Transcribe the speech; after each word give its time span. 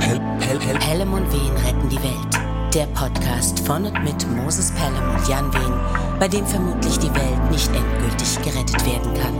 Pel 0.00 0.18
Pel 0.40 0.58
Pel 0.58 0.78
Pelham 0.78 1.12
und 1.12 1.30
Wehen 1.30 1.54
retten 1.64 1.88
die 1.90 2.02
Welt. 2.02 2.34
Der 2.74 2.86
Podcast 2.86 3.60
von 3.60 3.84
und 3.84 4.02
mit 4.02 4.26
Moses 4.30 4.72
Pelham 4.72 5.14
und 5.14 5.28
Jan 5.28 5.52
Wehen, 5.52 5.74
bei 6.18 6.26
dem 6.26 6.46
vermutlich 6.46 6.98
die 6.98 7.14
Welt 7.14 7.50
nicht 7.50 7.70
endgültig 7.74 8.38
gerettet 8.42 8.86
werden 8.86 9.14
kann. 9.20 9.34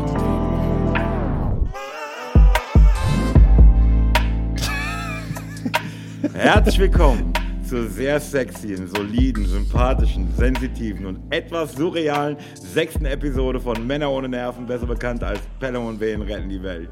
Herzlich 6.34 6.78
willkommen 6.78 7.32
zur 7.66 7.88
sehr 7.88 8.20
sexyen, 8.20 8.86
soliden, 8.86 9.46
sympathischen, 9.46 10.28
sensitiven 10.36 11.06
und 11.06 11.20
etwas 11.32 11.74
surrealen 11.74 12.36
sechsten 12.54 13.06
Episode 13.06 13.60
von 13.60 13.86
Männer 13.86 14.10
ohne 14.10 14.28
Nerven, 14.28 14.66
besser 14.66 14.86
bekannt 14.86 15.24
als 15.24 15.40
Pelham 15.58 15.86
und 15.86 15.98
Wehen 16.00 16.20
retten 16.20 16.50
die 16.50 16.62
Welt. 16.62 16.90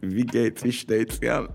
Wie 0.00 0.26
geht's? 0.26 0.64
Wie 0.64 0.72
steht's, 0.72 1.20
Jan? 1.22 1.48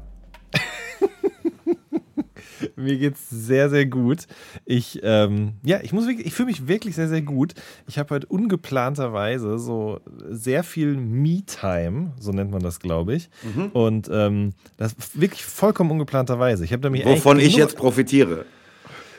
Mir 2.80 2.98
geht's 2.98 3.30
sehr, 3.30 3.70
sehr 3.70 3.86
gut. 3.86 4.26
Ich, 4.66 5.00
ähm, 5.04 5.54
ja, 5.64 5.80
ich 5.82 5.92
muss 5.94 6.08
wirklich, 6.08 6.26
ich 6.28 6.34
fühle 6.34 6.48
mich 6.48 6.68
wirklich 6.68 6.96
sehr, 6.96 7.08
sehr 7.10 7.22
gut. 7.22 7.54
Ich 7.88 8.00
habe 8.00 8.16
heute 8.16 8.28
ungeplanterweise 8.28 9.60
so 9.60 10.00
sehr 10.30 10.64
viel 10.64 10.96
Me-Time, 10.96 12.14
so 12.20 12.32
nennt 12.32 12.52
man 12.52 12.62
das, 12.62 12.80
glaube 12.80 13.16
ich. 13.16 13.30
Und 13.74 14.10
ähm, 14.12 14.54
das 14.78 14.96
wirklich 15.14 15.44
vollkommen 15.44 15.92
ungeplanterweise. 15.92 16.64
Ich 16.64 16.72
habe 16.74 16.84
nämlich 16.84 17.06
Wovon 17.06 17.40
ich 17.40 17.56
jetzt 17.56 17.76
profitiere. 17.78 18.46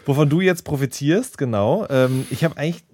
wovon 0.06 0.28
du 0.28 0.41
jetzt 0.41 0.64
profitierst, 0.64 1.38
genau. 1.38 1.86
Ähm, 1.91 2.27
ich 2.30 2.45
habe 2.45 2.56
eigentlich 2.56 2.84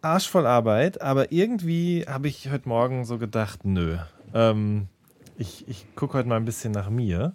Arsch 0.00 0.28
voll 0.28 0.46
Arbeit, 0.46 1.02
aber 1.02 1.30
irgendwie 1.32 2.04
habe 2.08 2.28
ich 2.28 2.50
heute 2.50 2.68
Morgen 2.68 3.04
so 3.04 3.18
gedacht, 3.18 3.64
nö. 3.64 3.96
Ähm, 4.32 4.86
ich 5.38 5.68
ich 5.68 5.86
gucke 5.94 6.16
heute 6.16 6.28
mal 6.28 6.36
ein 6.36 6.44
bisschen 6.46 6.72
nach 6.72 6.88
mir. 6.88 7.34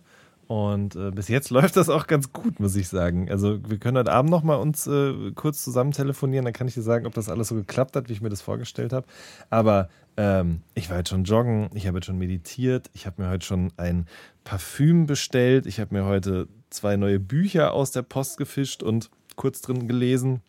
Und 0.52 0.98
äh, 0.98 1.12
bis 1.12 1.30
jetzt 1.30 1.50
läuft 1.50 1.78
das 1.78 1.88
auch 1.88 2.08
ganz 2.08 2.34
gut, 2.34 2.60
muss 2.60 2.76
ich 2.76 2.90
sagen. 2.90 3.32
Also 3.32 3.58
wir 3.70 3.78
können 3.78 3.96
heute 3.96 4.12
Abend 4.12 4.32
noch 4.32 4.44
mal 4.44 4.56
uns 4.56 4.86
äh, 4.86 5.32
kurz 5.34 5.64
zusammen 5.64 5.94
telefonieren, 5.94 6.44
dann 6.44 6.54
kann 6.54 6.68
ich 6.68 6.74
dir 6.74 6.82
sagen, 6.82 7.06
ob 7.06 7.14
das 7.14 7.30
alles 7.30 7.48
so 7.48 7.56
geklappt 7.56 7.96
hat, 7.96 8.10
wie 8.10 8.14
ich 8.14 8.20
mir 8.20 8.28
das 8.28 8.42
vorgestellt 8.42 8.92
habe. 8.92 9.08
Aber 9.50 9.88
ähm, 10.18 10.62
ich 10.74 10.90
war 10.90 10.98
jetzt 10.98 11.08
schon 11.08 11.24
joggen, 11.24 11.70
ich 11.74 11.88
habe 11.88 12.00
jetzt 12.00 12.08
schon 12.08 12.18
meditiert, 12.18 12.90
ich 12.92 13.06
habe 13.06 13.22
mir 13.22 13.30
heute 13.30 13.46
schon 13.46 13.72
ein 13.78 14.08
Parfüm 14.44 15.06
bestellt, 15.06 15.68
ich 15.68 15.80
habe 15.80 15.96
mir 15.96 16.04
heute 16.04 16.50
zwei 16.70 16.98
neue 16.98 17.22
Bücher 17.22 17.72
aus 17.72 17.92
der 17.92 18.02
Post 18.02 18.38
gefischt 18.38 18.84
und 18.84 19.10
kurz 19.38 19.62
drin 19.62 19.88
gelesen 19.88 20.42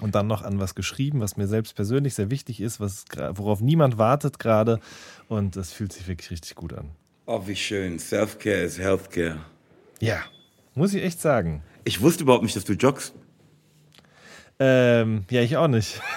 und 0.00 0.14
dann 0.14 0.28
noch 0.28 0.40
an 0.40 0.60
was 0.60 0.74
geschrieben, 0.74 1.20
was 1.20 1.36
mir 1.36 1.46
selbst 1.46 1.76
persönlich 1.76 2.14
sehr 2.14 2.30
wichtig 2.30 2.62
ist, 2.62 2.80
was, 2.80 3.04
worauf 3.34 3.60
niemand 3.60 3.98
wartet 3.98 4.38
gerade. 4.38 4.80
Und 5.28 5.56
das 5.56 5.72
fühlt 5.72 5.92
sich 5.92 6.08
wirklich 6.08 6.30
richtig 6.30 6.54
gut 6.54 6.72
an. 6.72 6.92
Oh, 7.34 7.40
wie 7.46 7.56
schön. 7.56 7.98
Self-Care 7.98 8.60
ist 8.60 8.78
Healthcare. 8.78 9.38
Ja, 10.00 10.18
muss 10.74 10.92
ich 10.92 11.02
echt 11.02 11.18
sagen. 11.18 11.62
Ich 11.82 12.02
wusste 12.02 12.24
überhaupt 12.24 12.42
nicht, 12.42 12.54
dass 12.54 12.66
du 12.66 12.74
joggst. 12.74 13.14
Ähm, 14.58 15.24
ja, 15.30 15.40
ich 15.40 15.56
auch 15.56 15.68
nicht. 15.68 16.02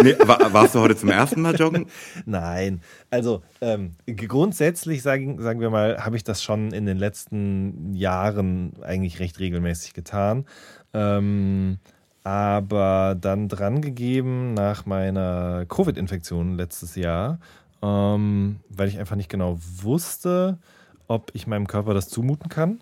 Nee, 0.00 0.14
war, 0.20 0.52
warst 0.52 0.76
du 0.76 0.80
heute 0.80 0.94
zum 0.94 1.08
ersten 1.08 1.40
Mal 1.42 1.56
joggen? 1.56 1.86
Nein, 2.26 2.80
also 3.10 3.42
ähm, 3.60 3.96
grundsätzlich 4.06 5.02
sagen, 5.02 5.42
sagen 5.42 5.58
wir 5.58 5.68
mal, 5.68 6.04
habe 6.04 6.16
ich 6.16 6.22
das 6.22 6.44
schon 6.44 6.70
in 6.70 6.86
den 6.86 6.96
letzten 6.96 7.92
Jahren 7.92 8.74
eigentlich 8.82 9.18
recht 9.18 9.40
regelmäßig 9.40 9.92
getan. 9.92 10.46
Ähm, 10.92 11.78
aber 12.22 13.16
dann 13.20 13.48
dran 13.48 13.82
gegeben 13.82 14.54
nach 14.54 14.86
meiner 14.86 15.66
Covid-Infektion 15.66 16.56
letztes 16.56 16.94
Jahr, 16.94 17.40
ähm, 17.84 18.60
weil 18.70 18.88
ich 18.88 18.98
einfach 18.98 19.16
nicht 19.16 19.28
genau 19.28 19.58
wusste, 19.82 20.58
ob 21.06 21.30
ich 21.34 21.46
meinem 21.46 21.66
Körper 21.66 21.92
das 21.92 22.08
zumuten 22.08 22.48
kann. 22.48 22.80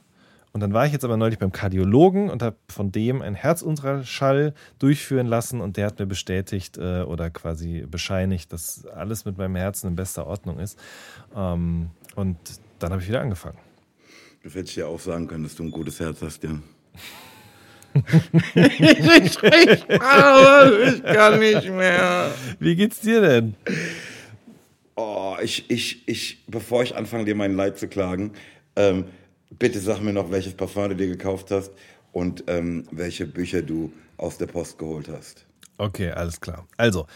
Und 0.53 0.61
dann 0.61 0.72
war 0.75 0.86
ich 0.86 0.92
jetzt 0.92 1.05
aber 1.05 1.17
neulich 1.17 1.39
beim 1.39 1.50
Kardiologen 1.50 2.31
und 2.31 2.42
habe 2.42 2.56
von 2.69 2.92
dem 2.92 3.20
einen 3.22 3.34
Herzultraschall 3.34 4.55
durchführen 4.78 5.26
lassen 5.26 5.60
und 5.62 5.76
der 5.76 5.87
hat 5.87 5.99
mir 5.99 6.06
bestätigt 6.06 6.76
äh, 6.76 7.03
oder 7.03 7.31
quasi 7.31 7.87
bescheinigt, 7.91 8.53
dass 8.53 8.87
alles 8.87 9.25
mit 9.25 9.38
meinem 9.38 9.56
Herzen 9.56 9.88
in 9.88 9.97
bester 9.97 10.26
Ordnung 10.26 10.59
ist. 10.59 10.78
Ähm, 11.34 11.88
und 12.15 12.37
dann 12.78 12.93
habe 12.93 13.03
ich 13.03 13.09
wieder 13.09 13.22
angefangen. 13.22 13.59
Du 14.43 14.50
hättest 14.50 14.76
ja 14.76 14.87
auch 14.87 15.00
sagen 15.00 15.26
können, 15.26 15.44
dass 15.44 15.55
du 15.55 15.62
ein 15.65 15.71
gutes 15.71 15.99
Herz 15.99 16.21
hast, 16.21 16.43
Jan. 16.44 16.62
Aber 20.00 20.82
ich 20.84 21.03
kann 21.03 21.38
nicht 21.38 21.71
mehr. 21.71 22.31
Wie 22.59 22.76
geht's 22.76 23.00
dir 23.00 23.21
denn? 23.21 23.55
Ich, 25.42 25.70
ich, 25.70 26.06
ich, 26.08 26.44
bevor 26.47 26.82
ich 26.82 26.97
anfange, 26.97 27.25
dir 27.25 27.34
mein 27.34 27.54
Leid 27.54 27.78
zu 27.78 27.88
klagen, 27.88 28.32
ähm, 28.76 29.04
bitte 29.58 29.80
sag 29.80 30.00
mir 30.00 30.12
noch, 30.12 30.30
welches 30.30 30.54
Parfum 30.54 30.91
du 30.91 30.97
dir 30.97 31.08
gekauft 31.08 31.50
hast 31.50 31.72
und 32.12 32.44
ähm, 32.47 32.84
welche 32.91 33.26
Bücher 33.26 33.62
du 33.62 33.92
aus 34.16 34.38
der 34.38 34.47
Post 34.47 34.78
geholt 34.78 35.08
hast. 35.08 35.47
Okay, 35.78 36.10
alles 36.10 36.41
klar. 36.41 36.66
Also, 36.76 37.06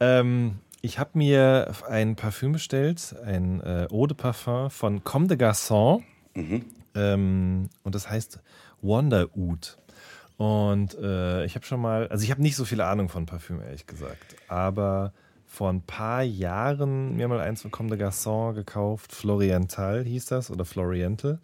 ähm, 0.00 0.58
ich 0.82 0.98
habe 0.98 1.10
mir 1.14 1.72
ein 1.88 2.16
Parfüm 2.16 2.52
bestellt, 2.52 3.14
ein 3.24 3.60
äh, 3.60 3.86
Eau 3.90 4.06
de 4.06 4.16
Parfum 4.16 4.70
von 4.70 5.04
Comme 5.04 5.26
des 5.26 5.38
Garçons. 5.38 6.02
Ähm, 6.94 7.68
und 7.82 7.94
das 7.94 8.08
heißt 8.08 8.40
Wonder 8.82 9.28
Oud. 9.36 9.78
Und 10.36 10.94
äh, 10.98 11.44
ich 11.44 11.54
habe 11.54 11.64
schon 11.64 11.80
mal, 11.80 12.08
also 12.08 12.24
ich 12.24 12.30
habe 12.30 12.42
nicht 12.42 12.56
so 12.56 12.64
viel 12.64 12.80
Ahnung 12.80 13.08
von 13.08 13.26
Parfüm, 13.26 13.60
ehrlich 13.62 13.86
gesagt. 13.86 14.36
Aber 14.48 15.12
vor 15.56 15.70
ein 15.70 15.80
paar 15.80 16.22
Jahren 16.22 17.16
mir 17.16 17.28
mal 17.28 17.40
eins 17.40 17.62
von 17.62 17.70
Comme 17.70 17.88
des 17.88 17.98
Garçons 17.98 18.52
gekauft. 18.52 19.14
Floriental 19.14 20.04
hieß 20.04 20.26
das 20.26 20.50
oder 20.50 20.66
Floriental. 20.66 21.38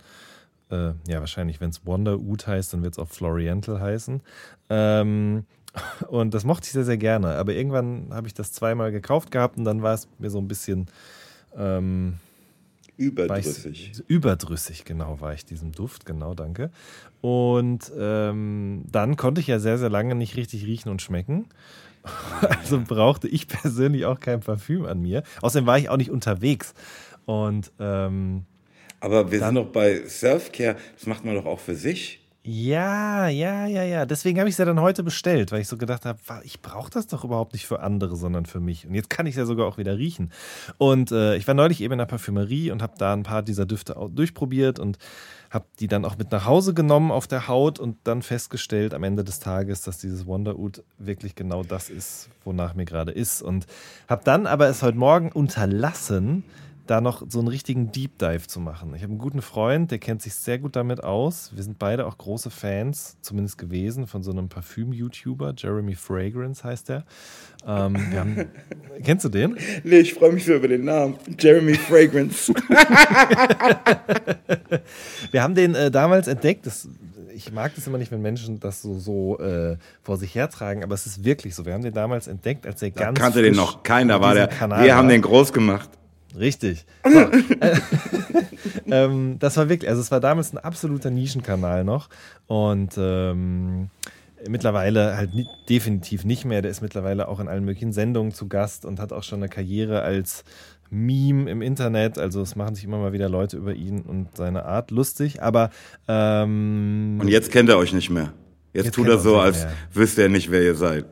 Äh, 0.70 0.92
ja, 1.08 1.20
wahrscheinlich, 1.20 1.62
wenn 1.62 1.70
es 1.70 1.86
Wonder 1.86 2.18
Oud 2.18 2.46
heißt, 2.46 2.74
dann 2.74 2.82
wird 2.82 2.92
es 2.92 2.98
auch 2.98 3.08
Floriental 3.08 3.80
heißen. 3.80 4.20
Ähm, 4.68 5.46
und 6.08 6.34
das 6.34 6.44
mochte 6.44 6.66
ich 6.66 6.72
sehr, 6.72 6.84
sehr 6.84 6.98
gerne. 6.98 7.36
Aber 7.36 7.54
irgendwann 7.54 8.08
habe 8.10 8.26
ich 8.26 8.34
das 8.34 8.52
zweimal 8.52 8.92
gekauft 8.92 9.30
gehabt 9.30 9.56
und 9.56 9.64
dann 9.64 9.80
war 9.80 9.94
es 9.94 10.06
mir 10.18 10.28
so 10.28 10.40
ein 10.40 10.48
bisschen 10.48 10.88
ähm, 11.56 12.16
ich 12.98 13.06
Überdrüssig. 13.06 13.92
überdrüssig, 14.08 14.84
genau, 14.84 15.22
war 15.22 15.32
ich 15.32 15.46
diesem 15.46 15.72
Duft, 15.72 16.04
genau, 16.04 16.34
danke. 16.34 16.70
Und 17.22 17.90
ähm, 17.98 18.84
dann 18.92 19.16
konnte 19.16 19.40
ich 19.40 19.46
ja 19.46 19.58
sehr, 19.58 19.78
sehr 19.78 19.88
lange 19.88 20.14
nicht 20.14 20.36
richtig 20.36 20.66
riechen 20.66 20.90
und 20.90 21.00
schmecken. 21.00 21.46
Also 22.40 22.80
brauchte 22.80 23.28
ich 23.28 23.46
persönlich 23.48 24.04
auch 24.04 24.18
kein 24.18 24.40
Parfüm 24.40 24.84
an 24.84 25.00
mir. 25.00 25.22
Außerdem 25.40 25.66
war 25.66 25.78
ich 25.78 25.88
auch 25.88 25.96
nicht 25.96 26.10
unterwegs. 26.10 26.74
Und 27.24 27.70
ähm, 27.78 28.44
Aber 29.00 29.30
wir 29.30 29.38
sind 29.38 29.54
doch 29.54 29.66
bei 29.66 30.06
Self-Care, 30.06 30.76
das 30.96 31.06
macht 31.06 31.24
man 31.24 31.34
doch 31.34 31.46
auch 31.46 31.60
für 31.60 31.74
sich. 31.74 32.21
Ja, 32.44 33.28
ja, 33.28 33.66
ja, 33.66 33.84
ja. 33.84 34.04
Deswegen 34.04 34.40
habe 34.40 34.48
ich 34.48 34.54
es 34.54 34.58
ja 34.58 34.64
dann 34.64 34.80
heute 34.80 35.04
bestellt, 35.04 35.52
weil 35.52 35.60
ich 35.60 35.68
so 35.68 35.76
gedacht 35.76 36.04
habe, 36.04 36.18
ich 36.42 36.60
brauche 36.60 36.90
das 36.90 37.06
doch 37.06 37.22
überhaupt 37.22 37.52
nicht 37.52 37.66
für 37.66 37.80
andere, 37.80 38.16
sondern 38.16 38.46
für 38.46 38.58
mich. 38.58 38.84
Und 38.84 38.94
jetzt 38.94 39.10
kann 39.10 39.26
ich 39.26 39.34
es 39.34 39.38
ja 39.38 39.46
sogar 39.46 39.68
auch 39.68 39.78
wieder 39.78 39.96
riechen. 39.96 40.32
Und 40.76 41.12
äh, 41.12 41.36
ich 41.36 41.46
war 41.46 41.54
neulich 41.54 41.80
eben 41.80 41.92
in 41.92 41.98
der 41.98 42.06
Parfümerie 42.06 42.72
und 42.72 42.82
habe 42.82 42.94
da 42.98 43.12
ein 43.12 43.22
paar 43.22 43.42
dieser 43.44 43.64
Düfte 43.64 43.94
durchprobiert 44.12 44.80
und 44.80 44.98
habe 45.50 45.66
die 45.78 45.86
dann 45.86 46.04
auch 46.04 46.18
mit 46.18 46.32
nach 46.32 46.44
Hause 46.44 46.74
genommen 46.74 47.12
auf 47.12 47.28
der 47.28 47.46
Haut 47.46 47.78
und 47.78 47.98
dann 48.04 48.22
festgestellt 48.22 48.92
am 48.92 49.04
Ende 49.04 49.22
des 49.22 49.38
Tages, 49.38 49.82
dass 49.82 49.98
dieses 49.98 50.26
Wonder 50.26 50.58
Oud 50.58 50.82
wirklich 50.98 51.36
genau 51.36 51.62
das 51.62 51.90
ist, 51.90 52.28
wonach 52.42 52.74
mir 52.74 52.86
gerade 52.86 53.12
ist. 53.12 53.42
Und 53.42 53.66
habe 54.08 54.22
dann 54.24 54.48
aber 54.48 54.66
es 54.66 54.82
heute 54.82 54.98
Morgen 54.98 55.30
unterlassen, 55.30 56.42
da 56.86 57.00
noch 57.00 57.22
so 57.28 57.38
einen 57.38 57.48
richtigen 57.48 57.92
Deep 57.92 58.18
Dive 58.18 58.46
zu 58.46 58.60
machen. 58.60 58.94
Ich 58.94 59.02
habe 59.02 59.12
einen 59.12 59.18
guten 59.20 59.42
Freund, 59.42 59.90
der 59.90 59.98
kennt 59.98 60.20
sich 60.22 60.34
sehr 60.34 60.58
gut 60.58 60.76
damit 60.76 61.02
aus. 61.04 61.50
Wir 61.54 61.62
sind 61.62 61.78
beide 61.78 62.06
auch 62.06 62.18
große 62.18 62.50
Fans, 62.50 63.16
zumindest 63.20 63.58
gewesen, 63.58 64.06
von 64.06 64.22
so 64.22 64.32
einem 64.32 64.48
Parfüm-YouTuber. 64.48 65.54
Jeremy 65.56 65.94
Fragrance 65.94 66.64
heißt 66.64 66.88
der. 66.88 67.04
Ähm, 67.66 67.94
wir 68.10 68.20
haben, 68.20 68.46
kennst 69.04 69.24
du 69.24 69.28
den? 69.28 69.56
Nee, 69.84 69.98
ich 69.98 70.14
freue 70.14 70.32
mich 70.32 70.44
so 70.44 70.54
über 70.54 70.68
den 70.68 70.84
Namen. 70.84 71.16
Jeremy 71.38 71.74
Fragrance. 71.74 72.52
Wir 75.30 75.42
haben 75.42 75.54
den 75.54 75.74
äh, 75.74 75.90
damals 75.90 76.26
entdeckt. 76.28 76.66
Das, 76.66 76.88
ich 77.34 77.52
mag 77.52 77.74
das 77.74 77.86
immer 77.86 77.98
nicht, 77.98 78.10
wenn 78.10 78.22
Menschen 78.22 78.58
das 78.60 78.82
so, 78.82 78.98
so 78.98 79.38
äh, 79.38 79.76
vor 80.02 80.16
sich 80.16 80.34
hertragen, 80.34 80.82
aber 80.82 80.94
es 80.94 81.06
ist 81.06 81.24
wirklich 81.24 81.54
so. 81.54 81.64
Wir 81.64 81.74
haben 81.74 81.82
den 81.82 81.94
damals 81.94 82.26
entdeckt, 82.26 82.66
als 82.66 82.82
er 82.82 82.90
ganz. 82.90 83.18
Kannte 83.18 83.42
den 83.42 83.54
noch 83.54 83.82
keiner, 83.82 84.20
war 84.20 84.34
der. 84.34 84.48
Kanal 84.48 84.84
Wir 84.84 84.96
haben 84.96 85.06
war. 85.06 85.12
den 85.12 85.22
groß 85.22 85.52
gemacht. 85.52 85.88
Richtig. 86.38 86.84
So, 87.04 87.18
äh, 87.18 87.78
ähm, 88.86 89.36
das 89.38 89.56
war 89.56 89.68
wirklich, 89.68 89.88
also 89.88 90.00
es 90.00 90.10
war 90.10 90.20
damals 90.20 90.52
ein 90.52 90.58
absoluter 90.58 91.10
Nischenkanal 91.10 91.84
noch 91.84 92.08
und 92.46 92.94
ähm, 92.96 93.90
mittlerweile 94.48 95.16
halt 95.16 95.34
ni 95.34 95.46
definitiv 95.68 96.24
nicht 96.24 96.44
mehr. 96.44 96.62
Der 96.62 96.70
ist 96.70 96.80
mittlerweile 96.80 97.28
auch 97.28 97.40
in 97.40 97.48
allen 97.48 97.64
möglichen 97.64 97.92
Sendungen 97.92 98.32
zu 98.32 98.48
Gast 98.48 98.84
und 98.84 99.00
hat 99.00 99.12
auch 99.12 99.22
schon 99.22 99.40
eine 99.40 99.48
Karriere 99.48 100.02
als 100.02 100.44
Meme 100.90 101.50
im 101.50 101.62
Internet. 101.62 102.18
Also 102.18 102.40
es 102.42 102.56
machen 102.56 102.74
sich 102.74 102.84
immer 102.84 102.98
mal 102.98 103.12
wieder 103.12 103.28
Leute 103.28 103.56
über 103.56 103.74
ihn 103.74 104.02
und 104.02 104.36
seine 104.36 104.64
Art 104.64 104.90
lustig, 104.90 105.42
aber 105.42 105.70
ähm, 106.08 107.18
Und 107.20 107.28
jetzt 107.28 107.50
kennt 107.50 107.68
er 107.68 107.78
euch 107.78 107.92
nicht 107.92 108.10
mehr. 108.10 108.32
Jetzt, 108.72 108.86
Jetzt 108.86 108.94
tut 108.94 109.08
er 109.08 109.18
so, 109.18 109.38
als 109.38 109.66
wüsste 109.92 110.22
er 110.22 110.28
nicht, 110.28 110.50
wer 110.50 110.62
ihr 110.62 110.74
seid. 110.74 111.04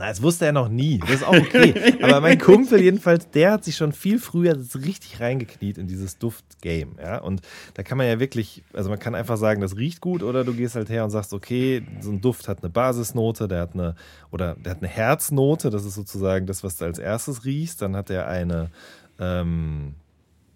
Na, 0.00 0.08
das 0.08 0.22
wusste 0.22 0.46
er 0.46 0.52
noch 0.52 0.70
nie. 0.70 0.96
Das 0.98 1.10
ist 1.10 1.24
auch 1.24 1.34
okay. 1.36 1.98
Aber 2.00 2.22
mein 2.22 2.38
Kumpel 2.40 2.80
jedenfalls, 2.80 3.28
der 3.28 3.52
hat 3.52 3.64
sich 3.64 3.76
schon 3.76 3.92
viel 3.92 4.18
früher 4.18 4.56
richtig 4.74 5.20
reingekniet 5.20 5.76
in 5.76 5.88
dieses 5.88 6.16
Duftgame. 6.16 6.92
Ja? 6.98 7.18
Und 7.18 7.42
da 7.74 7.82
kann 7.82 7.98
man 7.98 8.06
ja 8.06 8.18
wirklich, 8.18 8.64
also 8.72 8.88
man 8.88 8.98
kann 8.98 9.14
einfach 9.14 9.36
sagen, 9.36 9.60
das 9.60 9.76
riecht 9.76 10.00
gut 10.00 10.22
oder 10.22 10.42
du 10.42 10.54
gehst 10.54 10.74
halt 10.74 10.88
her 10.88 11.04
und 11.04 11.10
sagst, 11.10 11.34
okay, 11.34 11.82
so 12.00 12.10
ein 12.12 12.22
Duft 12.22 12.48
hat 12.48 12.62
eine 12.62 12.70
Basisnote, 12.70 13.46
der 13.46 13.60
hat 13.60 13.74
eine, 13.74 13.94
oder 14.30 14.54
der 14.54 14.70
hat 14.70 14.78
eine 14.78 14.88
Herznote, 14.88 15.68
das 15.68 15.84
ist 15.84 15.96
sozusagen 15.96 16.46
das, 16.46 16.64
was 16.64 16.78
du 16.78 16.86
als 16.86 16.98
erstes 16.98 17.44
riechst. 17.44 17.82
Dann 17.82 17.94
hat 17.94 18.08
er 18.08 18.26
eine, 18.26 18.70
ähm, 19.18 19.96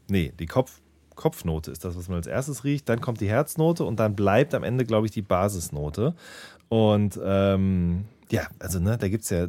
nee, 0.09 0.33
die 0.39 0.47
Kopf, 0.47 0.81
Kopfnote 1.17 1.71
ist 1.71 1.85
das, 1.85 1.99
was 1.99 2.09
man 2.09 2.17
als 2.17 2.27
erstes 2.27 2.65
riecht. 2.65 2.89
Dann 2.89 3.03
kommt 3.03 3.21
die 3.21 3.29
Herznote 3.29 3.85
und 3.85 4.01
dann 4.01 4.17
bleibt 4.17 4.55
am 4.55 4.65
Ende, 4.65 4.87
glaube 4.87 5.07
ich, 5.07 5.13
die 5.13 5.23
Basisnote. 5.23 6.15
Und 6.71 7.21
ähm, 7.23 8.07
ja, 8.35 8.49
also 8.59 8.81
ne, 8.81 8.99
da 8.99 9.07
gibt 9.09 9.23
es 9.23 9.31
ja 9.31 9.47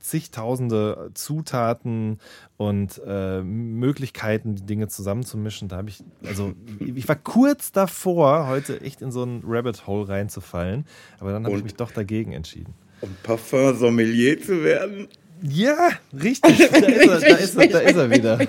zigtausende 0.00 1.10
Zutaten 1.14 2.18
und 2.58 3.00
äh, 3.06 3.40
Möglichkeiten, 3.40 4.54
die 4.54 4.66
Dinge 4.66 4.88
zusammenzumischen. 4.88 5.68
Da 5.68 5.78
habe 5.78 5.88
ich, 5.88 6.04
also 6.22 6.52
ich 6.78 7.08
war 7.08 7.16
kurz 7.16 7.72
davor, 7.72 8.46
heute 8.46 8.82
echt 8.82 9.00
in 9.00 9.12
so 9.12 9.24
ein 9.24 9.42
Rabbit 9.46 9.86
Hole 9.86 10.10
reinzufallen, 10.10 10.84
aber 11.20 11.32
dann 11.32 11.46
habe 11.46 11.56
ich 11.56 11.64
mich 11.64 11.74
doch 11.74 11.90
dagegen 11.90 12.32
entschieden. 12.32 12.74
Und 13.00 13.22
Parfum-Sommelier 13.22 14.42
zu 14.42 14.62
werden? 14.62 15.08
Ja, 15.40 15.88
richtig. 16.12 16.58
Da 16.58 16.66
ist 16.66 16.74
er, 16.74 17.20
da 17.20 17.36
ist 17.36 17.56
er, 17.56 17.68
da 17.68 17.78
ist 17.78 17.96
er 17.96 18.10
wieder. 18.10 18.38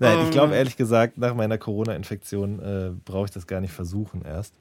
Nein, 0.00 0.18
ich 0.24 0.30
glaube 0.32 0.56
ehrlich 0.56 0.76
gesagt, 0.76 1.18
nach 1.18 1.34
meiner 1.34 1.58
Corona-Infektion 1.58 2.58
äh, 2.58 2.90
brauche 3.04 3.26
ich 3.26 3.30
das 3.30 3.46
gar 3.46 3.60
nicht 3.60 3.72
versuchen 3.72 4.22
erst. 4.22 4.54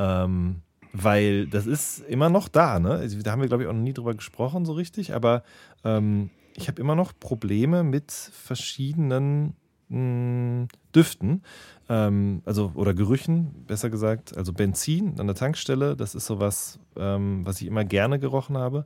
Ähm, 0.00 0.62
weil 0.92 1.46
das 1.46 1.66
ist 1.66 2.00
immer 2.00 2.30
noch 2.30 2.48
da, 2.48 2.78
ne? 2.78 2.92
Also, 2.92 3.20
da 3.22 3.32
haben 3.32 3.40
wir, 3.40 3.48
glaube 3.48 3.62
ich, 3.62 3.68
auch 3.68 3.74
noch 3.74 3.82
nie 3.82 3.92
drüber 3.92 4.14
gesprochen, 4.14 4.64
so 4.64 4.72
richtig, 4.72 5.14
aber 5.14 5.42
ähm, 5.84 6.30
ich 6.54 6.68
habe 6.68 6.80
immer 6.80 6.94
noch 6.94 7.12
Probleme 7.18 7.84
mit 7.84 8.10
verschiedenen 8.10 9.54
mh, 9.88 9.98
hm, 9.98 10.68
Düften, 10.94 11.42
ähm, 11.88 12.42
also 12.44 12.72
oder 12.74 12.94
Gerüchen, 12.94 13.64
besser 13.66 13.90
gesagt. 13.90 14.36
Also 14.36 14.52
Benzin 14.52 15.18
an 15.18 15.26
der 15.26 15.36
Tankstelle, 15.36 15.96
das 15.96 16.14
ist 16.14 16.26
sowas, 16.26 16.78
ähm, 16.96 17.44
was 17.44 17.60
ich 17.60 17.66
immer 17.66 17.84
gerne 17.84 18.18
gerochen 18.18 18.58
habe. 18.58 18.84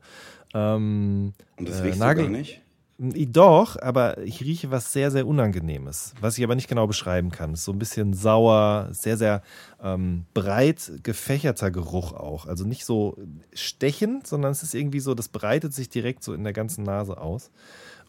Ähm, 0.53 1.33
Und 1.57 1.67
das 1.67 1.83
riechst 1.83 1.99
äh, 1.99 2.05
Nagel 2.05 2.25
du 2.25 2.31
gar 2.31 2.37
nicht? 2.37 2.61
Doch, 2.99 3.81
aber 3.81 4.19
ich 4.19 4.41
rieche 4.41 4.69
was 4.69 4.93
sehr, 4.93 5.09
sehr 5.09 5.25
Unangenehmes, 5.25 6.13
was 6.21 6.37
ich 6.37 6.43
aber 6.43 6.53
nicht 6.53 6.67
genau 6.67 6.85
beschreiben 6.85 7.31
kann. 7.31 7.53
Ist 7.53 7.65
so 7.65 7.71
ein 7.71 7.79
bisschen 7.79 8.13
sauer, 8.13 8.89
sehr, 8.91 9.17
sehr 9.17 9.41
ähm, 9.81 10.25
breit 10.35 10.91
gefächerter 11.01 11.71
Geruch 11.71 12.13
auch. 12.13 12.45
Also 12.45 12.65
nicht 12.65 12.85
so 12.85 13.17
stechend, 13.51 14.27
sondern 14.27 14.51
es 14.51 14.61
ist 14.61 14.75
irgendwie 14.75 14.99
so, 14.99 15.15
das 15.15 15.27
breitet 15.27 15.73
sich 15.73 15.89
direkt 15.89 16.23
so 16.23 16.33
in 16.33 16.43
der 16.43 16.53
ganzen 16.53 16.83
Nase 16.83 17.19
aus. 17.19 17.49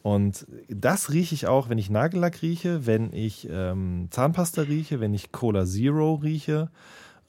Und 0.03 0.47
das 0.69 1.11
rieche 1.11 1.35
ich 1.35 1.47
auch, 1.47 1.71
wenn 1.71 1.79
ich 1.79 1.89
Nagellack 1.89 2.43
rieche, 2.43 2.85
wenn 2.85 3.11
ich 3.15 3.49
ähm, 3.51 4.09
Zahnpasta 4.11 4.63
rieche, 4.63 5.01
wenn 5.01 5.15
ich 5.15 5.33
Cola 5.33 5.65
Zero 5.65 6.17
rieche 6.17 6.69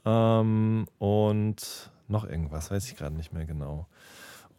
ähm, 0.04 0.86
und 1.00 1.90
noch 2.10 2.28
irgendwas, 2.30 2.70
weiß 2.70 2.86
ich 2.88 2.98
gerade 2.98 3.16
nicht 3.16 3.32
mehr 3.32 3.46
genau. 3.46 3.88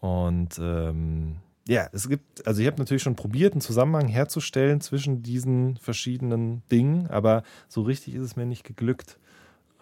Und 0.00 0.58
ähm, 0.58 1.36
ja, 1.68 1.88
es 1.92 2.08
gibt, 2.08 2.46
also 2.46 2.60
ich 2.60 2.66
habe 2.66 2.78
natürlich 2.78 3.02
schon 3.02 3.16
probiert, 3.16 3.52
einen 3.52 3.60
Zusammenhang 3.60 4.08
herzustellen 4.08 4.80
zwischen 4.80 5.22
diesen 5.22 5.76
verschiedenen 5.78 6.62
Dingen, 6.70 7.08
aber 7.08 7.42
so 7.68 7.82
richtig 7.82 8.14
ist 8.14 8.22
es 8.22 8.36
mir 8.36 8.46
nicht 8.46 8.64
geglückt. 8.64 9.18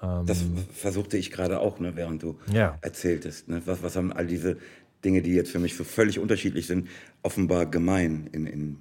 das 0.00 0.42
ähm, 0.42 0.56
versuchte 0.72 1.16
ich 1.16 1.30
gerade 1.30 1.60
auch, 1.60 1.80
ne, 1.80 1.94
während 1.94 2.22
du 2.22 2.38
ja. 2.50 2.78
erzähltest. 2.80 3.48
Ne? 3.48 3.62
Was, 3.66 3.82
was 3.82 3.96
haben 3.96 4.12
all 4.12 4.26
diese 4.26 4.56
Dinge, 5.04 5.20
die 5.20 5.32
jetzt 5.32 5.50
für 5.50 5.58
mich 5.58 5.76
so 5.76 5.84
völlig 5.84 6.18
unterschiedlich 6.18 6.66
sind, 6.66 6.88
offenbar 7.22 7.66
gemein 7.66 8.28
in, 8.32 8.46
in, 8.46 8.78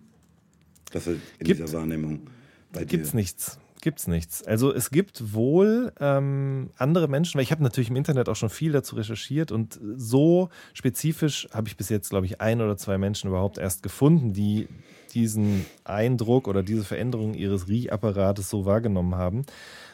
das 0.91 1.07
in 1.07 1.19
Gibt, 1.39 1.59
dieser 1.59 1.73
Wahrnehmung 1.73 2.27
bei 2.71 2.85
dir? 2.85 2.97
Gibt's 2.97 3.13
nichts 3.13 3.59
gibt 3.83 3.99
es 3.99 4.07
nichts. 4.07 4.41
Also 4.43 4.73
es 4.73 4.89
gibt 4.89 5.33
wohl 5.33 5.91
ähm, 5.99 6.69
andere 6.77 7.07
Menschen, 7.09 7.35
weil 7.37 7.43
ich 7.43 7.51
habe 7.51 7.61
natürlich 7.61 7.89
im 7.89 7.97
Internet 7.97 8.29
auch 8.29 8.35
schon 8.35 8.49
viel 8.49 8.71
dazu 8.71 8.95
recherchiert 8.95 9.51
und 9.51 9.79
so 9.97 10.49
spezifisch 10.73 11.49
habe 11.53 11.67
ich 11.67 11.75
bis 11.75 11.89
jetzt, 11.89 12.09
glaube 12.09 12.25
ich, 12.25 12.39
ein 12.41 12.61
oder 12.61 12.77
zwei 12.77 12.97
Menschen 12.97 13.27
überhaupt 13.27 13.57
erst 13.57 13.83
gefunden, 13.83 14.31
die 14.31 14.69
diesen 15.13 15.65
Eindruck 15.83 16.47
oder 16.47 16.63
diese 16.63 16.83
Veränderung 16.83 17.33
ihres 17.33 17.67
Riechapparates 17.67 18.49
so 18.49 18.65
wahrgenommen 18.65 19.15
haben. 19.15 19.45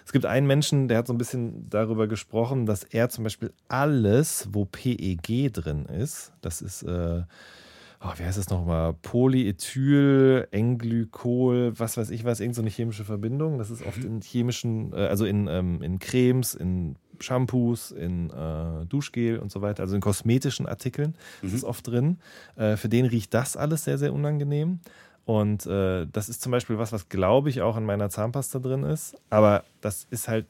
Es 0.06 0.14
gibt 0.14 0.26
einen 0.26 0.48
Menschen, 0.48 0.88
der 0.88 1.00
hat 1.00 1.08
so 1.08 1.14
ein 1.14 1.18
bisschen 1.18 1.68
darüber 1.70 2.08
gesprochen, 2.08 2.68
dass 2.68 2.84
er 2.84 3.10
zum 3.10 3.24
Beispiel 3.24 3.52
alles, 3.68 4.48
wo 4.52 4.66
PEG 4.66 5.52
drin 5.52 5.86
ist, 5.86 6.32
das 6.42 6.62
ist 6.62 6.84
äh, 6.84 7.24
oh, 8.02 8.12
wie 8.18 8.24
heißt 8.24 8.38
das 8.38 8.50
nochmal? 8.50 8.94
Polyethyl, 8.94 10.48
Englykol, 10.52 11.74
was 11.78 11.98
weiß 11.98 12.10
ich 12.12 12.24
was, 12.24 12.40
irgendeine 12.40 12.70
so 12.70 12.76
chemische 12.76 13.04
Verbindung. 13.04 13.58
Das 13.58 13.70
ist 13.70 13.86
oft 13.86 14.00
mhm. 14.00 14.06
in 14.06 14.22
chemischen, 14.22 14.94
äh, 14.94 15.08
also 15.08 15.26
in, 15.26 15.48
ähm, 15.48 15.82
in 15.82 16.00
Cremes, 16.00 16.56
in 16.56 16.96
Shampoos, 17.20 17.92
in 17.92 18.30
äh, 18.30 18.86
Duschgel 18.86 19.40
und 19.40 19.52
so 19.52 19.62
weiter, 19.62 19.84
also 19.84 19.96
in 19.96 20.02
kosmetischen 20.02 20.66
Artikeln 20.66 21.16
mhm. 21.42 21.54
ist 21.54 21.64
oft 21.64 21.86
drin. 21.88 22.20
Äh, 22.56 22.78
für 22.78 22.90
den 22.90 23.06
riecht 23.06 23.34
das 23.34 23.58
alles 23.58 23.84
sehr, 23.84 23.98
sehr 23.98 24.14
unangenehm. 24.14 24.80
Und 25.26 25.66
äh, 25.68 26.08
das 26.12 26.30
ist 26.30 26.42
zum 26.42 26.52
Beispiel 26.52 26.78
was, 26.80 26.92
was 26.92 27.10
glaube 27.10 27.50
ich 27.50 27.62
auch 27.62 27.78
in 27.78 27.86
meiner 27.86 28.10
Zahnpasta 28.10 28.60
drin 28.60 28.84
ist. 28.84 29.16
Aber 29.30 29.64
das 29.82 30.08
ist 30.10 30.28
halt, 30.28 30.48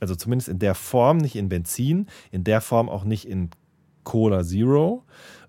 also 0.00 0.16
zumindest 0.16 0.48
in 0.48 0.58
der 0.58 0.74
Form 0.74 1.18
nicht 1.18 1.36
in 1.36 1.48
Benzin, 1.48 2.06
in 2.32 2.42
der 2.42 2.60
Form 2.60 2.88
auch 2.88 3.04
nicht 3.04 3.28
in 3.28 3.50
Cola 4.02 4.42
Zero 4.42 5.04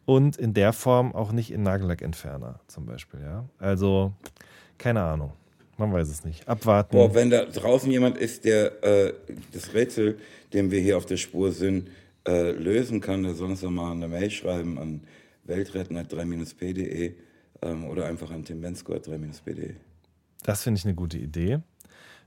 und 0.09 0.37
in 0.37 0.55
der 0.55 0.73
Form 0.73 1.13
auch 1.13 1.31
nicht 1.31 1.51
in 1.51 1.61
Nagellackentferner 1.61 2.59
zum 2.65 2.87
Beispiel. 2.87 3.19
Ja? 3.21 3.47
Also 3.59 4.11
keine 4.79 5.03
Ahnung. 5.03 5.33
Man 5.77 5.93
weiß 5.93 6.09
es 6.09 6.25
nicht. 6.25 6.47
Abwarten. 6.47 6.97
Boah, 6.97 7.13
wenn 7.13 7.29
da 7.29 7.45
draußen 7.45 7.91
jemand 7.91 8.17
ist, 8.17 8.43
der 8.43 8.83
äh, 8.83 9.13
das 9.53 9.75
Rätsel, 9.75 10.17
dem 10.51 10.71
wir 10.71 10.81
hier 10.81 10.97
auf 10.97 11.05
der 11.05 11.17
Spur 11.17 11.51
sind, 11.51 11.89
äh, 12.27 12.53
lösen 12.53 13.01
kann, 13.01 13.21
der 13.21 13.35
soll 13.35 13.51
uns 13.51 13.61
doch 13.61 13.69
mal 13.69 13.91
eine 13.91 14.07
Mail 14.07 14.31
schreiben 14.31 14.79
an 14.79 15.01
weltretten.3-p.de 15.43 17.13
ähm, 17.61 17.85
oder 17.85 18.07
einfach 18.07 18.31
an 18.31 18.43
Tim 18.43 18.61
Bensko 18.61 18.93
3-p.de. 18.93 19.75
Das 20.41 20.63
finde 20.63 20.79
ich 20.79 20.85
eine 20.85 20.95
gute 20.95 21.19
Idee. 21.19 21.59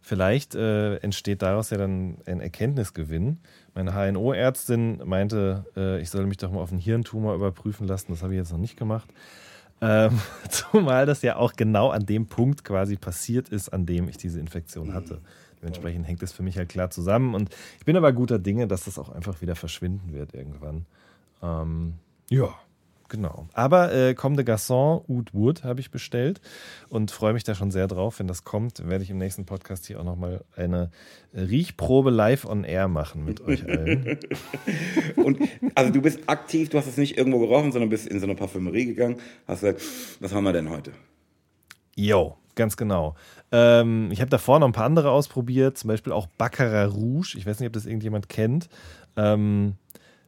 Vielleicht 0.05 0.57
äh, 0.57 0.97
entsteht 0.97 1.43
daraus 1.43 1.71
ja 1.71 1.79
dann 1.79 2.19
ein 2.27 2.41
Erkenntnisgewinn. 2.41 3.39
Meine 3.73 3.93
HNO-Ärztin 3.93 5.01
meinte, 5.05 5.65
äh, 5.77 6.03
ich 6.03 6.11
soll 6.11 6.27
mich 6.27 6.39
doch 6.39 6.51
mal 6.51 6.61
auf 6.61 6.73
einen 6.73 6.81
Hirntumor 6.81 7.37
überprüfen 7.37 7.87
lassen. 7.87 8.11
Das 8.11 8.23
habe 8.23 8.35
ich 8.35 8.39
jetzt 8.39 8.51
noch 8.51 8.59
nicht 8.59 8.77
gemacht. 8.77 9.09
Ähm, 9.81 10.21
zumal 10.51 11.07
das 11.07 11.23
ja 11.23 11.37
auch 11.37 11.53
genau 11.53 11.91
an 11.91 12.05
dem 12.05 12.27
Punkt 12.27 12.65
quasi 12.65 12.97
passiert 12.97 13.49
ist, 13.49 13.69
an 13.69 13.87
dem 13.87 14.09
ich 14.09 14.17
diese 14.17 14.41
Infektion 14.41 14.89
mhm. 14.89 14.95
hatte. 14.95 15.21
Dementsprechend 15.63 16.09
hängt 16.09 16.21
das 16.21 16.33
für 16.33 16.43
mich 16.43 16.59
halt 16.59 16.69
klar 16.69 16.91
zusammen. 16.91 17.37
Und 17.37 17.55
ich 17.79 17.85
bin 17.85 17.97
aber 17.97 18.13
guter 18.13 18.41
Dinge, 18.41 18.67
dass 18.67 18.85
das 18.85 18.99
auch 18.99 19.09
einfach 19.09 19.41
wieder 19.41 19.55
verschwinden 19.55 20.13
wird 20.13 20.35
irgendwann. 20.35 20.87
Ähm, 21.41 21.95
ja. 22.29 22.49
Genau. 23.13 23.47
Aber 23.53 23.93
äh, 23.93 24.15
Comme 24.15 24.37
de 24.37 24.45
Garçon 24.47 25.05
Oud 25.07 25.35
Wood 25.35 25.65
habe 25.65 25.81
ich 25.81 25.91
bestellt 25.91 26.41
und 26.89 27.11
freue 27.11 27.35
mich 27.35 27.45
da 27.45 27.55
schon 27.55 27.71
sehr 27.71 27.87
drauf. 27.87 28.19
Wenn 28.19 28.27
das 28.27 28.43
kommt, 28.43 28.89
werde 28.89 29.05
ich 29.05 29.11
im 29.11 29.19
nächsten 29.19 29.45
Podcast 29.45 29.85
hier 29.85 30.01
auch 30.01 30.05
nochmal 30.05 30.43
eine 30.57 30.91
Riechprobe 31.35 32.11
live 32.11 32.47
on 32.47 32.65
air 32.65 32.89
machen 32.89 33.27
mit 33.27 33.43
euch 33.43 33.69
allen. 33.69 34.19
und 35.17 35.41
also 35.75 35.93
du 35.93 36.01
bist 36.01 36.21
aktiv, 36.27 36.71
du 36.71 36.79
hast 36.79 36.87
es 36.87 36.97
nicht 36.97 37.19
irgendwo 37.19 37.39
gerochen, 37.39 37.71
sondern 37.71 37.91
bist 37.91 38.07
in 38.07 38.19
so 38.19 38.25
eine 38.25 38.35
Parfümerie 38.35 38.87
gegangen, 38.87 39.17
hast 39.47 39.61
gesagt, 39.61 39.83
was 40.21 40.33
haben 40.33 40.45
wir 40.45 40.55
denn 40.55 40.71
heute? 40.71 40.93
Jo, 41.95 42.39
ganz 42.55 42.79
genau. 42.79 43.15
Ähm, 43.51 44.09
ich 44.11 44.23
habe 44.23 44.31
davor 44.31 44.59
noch 44.59 44.69
ein 44.69 44.73
paar 44.73 44.87
andere 44.87 45.11
ausprobiert, 45.11 45.77
zum 45.77 45.89
Beispiel 45.89 46.15
auch 46.15 46.29
Baccarat 46.39 46.95
Rouge. 46.95 47.35
Ich 47.37 47.45
weiß 47.45 47.61
nicht, 47.61 47.67
ob 47.67 47.75
das 47.75 47.85
irgendjemand 47.85 48.31
kennt. 48.31 48.71
Ähm, 49.19 49.75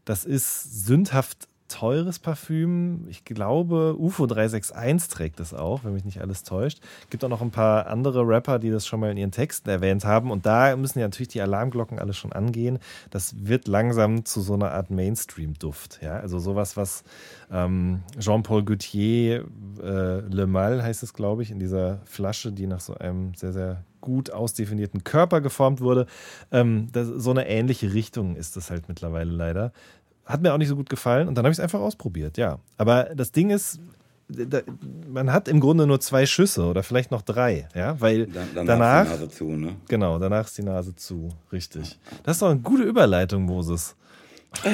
das 0.04 0.26
ist 0.26 0.84
sündhaft 0.84 1.48
teures 1.74 2.20
Parfüm. 2.20 3.06
Ich 3.08 3.24
glaube, 3.24 3.96
UFO 3.98 4.26
361 4.26 5.08
trägt 5.08 5.40
es 5.40 5.52
auch, 5.52 5.82
wenn 5.82 5.92
mich 5.92 6.04
nicht 6.04 6.20
alles 6.20 6.44
täuscht. 6.44 6.80
Gibt 7.10 7.24
auch 7.24 7.28
noch 7.28 7.42
ein 7.42 7.50
paar 7.50 7.88
andere 7.88 8.26
Rapper, 8.26 8.60
die 8.60 8.70
das 8.70 8.86
schon 8.86 9.00
mal 9.00 9.10
in 9.10 9.16
ihren 9.16 9.32
Texten 9.32 9.68
erwähnt 9.68 10.04
haben. 10.04 10.30
Und 10.30 10.46
da 10.46 10.76
müssen 10.76 11.00
ja 11.00 11.06
natürlich 11.06 11.28
die 11.28 11.40
Alarmglocken 11.40 11.98
alle 11.98 12.12
schon 12.12 12.32
angehen. 12.32 12.78
Das 13.10 13.34
wird 13.46 13.66
langsam 13.66 14.24
zu 14.24 14.40
so 14.40 14.54
einer 14.54 14.70
Art 14.70 14.90
Mainstream-Duft. 14.90 15.98
Ja? 16.00 16.20
Also 16.20 16.38
sowas, 16.38 16.76
was 16.76 17.02
ähm, 17.50 18.02
Jean-Paul 18.20 18.64
Gaultier 18.64 19.44
äh, 19.82 20.20
Le 20.20 20.46
Mal 20.46 20.80
heißt 20.80 21.02
es, 21.02 21.12
glaube 21.12 21.42
ich, 21.42 21.50
in 21.50 21.58
dieser 21.58 22.00
Flasche, 22.04 22.52
die 22.52 22.68
nach 22.68 22.80
so 22.80 22.94
einem 22.94 23.34
sehr, 23.34 23.52
sehr 23.52 23.84
gut 24.00 24.30
ausdefinierten 24.30 25.02
Körper 25.02 25.40
geformt 25.40 25.80
wurde. 25.80 26.06
Ähm, 26.52 26.88
das, 26.92 27.08
so 27.08 27.30
eine 27.30 27.48
ähnliche 27.48 27.94
Richtung 27.94 28.36
ist 28.36 28.54
das 28.54 28.70
halt 28.70 28.86
mittlerweile 28.86 29.30
leider. 29.30 29.72
Hat 30.24 30.42
mir 30.42 30.52
auch 30.52 30.58
nicht 30.58 30.68
so 30.68 30.76
gut 30.76 30.88
gefallen 30.88 31.28
und 31.28 31.34
dann 31.36 31.44
habe 31.44 31.52
ich 31.52 31.58
es 31.58 31.62
einfach 31.62 31.80
ausprobiert, 31.80 32.38
ja. 32.38 32.58
Aber 32.78 33.10
das 33.14 33.30
Ding 33.32 33.50
ist, 33.50 33.78
da, 34.28 34.60
man 35.08 35.32
hat 35.32 35.48
im 35.48 35.60
Grunde 35.60 35.86
nur 35.86 36.00
zwei 36.00 36.24
Schüsse 36.26 36.64
oder 36.64 36.82
vielleicht 36.82 37.10
noch 37.10 37.22
drei, 37.22 37.68
ja, 37.74 38.00
weil 38.00 38.26
dann, 38.26 38.48
danach, 38.54 38.66
danach 38.66 39.04
ist 39.04 39.10
die 39.10 39.20
Nase 39.20 39.28
zu, 39.28 39.50
ne? 39.50 39.76
Genau, 39.88 40.18
danach 40.18 40.46
ist 40.46 40.56
die 40.58 40.62
Nase 40.62 40.96
zu, 40.96 41.28
richtig. 41.52 41.98
Das 42.22 42.36
ist 42.36 42.42
doch 42.42 42.50
eine 42.50 42.60
gute 42.60 42.84
Überleitung, 42.84 43.42
Moses. 43.42 43.96
du 44.64 44.70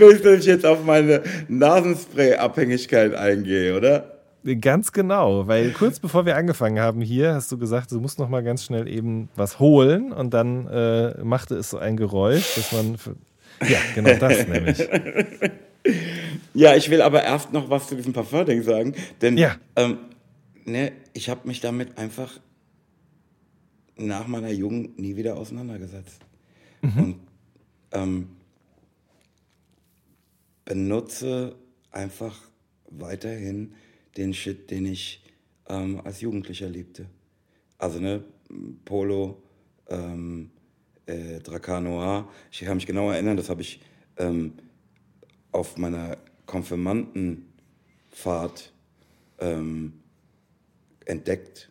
willst, 0.00 0.24
dass 0.24 0.40
ich 0.40 0.46
jetzt 0.46 0.66
auf 0.66 0.82
meine 0.84 1.22
Nasenspray-Abhängigkeit 1.46 3.14
eingehe, 3.14 3.76
oder? 3.76 4.17
Ganz 4.56 4.92
genau, 4.92 5.46
weil 5.46 5.72
kurz 5.72 6.00
bevor 6.00 6.24
wir 6.26 6.36
angefangen 6.36 6.78
haben 6.80 7.00
hier, 7.00 7.34
hast 7.34 7.50
du 7.52 7.58
gesagt, 7.58 7.92
du 7.92 8.00
musst 8.00 8.18
noch 8.18 8.28
mal 8.28 8.42
ganz 8.42 8.64
schnell 8.64 8.88
eben 8.88 9.28
was 9.36 9.58
holen 9.58 10.12
und 10.12 10.32
dann 10.32 10.66
äh, 10.68 11.22
machte 11.24 11.56
es 11.56 11.70
so 11.70 11.78
ein 11.78 11.96
Geräusch, 11.96 12.54
dass 12.54 12.72
man. 12.72 12.96
Ja, 13.68 13.78
genau 13.94 14.14
das 14.14 14.46
nämlich. 14.48 14.78
Ja, 16.54 16.74
ich 16.76 16.90
will 16.90 17.02
aber 17.02 17.22
erst 17.24 17.52
noch 17.52 17.68
was 17.70 17.88
zu 17.88 17.96
diesem 17.96 18.12
Parfum-Ding 18.12 18.62
sagen, 18.62 18.94
denn 19.20 19.36
Ja. 19.36 19.56
ähm, 19.76 19.98
ne, 20.64 20.92
ich 21.12 21.28
habe 21.28 21.46
mich 21.48 21.60
damit 21.60 21.98
einfach 21.98 22.38
nach 23.96 24.26
meiner 24.28 24.50
Jugend 24.50 24.98
nie 24.98 25.16
wieder 25.16 25.36
auseinandergesetzt. 25.36 26.20
Und 26.82 27.16
ähm, 27.90 28.28
benutze 30.64 31.56
einfach 31.90 32.36
weiterhin 32.90 33.72
den 34.16 34.34
Shit, 34.34 34.70
den 34.70 34.86
ich 34.86 35.22
ähm, 35.68 36.00
als 36.04 36.20
Jugendlicher 36.20 36.68
liebte. 36.68 37.06
Also, 37.78 37.98
ne, 38.00 38.24
Polo, 38.84 39.42
ähm, 39.88 40.50
äh, 41.06 41.38
Dracar 41.40 41.80
Noir. 41.80 42.28
Ich 42.50 42.60
kann 42.60 42.76
mich 42.76 42.86
genau 42.86 43.10
erinnern, 43.10 43.36
das 43.36 43.50
habe 43.50 43.62
ich 43.62 43.80
ähm, 44.16 44.54
auf 45.52 45.76
meiner 45.76 46.16
Konfirmandenfahrt 46.46 48.72
ähm, 49.38 49.92
entdeckt. 51.04 51.67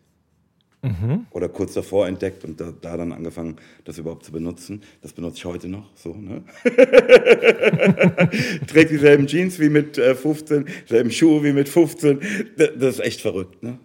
Oder 1.32 1.50
kurz 1.50 1.74
davor 1.74 2.08
entdeckt 2.08 2.44
und 2.46 2.60
da, 2.60 2.72
da 2.72 2.98
dann 2.98 3.12
angefangen, 3.12 3.58
das 3.86 3.98
überhaupt 3.98 4.26
zu 4.26 4.32
benutzen. 4.32 4.82
Das 5.02 5.14
benutze 5.14 5.38
ich 5.38 5.46
heute 5.46 5.68
noch 5.68 5.90
so, 5.96 6.14
ne? 6.14 6.44
Trägt 8.68 8.92
dieselben 8.92 9.28
Jeans 9.28 9.60
wie 9.60 9.70
mit 9.70 9.98
äh, 9.98 10.16
15, 10.16 10.66
dieselben 10.84 11.12
Schuhe 11.12 11.44
wie 11.44 11.54
mit 11.54 11.70
15. 11.70 12.20
Das, 12.58 12.70
das 12.78 12.94
ist 12.96 13.00
echt 13.00 13.22
verrückt, 13.22 13.64
ne? 13.64 13.80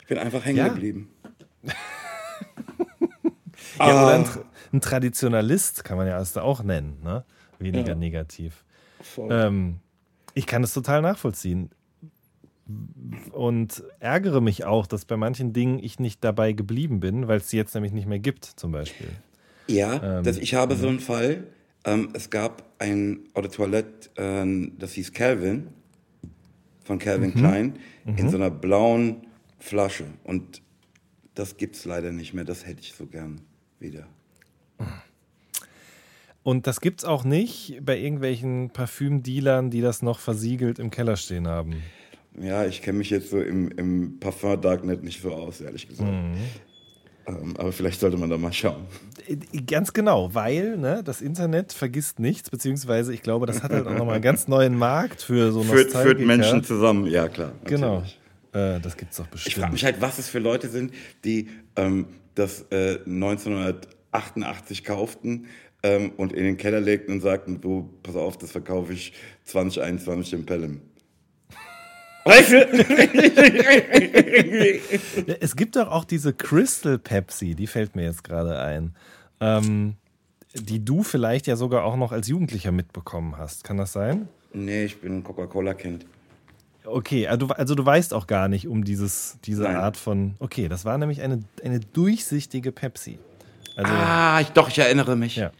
Ich 0.00 0.06
bin 0.06 0.18
einfach 0.18 0.44
hängen 0.44 0.58
Ja. 0.58 0.68
geblieben. 0.68 1.08
Ja, 3.78 4.04
oder 4.04 4.14
ein, 4.14 4.20
Ah. 4.22 4.28
Tra- 4.28 4.44
ein 4.72 4.80
Traditionalist 4.80 5.84
kann 5.84 5.96
man 5.96 6.06
ja 6.06 6.18
das 6.18 6.36
auch 6.36 6.62
nennen, 6.62 6.98
ne? 7.02 7.24
Weniger 7.58 7.90
Ja. 7.90 7.94
negativ. 7.96 8.64
Ähm, 9.18 9.80
ich 10.34 10.46
kann 10.46 10.62
es 10.62 10.72
total 10.74 11.02
nachvollziehen. 11.02 11.70
Und 13.32 13.84
ärgere 14.00 14.40
mich 14.40 14.64
auch, 14.64 14.86
dass 14.86 15.04
bei 15.04 15.16
manchen 15.16 15.52
Dingen 15.52 15.78
ich 15.78 15.98
nicht 15.98 16.24
dabei 16.24 16.52
geblieben 16.52 17.00
bin, 17.00 17.28
weil 17.28 17.38
es 17.38 17.50
sie 17.50 17.56
jetzt 17.58 17.74
nämlich 17.74 17.92
nicht 17.92 18.06
mehr 18.06 18.18
gibt, 18.18 18.44
zum 18.44 18.72
Beispiel. 18.72 19.08
Ja, 19.66 20.18
Ähm, 20.18 20.24
das, 20.24 20.38
ich 20.38 20.54
habe 20.54 20.74
so 20.76 20.88
einen 20.88 21.00
Fall. 21.00 21.44
Ähm, 21.84 22.08
es 22.14 22.30
gab 22.30 22.64
ein 22.78 23.20
Eau 23.34 23.42
de 23.42 23.50
Toilette, 23.50 24.08
ähm, 24.16 24.72
das 24.78 24.92
hieß 24.92 25.12
Calvin, 25.12 25.68
von 26.84 26.98
Calvin 26.98 27.30
Mhm. 27.30 27.34
Klein, 27.34 27.78
in 28.06 28.28
so 28.30 28.36
einer 28.36 28.50
blauen 28.50 29.26
Flasche. 29.58 30.04
Und 30.24 30.62
das 31.34 31.56
gibt's 31.56 31.84
leider 31.84 32.12
nicht 32.12 32.32
mehr. 32.34 32.44
Das 32.44 32.66
hätte 32.66 32.80
ich 32.80 32.94
so 32.94 33.06
gern 33.06 33.40
wieder. 33.78 34.06
Und 36.42 36.66
das 36.66 36.80
gibt's 36.80 37.04
auch 37.04 37.24
nicht 37.24 37.80
bei 37.82 37.98
irgendwelchen 37.98 38.70
Parfümdealern, 38.70 39.70
die 39.70 39.80
das 39.80 40.02
noch 40.02 40.18
versiegelt 40.18 40.78
im 40.78 40.90
Keller 40.90 41.16
stehen 41.16 41.48
haben. 41.48 41.82
Ja, 42.40 42.64
ich 42.66 42.82
kenne 42.82 42.98
mich 42.98 43.10
jetzt 43.10 43.30
so 43.30 43.40
im, 43.40 43.70
im 43.72 44.18
Parfum 44.18 44.60
Darknet 44.60 45.02
nicht 45.04 45.22
so 45.22 45.32
aus, 45.32 45.60
ehrlich 45.60 45.88
gesagt. 45.88 46.10
Mhm. 46.10 46.34
Ähm, 47.26 47.54
aber 47.56 47.72
vielleicht 47.72 48.00
sollte 48.00 48.16
man 48.16 48.28
da 48.28 48.36
mal 48.36 48.52
schauen. 48.52 48.84
Äh, 49.26 49.36
Ganz 49.62 49.92
genau, 49.92 50.34
weil 50.34 50.76
ne, 50.76 51.02
das 51.04 51.22
Internet 51.22 51.72
vergisst 51.72 52.18
nichts, 52.18 52.50
beziehungsweise 52.50 53.14
ich 53.14 53.22
glaube, 53.22 53.46
das 53.46 53.62
hat 53.62 53.72
halt 53.72 53.86
auch 53.86 53.94
nochmal 53.96 54.16
einen 54.16 54.22
ganz 54.22 54.46
neuen 54.48 54.76
Markt 54.76 55.22
für 55.22 55.50
so 55.52 55.62
Führt, 55.62 55.92
führt. 55.92 56.20
Menschen 56.20 56.62
zusammen, 56.64 57.06
ja 57.06 57.28
klar. 57.28 57.52
Genau. 57.64 58.00
natürlich. 58.00 58.20
Äh, 58.52 58.80
das 58.80 58.96
gibt's 58.96 59.16
doch 59.16 59.24
Ich 59.26 59.30
bestimmt. 59.30 59.56
frage 59.56 59.72
mich 59.72 59.84
halt, 59.84 60.00
was 60.00 60.18
es 60.18 60.28
für 60.28 60.38
Leute 60.38 60.68
sind, 60.68 60.92
die 61.24 61.48
ähm, 61.76 62.06
das 62.34 62.66
äh, 62.70 62.98
1988 63.06 64.84
kauften 64.84 65.46
ähm, 65.82 66.12
und 66.16 66.32
in 66.32 66.44
den 66.44 66.56
Keller 66.56 66.80
legten 66.80 67.14
und 67.14 67.20
sagten, 67.20 67.60
du, 67.60 67.90
pass 68.02 68.16
auf, 68.16 68.36
das 68.38 68.52
verkaufe 68.52 68.92
ich 68.92 69.12
2021 69.44 70.34
im 70.34 70.46
Pelham. 70.46 70.80
Weißt 72.24 72.52
du? 72.52 72.56
Es 75.40 75.56
gibt 75.56 75.76
doch 75.76 75.88
auch 75.90 76.04
diese 76.04 76.32
Crystal 76.32 76.98
Pepsi, 76.98 77.54
die 77.54 77.66
fällt 77.66 77.96
mir 77.96 78.04
jetzt 78.04 78.24
gerade 78.24 78.58
ein. 78.58 78.94
Ähm, 79.40 79.96
die 80.54 80.84
du 80.84 81.02
vielleicht 81.02 81.46
ja 81.46 81.56
sogar 81.56 81.84
auch 81.84 81.96
noch 81.96 82.12
als 82.12 82.28
Jugendlicher 82.28 82.70
mitbekommen 82.72 83.36
hast. 83.36 83.64
Kann 83.64 83.76
das 83.76 83.92
sein? 83.92 84.28
nee, 84.52 84.84
ich 84.84 85.00
bin 85.00 85.18
ein 85.18 85.24
Coca-Cola-Kind. 85.24 86.06
Okay, 86.84 87.26
also 87.26 87.46
du, 87.48 87.54
also 87.54 87.74
du 87.74 87.84
weißt 87.84 88.14
auch 88.14 88.26
gar 88.28 88.46
nicht 88.48 88.68
um 88.68 88.84
dieses, 88.84 89.38
diese 89.44 89.62
Nein. 89.64 89.76
Art 89.76 89.96
von. 89.96 90.34
Okay, 90.38 90.68
das 90.68 90.84
war 90.84 90.96
nämlich 90.98 91.22
eine, 91.22 91.40
eine 91.64 91.80
durchsichtige 91.80 92.70
Pepsi. 92.72 93.18
Also, 93.74 93.92
Ah, 93.92 94.40
ich, 94.40 94.48
doch, 94.50 94.68
ich 94.68 94.78
erinnere 94.78 95.16
mich. 95.16 95.34
Ja. 95.36 95.50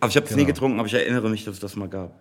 Aber 0.00 0.10
ich 0.10 0.16
habe 0.16 0.26
es 0.26 0.32
nie 0.32 0.42
Genau. 0.42 0.48
getrunken, 0.54 0.78
aber 0.80 0.86
ich 0.88 0.94
erinnere 0.94 1.30
mich, 1.30 1.44
dass 1.44 1.54
es 1.54 1.60
das 1.60 1.76
mal 1.76 1.88
gab. 1.88 2.12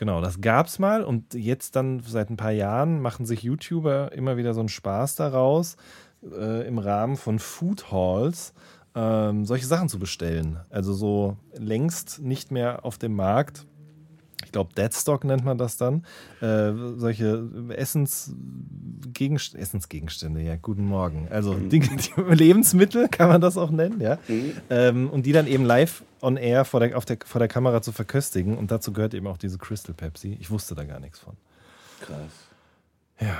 Genau, 0.00 0.22
das 0.22 0.40
gab's 0.40 0.78
mal 0.78 1.04
und 1.04 1.34
jetzt 1.34 1.76
dann 1.76 2.00
seit 2.00 2.30
ein 2.30 2.38
paar 2.38 2.52
Jahren 2.52 3.02
machen 3.02 3.26
sich 3.26 3.42
YouTuber 3.42 4.12
immer 4.12 4.38
wieder 4.38 4.54
so 4.54 4.60
einen 4.60 4.70
Spaß 4.70 5.14
daraus, 5.16 5.76
äh, 6.24 6.66
im 6.66 6.78
Rahmen 6.78 7.18
von 7.18 7.38
Food 7.38 7.92
Halls 7.92 8.54
ähm, 8.94 9.44
solche 9.44 9.66
Sachen 9.66 9.90
zu 9.90 9.98
bestellen. 9.98 10.60
Also 10.70 10.94
so 10.94 11.36
längst 11.52 12.22
nicht 12.22 12.50
mehr 12.50 12.86
auf 12.86 12.96
dem 12.96 13.14
Markt. 13.14 13.66
Ich 14.44 14.52
glaube, 14.52 14.72
Deadstock 14.74 15.24
nennt 15.24 15.44
man 15.44 15.58
das 15.58 15.76
dann. 15.76 16.04
Äh, 16.40 16.72
solche 16.96 17.48
Essensgegenstände, 17.76 19.62
Essensgegenstände, 19.62 20.40
ja, 20.40 20.56
guten 20.56 20.84
Morgen. 20.84 21.28
Also 21.30 21.54
Dinge, 21.54 21.88
die, 21.96 22.20
Lebensmittel 22.34 23.08
kann 23.08 23.28
man 23.28 23.40
das 23.40 23.56
auch 23.56 23.70
nennen, 23.70 24.00
ja. 24.00 24.18
Ähm, 24.70 25.10
und 25.10 25.26
die 25.26 25.32
dann 25.32 25.46
eben 25.46 25.64
live 25.64 26.02
on 26.22 26.36
air 26.36 26.64
vor 26.64 26.80
der, 26.80 26.96
auf 26.96 27.04
der, 27.04 27.18
vor 27.24 27.38
der 27.38 27.48
Kamera 27.48 27.82
zu 27.82 27.92
verköstigen. 27.92 28.56
Und 28.56 28.70
dazu 28.70 28.92
gehört 28.92 29.14
eben 29.14 29.26
auch 29.26 29.38
diese 29.38 29.58
Crystal 29.58 29.94
Pepsi. 29.94 30.36
Ich 30.40 30.50
wusste 30.50 30.74
da 30.74 30.84
gar 30.84 31.00
nichts 31.00 31.18
von. 31.18 31.36
Krass. 32.00 32.48
Ja. 33.20 33.36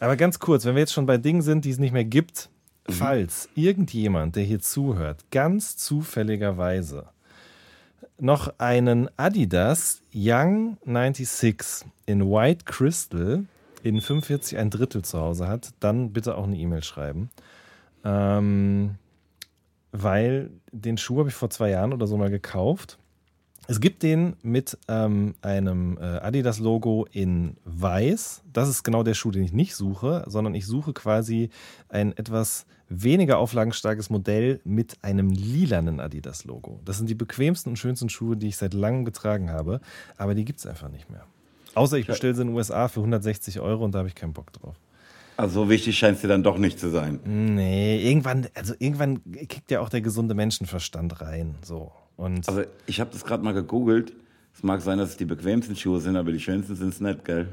Aber 0.00 0.16
ganz 0.16 0.38
kurz, 0.38 0.64
wenn 0.64 0.74
wir 0.74 0.80
jetzt 0.80 0.92
schon 0.92 1.06
bei 1.06 1.16
Dingen 1.16 1.42
sind, 1.42 1.64
die 1.64 1.70
es 1.70 1.78
nicht 1.78 1.92
mehr 1.92 2.04
gibt, 2.04 2.50
falls 2.88 3.48
irgendjemand, 3.54 4.36
der 4.36 4.42
hier 4.42 4.60
zuhört, 4.60 5.24
ganz 5.30 5.76
zufälligerweise 5.76 7.08
noch 8.18 8.54
einen 8.58 9.08
Adidas 9.16 10.02
Young 10.14 10.76
96 10.84 11.86
in 12.06 12.30
White 12.30 12.64
Crystal 12.64 13.44
in 13.82 14.00
45 14.00 14.58
ein 14.58 14.70
Drittel 14.70 15.02
zu 15.02 15.20
Hause 15.20 15.46
hat, 15.46 15.72
dann 15.80 16.12
bitte 16.12 16.36
auch 16.36 16.44
eine 16.44 16.56
E-Mail 16.56 16.82
schreiben. 16.82 17.30
Ähm, 18.04 18.96
weil 19.92 20.50
den 20.72 20.98
Schuh 20.98 21.18
habe 21.20 21.28
ich 21.28 21.34
vor 21.34 21.50
zwei 21.50 21.70
Jahren 21.70 21.92
oder 21.92 22.06
so 22.06 22.16
mal 22.16 22.30
gekauft. 22.30 22.98
Es 23.66 23.80
gibt 23.80 24.02
den 24.02 24.36
mit 24.42 24.76
ähm, 24.88 25.34
einem 25.40 25.96
äh, 25.96 26.02
Adidas-Logo 26.02 27.06
in 27.10 27.56
weiß. 27.64 28.42
Das 28.52 28.68
ist 28.68 28.82
genau 28.82 29.02
der 29.02 29.14
Schuh, 29.14 29.30
den 29.30 29.42
ich 29.42 29.54
nicht 29.54 29.74
suche, 29.74 30.22
sondern 30.26 30.54
ich 30.54 30.66
suche 30.66 30.92
quasi 30.92 31.48
ein 31.88 32.14
etwas 32.16 32.66
weniger 32.90 33.38
auflagenstarkes 33.38 34.10
Modell 34.10 34.60
mit 34.64 34.98
einem 35.02 35.30
lilanen 35.30 35.98
Adidas-Logo. 35.98 36.80
Das 36.84 36.98
sind 36.98 37.08
die 37.08 37.14
bequemsten 37.14 37.70
und 37.70 37.76
schönsten 37.76 38.10
Schuhe, 38.10 38.36
die 38.36 38.48
ich 38.48 38.58
seit 38.58 38.74
langem 38.74 39.06
getragen 39.06 39.50
habe, 39.50 39.80
aber 40.18 40.34
die 40.34 40.44
gibt 40.44 40.58
es 40.58 40.66
einfach 40.66 40.90
nicht 40.90 41.08
mehr. 41.10 41.24
Außer 41.74 41.96
ich 41.96 42.06
bestelle 42.06 42.34
sie 42.34 42.42
in 42.42 42.48
den 42.48 42.56
USA 42.56 42.88
für 42.88 43.00
160 43.00 43.60
Euro 43.60 43.84
und 43.84 43.94
da 43.94 44.00
habe 44.00 44.08
ich 44.08 44.14
keinen 44.14 44.34
Bock 44.34 44.52
drauf. 44.52 44.76
Also 45.36 45.62
so 45.62 45.70
wichtig 45.70 45.98
scheint 45.98 46.16
es 46.16 46.20
dir 46.20 46.28
dann 46.28 46.42
doch 46.42 46.58
nicht 46.58 46.78
zu 46.78 46.90
sein. 46.90 47.18
Nee, 47.24 48.08
irgendwann, 48.08 48.46
also 48.54 48.74
irgendwann 48.78 49.20
kickt 49.48 49.70
ja 49.70 49.80
auch 49.80 49.88
der 49.88 50.00
gesunde 50.00 50.34
Menschenverstand 50.34 51.20
rein. 51.22 51.56
So. 51.62 51.90
Und 52.16 52.48
Also 52.48 52.62
ich 52.86 53.00
habe 53.00 53.10
das 53.12 53.24
gerade 53.24 53.42
mal 53.42 53.54
gegoogelt. 53.54 54.12
Es 54.54 54.62
mag 54.62 54.80
sein, 54.82 54.98
dass 54.98 55.10
es 55.10 55.16
die 55.16 55.24
bequemsten 55.24 55.74
Schuhe 55.76 56.00
sind, 56.00 56.16
aber 56.16 56.30
die 56.30 56.38
schönsten 56.40 56.76
sind 56.76 56.90
es 56.90 57.00
nicht, 57.00 57.24
gell? 57.24 57.48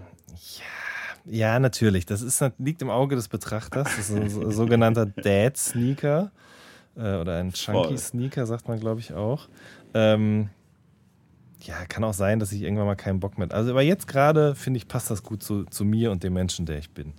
Ja, 1.25 1.59
natürlich. 1.59 2.05
Das 2.05 2.21
ist, 2.21 2.43
liegt 2.59 2.81
im 2.81 2.89
Auge 2.89 3.15
des 3.15 3.27
Betrachters. 3.27 3.87
Das 3.95 4.09
ist 4.09 4.15
ein 4.15 4.29
so- 4.29 4.49
sogenannter 4.51 5.05
Dad-Sneaker. 5.07 6.31
Äh, 6.95 7.15
oder 7.17 7.37
ein. 7.37 7.53
Chunky-Sneaker, 7.53 8.45
sagt 8.45 8.67
man, 8.67 8.79
glaube 8.79 8.99
ich, 8.99 9.13
auch. 9.13 9.47
Ähm, 9.93 10.49
ja, 11.61 11.85
kann 11.85 12.03
auch 12.03 12.13
sein, 12.13 12.39
dass 12.39 12.51
ich 12.51 12.61
irgendwann 12.63 12.85
mal 12.87 12.95
keinen 12.95 13.19
Bock 13.19 13.37
mehr 13.37 13.51
Also, 13.51 13.71
aber 13.71 13.81
jetzt 13.83 14.07
gerade, 14.07 14.55
finde 14.55 14.77
ich, 14.77 14.87
passt 14.87 15.09
das 15.11 15.21
gut 15.23 15.43
zu, 15.43 15.63
zu 15.65 15.85
mir 15.85 16.11
und 16.11 16.23
dem 16.23 16.33
Menschen, 16.33 16.65
der 16.65 16.77
ich 16.79 16.89
bin. 16.91 17.13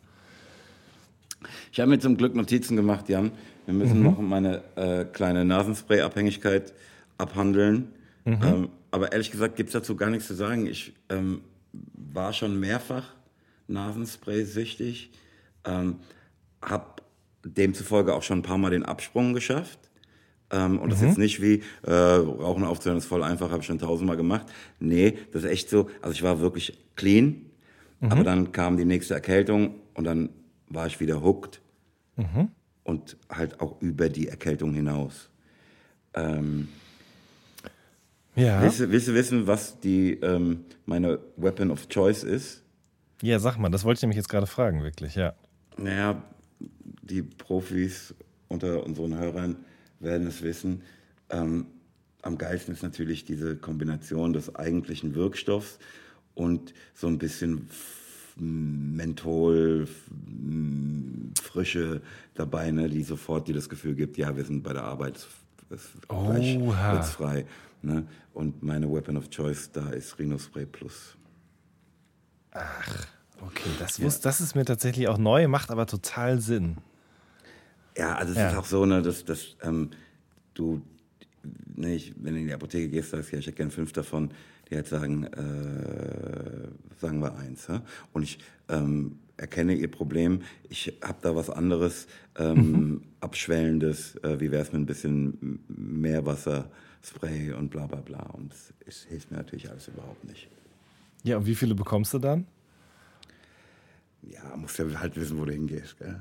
Ich 1.72 1.80
habe 1.80 1.90
mir 1.90 1.98
zum 1.98 2.16
Glück 2.16 2.34
Notizen 2.34 2.76
gemacht, 2.76 3.08
Jan. 3.08 3.32
Wir 3.66 3.74
müssen 3.74 4.02
noch 4.02 4.18
meine 4.18 4.62
äh, 4.76 5.04
kleine 5.04 5.44
Nasenspray-Abhängigkeit 5.44 6.72
abhandeln. 7.22 7.88
Ähm, 8.42 8.68
aber 8.90 9.12
ehrlich 9.12 9.30
gesagt 9.30 9.56
gibt 9.56 9.70
es 9.70 9.72
dazu 9.72 9.96
gar 9.96 10.10
nichts 10.10 10.26
zu 10.26 10.34
sagen. 10.34 10.66
Ich 10.66 10.94
ähm, 11.08 11.40
war 11.72 12.32
schon 12.32 12.60
mehrfach 12.60 13.14
Nasenspray-süchtig, 13.68 15.10
ähm, 15.64 15.96
habe 16.60 17.02
demzufolge 17.44 18.14
auch 18.14 18.22
schon 18.22 18.40
ein 18.40 18.42
paar 18.42 18.58
Mal 18.58 18.70
den 18.70 18.84
Absprung 18.84 19.32
geschafft. 19.32 19.78
Ähm, 20.50 20.78
und 20.78 20.90
das 20.90 21.00
ist 21.00 21.08
jetzt 21.08 21.18
nicht 21.18 21.40
wie, 21.40 21.62
äh, 21.82 21.92
Rauchen 21.92 22.64
aufzuhören 22.64 22.98
ist 22.98 23.06
voll 23.06 23.22
einfach, 23.22 23.50
habe 23.50 23.60
ich 23.60 23.66
schon 23.66 23.78
tausendmal 23.78 24.18
gemacht. 24.18 24.46
Nee, 24.78 25.16
das 25.32 25.44
ist 25.44 25.50
echt 25.50 25.70
so, 25.70 25.88
also 26.02 26.12
ich 26.12 26.22
war 26.22 26.40
wirklich 26.40 26.78
clean, 26.94 27.46
aber 28.00 28.24
dann 28.24 28.52
kam 28.52 28.76
die 28.76 28.84
nächste 28.84 29.14
Erkältung 29.14 29.76
und 29.94 30.04
dann 30.04 30.28
war 30.68 30.86
ich 30.86 31.00
wieder 31.00 31.22
hooked 31.22 31.60
und 32.84 33.16
halt 33.30 33.60
auch 33.60 33.80
über 33.80 34.08
die 34.08 34.28
Erkältung 34.28 34.74
hinaus. 34.74 35.30
Ähm, 36.14 36.68
Ja. 38.34 38.62
willst, 38.62 38.80
du, 38.80 38.90
willst 38.90 39.08
du 39.08 39.14
wissen, 39.14 39.46
was 39.46 39.78
die, 39.80 40.14
ähm, 40.14 40.64
meine 40.86 41.18
Weapon 41.36 41.70
of 41.70 41.88
Choice 41.88 42.24
ist? 42.24 42.62
Ja, 43.20 43.38
sag 43.38 43.58
mal, 43.58 43.68
das 43.68 43.84
wollte 43.84 43.98
ich 43.98 44.02
nämlich 44.02 44.16
jetzt 44.16 44.28
gerade 44.28 44.46
fragen, 44.46 44.82
wirklich, 44.82 45.14
ja. 45.14 45.34
Naja, 45.76 46.22
die 47.02 47.22
Profis 47.22 48.14
unter 48.48 48.84
unseren 48.84 49.16
Hörern 49.18 49.56
werden 50.00 50.26
es 50.26 50.42
wissen. 50.42 50.82
Ähm, 51.30 51.66
am 52.22 52.38
geilsten 52.38 52.74
ist 52.74 52.82
natürlich 52.82 53.24
diese 53.24 53.56
Kombination 53.56 54.32
des 54.32 54.54
eigentlichen 54.54 55.14
Wirkstoffs 55.14 55.78
und 56.34 56.72
so 56.94 57.08
ein 57.08 57.18
bisschen 57.18 57.68
Menthol, 58.36 59.86
Frische 61.40 62.00
dabei, 62.34 62.70
ne, 62.70 62.88
die 62.88 63.02
sofort 63.02 63.48
dir 63.48 63.54
das 63.54 63.68
Gefühl 63.68 63.94
gibt, 63.94 64.16
ja, 64.16 64.36
wir 64.36 64.44
sind 64.44 64.62
bei 64.62 64.72
der 64.72 64.84
Arbeit, 64.84 65.26
es, 65.72 65.90
es 65.94 66.08
gleich 66.08 67.04
frei. 67.06 67.46
Ne? 67.82 68.06
Und 68.34 68.62
meine 68.62 68.90
Weapon 68.92 69.16
of 69.16 69.28
Choice 69.30 69.70
da 69.72 69.90
ist 69.90 70.18
Rhino 70.18 70.38
Spray 70.38 70.66
Plus. 70.66 71.16
Okay, 73.40 73.70
das, 73.78 73.98
wus- 74.00 74.22
das 74.22 74.40
ist 74.40 74.54
mir 74.54 74.64
tatsächlich 74.64 75.08
auch 75.08 75.18
neu, 75.18 75.48
macht 75.48 75.70
aber 75.70 75.86
total 75.86 76.40
Sinn. 76.40 76.76
Ja, 77.96 78.14
also 78.16 78.32
es 78.32 78.38
Ja. 78.38 78.50
ist 78.50 78.56
auch 78.56 78.64
so, 78.66 78.86
ne, 78.86 79.02
dass, 79.02 79.24
dass 79.24 79.56
ähm, 79.62 79.90
du, 80.54 80.80
ne, 81.74 81.94
ich, 81.94 82.14
wenn 82.22 82.34
du 82.34 82.40
in 82.40 82.46
die 82.46 82.54
Apotheke 82.54 82.88
gehst, 82.88 83.10
sagst 83.10 83.32
ja, 83.32 83.38
ich 83.38 83.46
hätte 83.46 83.56
gern 83.56 83.70
fünf 83.70 83.92
davon, 83.92 84.30
die 84.70 84.76
halt 84.76 84.86
sagen, 84.86 85.24
äh, 85.24 86.68
sagen 87.00 87.20
wir 87.20 87.34
eins. 87.36 87.66
Ja? 87.66 87.82
Und 88.12 88.22
ich 88.22 88.38
ähm, 88.68 89.18
erkenne 89.36 89.74
ihr 89.74 89.90
Problem, 89.90 90.42
ich 90.68 90.98
habe 91.02 91.18
da 91.22 91.34
was 91.34 91.50
anderes, 91.50 92.06
ähm, 92.36 93.02
abschwellendes, 93.20 94.16
äh, 94.16 94.40
wie 94.40 94.50
wäre 94.50 94.62
es 94.62 94.72
mit 94.72 94.82
ein 94.82 94.86
bisschen 94.86 95.60
Meerwasserspray 95.68 97.52
und 97.52 97.70
bla 97.70 97.86
bla 97.86 98.00
bla. 98.00 98.22
Und 98.32 98.52
es 98.86 99.04
hilft 99.04 99.30
mir 99.30 99.38
natürlich 99.38 99.70
alles 99.70 99.88
überhaupt 99.88 100.24
nicht. 100.24 100.48
Ja, 101.24 101.36
und 101.36 101.46
wie 101.46 101.54
viele 101.54 101.74
bekommst 101.74 102.14
du 102.14 102.18
dann? 102.18 102.46
Ja, 104.24 104.56
musst 104.56 104.78
ja 104.78 104.84
halt 105.00 105.16
wissen, 105.16 105.36
wo 105.40 105.44
du 105.44 105.52
hingehst. 105.52 105.98
Gell? 105.98 106.14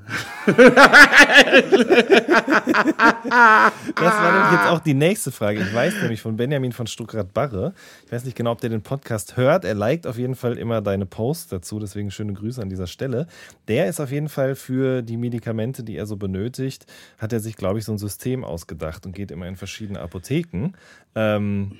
Das 3.94 4.14
war 4.14 4.32
nämlich 4.32 4.52
jetzt 4.52 4.68
auch 4.70 4.80
die 4.80 4.94
nächste 4.94 5.30
Frage. 5.30 5.60
Ich 5.60 5.72
weiß 5.72 6.02
nämlich 6.02 6.20
von 6.20 6.36
Benjamin 6.36 6.72
von 6.72 6.88
Stuckrad-Barre. 6.88 7.74
Ich 8.04 8.10
weiß 8.10 8.24
nicht 8.24 8.36
genau, 8.36 8.50
ob 8.52 8.60
der 8.60 8.70
den 8.70 8.82
Podcast 8.82 9.36
hört. 9.36 9.64
Er 9.64 9.74
liked 9.74 10.08
auf 10.08 10.18
jeden 10.18 10.34
Fall 10.34 10.58
immer 10.58 10.80
deine 10.80 11.06
Posts 11.06 11.48
dazu. 11.48 11.78
Deswegen 11.78 12.10
schöne 12.10 12.32
Grüße 12.32 12.60
an 12.60 12.68
dieser 12.68 12.88
Stelle. 12.88 13.28
Der 13.68 13.86
ist 13.86 14.00
auf 14.00 14.10
jeden 14.10 14.28
Fall 14.28 14.56
für 14.56 15.02
die 15.02 15.16
Medikamente, 15.16 15.84
die 15.84 15.96
er 15.96 16.06
so 16.06 16.16
benötigt, 16.16 16.86
hat 17.18 17.32
er 17.32 17.38
sich, 17.38 17.56
glaube 17.56 17.78
ich, 17.78 17.84
so 17.84 17.92
ein 17.92 17.98
System 17.98 18.42
ausgedacht 18.42 19.06
und 19.06 19.12
geht 19.12 19.30
immer 19.30 19.46
in 19.46 19.54
verschiedene 19.54 20.00
Apotheken. 20.00 20.72
Ähm, 21.14 21.78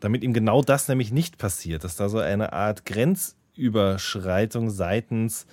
damit 0.00 0.24
ihm 0.24 0.32
genau 0.32 0.62
das 0.62 0.88
nämlich 0.88 1.12
nicht 1.12 1.36
passiert, 1.36 1.84
dass 1.84 1.96
da 1.96 2.08
so 2.08 2.18
eine 2.18 2.54
Art 2.54 2.86
Grenzüberschreitung 3.60 4.70
seitens 4.70 5.46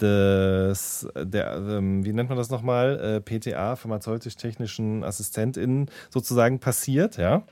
des, 0.00 1.08
der, 1.16 1.56
ähm, 1.56 2.04
wie 2.04 2.12
nennt 2.12 2.28
man 2.28 2.38
das 2.38 2.50
nochmal, 2.50 3.00
äh, 3.00 3.20
PTA, 3.20 3.74
pharmazeutisch-technischen 3.74 5.02
AssistentInnen 5.02 5.90
sozusagen 6.08 6.60
passiert, 6.60 7.16
ja. 7.16 7.42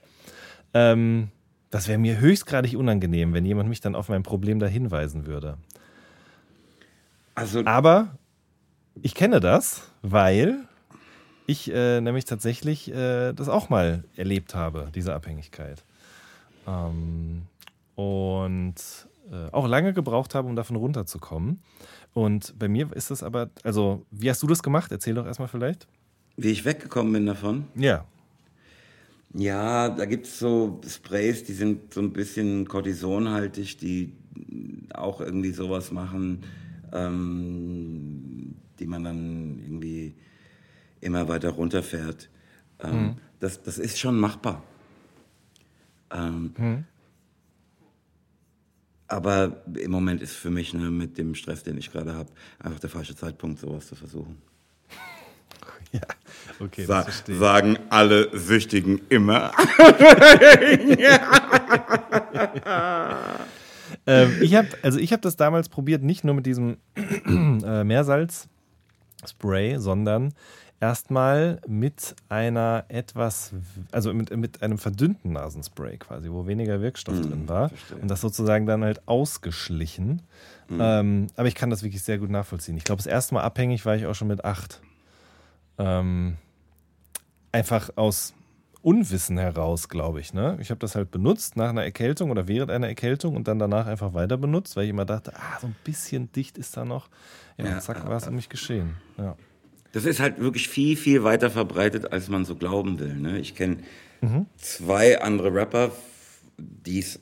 Ähm, 0.73 1.29
das 1.71 1.89
wäre 1.89 1.99
mir 1.99 2.21
höchstgradig 2.21 2.77
unangenehm, 2.77 3.35
wenn 3.35 3.45
jemand 3.45 3.69
mich 3.69 3.81
dann 3.81 3.97
auf 3.97 4.09
mein 4.09 4.23
Problem 4.23 4.61
da 4.61 4.67
hinweisen 4.67 5.27
würde. 5.27 5.59
Also, 7.35 7.65
Aber 7.65 8.17
ich 9.03 9.15
kenne 9.15 9.41
das, 9.41 9.91
weil 10.03 10.61
ich 11.49 11.73
äh, 11.73 12.01
nämlich 12.01 12.27
tatsächlich 12.27 12.93
äh, 12.93 13.33
das 13.33 13.49
auch 13.49 13.69
mal 13.69 14.05
erlebt 14.15 14.55
habe, 14.55 14.89
diese 14.95 15.15
Abhängigkeit. 15.15 15.85
Ähm, 16.69 17.43
und 17.97 18.75
äh, 19.31 19.51
auch 19.53 19.67
lange 19.67 19.93
gebraucht 19.93 20.35
habe, 20.35 20.49
um 20.49 20.57
davon 20.57 20.77
runterzukommen. 20.77 21.61
Und 22.13 22.59
bei 22.59 22.69
mir 22.69 22.93
ist 22.95 23.11
das 23.11 23.23
aber, 23.23 23.51
also, 23.63 24.07
wie 24.11 24.31
hast 24.31 24.43
du 24.43 24.47
das 24.47 24.63
gemacht? 24.63 24.91
Erzähl 24.93 25.15
doch 25.15 25.27
erstmal 25.27 25.49
vielleicht. 25.49 25.87
wie 26.37 26.51
ich 26.51 26.65
weggekommen 26.65 27.13
bin 27.13 27.27
davon. 27.27 27.65
Ja. 27.75 28.05
Ja, 29.35 29.89
da 29.91 30.05
gibt 30.07 30.27
es 30.27 30.39
so 30.39 30.81
Sprays, 30.87 31.45
die 31.45 31.53
sind 31.53 31.93
so 31.93 32.01
ein 32.01 32.13
bisschen 32.13 32.67
kortisonhaltig, 32.67 33.77
die 33.79 34.13
auch 34.95 35.21
irgendwie 35.21 35.51
sowas 35.53 35.93
machen, 35.93 36.43
ähm, 36.93 38.55
die 38.79 38.87
man 38.87 39.05
dann 39.05 39.59
irgendwie 39.63 40.15
immer 41.01 41.29
weiter 41.29 41.51
runterfährt. 41.51 42.31
Ähm, 42.81 43.17
das, 43.41 43.63
das 43.63 43.79
ist 43.79 43.99
schon 43.99 44.19
machbar. 44.19 44.63
Ähm, 46.11 46.85
Aber 49.09 49.63
im 49.75 49.91
Moment 49.91 50.21
ist 50.23 50.35
für 50.35 50.51
mich 50.51 50.75
ne, 50.75 50.91
mit 50.91 51.17
dem 51.19 51.35
Stress, 51.35 51.63
den 51.63 51.79
ich 51.79 51.93
gerade 51.93 52.15
habe, 52.15 52.31
einfach 52.59 52.81
der 52.81 52.91
falsche 52.91 53.15
Zeitpunkt, 53.15 53.61
sowas 53.61 53.87
zu 53.87 53.95
versuchen. 53.95 54.39
Ja, 55.93 56.01
okay, 56.59 56.85
Sa 56.85 57.07
sagen 57.29 57.79
alle 57.91 58.29
Süchtigen 58.37 59.03
immer. 59.09 59.53
Ähm, 64.07 64.39
ich 64.41 64.55
habe 64.55 64.69
also 64.83 64.99
ich 64.99 65.13
habe 65.13 65.23
das 65.23 65.37
damals 65.37 65.69
probiert, 65.69 66.03
nicht 66.03 66.25
nur 66.25 66.35
mit 66.35 66.47
diesem 66.47 66.79
äh, 67.27 67.85
Meersalz-Spray, 67.85 69.79
sondern 69.79 70.33
erstmal 70.81 71.61
mit 71.67 72.15
einer 72.29 72.85
etwas, 72.89 73.53
also 73.93 74.13
mit, 74.13 74.35
mit 74.37 74.63
einem 74.63 74.79
verdünnten 74.79 75.33
Nasenspray 75.33 75.97
quasi, 75.97 76.31
wo 76.31 76.47
weniger 76.47 76.81
Wirkstoff 76.81 77.21
drin 77.21 77.49
war 77.49 77.71
und 78.01 78.09
das 78.11 78.21
sozusagen 78.21 78.67
dann 78.67 78.85
halt 78.85 79.07
ausgeschlichen. 79.09 80.23
Ähm, 80.71 81.29
aber 81.37 81.49
ich 81.49 81.55
kann 81.55 81.71
das 81.71 81.83
wirklich 81.83 82.03
sehr 82.03 82.19
gut 82.19 82.31
nachvollziehen. 82.31 82.77
Ich 82.77 82.85
glaube, 82.85 82.99
das 82.99 83.07
erste 83.07 83.35
Mal 83.35 83.43
abhängig 83.43 83.87
war 83.87 83.97
ich 83.97 84.07
auch 84.07 84.15
schon 84.15 84.29
mit 84.29 84.45
acht. 84.45 84.81
Ähm, 85.79 86.37
einfach 87.53 87.91
aus 87.97 88.35
Unwissen 88.83 89.39
heraus, 89.39 89.89
glaube 89.89 90.21
ich. 90.21 90.33
Ne? 90.33 90.59
Ich 90.61 90.71
habe 90.71 90.79
das 90.79 90.95
halt 90.95 91.11
benutzt 91.11 91.57
nach 91.57 91.71
einer 91.71 91.85
Erkältung 91.85 92.31
oder 92.31 92.47
während 92.47 92.71
einer 92.71 92.87
Erkältung 92.87 93.35
und 93.35 93.49
dann 93.49 93.59
danach 93.59 93.87
einfach 93.87 94.15
weiter 94.15 94.37
benutzt, 94.37 94.77
weil 94.77 94.85
ich 94.85 94.91
immer 94.91 95.05
dachte, 95.05 95.33
ah, 95.35 95.59
so 95.61 95.67
ein 95.67 95.77
bisschen 95.83 96.31
dicht 96.33 96.59
ist 96.59 96.77
da 96.77 96.85
noch. 96.85 97.09
Ja, 97.57 97.65
Ja, 97.67 97.81
zack, 97.81 98.07
war 98.07 98.17
es 98.17 98.29
um 98.29 98.35
mich 98.35 98.49
geschehen. 98.49 98.97
Ja. 99.19 99.37
Das 99.97 100.05
ist 100.05 100.21
halt 100.21 100.39
wirklich 100.41 100.69
viel, 100.69 100.95
viel 100.95 101.25
weiter 101.25 101.49
verbreitet, 101.51 102.13
als 102.13 102.29
man 102.29 102.45
so 102.45 102.55
glauben 102.55 102.99
will. 102.99 103.15
Ne? 103.15 103.39
Ich 103.39 103.55
kenne 103.55 103.79
zwei 104.59 105.23
andere 105.23 105.55
Rapper, 105.55 105.91
die 106.59 106.99
es 106.99 107.19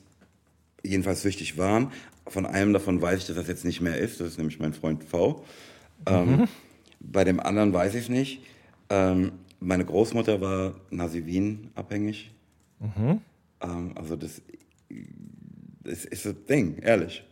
jedenfalls 0.83 1.21
süchtig 1.21 1.57
waren. 1.57 1.93
Von 2.27 2.45
einem 2.45 2.73
davon 2.73 3.01
weiß 3.01 3.19
ich, 3.19 3.27
dass 3.27 3.37
das 3.37 3.47
jetzt 3.47 3.63
nicht 3.63 3.79
mehr 3.79 3.97
ist. 3.97 4.19
Das 4.19 4.27
ist 4.27 4.37
nämlich 4.39 4.59
mein 4.59 4.73
Freund 4.73 5.05
V. 5.05 5.45
Ähm, 6.05 6.49
bei 6.99 7.23
dem 7.23 7.39
anderen 7.39 7.71
weiß 7.71 7.95
ich 7.95 8.03
es 8.03 8.09
nicht. 8.09 8.41
Ähm, 8.89 9.31
meine 9.61 9.85
Großmutter 9.85 10.41
war 10.41 10.75
Nasivin 10.89 11.69
abhängig. 11.75 12.31
Ähm, 13.61 13.91
also 13.95 14.17
das, 14.17 14.41
das 15.81 16.03
ist 16.03 16.25
das 16.25 16.35
Ding, 16.49 16.79
ehrlich. 16.79 17.23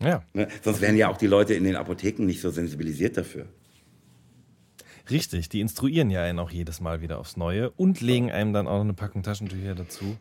ja, 0.00 0.22
Ne? 0.34 0.46
Sonst 0.62 0.82
wären 0.82 0.96
ja 0.98 1.08
auch 1.08 1.16
die 1.16 1.26
Leute 1.26 1.54
in 1.54 1.64
den 1.64 1.76
Apotheken 1.76 2.24
nicht 2.26 2.42
so 2.42 2.50
sensibilisiert 2.50 3.16
dafür. 3.16 3.46
Richtig. 5.10 5.48
Die 5.48 5.60
instruieren 5.60 6.10
ja 6.10 6.22
einen 6.22 6.38
auch 6.38 6.50
jedes 6.50 6.80
Mal 6.80 7.00
wieder 7.00 7.18
aufs 7.18 7.36
Neue 7.36 7.70
und 7.70 8.00
legen 8.00 8.30
einem 8.30 8.52
dann 8.52 8.66
auch 8.66 8.78
noch 8.78 8.84
eine 8.84 8.94
Packung 8.94 9.22
Taschentücher 9.22 9.74
dazu, 9.74 10.16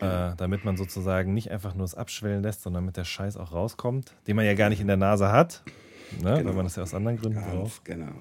äh, 0.00 0.34
damit 0.36 0.64
man 0.64 0.76
sozusagen 0.76 1.34
nicht 1.34 1.50
einfach 1.50 1.74
nur 1.74 1.84
es 1.84 1.94
abschwellen 1.94 2.42
lässt, 2.42 2.62
sondern 2.62 2.84
mit 2.84 2.96
der 2.96 3.04
Scheiß 3.04 3.36
auch 3.36 3.52
rauskommt, 3.52 4.14
den 4.26 4.36
man 4.36 4.44
ja 4.44 4.54
gar 4.54 4.68
nicht 4.68 4.80
in 4.80 4.86
der 4.86 4.96
Nase 4.96 5.32
hat, 5.32 5.62
ne? 6.22 6.40
weil 6.44 6.54
man 6.54 6.64
das 6.64 6.76
ja 6.76 6.82
aus 6.82 6.94
anderen 6.94 7.18
Gründen 7.18 7.40
braucht. 7.40 7.84
Ganz 7.84 8.00
genau. 8.00 8.12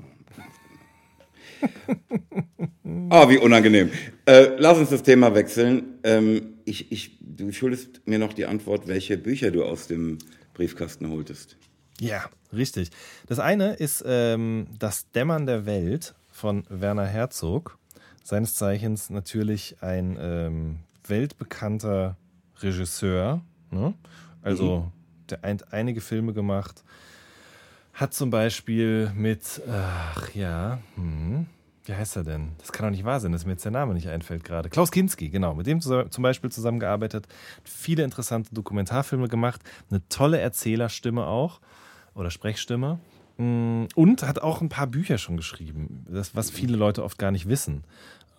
Ah, 3.09 3.29
wie 3.29 3.37
unangenehm. 3.37 3.89
Äh, 4.25 4.55
lass 4.57 4.77
uns 4.77 4.89
das 4.89 5.03
Thema 5.03 5.33
wechseln. 5.35 5.99
Ähm, 6.03 6.53
ich, 6.65 6.91
ich, 6.91 7.17
du 7.21 7.51
schuldest 7.51 8.01
mir 8.05 8.19
noch 8.19 8.33
die 8.33 8.45
Antwort, 8.45 8.87
welche 8.87 9.17
Bücher 9.17 9.51
du 9.51 9.63
aus 9.63 9.87
dem 9.87 10.17
Briefkasten 10.53 11.09
holtest. 11.09 11.57
Ja, 11.99 12.25
richtig. 12.53 12.91
Das 13.27 13.39
eine 13.39 13.73
ist 13.73 14.03
ähm, 14.05 14.67
Das 14.77 15.09
Dämmern 15.11 15.45
der 15.45 15.65
Welt 15.65 16.15
von 16.31 16.65
Werner 16.69 17.05
Herzog. 17.05 17.77
Seines 18.23 18.55
Zeichens 18.55 19.09
natürlich 19.09 19.77
ein 19.81 20.17
ähm, 20.19 20.79
weltbekannter 21.07 22.17
Regisseur. 22.61 23.41
Ne? 23.71 23.93
Also, 24.41 24.91
der 25.29 25.43
ein, 25.43 25.59
einige 25.71 26.01
Filme 26.01 26.33
gemacht. 26.33 26.83
Hat 27.93 28.13
zum 28.13 28.29
Beispiel 28.29 29.11
mit, 29.15 29.61
ach 29.67 30.29
ja, 30.35 30.77
hm, 30.95 31.47
wie 31.85 31.95
heißt 31.95 32.17
er 32.17 32.23
denn? 32.23 32.51
Das 32.59 32.71
kann 32.71 32.85
doch 32.85 32.91
nicht 32.91 33.05
wahr 33.05 33.19
sein, 33.19 33.31
dass 33.31 33.45
mir 33.45 33.53
jetzt 33.53 33.65
der 33.65 33.71
Name 33.71 33.93
nicht 33.93 34.09
einfällt 34.09 34.43
gerade. 34.43 34.69
Klaus 34.69 34.91
Kinski, 34.91 35.29
genau. 35.29 35.55
Mit 35.55 35.65
dem 35.65 35.81
zum 35.81 36.21
Beispiel 36.21 36.51
zusammengearbeitet, 36.51 37.27
viele 37.63 38.03
interessante 38.03 38.53
Dokumentarfilme 38.53 39.29
gemacht, 39.29 39.61
eine 39.89 40.07
tolle 40.09 40.39
Erzählerstimme 40.39 41.25
auch 41.25 41.59
oder 42.17 42.31
Sprechstimme. 42.31 42.99
Mm, 43.37 43.85
und 43.95 44.23
hat 44.23 44.41
auch 44.41 44.61
ein 44.61 44.69
paar 44.69 44.87
Bücher 44.87 45.17
schon 45.17 45.37
geschrieben, 45.37 46.05
das, 46.09 46.35
was 46.35 46.49
viele 46.49 46.75
Leute 46.75 47.03
oft 47.03 47.17
gar 47.17 47.31
nicht 47.31 47.47
wissen. 47.47 47.83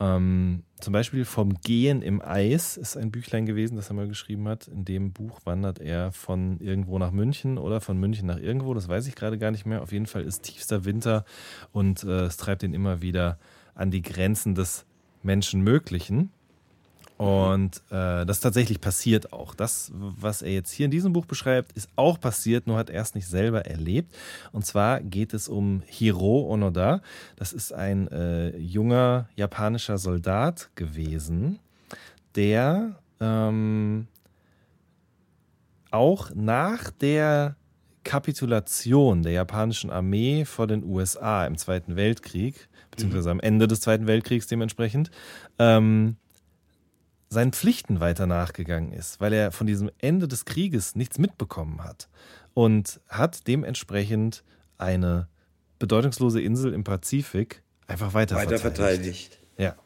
Ähm, 0.01 0.63
zum 0.79 0.93
Beispiel 0.93 1.25
Vom 1.25 1.61
Gehen 1.61 2.03
im 2.03 2.23
Eis 2.23 2.77
ist 2.77 2.97
ein 2.97 3.11
Büchlein 3.11 3.47
gewesen, 3.47 3.77
das 3.77 3.91
er 3.91 3.95
mal 3.95 4.07
geschrieben 4.07 4.47
hat. 4.47 4.69
In 4.69 4.85
dem 4.85 5.13
Buch 5.13 5.41
wandert 5.45 5.81
er 5.81 6.13
von 6.13 6.61
irgendwo 6.61 6.99
nach 6.99 7.11
München 7.11 7.59
oder 7.59 7.81
von 7.81 7.99
München 7.99 8.27
nach 8.27 8.39
irgendwo, 8.39 8.75
das 8.75 8.89
weiß 8.89 9.07
ich 9.09 9.17
gerade 9.17 9.39
gar 9.39 9.51
nicht 9.51 9.67
mehr. 9.67 9.83
Auf 9.83 9.93
jeden 9.93 10.07
Fall 10.07 10.23
ist 10.23 10.43
tiefster 10.43 10.85
Winter 10.85 11.25
und 11.73 12.05
äh, 12.05 12.27
es 12.27 12.37
treibt 12.37 12.63
ihn 12.63 12.75
immer 12.75 13.03
wieder 13.03 13.39
an 13.75 13.91
die 13.91 14.03
Grenzen 14.03 14.55
des 14.55 14.85
Menschenmöglichen. 15.23 16.31
Und 17.19 17.83
äh, 17.91 18.25
das 18.25 18.39
tatsächlich 18.39 18.81
passiert 18.81 19.33
auch. 19.33 19.53
Das, 19.53 19.91
was 19.93 20.41
er 20.41 20.53
jetzt 20.53 20.71
hier 20.71 20.85
in 20.85 20.93
diesem 20.93 21.13
Buch 21.13 21.27
beschreibt, 21.27 21.73
ist 21.73 21.89
auch 21.97 22.21
passiert, 22.21 22.69
nur 22.69 22.79
hat 22.79 22.91
er 22.91 23.03
es 23.03 23.17
nicht 23.17 23.27
selber 23.27 23.67
erlebt. 23.67 24.15
Und 24.53 24.65
zwar 24.65 25.01
geht 25.01 25.35
es 25.35 25.49
um 25.49 25.83
Hiro 25.85 26.47
Onoda. 26.49 27.03
Das 27.35 27.53
ist 27.53 27.73
ein 27.73 28.07
äh, 28.09 28.57
junger 28.57 29.29
japanischer 29.35 29.99
Soldat 29.99 30.71
gewesen, 30.77 31.59
der 32.37 33.01
ähm, 33.19 34.07
auch 35.91 36.31
nach 36.37 36.91
der 36.93 37.57
Kapitulation 38.05 39.25
der 39.25 39.33
japanischen 39.33 39.91
Armee 39.91 40.45
vor 40.45 40.69
den 40.69 40.85
USA 40.85 41.47
im 41.47 41.59
Zweiten 41.59 41.97
Weltkrieg, 41.97 42.69
beziehungsweise 42.93 43.33
am 43.33 43.41
Ende 43.41 43.67
des 43.67 43.81
Zweiten 43.81 44.07
Weltkriegs 44.07 44.47
dementsprechend, 44.47 45.11
ähm, 45.59 46.17
seinen 47.29 47.53
Pflichten 47.53 48.01
weiter 48.01 48.27
nachgegangen 48.27 48.93
ist, 48.93 49.21
weil 49.21 49.33
er 49.33 49.53
von 49.53 49.67
diesem 49.67 49.91
Ende 49.99 50.29
des 50.29 50.45
Krieges 50.45 50.97
nichts 50.97 51.19
mitbekommen 51.19 51.85
hat 51.85 52.09
und 52.55 53.01
hat 53.09 53.47
dementsprechend 53.47 54.43
eine 54.79 55.29
bedeutungslose 55.79 56.41
Insel 56.41 56.73
im 56.73 56.85
Pazifik 56.85 57.63
einfach 57.87 58.15
weiter, 58.15 58.37
weiter 58.37 58.59
verteidigt. 58.59 59.35
verteidigt. 59.35 59.39
Ja, 59.59 59.77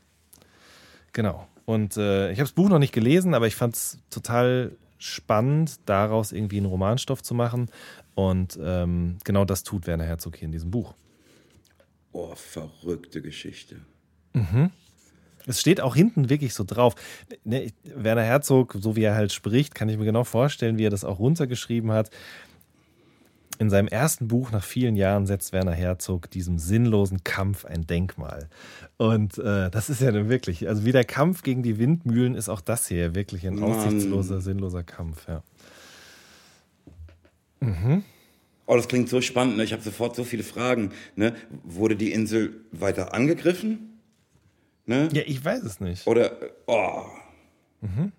genau. 1.13 1.49
Und 1.65 1.97
äh, 1.97 2.31
ich 2.33 2.39
habe 2.39 2.45
das 2.45 2.53
Buch 2.53 2.69
noch 2.69 2.79
nicht 2.79 2.93
gelesen, 2.93 3.35
aber 3.35 3.47
ich 3.47 3.57
fand 3.57 3.75
es 3.77 3.99
total 4.11 4.77
spannend, 4.99 5.81
daraus 5.87 6.33
irgendwie 6.33 6.59
einen 6.59 6.67
Romanstoff 6.67 7.23
zu 7.23 7.35
machen. 7.35 7.71
Und 8.15 8.59
ähm, 8.63 9.19
genau 9.25 9.45
das 9.45 9.63
tut 9.63 9.87
Werner 9.87 10.05
Herzog 10.05 10.37
hier 10.37 10.47
in 10.47 10.53
diesem 10.53 10.71
Buch. 10.71 10.95
Oh, 12.13 12.35
verrückte 12.35 13.23
Geschichte. 13.23 13.81
Mhm. 14.33 14.71
Es 15.47 15.61
steht 15.61 15.81
auch 15.81 15.97
hinten 15.97 16.31
wirklich 16.31 16.55
so 16.55 16.65
drauf. 16.65 16.95
Ne, 17.45 17.73
Werner 17.85 18.23
Herzog, 18.23 18.77
so 18.81 18.97
wie 18.97 19.03
er 19.03 19.15
halt 19.15 19.33
spricht, 19.33 19.75
kann 19.75 19.89
ich 19.89 19.99
mir 19.99 20.05
genau 20.05 20.25
vorstellen, 20.25 20.79
wie 20.79 20.87
er 20.87 20.91
das 20.91 21.05
auch 21.05 21.19
runtergeschrieben 21.19 21.93
hat. 21.93 22.11
In 23.59 23.71
seinem 23.71 23.89
ersten 23.89 24.29
Buch 24.29 24.51
nach 24.51 24.65
vielen 24.65 24.97
Jahren 24.97 25.27
setzt 25.27 25.53
Werner 25.53 25.73
Herzog 25.73 26.31
diesem 26.31 26.59
sinnlosen 26.59 27.23
Kampf 27.23 27.65
ein 27.65 27.87
Denkmal. 27.87 28.49
Und 28.97 29.39
äh, 29.39 29.71
das 29.71 29.89
ist 29.91 30.01
ja 30.01 30.11
dann 30.11 30.29
wirklich, 30.29 30.69
also 30.69 30.85
wie 30.85 30.93
der 30.93 31.05
Kampf 31.05 31.43
gegen 31.43 31.63
die 31.63 31.79
Windmühlen 31.79 32.35
ist 32.35 32.49
auch 32.49 32.61
das 32.61 32.89
hier 32.89 33.15
wirklich 33.15 33.47
ein 33.47 33.57
Mann. 33.57 33.71
aussichtsloser, 33.71 34.41
sinnloser 34.41 34.83
Kampf. 34.83 35.29
Ja. 35.29 35.43
Mhm. 37.61 38.03
Oh, 38.67 38.77
das 38.77 38.89
klingt 38.89 39.09
so 39.09 39.21
spannend. 39.21 39.59
Ne? 39.59 39.65
Ich 39.65 39.73
habe 39.73 39.83
sofort 39.83 40.17
so 40.17 40.25
viele 40.25 40.43
Fragen. 40.43 40.91
Ne? 41.15 41.35
Wurde 41.63 41.95
die 41.95 42.13
Insel 42.13 42.65
weiter 42.73 43.15
angegriffen? 43.15 43.92
Ne? 44.87 45.09
Ja, 45.13 45.23
ich 45.27 45.45
weiß 45.45 45.63
es 45.63 45.81
nicht. 45.81 46.07
Oder, 46.07 46.33
oh. 46.67 47.03
Mhm. 47.81 48.13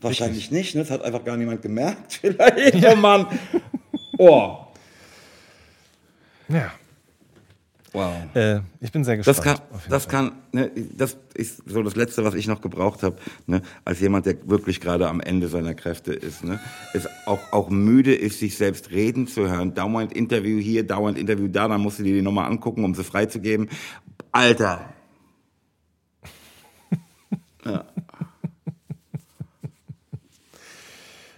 Wahrscheinlich 0.00 0.50
nicht, 0.50 0.74
ne? 0.74 0.82
Das 0.82 0.90
hat 0.90 1.02
einfach 1.02 1.24
gar 1.24 1.36
niemand 1.36 1.62
gemerkt, 1.62 2.12
vielleicht. 2.20 2.74
Ja. 2.76 2.92
Oh 2.92 2.96
Mann. 2.96 3.26
Oh. 4.18 4.58
Ja. 6.48 6.72
Wow. 7.94 8.12
Äh, 8.34 8.60
ich 8.80 8.90
bin 8.90 9.04
sehr 9.04 9.16
gespannt. 9.16 9.38
Das 9.38 9.44
kann, 9.44 9.58
das, 9.88 10.08
kann 10.08 10.32
ne, 10.50 10.70
das 10.96 11.16
ist 11.34 11.62
so 11.64 11.80
das 11.80 11.94
Letzte, 11.94 12.24
was 12.24 12.34
ich 12.34 12.48
noch 12.48 12.60
gebraucht 12.60 13.04
habe, 13.04 13.16
ne, 13.46 13.62
als 13.84 14.00
jemand, 14.00 14.26
der 14.26 14.48
wirklich 14.48 14.80
gerade 14.80 15.08
am 15.08 15.20
Ende 15.20 15.46
seiner 15.46 15.74
Kräfte 15.74 16.12
ist, 16.12 16.42
ne, 16.42 16.58
ist 16.92 17.08
auch, 17.26 17.38
auch 17.52 17.70
müde 17.70 18.12
ist, 18.12 18.40
sich 18.40 18.56
selbst 18.56 18.90
reden 18.90 19.28
zu 19.28 19.48
hören. 19.48 19.74
Dauernd 19.74 20.12
Interview 20.12 20.58
hier, 20.58 20.84
dauernd 20.84 21.16
Interview 21.16 21.46
da, 21.46 21.68
dann 21.68 21.80
musst 21.80 22.00
du 22.00 22.02
dir 22.02 22.14
die 22.14 22.22
Nummer 22.22 22.46
angucken, 22.46 22.84
um 22.84 22.96
sie 22.96 23.04
freizugeben. 23.04 23.68
Alter, 24.32 24.92
ja. 27.64 27.84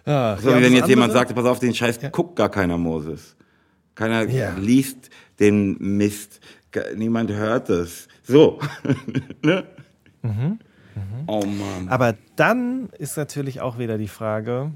ja 0.06 0.38
so 0.42 0.54
wie 0.54 0.62
wenn 0.62 0.72
jetzt 0.72 0.88
jemand 0.88 1.12
sagt, 1.12 1.34
pass 1.34 1.44
auf, 1.44 1.58
den 1.58 1.74
Scheiß 1.74 2.00
ja. 2.02 2.08
guckt 2.10 2.36
gar 2.36 2.50
keiner 2.50 2.78
Moses. 2.78 3.36
Keiner 3.94 4.28
ja. 4.28 4.54
liest 4.56 5.10
den 5.40 5.76
Mist. 5.78 6.40
Niemand 6.94 7.30
hört 7.30 7.70
es. 7.70 8.08
So. 8.22 8.60
ne? 9.42 9.64
Mhm. 10.22 10.58
Mhm. 10.96 11.24
Oh 11.26 11.44
Mann. 11.44 11.88
Aber 11.88 12.14
dann 12.36 12.88
ist 12.98 13.16
natürlich 13.16 13.60
auch 13.60 13.78
wieder 13.78 13.98
die 13.98 14.08
Frage: 14.08 14.72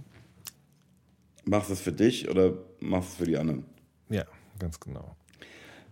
Machst 1.45 1.71
du 1.71 1.75
es 1.75 1.81
für 1.81 1.93
dich 1.93 2.29
oder 2.29 2.53
machst 2.81 3.11
du 3.11 3.13
es 3.13 3.19
für 3.19 3.25
die 3.25 3.37
anderen? 3.37 3.65
Ja, 4.09 4.25
ganz 4.59 4.79
genau. 4.81 5.17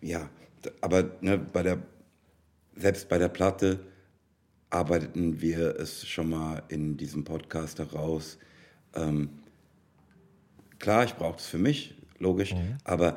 Ja, 0.00 0.28
aber 0.80 1.10
ne, 1.20 1.38
bei 1.38 1.62
der, 1.62 1.78
selbst 2.76 3.08
bei 3.08 3.18
der 3.18 3.28
Platte, 3.28 3.80
arbeiteten 4.70 5.40
wir 5.40 5.76
es 5.78 6.06
schon 6.06 6.30
mal 6.30 6.62
in 6.68 6.96
diesem 6.96 7.24
Podcast 7.24 7.78
heraus. 7.78 8.38
Ähm, 8.94 9.30
klar, 10.78 11.04
ich 11.04 11.14
brauche 11.14 11.38
es 11.38 11.46
für 11.46 11.58
mich, 11.58 11.94
logisch, 12.18 12.54
mhm. 12.54 12.76
aber 12.84 13.16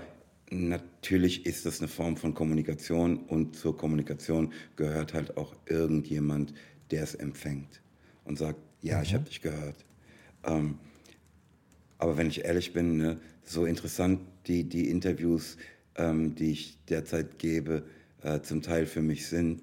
natürlich 0.50 1.46
ist 1.46 1.66
das 1.66 1.80
eine 1.80 1.88
Form 1.88 2.18
von 2.18 2.34
Kommunikation 2.34 3.18
und 3.18 3.56
zur 3.56 3.78
Kommunikation 3.78 4.54
gehört 4.76 5.14
halt 5.14 5.38
auch 5.38 5.56
irgendjemand, 5.66 6.54
der 6.92 7.04
es 7.04 7.16
empfängt 7.16 7.82
und 8.26 8.38
sagt, 8.38 8.60
ja, 8.82 8.98
mhm. 8.98 9.04
ich 9.04 9.14
habe 9.14 9.24
dich 9.26 9.42
gehört. 9.42 9.86
Ähm, 10.44 10.78
aber 11.98 12.18
wenn 12.18 12.28
ich 12.28 12.46
ehrlich 12.46 12.74
bin, 12.74 12.98
ne, 12.98 13.20
so 13.44 13.66
interessant 13.66 14.22
die, 14.48 14.64
die 14.64 14.90
Interviews, 14.90 15.58
ähm, 15.96 16.36
die 16.36 16.52
ich 16.52 16.78
derzeit 16.90 17.38
gebe, 17.38 17.84
äh, 18.24 18.42
zum 18.42 18.62
Teil 18.62 18.86
für 18.86 19.02
mich 19.02 19.28
sind, 19.28 19.62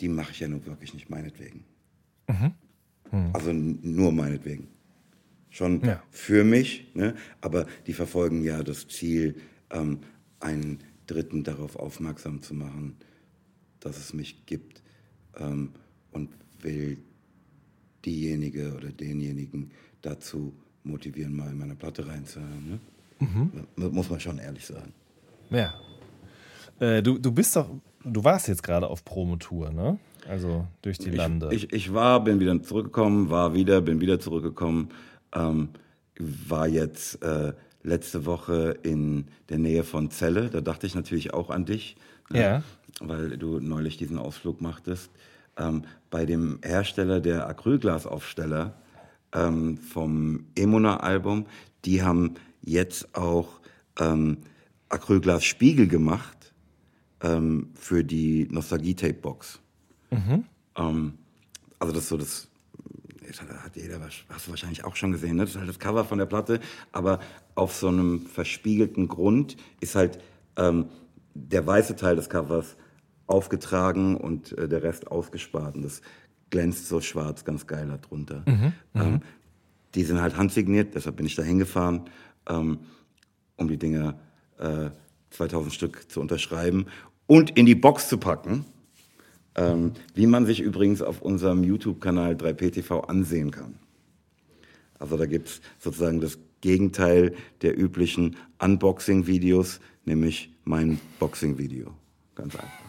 die 0.00 0.08
mache 0.08 0.32
ich 0.32 0.40
ja 0.40 0.48
nun 0.48 0.64
wirklich 0.66 0.94
nicht 0.94 1.10
meinetwegen. 1.10 1.64
Mhm. 2.28 2.52
Mhm. 3.10 3.30
Also 3.32 3.52
nur 3.52 4.12
meinetwegen. 4.12 4.68
Schon 5.50 5.82
ja. 5.82 6.02
für 6.10 6.44
mich, 6.44 6.94
ne? 6.94 7.14
aber 7.40 7.66
die 7.86 7.94
verfolgen 7.94 8.44
ja 8.44 8.62
das 8.62 8.86
Ziel, 8.86 9.36
ähm, 9.70 10.00
einen 10.40 10.80
Dritten 11.06 11.42
darauf 11.42 11.76
aufmerksam 11.76 12.42
zu 12.42 12.54
machen, 12.54 12.96
dass 13.80 13.96
es 13.96 14.12
mich 14.12 14.44
gibt 14.44 14.82
ähm, 15.36 15.70
und 16.12 16.30
will 16.60 16.98
diejenige 18.04 18.74
oder 18.74 18.90
denjenigen 18.90 19.70
dazu 20.02 20.52
motivieren, 20.84 21.34
mal 21.34 21.50
in 21.50 21.58
meine 21.58 21.76
Platte 21.76 22.06
reinzuhören. 22.06 22.68
Ne? 22.68 22.80
Mhm. 23.76 23.92
Muss 23.92 24.10
man 24.10 24.20
schon 24.20 24.38
ehrlich 24.38 24.66
sagen. 24.66 24.92
Ja. 25.50 25.74
Äh, 26.80 27.02
du, 27.02 27.18
du 27.18 27.32
bist 27.32 27.56
doch 27.56 27.68
du 28.12 28.24
warst 28.24 28.48
jetzt 28.48 28.62
gerade 28.62 28.88
auf 28.88 29.04
Promotour, 29.04 29.70
ne? 29.70 29.98
Also 30.28 30.66
durch 30.82 30.98
die 30.98 31.10
Lande. 31.10 31.48
Ich, 31.52 31.64
ich, 31.64 31.72
ich, 31.72 31.94
war, 31.94 32.22
bin 32.22 32.40
wieder 32.40 32.62
zurückgekommen, 32.62 33.30
war 33.30 33.54
wieder, 33.54 33.80
bin 33.80 34.00
wieder 34.00 34.20
zurückgekommen. 34.20 34.90
Ähm, 35.32 35.70
war 36.18 36.68
jetzt 36.68 37.22
äh, 37.22 37.52
letzte 37.82 38.26
Woche 38.26 38.76
in 38.82 39.26
der 39.48 39.58
Nähe 39.58 39.84
von 39.84 40.10
Celle. 40.10 40.50
Da 40.50 40.60
dachte 40.60 40.86
ich 40.86 40.94
natürlich 40.94 41.32
auch 41.32 41.50
an 41.50 41.64
dich, 41.64 41.96
ne? 42.30 42.40
ja. 42.40 42.62
weil 43.00 43.38
du 43.38 43.60
neulich 43.60 43.96
diesen 43.96 44.18
Ausflug 44.18 44.60
machtest. 44.60 45.10
Ähm, 45.56 45.82
bei 46.10 46.26
dem 46.26 46.58
Hersteller 46.62 47.20
der 47.20 47.48
Acrylglasaufsteller 47.48 48.74
ähm, 49.32 49.78
vom 49.78 50.46
Emuna-Album, 50.56 51.46
die 51.84 52.02
haben 52.02 52.34
jetzt 52.62 53.14
auch 53.14 53.60
ähm, 53.98 54.38
Acrylglas-Spiegel 54.90 55.86
gemacht 55.86 56.37
ähm, 57.22 57.70
für 57.74 58.04
die 58.04 58.48
Nostalgie-Tape-Box. 58.50 59.60
Mhm. 60.10 60.44
Ähm, 60.76 61.14
also 61.78 61.92
das 61.92 62.04
ist 62.04 62.08
so 62.08 62.16
das, 62.16 62.48
hat 63.62 63.76
jeder, 63.76 64.00
hast 64.00 64.46
du 64.46 64.50
wahrscheinlich 64.50 64.84
auch 64.84 64.96
schon 64.96 65.12
gesehen, 65.12 65.36
ne? 65.36 65.42
das 65.42 65.50
ist 65.50 65.58
halt 65.58 65.68
das 65.68 65.78
Cover 65.78 66.04
von 66.04 66.18
der 66.18 66.26
Platte, 66.26 66.60
aber 66.92 67.20
auf 67.54 67.74
so 67.74 67.88
einem 67.88 68.26
verspiegelten 68.26 69.08
Grund 69.08 69.56
ist 69.80 69.94
halt 69.94 70.18
ähm, 70.56 70.86
der 71.34 71.66
weiße 71.66 71.96
Teil 71.96 72.16
des 72.16 72.28
Covers 72.28 72.76
aufgetragen 73.26 74.16
und 74.16 74.56
äh, 74.56 74.68
der 74.68 74.82
Rest 74.82 75.10
ausgespart. 75.10 75.76
Und 75.76 75.82
das 75.82 76.00
glänzt 76.50 76.88
so 76.88 77.00
schwarz, 77.00 77.44
ganz 77.44 77.66
geil 77.66 77.86
darunter. 77.86 78.42
Mhm, 78.46 78.72
ähm, 78.94 79.12
mhm. 79.12 79.20
die 79.94 80.04
sind 80.04 80.20
halt 80.20 80.36
handsigniert, 80.36 80.94
deshalb 80.94 81.16
bin 81.16 81.26
ich 81.26 81.34
da 81.34 81.42
hingefahren, 81.42 82.08
ähm, 82.48 82.78
um 83.56 83.68
die 83.68 83.76
Dinger 83.76 84.18
äh, 84.58 84.90
2000 85.30 85.72
Stück 85.72 86.10
zu 86.10 86.20
unterschreiben. 86.20 86.86
und 87.26 87.50
in 87.58 87.66
die 87.66 87.74
Box 87.74 88.08
zu 88.08 88.16
packen. 88.16 88.64
Ähm, 89.54 89.92
wie 90.14 90.26
man 90.26 90.46
sich 90.46 90.60
übrigens 90.60 91.02
auf 91.02 91.20
unserem 91.20 91.64
YouTube-Kanal 91.64 92.34
3PTV 92.34 93.08
ansehen 93.08 93.50
kann. 93.50 93.74
Also 94.98 95.16
da 95.16 95.26
gibt 95.26 95.48
es 95.48 95.60
sozusagen 95.78 96.20
das 96.20 96.38
Gegenteil 96.60 97.34
der 97.62 97.78
üblichen 97.78 98.36
Unboxing-Videos, 98.60 99.80
nämlich 100.04 100.52
mein 100.64 101.00
Boxing-Video. 101.18 101.92
Ganz 102.34 102.54
einfach. 102.54 102.88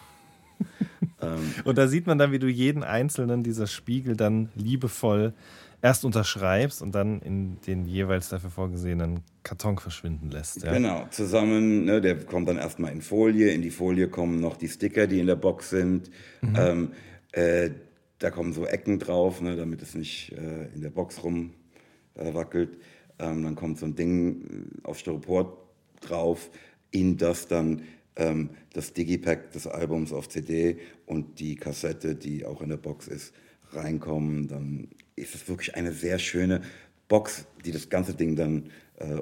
ähm, 1.20 1.54
und 1.64 1.78
da 1.78 1.88
sieht 1.88 2.06
man 2.06 2.18
dann, 2.18 2.32
wie 2.32 2.38
du 2.38 2.48
jeden 2.48 2.82
einzelnen 2.82 3.42
dieser 3.42 3.66
Spiegel 3.66 4.16
dann 4.16 4.50
liebevoll 4.54 5.34
erst 5.82 6.04
unterschreibst 6.04 6.82
und 6.82 6.94
dann 6.94 7.20
in 7.20 7.60
den 7.66 7.86
jeweils 7.86 8.28
dafür 8.28 8.50
vorgesehenen 8.50 9.20
Karton 9.42 9.78
verschwinden 9.78 10.30
lässt. 10.30 10.62
Ja? 10.62 10.72
Genau, 10.72 11.06
zusammen, 11.10 11.84
ne, 11.84 12.00
der 12.00 12.24
kommt 12.24 12.48
dann 12.48 12.58
erstmal 12.58 12.92
in 12.92 13.00
Folie, 13.00 13.52
in 13.52 13.62
die 13.62 13.70
Folie 13.70 14.08
kommen 14.08 14.40
noch 14.40 14.56
die 14.56 14.68
Sticker, 14.68 15.06
die 15.06 15.20
in 15.20 15.26
der 15.26 15.36
Box 15.36 15.70
sind. 15.70 16.10
Mhm. 16.42 16.56
Ähm, 16.56 16.92
äh, 17.32 17.70
da 18.18 18.30
kommen 18.30 18.52
so 18.52 18.66
Ecken 18.66 18.98
drauf, 18.98 19.40
ne, 19.40 19.56
damit 19.56 19.82
es 19.82 19.94
nicht 19.94 20.32
äh, 20.32 20.66
in 20.74 20.82
der 20.82 20.90
Box 20.90 21.22
rumwackelt. 21.24 22.74
Äh, 23.18 23.24
ähm, 23.26 23.42
dann 23.42 23.54
kommt 23.54 23.78
so 23.78 23.86
ein 23.86 23.94
Ding 23.94 24.70
auf 24.82 24.98
Styropor 24.98 25.56
drauf, 26.00 26.50
in 26.90 27.16
das 27.16 27.48
dann 27.48 27.82
ähm, 28.16 28.50
das 28.72 28.92
Digipack 28.92 29.52
des 29.52 29.66
Albums 29.66 30.12
auf 30.12 30.28
CD 30.28 30.78
und 31.06 31.40
die 31.40 31.56
Kassette, 31.56 32.14
die 32.14 32.44
auch 32.44 32.60
in 32.62 32.68
der 32.68 32.76
Box 32.76 33.08
ist, 33.08 33.34
reinkommen. 33.72 34.48
Dann 34.48 34.88
ist 35.16 35.34
es 35.34 35.48
wirklich 35.48 35.74
eine 35.74 35.92
sehr 35.92 36.18
schöne 36.18 36.62
Box, 37.08 37.46
die 37.64 37.72
das 37.72 37.88
ganze 37.88 38.14
Ding 38.14 38.36
dann 38.36 38.70
äh, 38.98 39.20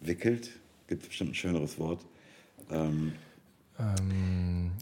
umwickelt. 0.00 0.46
Äh, 0.46 0.50
Gibt 0.88 1.08
bestimmt 1.08 1.30
ein 1.30 1.34
schöneres 1.34 1.78
Wort. 1.78 2.04
Ähm, 2.70 3.12
ähm, 3.78 4.72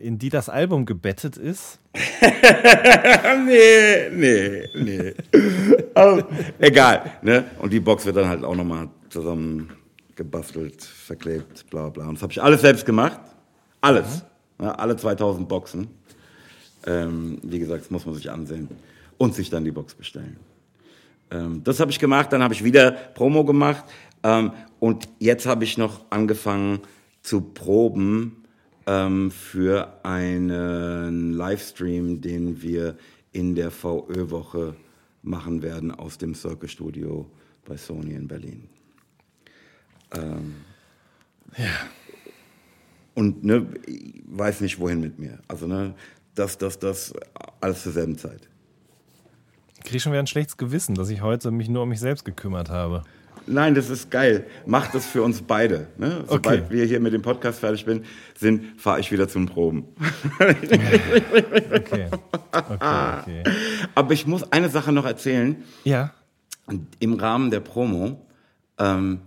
in 0.00 0.18
die 0.18 0.28
das 0.28 0.48
Album 0.48 0.84
gebettet 0.84 1.36
ist? 1.36 1.78
nee, 3.46 4.10
nee, 4.10 4.68
nee. 4.74 5.14
Aber, 5.94 6.28
egal. 6.58 7.12
Ne? 7.22 7.44
Und 7.58 7.72
die 7.72 7.80
Box 7.80 8.04
wird 8.04 8.16
dann 8.16 8.28
halt 8.28 8.44
auch 8.44 8.54
nochmal 8.54 8.88
zusammen 9.08 9.70
gebastelt, 10.14 10.82
verklebt, 10.82 11.68
bla 11.70 11.88
bla. 11.88 12.08
Und 12.08 12.16
das 12.16 12.22
habe 12.22 12.32
ich 12.32 12.42
alles 12.42 12.60
selbst 12.60 12.84
gemacht. 12.84 13.20
Alles. 13.80 14.24
Ja, 14.60 14.72
alle 14.72 14.96
2000 14.96 15.48
Boxen. 15.48 15.88
Ähm, 16.86 17.38
wie 17.42 17.58
gesagt, 17.58 17.82
das 17.82 17.90
muss 17.90 18.06
man 18.06 18.14
sich 18.14 18.30
ansehen 18.30 18.68
und 19.18 19.34
sich 19.34 19.50
dann 19.50 19.64
die 19.64 19.72
Box 19.72 19.94
bestellen. 19.94 20.36
Ähm, 21.30 21.62
das 21.64 21.80
habe 21.80 21.90
ich 21.90 21.98
gemacht, 21.98 22.32
dann 22.32 22.42
habe 22.42 22.54
ich 22.54 22.62
wieder 22.62 22.92
Promo 22.92 23.44
gemacht 23.44 23.84
ähm, 24.22 24.52
und 24.78 25.08
jetzt 25.18 25.46
habe 25.46 25.64
ich 25.64 25.78
noch 25.78 26.04
angefangen 26.10 26.80
zu 27.22 27.40
proben 27.40 28.44
ähm, 28.86 29.30
für 29.30 30.00
einen 30.04 31.32
Livestream, 31.32 32.20
den 32.20 32.62
wir 32.62 32.96
in 33.32 33.54
der 33.54 33.70
VÖ-Woche 33.70 34.74
machen 35.22 35.62
werden 35.62 35.90
aus 35.90 36.18
dem 36.18 36.34
Circle 36.34 36.68
Studio 36.68 37.26
bei 37.64 37.76
Sony 37.76 38.14
in 38.14 38.28
Berlin. 38.28 38.68
Ähm, 40.12 40.54
ja. 41.56 41.70
Und 43.14 43.44
ne, 43.44 43.66
ich 43.86 44.22
weiß 44.26 44.60
nicht, 44.60 44.78
wohin 44.78 45.00
mit 45.00 45.18
mir. 45.18 45.38
Also, 45.48 45.66
ne, 45.66 45.94
das, 46.36 46.58
das, 46.58 46.78
das, 46.78 47.12
alles 47.60 47.82
zur 47.82 47.92
selben 47.92 48.16
Zeit. 48.16 48.48
Ich 49.78 49.84
kriege 49.84 50.00
schon 50.00 50.12
wieder 50.12 50.22
ein 50.22 50.26
schlechtes 50.26 50.56
Gewissen, 50.56 50.94
dass 50.94 51.08
ich 51.10 51.22
heute 51.22 51.50
mich 51.50 51.68
nur 51.68 51.82
um 51.82 51.88
mich 51.88 52.00
selbst 52.00 52.24
gekümmert 52.24 52.70
habe. 52.70 53.04
Nein, 53.46 53.74
das 53.74 53.90
ist 53.90 54.10
geil. 54.10 54.46
Macht 54.66 54.94
das 54.94 55.06
für 55.06 55.22
uns 55.22 55.42
beide. 55.42 55.86
Ne? 55.98 56.24
Sobald 56.26 56.64
okay. 56.64 56.74
wir 56.74 56.84
hier 56.84 57.00
mit 57.00 57.12
dem 57.12 57.22
Podcast 57.22 57.60
fertig 57.60 57.86
sind, 58.36 58.64
fahre 58.76 58.98
ich 58.98 59.12
wieder 59.12 59.28
zum 59.28 59.46
Proben. 59.46 59.84
okay. 60.40 62.10
okay, 62.52 62.74
okay. 62.74 63.42
Aber 63.94 64.12
ich 64.12 64.26
muss 64.26 64.50
eine 64.52 64.68
Sache 64.68 64.90
noch 64.92 65.04
erzählen. 65.04 65.62
Ja. 65.84 66.12
Im 66.98 67.14
Rahmen 67.14 67.52
der 67.52 67.60
Promo 67.60 68.26
ähm, 68.78 69.20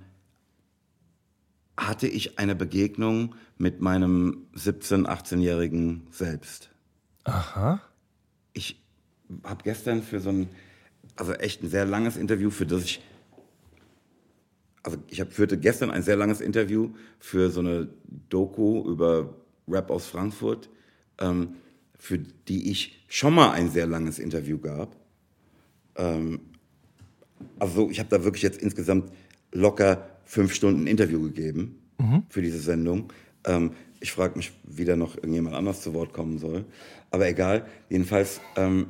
hatte 1.78 2.08
ich 2.08 2.38
eine 2.38 2.56
Begegnung 2.56 3.36
mit 3.58 3.80
meinem 3.80 4.48
17-, 4.56 5.06
18-jährigen 5.06 6.08
Selbst. 6.12 6.69
Aha. 7.30 7.82
Ich 8.54 8.82
habe 9.44 9.63
gestern 9.63 10.02
für 10.04 10.20
so 10.20 10.30
ein, 10.30 10.50
also 11.15 11.34
echt 11.34 11.63
ein 11.63 11.70
sehr 11.70 11.86
langes 11.86 12.18
Interview, 12.18 12.50
für 12.50 12.65
das 12.65 12.84
ich, 12.84 13.02
also 14.84 14.98
ich 15.08 15.22
hab, 15.22 15.32
führte 15.32 15.58
gestern 15.58 15.92
ein 15.92 16.04
sehr 16.04 16.15
langes 16.15 16.42
Interview 16.42 16.92
für 17.20 17.50
so 17.50 17.60
eine 17.60 17.89
Doku 18.30 18.89
über 18.89 19.36
Rap 19.68 19.92
aus 19.92 20.08
Frankfurt, 20.08 20.70
ähm, 21.20 21.56
für 21.98 22.18
die 22.18 22.72
ich 22.72 23.06
schon 23.08 23.36
mal 23.36 23.52
ein 23.52 23.70
sehr 23.70 23.86
langes 23.86 24.20
Interview 24.20 24.58
gab. 24.58 24.96
Ähm, 25.96 26.39
also 27.60 27.89
ich 27.89 28.00
habe 28.00 28.10
da 28.10 28.24
wirklich 28.24 28.44
jetzt 28.44 28.62
insgesamt 28.62 29.12
locker 29.52 30.10
fünf 30.26 30.54
Stunden 30.54 30.88
Interview 30.88 31.22
gegeben 31.22 31.80
mhm. 31.98 32.24
für 32.30 32.42
diese 32.42 32.60
Sendung. 32.60 33.12
Ähm, 33.46 33.72
ich 34.00 34.12
frage 34.12 34.38
mich, 34.38 34.52
wie 34.64 34.86
da 34.86 34.96
noch 34.96 35.16
irgendjemand 35.16 35.56
anders 35.56 35.82
zu 35.82 35.94
Wort 35.94 36.14
kommen 36.14 36.38
soll. 36.38 36.66
Aber 37.12 37.28
egal, 37.28 37.66
jedenfalls 37.90 38.40
ähm, 38.56 38.88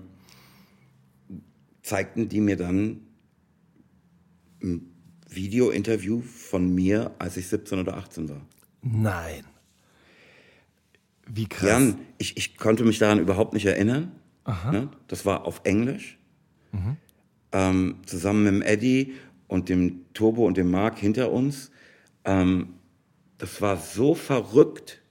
zeigten 1.82 2.30
die 2.30 2.41
mir 2.41 2.58
dann 2.58 3.02
ein 4.62 4.91
Video-Interview 5.28 6.22
von 6.22 6.74
mir, 6.74 7.12
als 7.19 7.38
ich 7.38 7.48
17 7.48 7.80
oder 7.80 7.98
18 7.98 8.30
war. 8.30 8.41
Nein. 8.82 9.45
Wie 11.28 11.48
krass. 11.48 11.69
Jan, 11.69 12.00
ich, 12.17 12.38
ich 12.38 12.58
konnte 12.58 12.84
mich 12.84 13.00
daran 13.00 13.19
überhaupt 13.19 13.54
nicht 13.54 13.65
erinnern. 13.65 14.12
Ne? 14.72 14.89
Das 15.08 15.26
war 15.26 15.45
auf 15.45 15.62
Englisch. 15.63 16.17
Mhm. 16.72 16.98
Ähm, 17.52 17.95
zusammen 18.06 18.43
mit 18.43 18.54
dem 18.54 18.62
Eddie 18.62 19.13
und 19.48 19.69
dem 19.69 20.06
Turbo 20.13 20.45
und 20.45 20.58
dem 20.58 20.72
Mark 20.72 20.98
hinter 20.98 21.32
uns. 21.32 21.72
Ähm, 22.26 22.79
das 23.39 23.62
war 23.62 23.78
so 23.78 24.13
verrückt. 24.13 25.02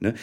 Ne? 0.00 0.14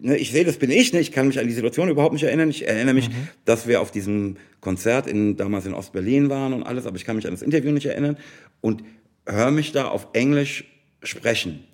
Ne, 0.00 0.16
ich 0.16 0.32
sehe, 0.32 0.44
das 0.44 0.58
bin 0.58 0.70
ich, 0.70 0.92
ne? 0.92 1.00
ich 1.00 1.12
kann 1.12 1.28
mich 1.28 1.38
an 1.38 1.46
die 1.46 1.52
Situation 1.52 1.88
überhaupt 1.88 2.12
nicht 2.12 2.24
erinnern. 2.24 2.50
Ich 2.50 2.66
erinnere 2.66 2.94
mich, 2.94 3.08
mhm. 3.08 3.28
dass 3.44 3.66
wir 3.66 3.80
auf 3.80 3.90
diesem 3.90 4.36
Konzert 4.60 5.06
in, 5.06 5.36
damals 5.36 5.66
in 5.66 5.74
Ostberlin 5.74 6.28
waren 6.30 6.52
und 6.52 6.64
alles, 6.64 6.84
aber 6.86 6.96
ich 6.96 7.04
kann 7.04 7.16
mich 7.16 7.26
an 7.26 7.32
das 7.32 7.42
Interview 7.42 7.70
nicht 7.70 7.86
erinnern 7.86 8.18
und 8.60 8.82
höre 9.24 9.50
mich 9.50 9.72
da 9.72 9.88
auf 9.88 10.08
Englisch 10.14 10.64
sprechen. 11.02 11.64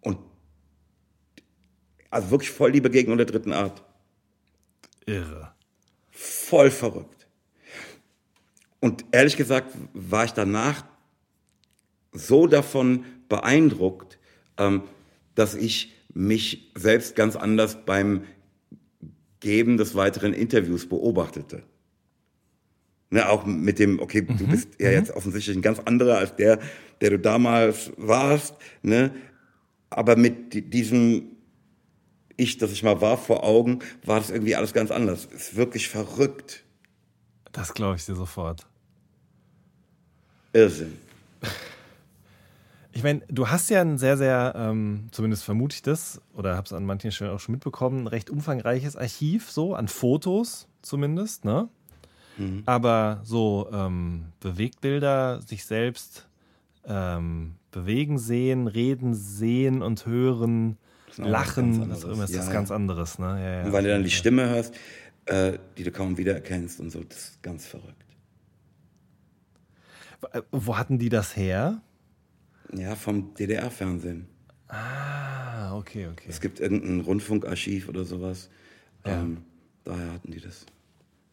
Und 0.00 0.18
also 2.10 2.30
wirklich 2.30 2.50
voll 2.50 2.72
die 2.72 2.80
Begegnung 2.80 3.16
der 3.18 3.26
dritten 3.26 3.52
Art. 3.52 3.82
Irre. 5.06 5.52
Voll 6.10 6.70
verrückt. 6.70 7.26
Und 8.80 9.04
ehrlich 9.10 9.36
gesagt 9.36 9.74
war 9.92 10.24
ich 10.24 10.32
danach 10.32 10.84
so 12.16 12.46
davon 12.46 13.04
beeindruckt, 13.28 14.18
ähm, 14.58 14.82
dass 15.34 15.54
ich 15.54 15.92
mich 16.14 16.72
selbst 16.74 17.14
ganz 17.14 17.36
anders 17.36 17.84
beim 17.84 18.24
Geben 19.40 19.76
des 19.76 19.94
weiteren 19.94 20.32
Interviews 20.32 20.88
beobachtete. 20.88 21.62
Ne, 23.10 23.28
auch 23.28 23.46
mit 23.46 23.78
dem, 23.78 24.00
okay, 24.00 24.22
mhm. 24.22 24.36
du 24.36 24.46
bist 24.48 24.80
ja 24.80 24.88
mhm. 24.88 24.94
jetzt 24.94 25.10
offensichtlich 25.12 25.56
ein 25.56 25.62
ganz 25.62 25.78
anderer 25.78 26.18
als 26.18 26.34
der, 26.36 26.58
der 27.00 27.10
du 27.10 27.18
damals 27.18 27.92
warst, 27.96 28.54
ne? 28.82 29.12
aber 29.90 30.16
mit 30.16 30.72
diesem 30.72 31.36
Ich, 32.36 32.58
das 32.58 32.72
ich 32.72 32.82
mal 32.82 33.00
war, 33.00 33.16
vor 33.16 33.44
Augen, 33.44 33.78
war 34.04 34.18
das 34.18 34.30
irgendwie 34.30 34.56
alles 34.56 34.72
ganz 34.72 34.90
anders. 34.90 35.26
Ist 35.26 35.56
wirklich 35.56 35.88
verrückt. 35.88 36.64
Das 37.52 37.72
glaube 37.72 37.96
ich 37.96 38.04
dir 38.04 38.14
sofort. 38.14 38.66
Irrsinn. 40.52 40.98
Ich 42.96 43.02
meine, 43.02 43.20
du 43.28 43.50
hast 43.50 43.68
ja 43.68 43.82
ein 43.82 43.98
sehr, 43.98 44.16
sehr, 44.16 44.54
ähm, 44.56 45.08
zumindest 45.10 45.44
vermute 45.44 45.74
ich 45.74 45.82
das, 45.82 46.18
oder 46.32 46.56
habe 46.56 46.64
es 46.64 46.72
an 46.72 46.86
manchen 46.86 47.12
Stellen 47.12 47.30
auch 47.30 47.40
schon 47.40 47.52
mitbekommen, 47.52 48.04
ein 48.04 48.06
recht 48.06 48.30
umfangreiches 48.30 48.96
Archiv, 48.96 49.50
so 49.50 49.74
an 49.74 49.86
Fotos 49.88 50.66
zumindest, 50.80 51.44
ne? 51.44 51.68
Mhm. 52.38 52.62
Aber 52.64 53.20
so 53.22 53.68
ähm, 53.70 54.28
Bewegtbilder, 54.40 55.42
sich 55.42 55.66
selbst 55.66 56.26
ähm, 56.86 57.56
bewegen 57.70 58.16
sehen, 58.18 58.66
reden 58.66 59.12
sehen 59.12 59.82
und 59.82 60.06
hören, 60.06 60.78
lachen, 61.18 61.90
das 61.90 62.02
ist 62.02 62.34
ja, 62.34 62.50
ganz 62.50 62.70
anderes, 62.70 63.18
ne? 63.18 63.26
Ja, 63.26 63.58
ja. 63.58 63.64
Und 63.66 63.72
weil 63.74 63.82
du 63.82 63.90
dann 63.90 64.04
die 64.04 64.10
Stimme 64.10 64.48
hörst, 64.48 64.74
äh, 65.26 65.58
die 65.76 65.84
du 65.84 65.90
kaum 65.90 66.16
wiedererkennst 66.16 66.80
und 66.80 66.88
so, 66.88 67.02
das 67.02 67.18
ist 67.18 67.42
ganz 67.42 67.66
verrückt. 67.66 68.06
Wo 70.50 70.78
hatten 70.78 70.98
die 70.98 71.10
das 71.10 71.36
her? 71.36 71.82
Ja, 72.72 72.94
vom 72.94 73.34
DDR-Fernsehen. 73.34 74.26
Ah, 74.68 75.76
okay, 75.76 76.08
okay. 76.08 76.26
Es 76.28 76.40
gibt 76.40 76.60
irgendein 76.60 77.00
Rundfunkarchiv 77.00 77.88
oder 77.88 78.04
sowas. 78.04 78.50
Ja. 79.04 79.20
Ähm, 79.22 79.44
daher 79.84 80.12
hatten 80.12 80.32
die 80.32 80.40
das. 80.40 80.66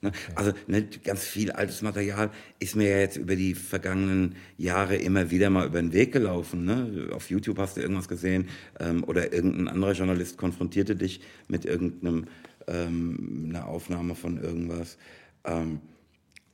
Ne? 0.02 0.10
Okay. 0.10 0.34
Also 0.36 0.52
ne, 0.68 0.88
ganz 1.04 1.24
viel 1.24 1.52
altes 1.52 1.82
Material 1.82 2.30
ist 2.60 2.76
mir 2.76 2.90
ja 2.90 2.98
jetzt 3.00 3.18
über 3.18 3.36
die 3.36 3.56
vergangenen 3.56 4.36
Jahre 4.58 4.98
immer 4.98 5.32
wieder 5.32 5.50
mal 5.50 5.66
über 5.66 5.82
den 5.82 5.94
Weg 5.94 6.12
gelaufen. 6.12 6.66
Ne? 6.66 7.10
Auf 7.14 7.30
YouTube 7.30 7.58
hast 7.58 7.78
du 7.78 7.82
irgendwas 7.82 8.08
gesehen 8.08 8.50
ähm, 8.80 9.04
oder 9.06 9.34
irgendein 9.34 9.70
anderer 9.70 9.94
Journalist 9.94 10.38
konfrontierte 10.38 10.96
dich 10.96 11.22
mit 11.48 11.66
irgendeinem 11.66 12.28
ähm, 12.68 13.48
einer 13.50 13.68
Aufnahme 13.68 14.16
von 14.16 14.38
irgendwas. 14.38 14.98
Ähm, 15.46 15.80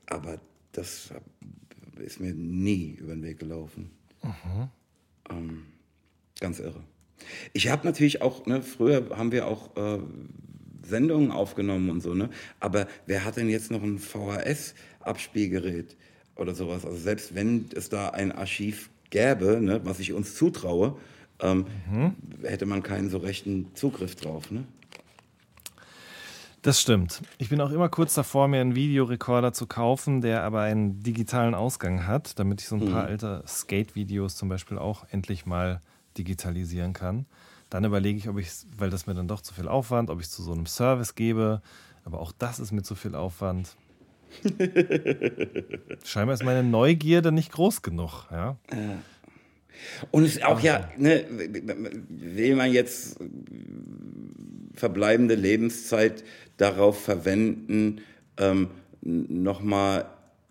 aber 0.05 0.39
das 0.71 1.11
ist 1.97 2.19
mir 2.19 2.33
nie 2.33 2.97
über 2.99 3.13
den 3.13 3.23
Weg 3.23 3.39
gelaufen. 3.39 3.91
Mhm. 4.23 4.69
Ähm, 5.29 5.65
ganz 6.39 6.59
irre. 6.59 6.83
Ich 7.53 7.69
habe 7.69 7.85
natürlich 7.85 8.21
auch, 8.21 8.45
ne, 8.45 8.61
früher 8.61 9.09
haben 9.17 9.31
wir 9.31 9.47
auch 9.47 9.75
äh, 9.75 9.99
Sendungen 10.83 11.31
aufgenommen 11.31 11.89
und 11.89 12.01
so, 12.01 12.13
ne? 12.13 12.29
Aber 12.59 12.87
wer 13.05 13.25
hat 13.25 13.37
denn 13.37 13.49
jetzt 13.49 13.71
noch 13.71 13.83
ein 13.83 13.99
VHS-Abspielgerät 13.99 15.95
oder 16.35 16.55
sowas? 16.55 16.85
Also 16.85 16.97
selbst 16.97 17.35
wenn 17.35 17.65
es 17.75 17.89
da 17.89 18.09
ein 18.09 18.31
Archiv 18.31 18.89
gäbe, 19.09 19.59
ne, 19.61 19.81
was 19.83 19.99
ich 19.99 20.13
uns 20.13 20.35
zutraue, 20.35 20.97
ähm, 21.41 21.65
mhm. 21.91 22.15
hätte 22.43 22.65
man 22.65 22.83
keinen 22.83 23.09
so 23.09 23.17
rechten 23.17 23.67
Zugriff 23.75 24.15
drauf, 24.15 24.51
ne? 24.51 24.65
Das 26.61 26.81
stimmt. 26.81 27.21
Ich 27.37 27.49
bin 27.49 27.61
auch 27.61 27.71
immer 27.71 27.87
kurz 27.87 28.13
davor, 28.13 28.47
mir 28.49 28.59
einen 28.59 28.75
Videorekorder 28.75 29.53
zu 29.53 29.65
kaufen, 29.65 30.21
der 30.21 30.43
aber 30.43 30.61
einen 30.61 31.01
digitalen 31.01 31.55
Ausgang 31.55 32.05
hat, 32.05 32.37
damit 32.37 32.61
ich 32.61 32.67
so 32.67 32.75
ein 32.75 32.81
paar 32.81 33.03
mhm. 33.03 33.09
alte 33.09 33.43
Skate-Videos 33.47 34.35
zum 34.35 34.49
Beispiel 34.49 34.77
auch 34.77 35.05
endlich 35.09 35.45
mal 35.45 35.79
digitalisieren 36.17 36.91
kann. 36.93 37.25
Dann 37.69 37.85
überlege 37.85 38.17
ich, 38.17 38.27
ob 38.27 38.37
ich, 38.39 38.49
weil 38.77 38.89
das 38.89 39.07
mir 39.07 39.13
dann 39.13 39.27
doch 39.27 39.41
zu 39.41 39.53
viel 39.53 39.67
Aufwand, 39.67 40.09
ob 40.09 40.19
ich 40.19 40.25
es 40.25 40.31
zu 40.31 40.43
so 40.43 40.51
einem 40.51 40.65
Service 40.65 41.15
gebe. 41.15 41.61
Aber 42.03 42.19
auch 42.19 42.33
das 42.37 42.59
ist 42.59 42.71
mir 42.71 42.83
zu 42.83 42.95
viel 42.95 43.15
Aufwand. 43.15 43.77
Scheinbar 46.03 46.33
ist 46.33 46.43
meine 46.43 46.63
Neugierde 46.63 47.31
nicht 47.31 47.51
groß 47.51 47.81
genug. 47.81 48.27
Ja. 48.31 48.57
Und 50.11 50.23
es 50.23 50.35
ist 50.35 50.43
auch 50.43 50.59
ja, 50.59 50.89
ne, 50.97 51.25
will 51.29 52.55
man 52.55 52.71
jetzt 52.71 53.17
verbleibende 54.79 55.35
Lebenszeit 55.35 56.23
darauf 56.57 57.01
verwenden, 57.01 58.01
ähm, 58.37 58.69
nochmal 59.01 60.05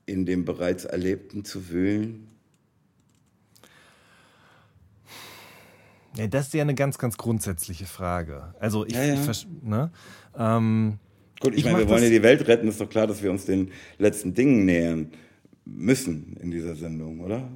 in 0.06 0.24
dem 0.24 0.44
bereits 0.44 0.84
Erlebten 0.84 1.44
zu 1.44 1.70
wühlen? 1.70 2.28
Ja, 6.16 6.26
das 6.26 6.46
ist 6.48 6.54
ja 6.54 6.62
eine 6.62 6.74
ganz, 6.74 6.98
ganz 6.98 7.16
grundsätzliche 7.16 7.86
Frage. 7.86 8.54
Also 8.58 8.84
ich, 8.86 8.94
ja, 8.94 9.04
ja. 9.04 9.30
ich 9.30 9.46
ne? 9.62 9.90
Ähm, 10.36 10.98
Gut, 11.40 11.52
ich, 11.52 11.58
ich 11.58 11.64
meine, 11.64 11.78
wir 11.78 11.88
wollen 11.88 12.02
ja 12.02 12.10
die 12.10 12.22
Welt 12.22 12.48
retten, 12.48 12.66
ist 12.68 12.80
doch 12.80 12.88
klar, 12.88 13.06
dass 13.06 13.22
wir 13.22 13.30
uns 13.30 13.44
den 13.44 13.70
letzten 13.98 14.34
Dingen 14.34 14.64
nähern 14.64 15.12
müssen 15.64 16.36
in 16.40 16.50
dieser 16.50 16.74
Sendung, 16.74 17.20
oder? 17.20 17.48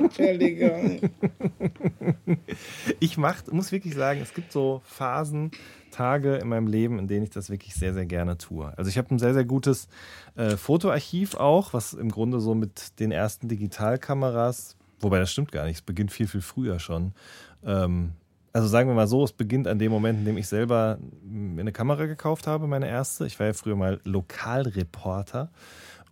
Entschuldigung. 0.00 1.00
Ich 3.00 3.16
mach, 3.16 3.46
muss 3.50 3.72
wirklich 3.72 3.94
sagen, 3.94 4.20
es 4.20 4.34
gibt 4.34 4.52
so 4.52 4.82
Phasen, 4.84 5.50
Tage 5.90 6.36
in 6.36 6.48
meinem 6.48 6.66
Leben, 6.66 6.98
in 6.98 7.06
denen 7.08 7.22
ich 7.24 7.30
das 7.30 7.50
wirklich 7.50 7.74
sehr, 7.74 7.94
sehr 7.94 8.06
gerne 8.06 8.38
tue. 8.38 8.72
Also 8.76 8.88
ich 8.88 8.98
habe 8.98 9.14
ein 9.14 9.18
sehr, 9.18 9.34
sehr 9.34 9.44
gutes 9.44 9.88
äh, 10.36 10.56
Fotoarchiv 10.56 11.34
auch, 11.34 11.72
was 11.72 11.92
im 11.92 12.10
Grunde 12.10 12.40
so 12.40 12.54
mit 12.54 12.98
den 13.00 13.12
ersten 13.12 13.48
Digitalkameras 13.48 14.76
Wobei 15.02 15.18
das 15.18 15.30
stimmt 15.32 15.52
gar 15.52 15.66
nicht. 15.66 15.76
Es 15.76 15.82
beginnt 15.82 16.12
viel, 16.12 16.26
viel 16.26 16.40
früher 16.40 16.78
schon. 16.78 17.12
Ähm, 17.64 18.12
also 18.52 18.68
sagen 18.68 18.88
wir 18.88 18.94
mal 18.94 19.08
so, 19.08 19.24
es 19.24 19.32
beginnt 19.32 19.66
an 19.66 19.78
dem 19.78 19.90
Moment, 19.90 20.20
in 20.20 20.24
dem 20.24 20.36
ich 20.36 20.46
selber 20.46 20.98
eine 21.24 21.72
Kamera 21.72 22.06
gekauft 22.06 22.46
habe, 22.46 22.66
meine 22.66 22.88
erste. 22.88 23.26
Ich 23.26 23.38
war 23.40 23.48
ja 23.48 23.52
früher 23.52 23.76
mal 23.76 24.00
Lokalreporter 24.04 25.50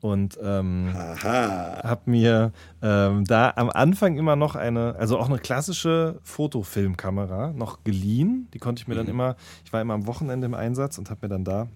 und 0.00 0.38
ähm, 0.42 0.90
habe 0.94 2.02
mir 2.06 2.52
ähm, 2.82 3.24
da 3.24 3.52
am 3.56 3.70
Anfang 3.70 4.16
immer 4.16 4.36
noch 4.36 4.56
eine, 4.56 4.96
also 4.96 5.18
auch 5.18 5.28
eine 5.28 5.38
klassische 5.38 6.18
Fotofilmkamera 6.22 7.52
noch 7.52 7.84
geliehen. 7.84 8.48
Die 8.54 8.58
konnte 8.58 8.80
ich 8.80 8.88
mir 8.88 8.94
dann 8.94 9.06
mhm. 9.06 9.12
immer, 9.12 9.36
ich 9.64 9.72
war 9.72 9.80
immer 9.80 9.94
am 9.94 10.06
Wochenende 10.06 10.46
im 10.46 10.54
Einsatz 10.54 10.98
und 10.98 11.10
habe 11.10 11.20
mir 11.22 11.28
dann 11.28 11.44
da 11.44 11.68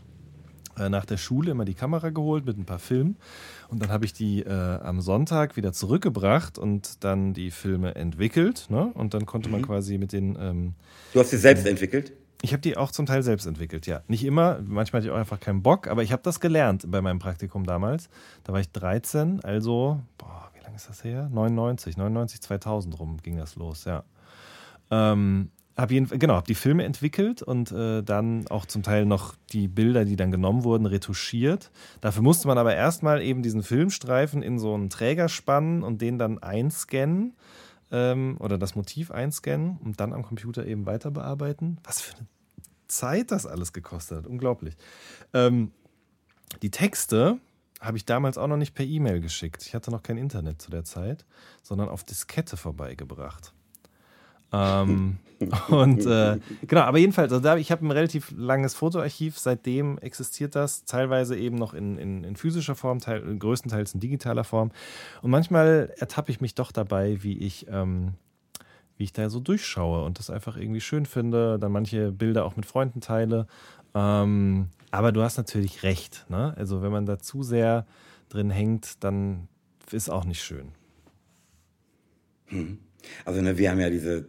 äh, 0.78 0.88
nach 0.88 1.04
der 1.04 1.16
Schule 1.16 1.50
immer 1.50 1.64
die 1.64 1.74
Kamera 1.74 2.10
geholt 2.10 2.46
mit 2.46 2.58
ein 2.58 2.64
paar 2.64 2.78
Filmen. 2.78 3.16
Und 3.68 3.82
dann 3.82 3.90
habe 3.90 4.04
ich 4.04 4.12
die 4.12 4.40
äh, 4.40 4.50
am 4.50 5.00
Sonntag 5.00 5.56
wieder 5.56 5.72
zurückgebracht 5.72 6.58
und 6.58 7.04
dann 7.04 7.34
die 7.34 7.50
Filme 7.50 7.94
entwickelt. 7.94 8.66
Ne? 8.70 8.90
Und 8.94 9.14
dann 9.14 9.26
konnte 9.26 9.50
man 9.50 9.60
mhm. 9.60 9.66
quasi 9.66 9.98
mit 9.98 10.12
den. 10.12 10.36
Ähm, 10.40 10.74
du 11.12 11.20
hast 11.20 11.30
sie 11.30 11.36
selbst 11.36 11.66
entwickelt? 11.66 12.12
Ich 12.44 12.52
habe 12.52 12.60
die 12.60 12.76
auch 12.76 12.90
zum 12.90 13.06
Teil 13.06 13.22
selbst 13.22 13.46
entwickelt, 13.46 13.86
ja. 13.86 14.02
Nicht 14.06 14.22
immer, 14.22 14.60
manchmal 14.66 15.00
hatte 15.00 15.08
ich 15.08 15.14
auch 15.14 15.18
einfach 15.18 15.40
keinen 15.40 15.62
Bock, 15.62 15.88
aber 15.88 16.02
ich 16.02 16.12
habe 16.12 16.20
das 16.22 16.40
gelernt 16.40 16.84
bei 16.90 17.00
meinem 17.00 17.18
Praktikum 17.18 17.64
damals. 17.64 18.10
Da 18.44 18.52
war 18.52 18.60
ich 18.60 18.70
13, 18.70 19.42
also, 19.42 20.02
boah, 20.18 20.50
wie 20.52 20.62
lange 20.62 20.76
ist 20.76 20.86
das 20.86 21.02
her? 21.04 21.30
99, 21.32 21.96
99, 21.96 22.42
2000 22.42 23.00
rum 23.00 23.16
ging 23.22 23.38
das 23.38 23.56
los, 23.56 23.86
ja. 23.86 24.04
Ähm, 24.90 25.52
hab 25.74 25.90
jeden, 25.90 26.06
genau, 26.18 26.34
habe 26.34 26.46
die 26.46 26.54
Filme 26.54 26.84
entwickelt 26.84 27.40
und 27.40 27.72
äh, 27.72 28.02
dann 28.02 28.46
auch 28.48 28.66
zum 28.66 28.82
Teil 28.82 29.06
noch 29.06 29.36
die 29.54 29.66
Bilder, 29.66 30.04
die 30.04 30.16
dann 30.16 30.30
genommen 30.30 30.64
wurden, 30.64 30.84
retuschiert. 30.84 31.70
Dafür 32.02 32.22
musste 32.22 32.46
man 32.46 32.58
aber 32.58 32.74
erstmal 32.74 33.22
eben 33.22 33.42
diesen 33.42 33.62
Filmstreifen 33.62 34.42
in 34.42 34.58
so 34.58 34.74
einen 34.74 34.90
Träger 34.90 35.30
spannen 35.30 35.82
und 35.82 36.02
den 36.02 36.18
dann 36.18 36.38
einscannen 36.40 37.32
ähm, 37.94 38.36
oder 38.40 38.58
das 38.58 38.74
Motiv 38.74 39.12
einscannen 39.12 39.78
und 39.78 40.00
dann 40.00 40.12
am 40.12 40.24
Computer 40.24 40.66
eben 40.66 40.84
weiter 40.84 41.12
bearbeiten. 41.12 41.78
Was 41.84 42.00
für 42.00 42.16
eine 42.16 42.26
Zeit 42.88 43.30
das 43.30 43.46
alles 43.46 43.72
gekostet 43.72 44.18
hat. 44.18 44.26
Unglaublich. 44.26 44.76
Ähm, 45.32 45.70
die 46.60 46.70
Texte 46.70 47.38
habe 47.80 47.96
ich 47.96 48.04
damals 48.04 48.36
auch 48.36 48.48
noch 48.48 48.56
nicht 48.56 48.74
per 48.74 48.84
E-Mail 48.84 49.20
geschickt. 49.20 49.64
Ich 49.64 49.74
hatte 49.74 49.92
noch 49.92 50.02
kein 50.02 50.18
Internet 50.18 50.60
zu 50.60 50.70
der 50.70 50.84
Zeit, 50.84 51.24
sondern 51.62 51.88
auf 51.88 52.02
Diskette 52.02 52.56
vorbeigebracht. 52.56 53.52
Ähm, 54.54 55.18
und 55.68 56.06
äh, 56.06 56.38
genau, 56.66 56.82
aber 56.82 56.98
jedenfalls, 56.98 57.32
also 57.32 57.42
da, 57.42 57.56
ich 57.56 57.70
habe 57.72 57.86
ein 57.86 57.90
relativ 57.90 58.32
langes 58.36 58.74
Fotoarchiv, 58.74 59.38
seitdem 59.38 59.98
existiert 59.98 60.54
das, 60.54 60.84
teilweise 60.84 61.36
eben 61.36 61.56
noch 61.56 61.74
in, 61.74 61.98
in, 61.98 62.24
in 62.24 62.36
physischer 62.36 62.74
Form, 62.74 63.00
teil, 63.00 63.36
größtenteils 63.36 63.94
in 63.94 64.00
digitaler 64.00 64.44
Form. 64.44 64.70
Und 65.22 65.30
manchmal 65.30 65.92
ertappe 65.98 66.30
ich 66.30 66.40
mich 66.40 66.54
doch 66.54 66.72
dabei, 66.72 67.22
wie 67.22 67.38
ich, 67.38 67.66
ähm, 67.68 68.12
wie 68.96 69.04
ich 69.04 69.12
da 69.12 69.28
so 69.28 69.40
durchschaue 69.40 70.04
und 70.04 70.18
das 70.18 70.30
einfach 70.30 70.56
irgendwie 70.56 70.80
schön 70.80 71.04
finde, 71.04 71.58
dann 71.58 71.72
manche 71.72 72.12
Bilder 72.12 72.44
auch 72.44 72.56
mit 72.56 72.66
Freunden 72.66 73.00
teile. 73.00 73.46
Ähm, 73.94 74.68
aber 74.90 75.10
du 75.10 75.22
hast 75.22 75.36
natürlich 75.36 75.82
recht, 75.82 76.26
ne? 76.28 76.54
Also 76.56 76.82
wenn 76.82 76.92
man 76.92 77.06
da 77.06 77.18
zu 77.18 77.42
sehr 77.42 77.86
drin 78.28 78.50
hängt, 78.50 79.02
dann 79.02 79.48
ist 79.90 80.08
auch 80.08 80.24
nicht 80.24 80.42
schön. 80.42 80.68
Hm. 82.46 82.78
Also 83.24 83.40
ne, 83.42 83.58
wir 83.58 83.70
haben 83.70 83.80
ja 83.80 83.90
diese 83.90 84.26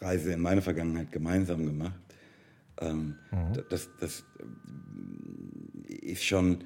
Reise 0.00 0.32
in 0.32 0.40
meine 0.40 0.62
Vergangenheit 0.62 1.12
gemeinsam 1.12 1.66
gemacht. 1.66 2.00
Ähm, 2.80 3.16
mhm. 3.30 3.62
Das, 3.68 3.88
das 4.00 4.24
ist 5.86 6.24
schon 6.24 6.64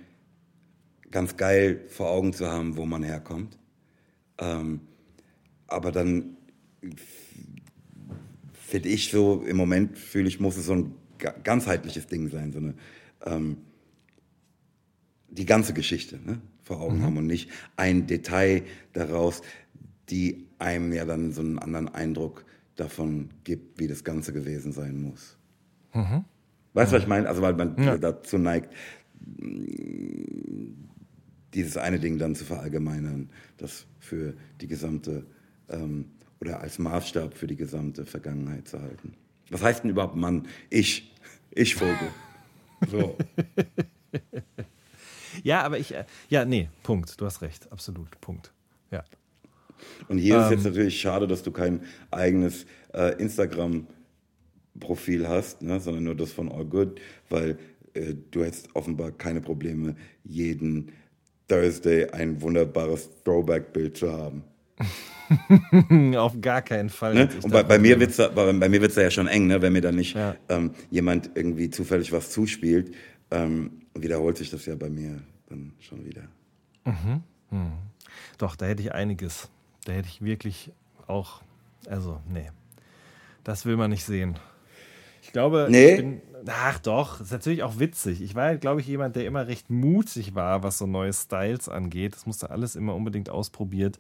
ganz 1.11 1.37
geil 1.37 1.81
vor 1.89 2.11
Augen 2.11 2.33
zu 2.33 2.47
haben, 2.47 2.77
wo 2.77 2.87
man 2.87 3.03
herkommt. 3.03 3.59
Ähm, 4.39 4.81
aber 5.67 5.93
dann 5.93 6.37
finde 8.53 8.89
ich 8.89 9.11
so, 9.11 9.45
im 9.47 9.57
Moment 9.57 9.97
fühle 9.97 10.29
ich, 10.29 10.41
muss 10.41 10.57
es 10.57 10.67
so 10.67 10.75
ein 10.75 10.95
ganzheitliches 11.43 12.07
Ding 12.07 12.29
sein, 12.29 12.53
so 12.53 12.59
eine, 12.59 12.75
ähm, 13.25 13.59
die 15.29 15.47
ganze 15.47 15.73
Geschichte 15.73 16.19
ne, 16.25 16.41
vor 16.63 16.81
Augen 16.81 16.99
mhm. 16.99 17.03
haben 17.03 17.17
und 17.19 17.27
nicht 17.27 17.51
ein 17.77 18.07
Detail 18.07 18.63
daraus, 18.93 19.43
die 20.11 20.47
einem 20.59 20.93
ja 20.93 21.05
dann 21.05 21.33
so 21.33 21.41
einen 21.41 21.59
anderen 21.59 21.89
Eindruck 21.89 22.45
davon 22.77 23.31
gibt, 23.45 23.79
wie 23.79 23.89
das 23.89 24.05
Ganze 24.05 24.33
gewesen 24.33 24.73
sein 24.73 25.01
muss. 25.01 25.37
Mhm. 25.93 26.25
Weißt 26.73 26.93
du, 26.93 26.97
was 26.97 27.03
ich 27.03 27.09
meine? 27.09 27.29
Also, 27.29 27.43
weil 27.43 27.55
man 27.55 27.77
ja. 27.83 27.97
dazu 27.97 28.37
neigt, 28.37 28.75
dieses 31.55 31.77
eine 31.77 32.01
Ding 32.01 32.19
dann 32.19 32.35
zu 32.35 32.45
verallgemeinern, 32.45 33.31
das 33.57 33.87
für 34.01 34.35
die 34.61 34.67
gesamte 34.67 35.25
ähm, 35.69 36.07
oder 36.41 36.61
als 36.61 36.79
Maßstab 36.79 37.35
für 37.35 37.47
die 37.47 37.57
gesamte 37.57 38.05
Vergangenheit 38.05 38.69
zu 38.69 38.81
halten. 38.81 39.15
Was 39.51 39.63
heißt 39.63 39.85
denn 39.85 39.91
überhaupt 39.91 40.17
Mann? 40.17 40.49
Ich. 40.71 41.13
Ich 41.51 41.75
Vogel. 41.75 41.97
So. 42.91 43.17
ja, 45.43 45.63
aber 45.63 45.79
ich, 45.79 45.95
äh, 45.95 46.05
ja, 46.29 46.45
nee, 46.45 46.69
Punkt. 46.83 47.19
Du 47.19 47.25
hast 47.25 47.41
recht, 47.41 47.73
absolut, 47.73 48.21
Punkt. 48.21 48.53
Ja. 48.91 49.05
Und 50.09 50.19
hier 50.19 50.37
ähm, 50.37 50.43
ist 50.43 50.51
jetzt 50.51 50.65
natürlich 50.65 51.01
schade, 51.01 51.27
dass 51.27 51.43
du 51.43 51.51
kein 51.51 51.81
eigenes 52.11 52.67
äh, 52.93 53.21
Instagram-Profil 53.21 55.29
hast, 55.29 55.63
ne, 55.63 55.81
sondern 55.81 56.05
nur 56.05 56.15
das 56.15 56.33
von 56.33 56.51
All 56.51 56.65
Good, 56.65 57.01
weil 57.29 57.59
äh, 57.95 58.15
du 58.31 58.45
hättest 58.45 58.69
offenbar 58.75 59.13
keine 59.13 59.41
Probleme, 59.41 59.97
jeden 60.25 60.93
Thursday 61.49 62.11
ein 62.11 62.41
wunderbares 62.41 63.11
Throwback-Bild 63.25 63.97
zu 63.97 64.13
haben. 64.13 64.45
Auf 66.17 66.41
gar 66.41 66.63
keinen 66.63 66.91
Fall. 66.91 67.15
Ne? 67.15 67.29
Und 67.43 67.51
bei, 67.51 67.63
bei 67.63 67.79
mir 67.79 67.99
wird's 68.01 68.17
da, 68.17 68.29
bei, 68.29 68.53
bei 68.53 68.69
mir 68.69 68.81
wird's 68.81 68.95
da 68.95 69.03
ja 69.03 69.11
schon 69.11 69.27
eng, 69.27 69.47
ne? 69.47 69.63
wenn 69.63 69.73
mir 69.73 69.81
dann 69.81 69.97
nicht 69.97 70.17
ja. 70.17 70.37
ähm, 70.49 70.73
jemand 70.91 71.31
irgendwie 71.35 71.71
zufällig 71.71 72.13
was 72.13 72.31
zuspielt, 72.31 72.95
ähm, 73.31 73.83
wiederholt 73.95 74.37
sich 74.37 74.51
das 74.51 74.67
ja 74.67 74.75
bei 74.75 74.91
mir 74.91 75.21
dann 75.49 75.73
schon 75.81 76.05
wieder. 76.05 76.23
Mhm. 76.85 77.23
Mhm. 77.51 77.73
Doch, 78.39 78.57
da 78.57 78.67
hätte 78.67 78.83
ich 78.83 78.93
einiges. 78.93 79.49
Da 79.85 79.93
hätte 79.93 80.09
ich 80.09 80.23
wirklich 80.23 80.73
auch, 81.07 81.43
also 81.89 82.21
nee, 82.29 82.51
das 83.45 83.67
will 83.67 83.77
man 83.77 83.91
nicht 83.91 84.05
sehen. 84.05 84.39
Ich 85.23 85.33
glaube, 85.33 85.69
nee. 85.71 85.93
ich 85.93 85.97
bin, 85.97 86.23
ach 86.47 86.79
doch, 86.79 87.21
ist 87.21 87.33
natürlich 87.33 87.63
auch 87.63 87.79
witzig. 87.79 88.21
Ich 88.21 88.35
war, 88.35 88.57
glaube 88.57 88.81
ich, 88.81 88.87
jemand, 88.87 89.17
der 89.17 89.27
immer 89.27 89.47
recht 89.47 89.71
mutig 89.71 90.35
war, 90.35 90.63
was 90.63 90.79
so 90.79 90.87
neue 90.87 91.13
Styles 91.13 91.69
angeht. 91.69 92.15
Das 92.15 92.27
musste 92.27 92.51
alles 92.51 92.77
immer 92.77 92.95
unbedingt 92.95 93.31
ausprobiert 93.31 93.99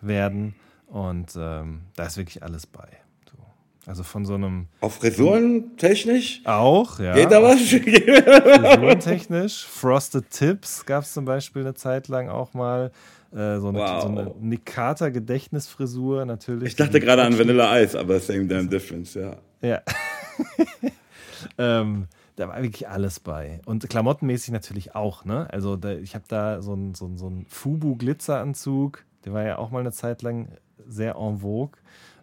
werden. 0.00 0.54
Und 0.86 1.32
ähm, 1.36 1.82
da 1.96 2.06
ist 2.06 2.16
wirklich 2.16 2.42
alles 2.42 2.66
bei. 2.66 2.88
So. 3.30 3.38
Also 3.86 4.02
von 4.02 4.24
so 4.24 4.34
einem. 4.34 4.66
Auf 4.80 4.96
Frisuren 4.96 5.76
technisch? 5.76 6.40
Auch, 6.44 6.98
ja. 6.98 7.14
Geht 7.14 7.30
da 7.32 7.42
was? 7.42 7.60
Frisuren 7.68 9.00
technisch. 9.00 9.64
Frosted 9.66 10.30
Tips 10.30 10.86
gab 10.86 11.04
es 11.04 11.12
zum 11.12 11.24
Beispiel 11.24 11.62
eine 11.62 11.74
Zeit 11.74 12.08
lang 12.08 12.28
auch 12.28 12.54
mal. 12.54 12.92
Äh, 13.32 13.58
so 13.60 13.68
eine, 13.68 13.78
Wow. 13.78 14.02
so 14.02 14.08
eine 14.08 14.34
Nick 14.40 14.66
Carter 14.66 15.10
Gedächtnisfrisur 15.10 16.24
natürlich. 16.24 16.68
Ich 16.68 16.76
dachte 16.76 16.98
gerade 17.00 17.22
an 17.22 17.38
Vanilla 17.38 17.80
Ice, 17.80 17.98
aber 17.98 18.18
same 18.20 18.46
damn 18.46 18.68
difference, 18.68 19.14
ja. 19.14 19.36
Ja. 19.62 19.82
ähm, 21.58 22.06
da 22.36 22.48
war 22.48 22.62
wirklich 22.62 22.88
alles 22.88 23.20
bei. 23.20 23.60
Und 23.66 23.88
klamottenmäßig 23.88 24.50
natürlich 24.52 24.94
auch, 24.94 25.24
ne? 25.24 25.46
Also 25.52 25.76
da, 25.76 25.92
ich 25.92 26.14
habe 26.14 26.24
da 26.28 26.62
so 26.62 26.72
einen 26.72 26.94
so 26.94 27.10
so 27.16 27.28
ein 27.28 27.46
Fubu-Glitzeranzug, 27.48 29.04
der 29.24 29.32
war 29.32 29.44
ja 29.44 29.58
auch 29.58 29.70
mal 29.70 29.80
eine 29.80 29.92
Zeit 29.92 30.22
lang 30.22 30.48
sehr 30.86 31.16
en 31.16 31.38
vogue. 31.40 31.78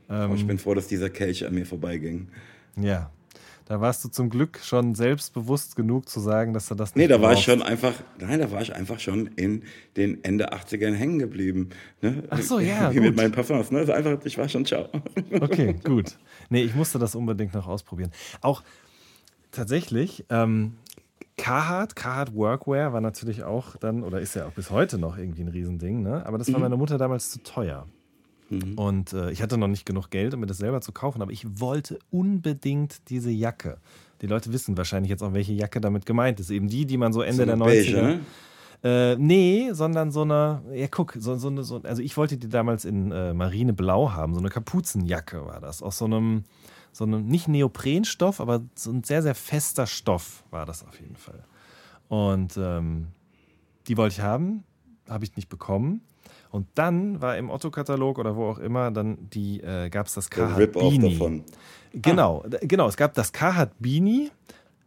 Ähm, 0.09 0.15
Aber 0.15 0.35
ich 0.35 0.47
bin 0.47 0.57
froh, 0.57 0.73
dass 0.73 0.87
dieser 0.87 1.09
Kelch 1.09 1.45
an 1.45 1.53
mir 1.53 1.65
vorbeiging. 1.65 2.29
ja. 2.75 3.11
Da 3.67 3.81
warst 3.81 4.01
du 4.05 4.07
zum 4.07 4.29
Glück 4.29 4.59
schon 4.63 4.95
selbstbewusst 4.95 5.75
genug 5.75 6.07
zu 6.07 6.21
sagen, 6.21 6.53
dass 6.53 6.67
du 6.67 6.75
das 6.75 6.95
nicht 6.95 7.03
Nee, 7.03 7.13
da 7.13 7.21
war 7.21 7.33
ich 7.33 7.43
schon 7.43 7.61
einfach, 7.61 7.93
nein, 8.17 8.39
da 8.39 8.49
war 8.49 8.61
ich 8.61 8.73
einfach 8.73 8.97
schon 8.97 9.27
in 9.35 9.63
den 9.97 10.23
Ende 10.23 10.53
80ern 10.53 10.93
hängen 10.93 11.19
geblieben. 11.19 11.71
Ne? 12.01 12.23
Ach 12.29 12.41
so, 12.41 12.59
ja, 12.59 12.93
Wie 12.93 13.01
mit 13.01 13.17
meinen 13.17 13.33
Parfums, 13.33 13.69
ne? 13.71 13.79
Also 13.79 13.91
einfach, 13.91 14.23
ich 14.23 14.37
war 14.37 14.47
schon 14.47 14.65
ciao. 14.65 14.87
Okay, 15.41 15.75
gut. 15.83 16.17
Nee, 16.49 16.63
ich 16.63 16.75
musste 16.75 16.97
das 16.97 17.13
unbedingt 17.13 17.53
noch 17.53 17.67
ausprobieren. 17.67 18.11
Auch 18.39 18.63
tatsächlich, 19.51 20.23
ähm, 20.29 20.77
Carhartt, 21.35 21.95
Carhartt 21.95 22.33
Workwear 22.35 22.93
war 22.93 23.01
natürlich 23.01 23.43
auch 23.43 23.75
dann, 23.75 24.03
oder 24.03 24.21
ist 24.21 24.33
ja 24.35 24.47
auch 24.47 24.53
bis 24.53 24.71
heute 24.71 24.97
noch 24.97 25.17
irgendwie 25.17 25.41
ein 25.41 25.49
Riesending, 25.49 26.03
ne? 26.03 26.25
aber 26.25 26.37
das 26.37 26.51
war 26.53 26.59
meiner 26.61 26.77
Mutter 26.77 26.97
damals 26.97 27.31
zu 27.31 27.43
teuer. 27.43 27.85
Und 28.75 29.13
äh, 29.13 29.31
ich 29.31 29.41
hatte 29.41 29.57
noch 29.57 29.67
nicht 29.67 29.85
genug 29.85 30.09
Geld, 30.09 30.33
um 30.33 30.39
mir 30.39 30.45
das 30.45 30.57
selber 30.57 30.81
zu 30.81 30.91
kaufen, 30.91 31.21
aber 31.21 31.31
ich 31.31 31.59
wollte 31.59 31.99
unbedingt 32.11 33.09
diese 33.09 33.29
Jacke. 33.29 33.77
Die 34.21 34.27
Leute 34.27 34.53
wissen 34.53 34.77
wahrscheinlich 34.77 35.09
jetzt 35.09 35.21
auch, 35.21 35.33
welche 35.33 35.53
Jacke 35.53 35.81
damit 35.81 36.05
gemeint 36.05 36.39
ist. 36.39 36.49
Eben 36.49 36.67
die, 36.67 36.85
die 36.85 36.97
man 36.97 37.13
so 37.13 37.21
Ende 37.21 37.43
So 37.43 37.45
der 37.45 37.53
eine 37.55 37.63
90er. 37.63 37.65
beige, 37.65 38.03
ne? 38.03 38.19
Äh, 38.83 39.15
nee, 39.17 39.69
sondern 39.73 40.11
so 40.11 40.21
eine, 40.21 40.61
ja 40.73 40.87
guck, 40.87 41.13
so, 41.19 41.35
so 41.35 41.47
eine, 41.47 41.63
so, 41.63 41.81
also 41.83 42.01
ich 42.01 42.15
wollte 42.15 42.37
die 42.37 42.47
damals 42.47 42.85
in 42.85 43.11
äh, 43.11 43.33
Marineblau 43.33 44.11
haben, 44.11 44.33
so 44.33 44.39
eine 44.39 44.49
Kapuzenjacke 44.49 45.45
war 45.45 45.59
das, 45.59 45.81
aus 45.81 45.97
so 45.97 46.05
einem, 46.05 46.43
so 46.91 47.03
einem, 47.03 47.25
nicht 47.25 47.47
Neoprenstoff, 47.47 48.39
aber 48.39 48.61
so 48.75 48.91
ein 48.91 49.03
sehr, 49.03 49.23
sehr 49.23 49.33
fester 49.33 49.87
Stoff 49.87 50.43
war 50.51 50.67
das 50.67 50.85
auf 50.85 50.99
jeden 50.99 51.15
Fall. 51.15 51.43
Und 52.07 52.55
ähm, 52.57 53.07
die 53.87 53.97
wollte 53.97 54.13
ich 54.13 54.21
haben, 54.21 54.63
habe 55.09 55.23
ich 55.23 55.35
nicht 55.35 55.49
bekommen. 55.49 56.01
Und 56.51 56.67
dann 56.75 57.21
war 57.21 57.37
im 57.37 57.49
Otto-Katalog 57.49 58.19
oder 58.19 58.35
wo 58.35 58.45
auch 58.49 58.59
immer, 58.59 58.91
dann 58.91 59.17
die, 59.33 59.61
äh, 59.61 59.89
gab 59.89 60.07
es 60.07 60.13
das 60.15 60.29
Beanie. 60.29 61.11
davon. 61.13 61.43
Genau, 61.93 62.43
d- 62.47 62.65
genau. 62.67 62.87
Es 62.87 62.97
gab 62.97 63.13
das 63.13 63.31
Carhartt 63.33 63.71
Beanie. 63.79 64.31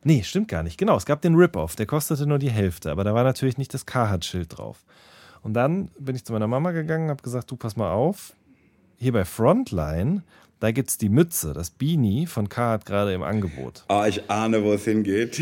Nee, 0.02 0.22
stimmt 0.22 0.48
gar 0.48 0.62
nicht. 0.62 0.78
Genau, 0.78 0.96
es 0.96 1.04
gab 1.04 1.20
den 1.20 1.34
Rip-Off. 1.34 1.76
Der 1.76 1.86
kostete 1.86 2.26
nur 2.26 2.38
die 2.38 2.50
Hälfte, 2.50 2.90
aber 2.90 3.04
da 3.04 3.12
war 3.14 3.24
natürlich 3.24 3.58
nicht 3.58 3.74
das 3.74 3.84
Carhartt-Schild 3.84 4.56
drauf. 4.58 4.84
Und 5.42 5.54
dann 5.54 5.90
bin 5.98 6.16
ich 6.16 6.24
zu 6.24 6.32
meiner 6.32 6.46
Mama 6.46 6.70
gegangen, 6.72 7.10
habe 7.10 7.22
gesagt, 7.22 7.50
du 7.50 7.56
pass 7.56 7.76
mal 7.76 7.92
auf, 7.92 8.34
hier 8.96 9.12
bei 9.12 9.24
Frontline, 9.24 10.22
da 10.60 10.70
gibt 10.72 10.90
es 10.90 10.98
die 10.98 11.08
Mütze, 11.08 11.54
das 11.54 11.70
Beanie 11.70 12.26
von 12.26 12.50
Carhartt 12.50 12.84
gerade 12.84 13.14
im 13.14 13.22
Angebot. 13.22 13.84
Ah, 13.88 14.06
ich 14.06 14.30
ahne, 14.30 14.62
wo 14.62 14.74
es 14.74 14.84
hingeht. 14.84 15.36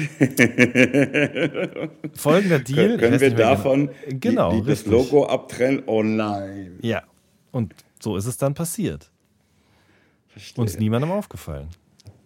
Folgender 2.14 2.60
Deal. 2.60 2.94
ich 2.94 3.00
Können 3.00 3.20
wir 3.20 3.34
davon 3.34 3.90
genau, 4.08 4.52
die, 4.52 4.62
die, 4.62 4.68
das. 4.68 4.86
Logo 4.86 5.26
abtrennen? 5.26 5.82
Oh 5.86 6.04
nein. 6.04 6.78
Ja, 6.82 7.02
und 7.50 7.74
so 8.00 8.16
ist 8.16 8.26
es 8.26 8.38
dann 8.38 8.54
passiert. 8.54 9.10
Verstehe. 10.28 10.62
Uns 10.62 10.78
niemandem 10.78 11.10
aufgefallen. 11.10 11.68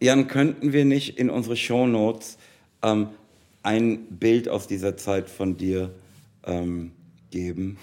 Jan, 0.00 0.28
könnten 0.28 0.74
wir 0.74 0.84
nicht 0.84 1.18
in 1.18 1.30
unsere 1.30 1.56
Shownotes 1.56 2.36
ähm, 2.82 3.08
ein 3.62 4.04
Bild 4.10 4.50
aus 4.50 4.66
dieser 4.66 4.98
Zeit 4.98 5.30
von 5.30 5.56
dir 5.56 5.94
ähm, 6.44 6.92
geben? 7.30 7.78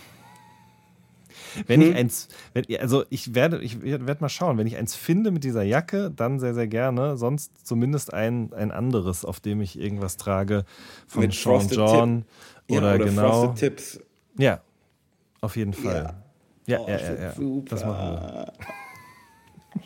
Wenn 1.67 1.81
Hm? 1.81 1.89
ich 1.91 1.95
eins, 1.95 2.27
wenn, 2.53 2.65
also 2.79 3.03
ich 3.09 3.33
werde, 3.35 3.61
ich 3.61 3.81
werde 3.81 4.17
mal 4.21 4.29
schauen, 4.29 4.57
wenn 4.57 4.67
ich 4.67 4.77
eins 4.77 4.95
finde 4.95 5.31
mit 5.31 5.43
dieser 5.43 5.63
Jacke, 5.63 6.11
dann 6.15 6.39
sehr, 6.39 6.53
sehr 6.53 6.67
gerne. 6.67 7.17
Sonst 7.17 7.65
zumindest 7.67 8.13
ein, 8.13 8.53
ein 8.53 8.71
anderes, 8.71 9.25
auf 9.25 9.39
dem 9.39 9.61
ich 9.61 9.79
irgendwas 9.79 10.17
trage 10.17 10.65
von 11.07 11.21
Mit 11.21 11.33
Sean 11.33 11.53
Frosted 11.61 11.77
John 11.77 12.25
Ja, 12.69 12.77
oder, 12.79 12.95
oder 12.95 13.05
genau. 13.05 13.29
Frosted 13.47 13.55
Tips. 13.59 13.99
Ja, 14.37 14.61
auf 15.41 15.55
jeden 15.55 15.73
Fall. 15.73 16.15
Ja, 16.65 16.79
Oh, 16.79 16.85
ja, 16.87 16.93
das 16.93 17.01
ja, 17.01 17.09
wird 17.09 17.19
ja. 17.21 17.31
super. 17.33 17.69
Das 17.75 17.85
machen 17.85 18.45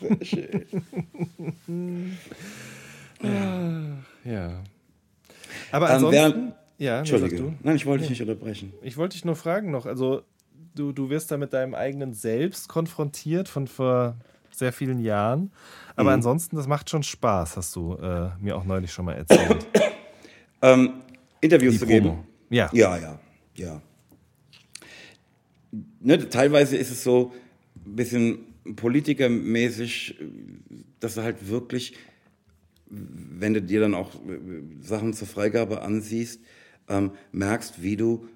Sehr 0.00 0.24
schön. 0.24 0.64
wir. 3.22 3.96
Ja. 4.24 4.62
Aber 5.70 5.86
Ähm, 5.88 5.94
ansonsten, 5.94 6.12
während- 6.12 6.54
ja, 6.78 6.98
Entschuldige. 6.98 7.36
du. 7.36 7.54
Nein, 7.62 7.76
ich 7.76 7.86
wollte 7.86 8.02
dich 8.02 8.10
nicht 8.10 8.20
unterbrechen. 8.22 8.72
Ich 8.82 8.96
wollte 8.96 9.14
dich 9.14 9.24
nur 9.24 9.36
fragen 9.36 9.70
noch, 9.70 9.86
also 9.86 10.22
du, 10.74 10.92
du 10.92 11.10
wirst 11.10 11.30
da 11.30 11.36
mit 11.36 11.52
deinem 11.52 11.74
eigenen 11.74 12.14
Selbst 12.14 12.68
konfrontiert 12.68 13.48
von 13.48 13.66
vor 13.66 14.16
sehr 14.50 14.72
vielen 14.72 14.98
Jahren. 15.00 15.50
Aber 15.96 16.10
Mhm. 16.10 16.14
ansonsten, 16.16 16.56
das 16.56 16.66
macht 16.68 16.88
schon 16.90 17.02
Spaß, 17.02 17.56
hast 17.56 17.74
du 17.76 17.94
äh, 17.96 18.30
mir 18.40 18.56
auch 18.56 18.64
neulich 18.64 18.92
schon 18.92 19.04
mal 19.04 19.14
erzählt. 19.14 19.66
Ähm, 20.62 21.02
Interviews 21.42 21.74
Die 21.74 21.78
zu 21.80 21.84
Promo. 21.86 21.98
geben. 22.00 22.18
Ja. 22.48 22.70
Ja, 22.72 22.96
ja, 22.96 23.20
ja. 23.54 23.82
Ne, 26.00 26.26
teilweise 26.30 26.78
ist 26.78 26.90
es 26.90 27.04
so 27.04 27.34
ein 27.84 27.96
bisschen 27.96 28.38
politikermäßig, 28.74 30.16
dass 31.00 31.16
du 31.16 31.22
halt 31.22 31.48
wirklich, 31.48 31.96
wenn 32.86 33.52
du 33.52 33.60
dir 33.60 33.80
dann 33.80 33.94
auch 33.94 34.14
äh, 34.14 34.38
Sachen 34.80 35.12
zur 35.12 35.28
Freigabe 35.28 35.82
ansiehst, 35.82 36.40
ähm, 36.88 37.10
merkst, 37.32 37.82
wie 37.82 37.96
du 37.98 38.26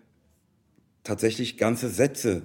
tatsächlich 1.08 1.56
ganze 1.56 1.88
Sätze 1.88 2.42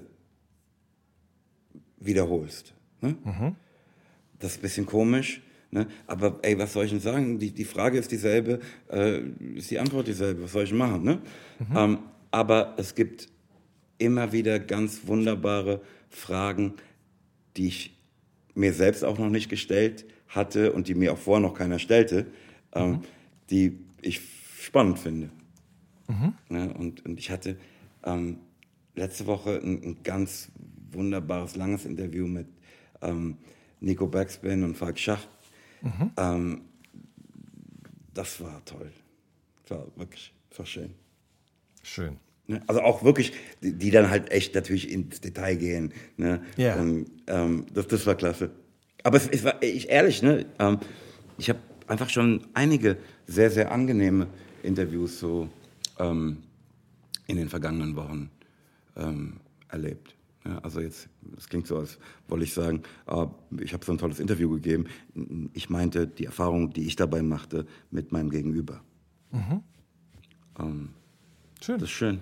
wiederholst. 1.99 2.73
Ne? 3.01 3.17
Das 4.39 4.51
ist 4.51 4.59
ein 4.59 4.61
bisschen 4.61 4.85
komisch. 4.85 5.41
Ne? 5.69 5.87
Aber 6.07 6.39
ey, 6.43 6.57
was 6.57 6.71
soll 6.71 6.85
ich 6.85 6.91
denn 6.91 7.01
sagen? 7.01 7.39
Die, 7.39 7.51
die 7.51 7.65
Frage 7.65 7.97
ist 7.97 8.09
dieselbe, 8.09 8.59
äh, 8.89 9.19
ist 9.55 9.69
die 9.69 9.79
Antwort 9.79 10.07
dieselbe. 10.07 10.43
Was 10.43 10.53
soll 10.53 10.63
ich 10.63 10.71
machen? 10.71 11.03
Ne? 11.03 11.21
Ähm, 11.75 11.99
aber 12.31 12.75
es 12.77 12.95
gibt 12.95 13.27
immer 13.97 14.31
wieder 14.31 14.59
ganz 14.59 15.07
wunderbare 15.07 15.81
Fragen, 16.09 16.75
die 17.57 17.67
ich 17.67 17.99
mir 18.55 18.71
selbst 18.71 19.03
auch 19.03 19.19
noch 19.19 19.29
nicht 19.29 19.49
gestellt 19.49 20.05
hatte 20.29 20.71
und 20.71 20.87
die 20.87 20.95
mir 20.95 21.11
auch 21.11 21.17
vorher 21.17 21.41
noch 21.41 21.53
keiner 21.53 21.79
stellte, 21.79 22.27
ähm, 22.73 23.01
die 23.49 23.77
ich 24.01 24.21
spannend 24.61 24.99
finde. 24.99 25.31
Ne? 26.47 26.73
Und, 26.73 27.05
und 27.05 27.19
ich 27.19 27.29
hatte 27.29 27.57
ähm, 28.05 28.37
letzte 28.95 29.25
Woche 29.25 29.59
ein, 29.63 29.83
ein 29.83 29.97
ganz 30.03 30.49
wunderbares, 30.91 31.55
langes 31.55 31.85
Interview 31.85 32.27
mit 32.27 32.47
ähm, 33.01 33.37
Nico 33.79 34.07
Backspin 34.07 34.63
und 34.63 34.75
Falk 34.75 34.97
Schach. 34.97 35.25
Ähm, 36.17 36.61
das 38.13 38.39
war 38.41 38.63
toll. 38.65 38.91
Das 39.63 39.77
war 39.77 39.87
wirklich, 39.95 40.33
das 40.49 40.59
war 40.59 40.65
schön. 40.65 40.93
Schön. 41.81 42.17
Ne? 42.47 42.61
Also 42.67 42.81
auch 42.81 43.03
wirklich, 43.03 43.33
die, 43.61 43.73
die 43.73 43.91
dann 43.91 44.09
halt 44.09 44.31
echt 44.31 44.55
natürlich 44.55 44.91
ins 44.91 45.21
Detail 45.21 45.55
gehen. 45.55 45.93
Ne? 46.17 46.41
Ja. 46.57 46.75
Und, 46.75 47.07
ähm, 47.27 47.65
das, 47.73 47.87
das 47.87 48.05
war 48.05 48.15
klasse. 48.15 48.51
Aber 49.03 49.17
es, 49.17 49.27
es 49.27 49.43
war, 49.43 49.61
ich 49.61 49.89
ehrlich, 49.89 50.21
ne? 50.21 50.45
Ähm, 50.59 50.79
ich 51.37 51.49
habe 51.49 51.59
einfach 51.87 52.09
schon 52.09 52.47
einige 52.53 52.97
sehr, 53.27 53.51
sehr 53.51 53.71
angenehme 53.71 54.27
Interviews 54.61 55.19
so 55.19 55.49
ähm, 55.99 56.43
in 57.27 57.37
den 57.37 57.49
vergangenen 57.49 57.95
Wochen 57.95 58.29
ähm, 58.95 59.39
erlebt. 59.69 60.15
Ja, 60.45 60.59
also 60.59 60.81
jetzt, 60.81 61.07
es 61.37 61.47
klingt 61.47 61.67
so, 61.67 61.77
als 61.77 61.97
wollte 62.27 62.43
ich 62.43 62.53
sagen, 62.53 62.83
ah, 63.07 63.27
ich 63.59 63.73
habe 63.73 63.85
so 63.85 63.93
ein 63.93 63.97
tolles 63.97 64.19
Interview 64.19 64.49
gegeben. 64.49 64.87
Ich 65.53 65.69
meinte 65.69 66.05
die 66.05 66.25
Erfahrung, 66.25 66.71
die 66.73 66.85
ich 66.85 66.95
dabei 66.97 67.21
machte 67.21 67.65
mit 67.91 68.11
meinem 68.11 68.29
Gegenüber. 68.29 68.81
Ähm, 70.59 70.89
Schön. 71.61 71.79
das 71.79 71.83
ist 71.83 71.91
schön. 71.91 72.19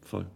Voll. 0.00 0.26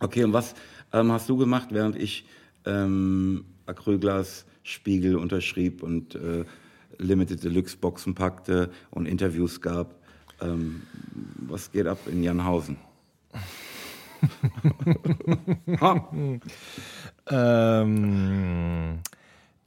Okay, 0.00 0.22
und 0.22 0.32
was 0.32 0.54
ähm, 0.92 1.10
hast 1.10 1.28
du 1.28 1.36
gemacht, 1.36 1.68
während 1.70 1.96
ich 1.96 2.26
ähm, 2.66 3.44
Acrylglas 3.66 4.44
Spiegel 4.62 5.16
unterschrieb 5.16 5.82
und 5.82 6.14
äh, 6.14 6.44
Limited 6.98 7.42
Deluxe 7.42 7.76
Boxen 7.76 8.14
packte 8.14 8.70
und 8.90 9.06
Interviews 9.06 9.60
gab? 9.60 9.94
Ähm, 10.40 10.82
was 11.48 11.72
geht 11.72 11.86
ab 11.86 11.98
in 12.06 12.22
Janhausen? 12.22 12.76
ähm, 17.30 18.98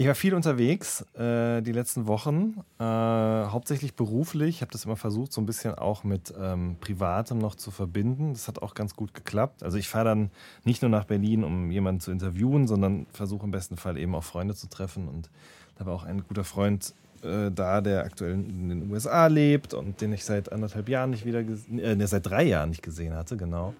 ich 0.02 0.08
war 0.08 0.16
viel 0.16 0.34
unterwegs 0.34 1.06
äh, 1.14 1.62
die 1.62 1.74
letzten 1.74 2.08
Wochen, 2.08 2.56
äh, 2.80 2.84
hauptsächlich 2.84 3.94
beruflich. 3.94 4.56
Ich 4.56 4.62
habe 4.62 4.72
das 4.72 4.86
immer 4.86 4.96
versucht, 4.96 5.32
so 5.32 5.40
ein 5.40 5.46
bisschen 5.46 5.76
auch 5.76 6.04
mit 6.04 6.34
ähm, 6.42 6.78
Privatem 6.82 7.38
noch 7.38 7.54
zu 7.54 7.70
verbinden. 7.70 8.34
Das 8.34 8.48
hat 8.48 8.64
auch 8.64 8.74
ganz 8.74 8.96
gut 8.96 9.14
geklappt. 9.14 9.62
Also 9.62 9.78
ich 9.78 9.88
fahre 9.88 10.06
dann 10.06 10.32
nicht 10.64 10.82
nur 10.82 10.90
nach 10.90 11.06
Berlin, 11.06 11.44
um 11.44 11.70
jemanden 11.70 12.02
zu 12.02 12.10
interviewen, 12.10 12.68
sondern 12.68 13.06
versuche 13.14 13.46
im 13.46 13.52
besten 13.52 13.78
Fall 13.78 13.96
eben 13.96 14.16
auch 14.16 14.24
Freunde 14.24 14.56
zu 14.56 14.68
treffen. 14.70 15.08
Und 15.08 15.30
da 15.76 15.86
war 15.86 15.94
auch 15.94 16.04
ein 16.04 16.24
guter 16.28 16.46
Freund 16.46 16.96
äh, 17.24 17.52
da, 17.52 17.82
der 17.82 18.04
aktuell 18.04 18.34
in 18.34 18.70
den 18.70 18.92
USA 18.92 19.28
lebt 19.28 19.76
und 19.76 20.02
den 20.02 20.14
ich 20.14 20.26
seit 20.26 20.52
anderthalb 20.52 20.90
Jahren 20.90 21.12
nicht 21.12 21.26
wieder, 21.26 21.42
äh, 21.42 22.08
seit 22.08 22.26
drei 22.26 22.44
Jahren 22.44 22.70
nicht 22.70 22.82
gesehen 22.82 23.14
hatte, 23.14 23.38
genau. 23.38 23.76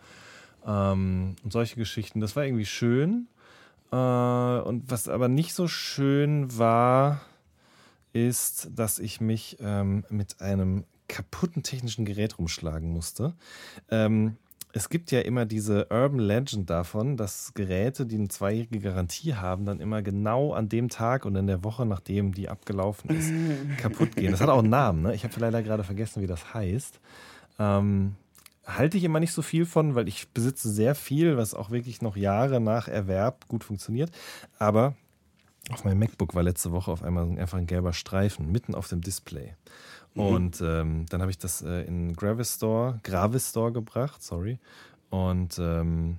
Ähm, 0.66 1.36
und 1.44 1.54
solche 1.54 1.76
Geschichten. 1.76 2.20
Das 2.20 2.36
war 2.36 2.46
irgendwie 2.46 2.66
schön. 2.66 3.28
Äh, 3.92 3.96
und 3.96 4.84
was 4.90 5.08
aber 5.08 5.28
nicht 5.28 5.54
so 5.54 5.68
schön 5.68 6.58
war, 6.58 7.22
ist, 8.14 8.70
dass 8.76 9.00
ich 9.00 9.22
mich 9.22 9.58
ähm, 9.62 10.06
mit 10.10 10.42
einem 10.42 10.86
kaputten 11.08 11.64
technischen 11.64 12.06
Gerät 12.06 12.38
rumschlagen 12.38 12.90
musste. 12.90 13.34
Ähm, 13.90 14.38
es 14.74 14.90
gibt 14.90 15.12
ja 15.12 15.20
immer 15.20 15.46
diese 15.46 15.88
Urban 15.90 16.20
Legend 16.20 16.70
davon, 16.70 17.18
dass 17.18 17.54
Geräte, 17.54 18.06
die 18.06 18.16
eine 18.16 18.30
zweijährige 18.30 18.80
Garantie 18.80 19.36
haben, 19.36 19.66
dann 19.66 19.82
immer 19.82 20.02
genau 20.02 20.54
an 20.54 20.70
dem 20.70 20.88
Tag 20.88 21.26
und 21.26 21.36
in 21.36 21.48
der 21.48 21.64
Woche, 21.66 21.86
nachdem 21.86 22.34
die 22.34 22.48
abgelaufen 22.48 23.10
ist, 23.10 23.32
kaputt 23.82 24.16
gehen. 24.16 24.32
Das 24.32 24.40
hat 24.40 24.50
auch 24.50 24.60
einen 24.60 24.70
Namen, 24.70 25.02
ne? 25.02 25.14
Ich 25.14 25.26
habe 25.26 25.38
leider 25.40 25.62
gerade 25.62 25.84
vergessen, 25.84 26.22
wie 26.22 26.28
das 26.28 26.54
heißt. 26.54 27.02
Ähm, 27.60 28.16
halte 28.66 28.98
ich 28.98 29.04
immer 29.04 29.20
nicht 29.20 29.34
so 29.34 29.42
viel 29.42 29.66
von, 29.66 29.96
weil 29.96 30.08
ich 30.08 30.30
besitze 30.30 30.70
sehr 30.70 30.96
viel, 30.96 31.38
was 31.38 31.54
auch 31.54 31.72
wirklich 31.72 32.02
noch 32.02 32.16
Jahre 32.16 32.60
nach 32.60 32.88
Erwerb 32.88 33.48
gut 33.48 33.64
funktioniert. 33.64 34.12
Aber 34.60 34.96
auf 35.70 35.84
meinem 35.84 36.00
MacBook 36.00 36.36
war 36.36 36.44
letzte 36.44 36.72
Woche 36.72 36.92
auf 36.92 37.04
einmal 37.04 37.28
einfach 37.40 37.58
ein 37.58 37.68
gelber 37.68 37.94
Streifen 37.94 38.52
mitten 38.52 38.76
auf 38.76 38.88
dem 38.88 39.02
Display. 39.02 39.54
Mhm. 40.14 40.22
Und 40.22 40.62
ähm, 40.62 41.06
dann 41.10 41.22
habe 41.22 41.32
ich 41.32 41.38
das 41.38 41.62
äh, 41.62 41.84
in 41.84 42.14
Gravistore, 42.14 43.00
Gravistore 43.04 43.72
gebracht, 43.72 44.24
sorry. 44.24 44.60
Und 45.10 45.60
ähm, 45.60 46.18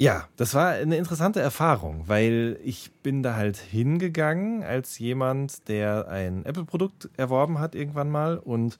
ja, 0.00 0.28
das 0.36 0.54
war 0.54 0.68
eine 0.70 0.96
interessante 0.96 1.40
Erfahrung, 1.40 2.04
weil 2.06 2.60
ich 2.62 2.92
bin 3.02 3.22
da 3.24 3.34
halt 3.34 3.56
hingegangen 3.56 4.62
als 4.62 4.98
jemand, 4.98 5.68
der 5.68 6.06
ein 6.08 6.44
Apple-Produkt 6.44 7.10
erworben 7.16 7.58
hat 7.58 7.74
irgendwann 7.74 8.10
mal 8.10 8.38
und 8.38 8.78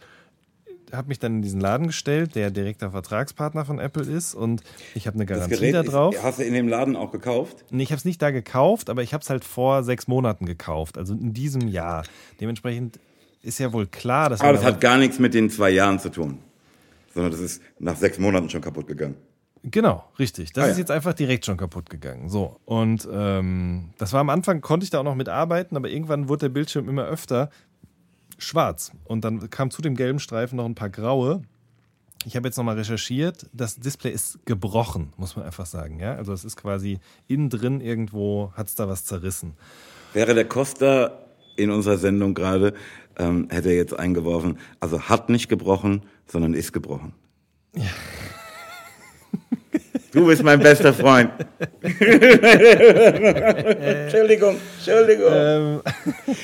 habe 0.93 1.09
mich 1.09 1.19
dann 1.19 1.37
in 1.37 1.43
diesen 1.43 1.61
Laden 1.61 1.87
gestellt, 1.87 2.35
der 2.35 2.51
direkter 2.51 2.91
Vertragspartner 2.91 3.65
von 3.65 3.79
Apple 3.79 4.05
ist 4.05 4.35
und 4.35 4.63
ich 4.95 5.07
habe 5.07 5.17
eine 5.17 5.27
Garantie 5.27 5.73
da 5.73 5.83
drauf. 5.83 6.15
hast 6.23 6.39
du 6.39 6.45
in 6.45 6.55
dem 6.55 6.69
Laden 6.69 6.97
auch 6.97 7.11
gekauft? 7.11 7.65
Nee, 7.71 7.83
ich 7.83 7.91
habe 7.91 7.99
es 7.99 8.05
nicht 8.05 8.21
da 8.23 8.31
gekauft, 8.31 8.91
aber 8.91 9.03
ich 9.03 9.15
habe 9.15 9.23
es 9.23 9.31
halt 9.31 9.45
vor 9.45 9.83
sechs 9.83 10.09
Monaten 10.09 10.47
gekauft, 10.47 10.99
also 10.99 11.15
in 11.15 11.33
diesem 11.33 11.69
Jahr. 11.69 12.05
Dementsprechend 12.41 12.99
ist 13.43 13.59
ja 13.59 13.73
wohl 13.73 13.87
klar, 13.87 14.31
dass. 14.31 14.41
Aber 14.41 14.53
das 14.53 14.65
hat 14.65 14.81
gar 14.81 14.99
nichts 14.99 15.19
mit 15.19 15.35
den 15.35 15.51
zwei 15.51 15.71
Jahren 15.71 15.99
zu 15.99 16.11
tun, 16.11 16.39
sondern 17.15 17.33
das 17.33 17.41
ist 17.41 17.63
nach 17.79 17.97
sechs 17.97 18.19
Monaten 18.19 18.51
schon 18.51 18.61
kaputt 18.61 18.87
gegangen. 18.87 19.17
Genau, 19.65 20.05
richtig. 20.19 20.53
Das 20.53 20.65
ah, 20.65 20.67
ist 20.69 20.77
ja. 20.77 20.81
jetzt 20.81 20.91
einfach 20.91 21.15
direkt 21.15 21.45
schon 21.45 21.57
kaputt 21.57 21.91
gegangen. 21.91 22.29
So. 22.29 22.57
Und 22.65 23.09
ähm, 23.11 23.91
das 23.99 24.13
war 24.13 24.21
am 24.21 24.31
Anfang, 24.31 24.61
konnte 24.61 24.85
ich 24.85 24.91
da 24.91 25.01
auch 25.01 25.05
noch 25.05 25.15
mitarbeiten, 25.15 25.77
aber 25.77 25.89
irgendwann 25.89 26.29
wurde 26.29 26.47
der 26.47 26.51
Bildschirm 26.51 26.89
immer 26.89 27.05
öfter 27.05 27.51
schwarz. 28.39 28.93
Und 29.05 29.25
dann 29.25 29.51
kam 29.51 29.71
zu 29.71 29.83
dem 29.83 29.95
gelben 29.95 30.19
Streifen 30.19 30.57
noch 30.57 30.65
ein 30.65 30.75
paar 30.75 30.91
graue. 30.91 31.43
Ich 32.25 32.37
habe 32.37 32.49
jetzt 32.49 32.57
nochmal 32.57 32.77
recherchiert. 32.77 33.47
Das 33.53 33.77
Display 33.77 34.11
ist 34.11 34.45
gebrochen, 34.45 35.13
muss 35.17 35.37
man 35.37 35.45
einfach 35.45 35.67
sagen. 35.67 36.01
Ja? 36.01 36.15
Also 36.15 36.33
es 36.33 36.45
ist 36.45 36.57
quasi 36.57 36.99
innen 37.27 37.51
drin 37.51 37.81
irgendwo, 37.81 38.53
hat 38.55 38.69
es 38.69 38.75
da 38.75 38.89
was 38.89 39.05
zerrissen. 39.05 39.55
Wäre 40.13 40.35
der 40.35 40.47
Costa 40.47 41.19
in 41.57 41.71
unserer 41.71 41.99
Sendung 41.99 42.35
gerade, 42.35 42.75
ähm, 43.17 43.49
hätte 43.51 43.71
er 43.71 43.77
jetzt 43.77 43.99
eingeworfen, 43.99 44.59
also 44.81 45.03
hat 45.03 45.29
nicht 45.29 45.49
gebrochen, 45.49 46.03
sondern 46.27 46.55
ist 46.55 46.73
gebrochen. 46.73 47.13
Ja. 47.75 47.91
Du 50.13 50.27
bist 50.27 50.43
mein 50.43 50.61
bester 50.61 50.93
Freund. 50.95 51.31
Entschuldigung, 51.83 54.57
Entschuldigung. 54.79 55.31
Ähm, 55.31 55.83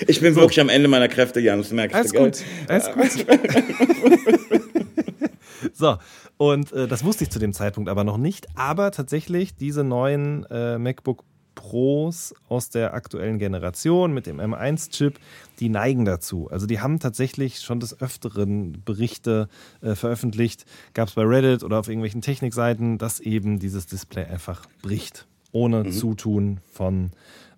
ich 0.06 0.20
bin 0.20 0.34
so. 0.34 0.42
wirklich 0.42 0.60
am 0.60 0.68
Ende 0.68 0.86
meiner 0.88 1.08
Kräfte, 1.08 1.40
Jan, 1.40 1.56
das 1.58 1.72
merkst 1.72 1.96
Alles 1.96 2.12
du. 2.12 2.18
Gut. 2.18 2.44
Alles 2.68 2.92
gut. 2.92 3.26
so, 5.72 5.96
und 6.36 6.72
äh, 6.72 6.86
das 6.86 7.04
wusste 7.04 7.24
ich 7.24 7.30
zu 7.30 7.38
dem 7.38 7.54
Zeitpunkt 7.54 7.88
aber 7.88 8.04
noch 8.04 8.18
nicht. 8.18 8.48
Aber 8.54 8.90
tatsächlich, 8.90 9.56
diese 9.56 9.82
neuen 9.82 10.44
äh, 10.50 10.76
MacBook 10.78 11.24
Pros 11.64 12.34
aus 12.46 12.68
der 12.68 12.92
aktuellen 12.92 13.38
Generation 13.38 14.12
mit 14.12 14.26
dem 14.26 14.38
M1-Chip, 14.38 15.18
die 15.60 15.70
neigen 15.70 16.04
dazu. 16.04 16.48
Also 16.50 16.66
die 16.66 16.80
haben 16.80 17.00
tatsächlich 17.00 17.60
schon 17.60 17.80
des 17.80 17.98
Öfteren 18.02 18.82
Berichte 18.84 19.48
äh, 19.80 19.94
veröffentlicht, 19.94 20.66
gab 20.92 21.08
es 21.08 21.14
bei 21.14 21.22
Reddit 21.22 21.64
oder 21.64 21.78
auf 21.78 21.88
irgendwelchen 21.88 22.20
Technikseiten, 22.20 22.98
dass 22.98 23.18
eben 23.18 23.60
dieses 23.60 23.86
Display 23.86 24.26
einfach 24.26 24.66
bricht, 24.82 25.26
ohne 25.52 25.84
mhm. 25.84 25.92
Zutun 25.92 26.60
von 26.70 27.12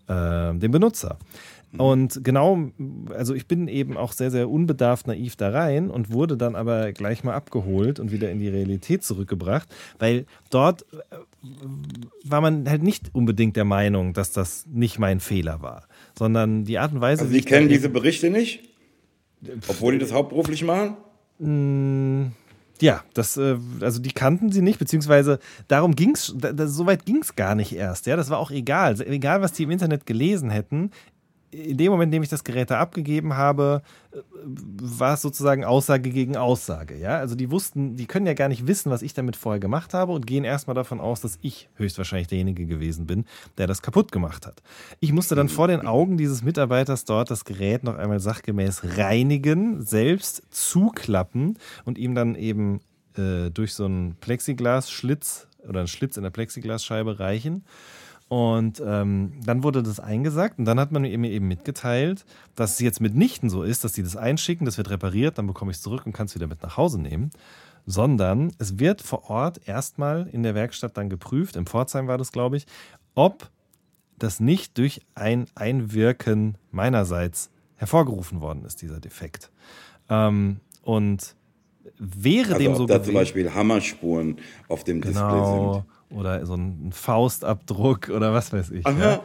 äh, 0.07 0.55
dem 0.55 0.71
Benutzer. 0.71 1.19
Mhm. 1.73 1.81
Und 1.81 2.25
genau, 2.25 2.71
also 3.11 3.35
ich 3.35 3.47
bin 3.47 3.69
eben 3.69 3.97
auch 3.97 4.13
sehr, 4.13 4.31
sehr 4.31 4.49
unbedarft 4.49 5.07
naiv 5.07 5.37
da 5.37 5.51
rein 5.51 5.91
und 5.91 6.11
wurde 6.11 6.37
dann 6.37 6.55
aber 6.55 6.93
gleich 6.93 7.25
mal 7.25 7.35
abgeholt 7.35 8.01
und 8.01 8.13
wieder 8.13 8.31
in 8.31 8.39
die 8.39 8.49
Realität 8.49 9.05
zurückgebracht, 9.05 9.69
weil 9.99 10.27
dort 10.51 10.83
äh, 10.93 11.17
war 12.25 12.41
man 12.41 12.69
halt 12.69 12.83
nicht 12.83 13.15
unbedingt 13.15 13.57
der 13.57 13.65
Meinung, 13.65 14.13
dass 14.13 14.33
das 14.33 14.67
nicht 14.67 14.99
mein 14.99 15.21
Fehler 15.21 15.63
war, 15.63 15.87
sondern 16.17 16.65
die 16.65 16.79
Art 16.79 16.93
und 16.93 17.01
Weise. 17.01 17.23
Also 17.23 17.33
Sie 17.33 17.43
kennen 17.43 17.69
diese 17.69 17.89
Berichte 17.89 18.31
nicht? 18.31 18.69
Obwohl 19.69 19.95
die 19.95 19.99
das 19.99 20.13
hauptberuflich 20.13 20.65
machen? 20.65 20.97
Mm, 21.39 22.33
ja, 22.81 23.05
das, 23.15 23.37
äh, 23.37 23.57
also 23.81 24.01
die 24.01 24.13
kannten 24.13 24.51
sie 24.51 24.63
nicht, 24.63 24.79
beziehungsweise 24.79 25.39
darum 25.69 25.95
ging 25.95 26.15
es, 26.15 26.27
so 26.27 26.87
weit 26.87 27.07
ging 27.07 27.19
es 27.23 27.37
gar 27.37 27.55
nicht 27.55 27.75
erst. 27.75 28.07
Ja, 28.07 28.17
das 28.17 28.31
war 28.31 28.39
auch 28.39 28.51
egal. 28.51 29.01
Egal, 29.01 29.41
was 29.41 29.53
die 29.53 29.65
im 29.65 29.71
Internet 29.71 30.07
gelesen 30.07 30.51
hätten 30.51 30.91
in 31.51 31.77
dem 31.77 31.93
Moment, 31.93 32.09
in 32.09 32.19
dem 32.19 32.23
ich 32.23 32.29
das 32.29 32.45
Gerät 32.45 32.71
da 32.71 32.81
abgegeben 32.81 33.35
habe, 33.35 33.83
äh, 34.13 34.19
war 34.43 35.15
es 35.15 35.23
sozusagen 35.23 35.65
Aussage 35.65 36.11
gegen 36.11 36.37
Aussage. 36.37 36.97
Ja? 36.97 37.19
Also 37.19 37.35
die 37.35 37.51
wussten, 37.51 37.97
die 37.97 38.07
können 38.07 38.27
ja 38.27 38.35
gar 38.35 38.49
nicht 38.49 38.67
wissen, 38.67 38.91
was 38.91 39.03
ich 39.03 39.15
damit 39.15 39.37
vorher 39.37 39.61
gemacht 39.61 39.95
habe 39.95 40.13
und 40.13 40.27
gehen 40.27 40.45
erstmal 40.45 40.75
davon 40.75 41.01
aus, 41.01 41.21
dass 41.21 41.39
ich 41.43 41.69
höchstwahrscheinlich 41.77 42.29
derjenige 42.29 42.67
gewesen 42.67 43.07
bin, 43.07 43.25
der 43.59 43.67
das 43.67 43.83
kaputt 43.83 44.13
gemacht 44.13 44.47
hat. 44.47 44.63
Ich 45.01 45.13
musste 45.13 45.35
dann 45.35 45.49
vor 45.49 45.69
den 45.69 45.87
Augen 45.87 46.17
dieses 46.17 46.43
Mitarbeiters 46.43 47.05
dort 47.05 47.31
das 47.31 47.45
Gerät 47.45 47.85
noch 47.85 47.97
einmal 47.97 48.21
sachgemäß 48.21 48.83
reinigen, 48.97 49.83
selbst 49.83 50.43
zuklappen 50.51 51.59
und 51.85 51.99
ihm 51.99 52.15
dann 52.15 52.35
eben 52.35 52.81
äh, 53.17 53.51
durch 53.51 53.75
so 53.75 53.85
einen 53.85 54.17
Plexiglasschlitz 54.17 55.49
oder 55.69 55.81
einen 55.81 55.89
Schlitz 55.89 56.17
in 56.17 56.23
der 56.23 56.31
Plexiglasscheibe 56.31 57.19
reichen. 57.19 57.65
Und 58.29 58.83
ähm, 58.85 59.35
dann 59.45 59.63
wurde 59.63 59.85
das 59.85 60.01
eingesagt 60.01 60.59
und 60.59 60.65
dann 60.65 60.81
hat 60.81 60.91
man 60.91 61.03
mir 61.03 61.31
eben 61.31 61.47
mitgeteilt, 61.47 62.25
dass 62.57 62.73
es 62.73 62.81
jetzt 62.81 63.01
mitnichten 63.01 63.51
so 63.51 63.63
ist, 63.63 63.85
dass 63.85 63.93
die 63.93 64.03
das 64.03 64.17
einschicken, 64.17 64.65
das 64.65 64.79
wird 64.79 64.91
repariert, 64.91 65.39
dann 65.39 65.47
bekomme 65.47 65.71
ich 65.71 65.77
es 65.77 65.83
zurück 65.83 66.07
und 66.07 66.13
kann 66.13 66.27
es 66.27 66.35
wieder 66.35 66.49
mit 66.49 66.61
nach 66.63 66.77
Hause 66.77 67.01
nehmen, 67.01 67.31
sondern 67.87 68.51
es 68.59 68.81
wird 68.81 69.01
vor 69.01 69.31
Ort 69.31 69.69
erstmal 69.69 70.27
in 70.33 70.43
der 70.43 70.57
Werkstatt 70.57 70.97
dann 70.97 71.09
geprüft, 71.09 71.55
im 71.55 71.67
Pforzheim 71.67 72.09
war 72.09 72.19
das, 72.19 72.33
glaube 72.33 72.57
ich, 72.57 72.67
ob 73.15 73.49
das 74.19 74.41
nicht 74.41 74.77
durch 74.77 75.03
ein 75.15 75.47
Einwirken 75.55 76.59
meinerseits 76.73 77.51
hervorgerufen 77.77 78.41
worden 78.41 78.65
ist, 78.65 78.83
dieser 78.83 78.99
Defekt. 78.99 79.51
Ähm, 80.09 80.59
und 80.83 81.37
wäre 81.99 82.55
also 82.55 82.59
dem 82.59 82.73
ob 82.73 82.79
so 82.79 82.87
da 82.87 82.95
gewesen, 82.95 83.07
zum 83.07 83.15
Beispiel 83.15 83.55
Hammerspuren 83.55 84.39
auf 84.67 84.83
dem 84.83 85.01
genau, 85.01 85.13
Display 85.13 85.85
sind 85.85 85.96
oder 86.11 86.47
so 86.47 86.55
ein 86.55 86.91
Faustabdruck 86.93 88.11
oder 88.11 88.33
was 88.33 88.53
weiß 88.53 88.71
ich. 88.71 88.85
Ja? 88.87 89.21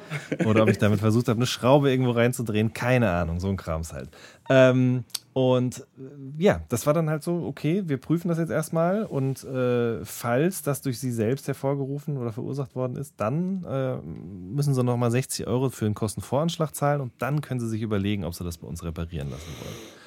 Oder 0.45 0.63
ob 0.63 0.69
ich 0.69 0.77
damit 0.77 0.99
versucht 0.99 1.27
habe, 1.27 1.37
eine 1.37 1.45
Schraube 1.45 1.91
irgendwo 1.91 2.11
reinzudrehen, 2.11 2.73
keine 2.73 3.11
Ahnung, 3.11 3.39
so 3.39 3.49
ein 3.49 3.57
Krams 3.57 3.93
halt. 3.93 4.09
Ähm, 4.49 5.03
und 5.33 5.79
äh, 5.79 6.43
ja, 6.43 6.61
das 6.69 6.85
war 6.85 6.93
dann 6.93 7.09
halt 7.09 7.23
so, 7.23 7.45
okay, 7.45 7.83
wir 7.85 7.97
prüfen 7.97 8.27
das 8.27 8.37
jetzt 8.37 8.49
erstmal 8.49 9.03
und 9.03 9.43
äh, 9.43 10.03
falls 10.03 10.61
das 10.63 10.81
durch 10.81 10.99
sie 10.99 11.11
selbst 11.11 11.47
hervorgerufen 11.47 12.17
oder 12.17 12.33
verursacht 12.33 12.75
worden 12.75 12.97
ist, 12.97 13.13
dann 13.17 13.63
äh, 13.63 13.95
müssen 13.97 14.73
sie 14.73 14.83
nochmal 14.83 15.11
60 15.11 15.47
Euro 15.47 15.69
für 15.69 15.85
einen 15.85 15.95
Kostenvoranschlag 15.95 16.75
zahlen 16.75 17.01
und 17.01 17.13
dann 17.19 17.41
können 17.41 17.59
sie 17.59 17.69
sich 17.69 17.81
überlegen, 17.81 18.25
ob 18.25 18.33
sie 18.33 18.43
das 18.43 18.57
bei 18.57 18.67
uns 18.67 18.83
reparieren 18.83 19.29
lassen 19.29 19.51
wollen. 19.61 20.01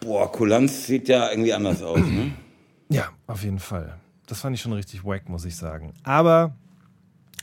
Boah, 0.00 0.30
Kulanz 0.30 0.86
sieht 0.86 1.08
ja 1.08 1.30
irgendwie 1.30 1.52
anders 1.52 1.82
aus, 1.82 1.98
ne? 1.98 2.32
Ja, 2.90 3.08
auf 3.26 3.42
jeden 3.42 3.58
Fall. 3.58 3.98
Das 4.26 4.40
fand 4.40 4.56
ich 4.56 4.62
schon 4.62 4.72
richtig 4.72 5.04
wack, 5.04 5.28
muss 5.28 5.44
ich 5.44 5.56
sagen. 5.56 5.92
Aber 6.02 6.54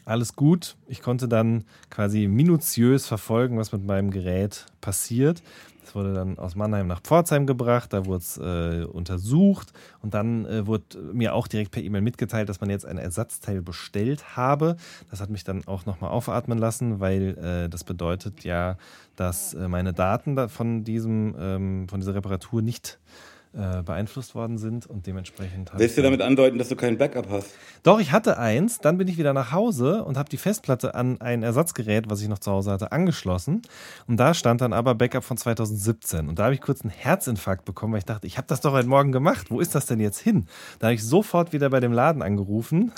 alles 0.05 0.35
gut. 0.35 0.75
Ich 0.87 1.01
konnte 1.01 1.27
dann 1.27 1.63
quasi 1.89 2.27
minutiös 2.27 3.05
verfolgen, 3.05 3.57
was 3.57 3.71
mit 3.71 3.85
meinem 3.85 4.11
Gerät 4.11 4.65
passiert. 4.81 5.43
Es 5.83 5.95
wurde 5.95 6.13
dann 6.13 6.37
aus 6.37 6.55
Mannheim 6.55 6.87
nach 6.87 7.01
Pforzheim 7.01 7.45
gebracht, 7.45 7.91
da 7.91 8.05
wurde 8.05 8.19
es 8.19 8.37
äh, 8.37 8.85
untersucht 8.85 9.73
und 10.01 10.13
dann 10.13 10.45
äh, 10.45 10.65
wurde 10.65 10.97
mir 11.11 11.33
auch 11.33 11.47
direkt 11.47 11.71
per 11.71 11.83
E-Mail 11.83 12.01
mitgeteilt, 12.01 12.47
dass 12.49 12.61
man 12.61 12.69
jetzt 12.69 12.85
ein 12.85 12.97
Ersatzteil 12.97 13.61
bestellt 13.61 14.37
habe. 14.37 14.77
Das 15.09 15.21
hat 15.21 15.29
mich 15.29 15.43
dann 15.43 15.67
auch 15.67 15.85
nochmal 15.85 16.11
aufatmen 16.11 16.57
lassen, 16.57 16.99
weil 16.99 17.37
äh, 17.37 17.69
das 17.69 17.83
bedeutet 17.83 18.43
ja, 18.43 18.77
dass 19.15 19.53
äh, 19.53 19.67
meine 19.67 19.91
Daten 19.91 20.49
von, 20.49 20.83
diesem, 20.83 21.35
ähm, 21.37 21.87
von 21.89 21.99
dieser 21.99 22.15
Reparatur 22.15 22.61
nicht 22.61 22.99
äh, 22.99 23.30
beeinflusst 23.53 24.33
worden 24.33 24.57
sind 24.57 24.85
und 24.85 25.07
dementsprechend. 25.07 25.71
Willst 25.75 25.97
du 25.97 26.01
damit 26.01 26.21
andeuten, 26.21 26.57
dass 26.57 26.69
du 26.69 26.77
kein 26.77 26.97
Backup 26.97 27.29
hast? 27.29 27.53
Doch, 27.83 27.99
ich 27.99 28.11
hatte 28.11 28.37
eins, 28.37 28.79
dann 28.79 28.97
bin 28.97 29.07
ich 29.07 29.17
wieder 29.17 29.33
nach 29.33 29.51
Hause 29.51 30.03
und 30.05 30.17
habe 30.17 30.29
die 30.29 30.37
Festplatte 30.37 30.95
an 30.95 31.19
ein 31.19 31.43
Ersatzgerät, 31.43 32.09
was 32.09 32.21
ich 32.21 32.29
noch 32.29 32.39
zu 32.39 32.51
Hause 32.51 32.71
hatte, 32.71 32.91
angeschlossen. 32.91 33.61
Und 34.07 34.17
da 34.17 34.33
stand 34.33 34.61
dann 34.61 34.71
aber 34.71 34.95
Backup 34.95 35.23
von 35.23 35.35
2017. 35.35 36.29
Und 36.29 36.39
da 36.39 36.45
habe 36.45 36.53
ich 36.53 36.61
kurz 36.61 36.81
einen 36.81 36.91
Herzinfarkt 36.91 37.65
bekommen, 37.65 37.93
weil 37.93 37.99
ich 37.99 38.05
dachte, 38.05 38.27
ich 38.27 38.37
habe 38.37 38.47
das 38.47 38.61
doch 38.61 38.71
heute 38.71 38.87
Morgen 38.87 39.11
gemacht. 39.11 39.51
Wo 39.51 39.59
ist 39.59 39.75
das 39.75 39.85
denn 39.85 39.99
jetzt 39.99 40.19
hin? 40.19 40.45
Da 40.79 40.87
habe 40.87 40.95
ich 40.95 41.03
sofort 41.03 41.51
wieder 41.51 41.69
bei 41.69 41.79
dem 41.79 41.91
Laden 41.91 42.21
angerufen, 42.21 42.91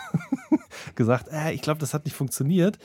gesagt, 0.96 1.30
äh, 1.32 1.52
ich 1.52 1.62
glaube, 1.62 1.80
das 1.80 1.94
hat 1.94 2.06
nicht 2.06 2.16
funktioniert. 2.16 2.78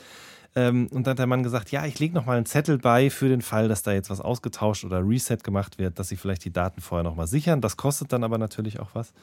Ähm, 0.55 0.87
und 0.87 1.05
dann 1.05 1.11
hat 1.11 1.19
der 1.19 1.27
Mann 1.27 1.43
gesagt, 1.43 1.71
ja, 1.71 1.85
ich 1.85 1.99
lege 1.99 2.13
noch 2.13 2.25
mal 2.25 2.37
einen 2.37 2.45
Zettel 2.45 2.77
bei 2.77 3.09
für 3.09 3.29
den 3.29 3.41
Fall, 3.41 3.67
dass 3.67 3.83
da 3.83 3.91
jetzt 3.91 4.09
was 4.09 4.21
ausgetauscht 4.21 4.83
oder 4.83 5.07
Reset 5.07 5.37
gemacht 5.43 5.77
wird, 5.77 5.99
dass 5.99 6.09
sie 6.09 6.17
vielleicht 6.17 6.43
die 6.45 6.51
Daten 6.51 6.81
vorher 6.81 7.03
noch 7.03 7.15
mal 7.15 7.27
sichern. 7.27 7.61
Das 7.61 7.77
kostet 7.77 8.11
dann 8.11 8.23
aber 8.23 8.37
natürlich 8.37 8.79
auch 8.79 8.89
was. 8.93 9.13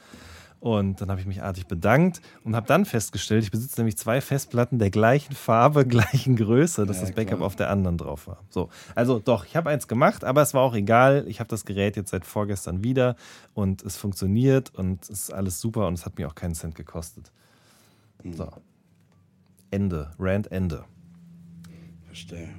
Und 0.59 1.01
dann 1.01 1.11
habe 1.11 1.21
ich 1.21 1.27
mich 1.27 1.43
artig 1.43 1.67
bedankt 1.67 2.19
und 2.43 2.55
habe 2.55 2.65
dann 2.65 2.85
festgestellt, 2.85 3.43
ich 3.43 3.51
besitze 3.51 3.79
nämlich 3.79 3.95
zwei 3.95 4.21
Festplatten 4.21 4.79
der 4.79 4.89
gleichen 4.89 5.35
Farbe, 5.35 5.85
gleichen 5.87 6.35
Größe, 6.35 6.85
dass 6.85 6.97
ja, 6.97 7.03
das 7.03 7.11
Backup 7.11 7.37
klar. 7.37 7.45
auf 7.45 7.55
der 7.55 7.69
anderen 7.69 7.97
drauf 7.97 8.27
war. 8.27 8.39
So, 8.49 8.69
also 8.95 9.19
doch, 9.19 9.45
ich 9.45 9.55
habe 9.55 9.69
eins 9.69 9.87
gemacht, 9.87 10.23
aber 10.23 10.41
es 10.41 10.55
war 10.55 10.61
auch 10.61 10.73
egal. 10.73 11.25
Ich 11.27 11.39
habe 11.39 11.47
das 11.49 11.65
Gerät 11.65 11.95
jetzt 11.95 12.09
seit 12.09 12.25
vorgestern 12.25 12.83
wieder 12.83 13.15
und 13.53 13.83
es 13.83 13.97
funktioniert 13.97 14.73
und 14.73 15.03
es 15.03 15.09
ist 15.09 15.31
alles 15.31 15.61
super 15.61 15.87
und 15.87 15.93
es 15.93 16.05
hat 16.05 16.17
mir 16.17 16.27
auch 16.27 16.35
keinen 16.35 16.55
Cent 16.55 16.73
gekostet. 16.73 17.31
Hm. 18.23 18.33
So. 18.33 18.49
Ende. 19.69 20.11
Rand 20.17 20.51
Ende. 20.51 20.85
Verstehe. 22.17 22.49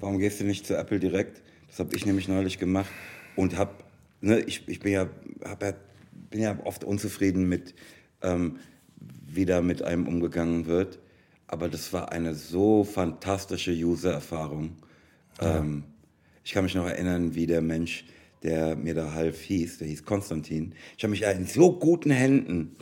Warum 0.00 0.18
gehst 0.18 0.38
du 0.40 0.44
nicht 0.44 0.66
zu 0.66 0.76
Apple 0.76 1.00
direkt? 1.00 1.42
Das 1.68 1.78
habe 1.78 1.96
ich 1.96 2.04
nämlich 2.04 2.28
neulich 2.28 2.58
gemacht 2.58 2.90
und 3.36 3.56
habe, 3.56 3.72
ne, 4.20 4.38
ich, 4.40 4.68
ich 4.68 4.80
bin 4.80 4.92
ja, 4.92 5.08
hab 5.42 5.62
ja, 5.62 5.72
bin 6.28 6.42
ja 6.42 6.58
oft 6.64 6.84
unzufrieden 6.84 7.48
mit, 7.48 7.74
ähm, 8.20 8.58
wie 9.00 9.46
da 9.46 9.62
mit 9.62 9.80
einem 9.80 10.06
umgegangen 10.06 10.66
wird. 10.66 10.98
Aber 11.46 11.70
das 11.70 11.90
war 11.94 12.12
eine 12.12 12.34
so 12.34 12.84
fantastische 12.84 13.72
User-Erfahrung. 13.72 14.76
Ja. 15.40 15.60
Ähm, 15.60 15.84
ich 16.44 16.52
kann 16.52 16.64
mich 16.64 16.74
noch 16.74 16.86
erinnern, 16.86 17.34
wie 17.34 17.46
der 17.46 17.62
Mensch, 17.62 18.04
der 18.42 18.76
mir 18.76 18.94
da 18.94 19.14
half 19.14 19.40
hieß, 19.40 19.78
der 19.78 19.88
hieß 19.88 20.04
Konstantin. 20.04 20.74
Ich 20.98 21.04
habe 21.04 21.12
mich 21.12 21.22
in 21.22 21.46
so 21.46 21.78
guten 21.78 22.10
Händen 22.10 22.76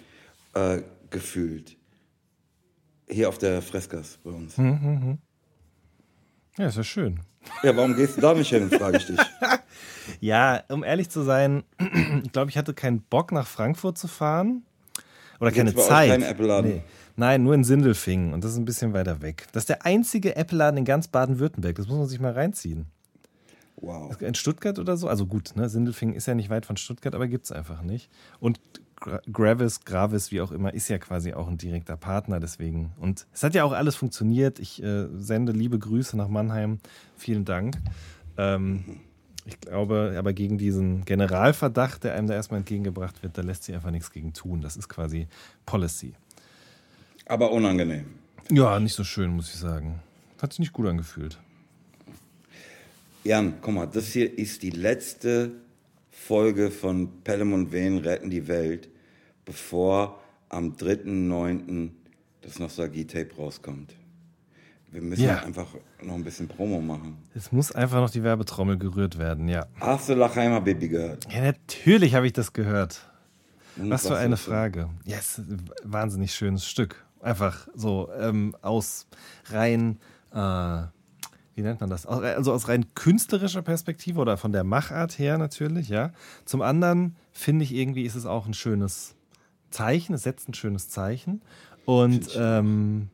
äh, 0.55 0.83
gefühlt. 1.11 1.77
Hier 3.09 3.29
auf 3.29 3.39
der 3.39 3.63
Freskas 3.63 4.19
bei 4.23 4.31
uns. 4.31 4.57
Mhm, 4.57 4.67
mhm. 4.67 5.19
Ja, 6.59 6.69
ist 6.69 6.77
ja 6.77 6.85
schön. 6.85 7.21
Ja, 7.63 7.77
warum 7.77 7.95
gehst 7.95 8.17
du 8.17 8.21
da 8.21 8.35
nicht 8.35 8.49
hin, 8.49 8.71
frage 8.71 8.99
ich 8.99 9.07
dich. 9.07 9.19
ja, 10.21 10.63
um 10.69 10.83
ehrlich 10.83 11.11
zu 11.11 11.23
sein, 11.23 11.65
ich 12.25 12.33
glaube, 12.33 12.51
ich 12.51 12.57
hatte 12.57 12.75
keinen 12.75 13.03
Bock, 13.03 13.33
nach 13.33 13.47
Frankfurt 13.47 13.99
zu 13.99 14.09
fahren. 14.09 14.65
Oder 15.41 15.51
keine 15.53 15.75
Zeit. 15.75 16.21
Nee. 16.63 16.83
Nein, 17.17 17.43
nur 17.43 17.55
in 17.55 17.65
Sindelfingen 17.65 18.33
und 18.33 18.43
das 18.43 18.53
ist 18.53 18.59
ein 18.59 18.65
bisschen 18.65 18.93
weiter 18.93 19.21
weg. 19.21 19.47
Das 19.53 19.63
ist 19.63 19.69
der 19.69 19.85
einzige 19.85 20.37
Apple-Laden 20.37 20.79
in 20.79 20.85
ganz 20.85 21.09
Baden-Württemberg. 21.09 21.77
Das 21.77 21.87
muss 21.87 21.99
man 21.99 22.07
sich 22.07 22.21
mal 22.21 22.33
reinziehen. 22.33 22.87
Wow. 23.77 24.21
In 24.21 24.35
Stuttgart 24.35 24.79
oder 24.79 24.97
so? 24.97 25.09
Also 25.09 25.27
gut, 25.27 25.55
ne? 25.57 25.69
Sindelfingen 25.69 26.15
ist 26.15 26.27
ja 26.27 26.35
nicht 26.35 26.51
weit 26.51 26.65
von 26.65 26.77
Stuttgart, 26.77 27.15
aber 27.15 27.29
gibt 27.29 27.45
es 27.45 27.53
einfach 27.53 27.83
nicht. 27.83 28.11
Und 28.41 28.59
Gravis, 29.31 29.85
Gravis, 29.85 30.33
wie 30.33 30.41
auch 30.41 30.51
immer, 30.51 30.73
ist 30.73 30.89
ja 30.89 30.99
quasi 30.99 31.35
auch 31.35 31.49
ein 31.49 31.59
direkter 31.59 31.97
Partner, 31.97 32.41
deswegen. 32.41 32.93
Und 32.99 33.27
es 33.33 33.43
hat 33.43 33.55
ja 33.55 33.65
auch 33.65 33.73
alles 33.73 33.97
funktioniert. 33.97 34.59
Ich 34.59 34.83
äh, 34.83 35.07
sende 35.17 35.53
liebe 35.53 35.79
Grüße 35.79 36.17
nach 36.17 36.29
Mannheim. 36.29 36.79
Vielen 37.17 37.45
Dank. 37.45 37.77
Ähm, 38.39 39.01
ich 39.47 39.61
glaube, 39.61 40.15
aber 40.19 40.33
gegen 40.33 40.57
diesen 40.57 41.05
Generalverdacht, 41.05 42.05
der 42.05 42.15
einem 42.15 42.27
da 42.27 42.35
erstmal 42.35 42.59
entgegengebracht 42.59 43.23
wird, 43.23 43.37
da 43.37 43.43
lässt 43.43 43.65
sich 43.65 43.75
einfach 43.75 43.91
nichts 43.91 44.11
gegen 44.11 44.33
tun. 44.33 44.63
Das 44.63 44.77
ist 44.77 44.89
quasi 44.89 45.29
Policy. 45.67 46.15
Aber 47.27 47.53
unangenehm. 47.53 48.07
Ja, 48.51 48.81
nicht 48.81 48.95
so 48.95 49.05
schön, 49.05 49.31
muss 49.31 49.53
ich 49.53 49.61
sagen. 49.61 50.01
Hat 50.41 50.53
sich 50.53 50.61
nicht 50.61 50.73
gut 50.73 50.87
angefühlt. 50.87 51.39
Jan, 53.23 53.55
guck 53.61 53.75
mal, 53.75 53.87
das 53.87 54.09
hier 54.09 54.39
ist 54.39 54.63
die 54.63 54.71
letzte 54.71 55.53
Folge 56.11 56.71
von 56.71 57.23
Pelham 57.23 57.53
und 57.53 57.73
Wehen 57.73 57.99
retten 57.99 58.31
die 58.31 58.49
Welt, 58.49 58.89
bevor 59.45 60.21
am 60.49 60.73
3.9. 60.73 61.91
das 62.43 62.59
Nostalgie-Tape 62.59 63.37
rauskommt. 63.37 63.95
Wir 64.91 65.03
müssen 65.03 65.25
ja. 65.25 65.39
einfach 65.39 65.67
noch 66.03 66.15
ein 66.15 66.23
bisschen 66.23 66.47
Promo 66.47 66.81
machen. 66.81 67.19
Es 67.35 67.51
muss 67.51 67.73
einfach 67.73 68.01
noch 68.01 68.11
die 68.11 68.23
Werbetrommel 68.23 68.79
gerührt 68.79 69.19
werden, 69.19 69.49
ja. 69.49 69.67
Hast 69.81 70.09
du 70.09 70.15
Lachheimer 70.15 70.61
Baby 70.61 70.89
gehört? 70.89 71.27
Ja, 71.33 71.43
natürlich 71.43 72.15
habe 72.15 72.27
ich 72.27 72.33
das 72.33 72.53
gehört. 72.53 73.11
Und 73.77 73.91
was, 73.91 74.07
für 74.07 74.17
eine 74.17 74.37
Frage. 74.37 74.89
Ja, 75.05 75.17
yes, 75.17 75.43
wahnsinnig 75.83 76.33
schönes 76.33 76.65
Stück. 76.65 77.05
Einfach 77.21 77.67
so 77.75 78.09
ähm, 78.21 78.55
aus 78.63 79.09
rein 79.51 79.99
äh, 80.33 80.83
wie 81.57 81.63
nennt 81.63 81.81
man 81.81 81.91
das? 81.91 82.05
Also 82.07 82.53
aus 82.53 82.69
rein 82.69 82.95
künstlerischer 82.95 83.63
Perspektive 83.63 84.21
oder 84.21 84.37
von 84.37 84.53
der 84.53 84.65
Machart 84.65 85.19
her 85.19 85.39
natürlich, 85.39 85.89
ja. 85.89 86.11
Zum 86.45 86.63
anderen 86.63 87.17
finde 87.33 87.65
ich 87.65 87.73
irgendwie 87.73 88.03
ist 88.03 88.17
es 88.17 88.27
auch 88.27 88.47
ein 88.47 88.55
schönes 88.55 89.15
Zeichen, 89.75 90.15
es 90.15 90.23
setzt 90.23 90.49
ein 90.49 90.55
schönes 90.55 90.89
Zeichen. 90.89 91.43
Und 91.85 92.31
ähm, 92.37 93.11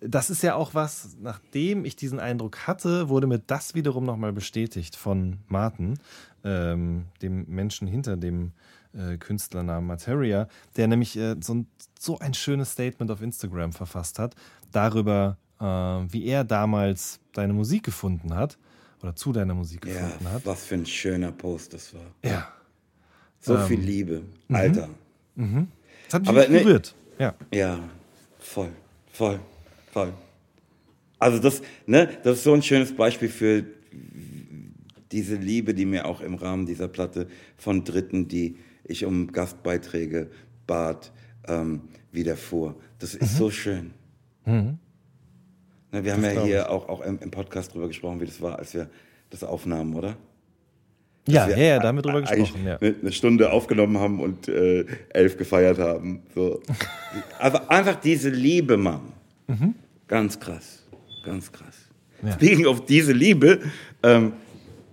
das 0.00 0.30
ist 0.30 0.42
ja 0.42 0.54
auch 0.54 0.74
was, 0.74 1.16
nachdem 1.20 1.84
ich 1.84 1.96
diesen 1.96 2.20
Eindruck 2.20 2.66
hatte, 2.66 3.08
wurde 3.08 3.26
mir 3.26 3.38
das 3.38 3.74
wiederum 3.74 4.04
nochmal 4.04 4.32
bestätigt 4.32 4.96
von 4.96 5.38
Martin, 5.48 5.98
ähm, 6.44 7.06
dem 7.20 7.44
Menschen 7.48 7.86
hinter 7.86 8.16
dem 8.16 8.52
äh, 8.94 9.18
Künstlernamen 9.18 9.86
Materia, 9.86 10.48
der 10.76 10.88
nämlich 10.88 11.16
äh, 11.16 11.36
so, 11.40 11.54
ein, 11.54 11.66
so 11.98 12.18
ein 12.18 12.34
schönes 12.34 12.72
Statement 12.72 13.10
auf 13.10 13.20
Instagram 13.20 13.72
verfasst 13.72 14.18
hat, 14.18 14.34
darüber, 14.72 15.36
äh, 15.60 15.64
wie 15.64 16.24
er 16.26 16.44
damals 16.44 17.20
deine 17.32 17.52
Musik 17.52 17.82
gefunden 17.84 18.34
hat 18.34 18.58
oder 19.02 19.14
zu 19.14 19.32
deiner 19.32 19.54
Musik 19.54 19.84
ja, 19.86 19.94
gefunden 19.94 20.32
hat. 20.32 20.46
Was 20.46 20.64
für 20.64 20.76
ein 20.76 20.86
schöner 20.86 21.32
Post 21.32 21.74
das 21.74 21.94
war. 21.94 22.06
Ja. 22.24 22.48
So 23.38 23.56
ähm, 23.56 23.66
viel 23.66 23.80
Liebe. 23.80 24.22
Mhm. 24.48 24.56
Alter. 24.56 24.88
Mhm. 25.34 25.68
Das 26.10 26.14
hat 26.14 26.22
mich 26.22 26.30
Aber, 26.30 26.48
ne, 26.48 26.60
berührt. 26.60 26.94
Ja. 27.20 27.34
ja, 27.54 27.88
voll, 28.40 28.70
voll, 29.12 29.38
voll. 29.92 30.12
Also 31.20 31.38
das, 31.38 31.62
ne, 31.86 32.18
das 32.24 32.38
ist 32.38 32.44
so 32.44 32.52
ein 32.52 32.62
schönes 32.62 32.96
Beispiel 32.96 33.28
für 33.28 33.64
diese 35.12 35.36
Liebe, 35.36 35.72
die 35.72 35.84
mir 35.86 36.06
auch 36.06 36.20
im 36.20 36.34
Rahmen 36.34 36.66
dieser 36.66 36.88
Platte 36.88 37.28
von 37.56 37.84
Dritten, 37.84 38.26
die 38.26 38.56
ich 38.82 39.04
um 39.04 39.30
Gastbeiträge 39.30 40.30
bat, 40.66 41.12
ähm, 41.46 41.82
widerfuhr. 42.10 42.74
Das 42.98 43.14
ist 43.14 43.34
mhm. 43.34 43.36
so 43.36 43.50
schön. 43.50 43.90
Mhm. 44.46 44.78
Na, 45.92 46.04
wir 46.04 46.16
das 46.16 46.24
haben 46.24 46.36
ja 46.36 46.42
hier 46.42 46.70
auch, 46.70 46.88
auch 46.88 47.02
im, 47.02 47.20
im, 47.20 47.30
Podcast 47.30 47.72
drüber 47.72 47.86
gesprochen, 47.86 48.20
wie 48.20 48.26
das 48.26 48.40
war, 48.40 48.58
als 48.58 48.74
wir 48.74 48.90
das 49.30 49.44
aufnahmen, 49.44 49.94
oder? 49.94 50.16
Ja, 51.26 51.48
ja, 51.48 51.56
ja, 51.56 51.78
da 51.78 51.88
haben 51.88 51.98
wir 51.98 52.02
drüber 52.02 52.22
gesprochen. 52.22 52.64
Ja. 52.64 52.78
Eine 52.78 53.12
Stunde 53.12 53.52
aufgenommen 53.52 53.98
haben 53.98 54.20
und 54.20 54.48
äh, 54.48 54.84
elf 55.10 55.36
gefeiert 55.36 55.78
haben. 55.78 56.22
So. 56.34 56.60
Aber 57.38 57.70
einfach 57.70 57.96
diese 57.96 58.30
Liebe, 58.30 58.76
Mann. 58.76 59.12
Mhm. 59.46 59.74
Ganz 60.08 60.40
krass. 60.40 60.82
Ganz 61.24 61.52
krass. 61.52 61.76
Ja. 62.22 62.32
Speaking 62.32 62.66
of 62.66 62.84
diese 62.86 63.12
Liebe, 63.12 63.60
ähm, 64.02 64.32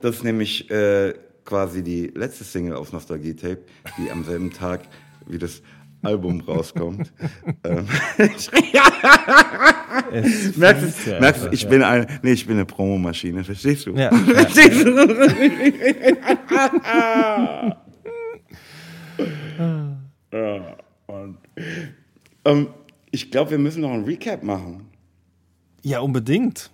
das 0.01 0.17
ist 0.17 0.23
nämlich 0.23 0.69
äh, 0.69 1.13
quasi 1.45 1.81
die 1.81 2.07
letzte 2.07 2.43
Single 2.43 2.75
auf 2.75 2.91
Nostalgie 2.91 3.33
Tape, 3.33 3.59
die 3.97 4.11
am 4.11 4.23
selben 4.23 4.51
Tag 4.51 4.81
wie 5.25 5.37
das 5.37 5.61
Album 6.01 6.41
rauskommt. 6.41 7.13
ähm, 7.63 7.87
merkst 10.55 11.05
du, 11.05 11.11
ja 11.11 11.19
merkst 11.19 11.45
du, 11.45 11.49
ich 11.51 11.61
ja. 11.63 11.69
bin 11.69 11.83
eine, 11.83 12.07
nee, 12.21 12.31
ich 12.31 12.45
bin 12.45 12.55
eine 12.55 12.65
Promomaschine, 12.65 13.43
verstehst 13.43 13.87
du? 13.87 13.95
Ja, 13.95 14.11
verstehst 14.11 14.85
du? 14.85 14.89
ähm, 22.45 22.67
ich 23.11 23.31
glaube, 23.31 23.51
wir 23.51 23.57
müssen 23.57 23.81
noch 23.81 23.91
ein 23.91 24.03
Recap 24.03 24.43
machen. 24.43 24.85
Ja, 25.83 25.99
unbedingt. 25.99 26.69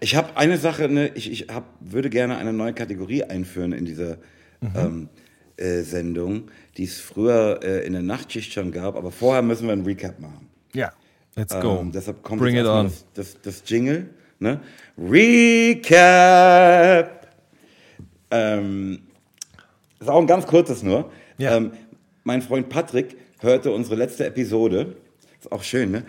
Ich 0.00 0.16
habe 0.16 0.36
eine 0.36 0.58
Sache, 0.58 0.88
ne, 0.88 1.12
ich, 1.14 1.30
ich 1.30 1.48
hab, 1.48 1.64
würde 1.80 2.10
gerne 2.10 2.36
eine 2.36 2.52
neue 2.52 2.72
Kategorie 2.72 3.22
einführen 3.24 3.72
in 3.72 3.84
dieser, 3.84 4.18
mhm. 4.60 4.70
ähm, 4.76 5.08
äh, 5.16 5.20
Sendung, 5.56 6.50
die 6.76 6.84
es 6.84 7.00
früher 7.00 7.60
äh, 7.62 7.86
in 7.86 7.92
der 7.92 8.02
Nachtschicht 8.02 8.52
schon 8.52 8.72
gab, 8.72 8.96
aber 8.96 9.10
vorher 9.10 9.42
müssen 9.42 9.66
wir 9.66 9.72
einen 9.72 9.84
Recap 9.84 10.18
machen. 10.20 10.48
Ja, 10.72 10.92
let's 11.36 11.58
go. 11.60 11.78
Ähm, 11.80 11.92
deshalb 11.92 12.22
kommt 12.22 12.40
Bring 12.40 12.56
it 12.56 12.66
on. 12.66 12.86
Das, 12.86 13.04
das, 13.14 13.40
das 13.42 13.62
Jingle. 13.66 14.10
Ne? 14.40 14.60
Recap! 14.98 15.94
Ähm, 18.30 19.02
ist 20.00 20.08
auch 20.08 20.20
ein 20.20 20.26
ganz 20.26 20.46
kurzes 20.46 20.82
nur. 20.82 21.10
Ja. 21.38 21.56
Ähm, 21.56 21.72
mein 22.24 22.42
Freund 22.42 22.68
Patrick 22.68 23.16
hörte 23.40 23.70
unsere 23.70 23.94
letzte 23.96 24.26
Episode. 24.26 24.96
Ist 25.40 25.52
auch 25.52 25.62
schön, 25.62 25.92
ne? 25.92 26.04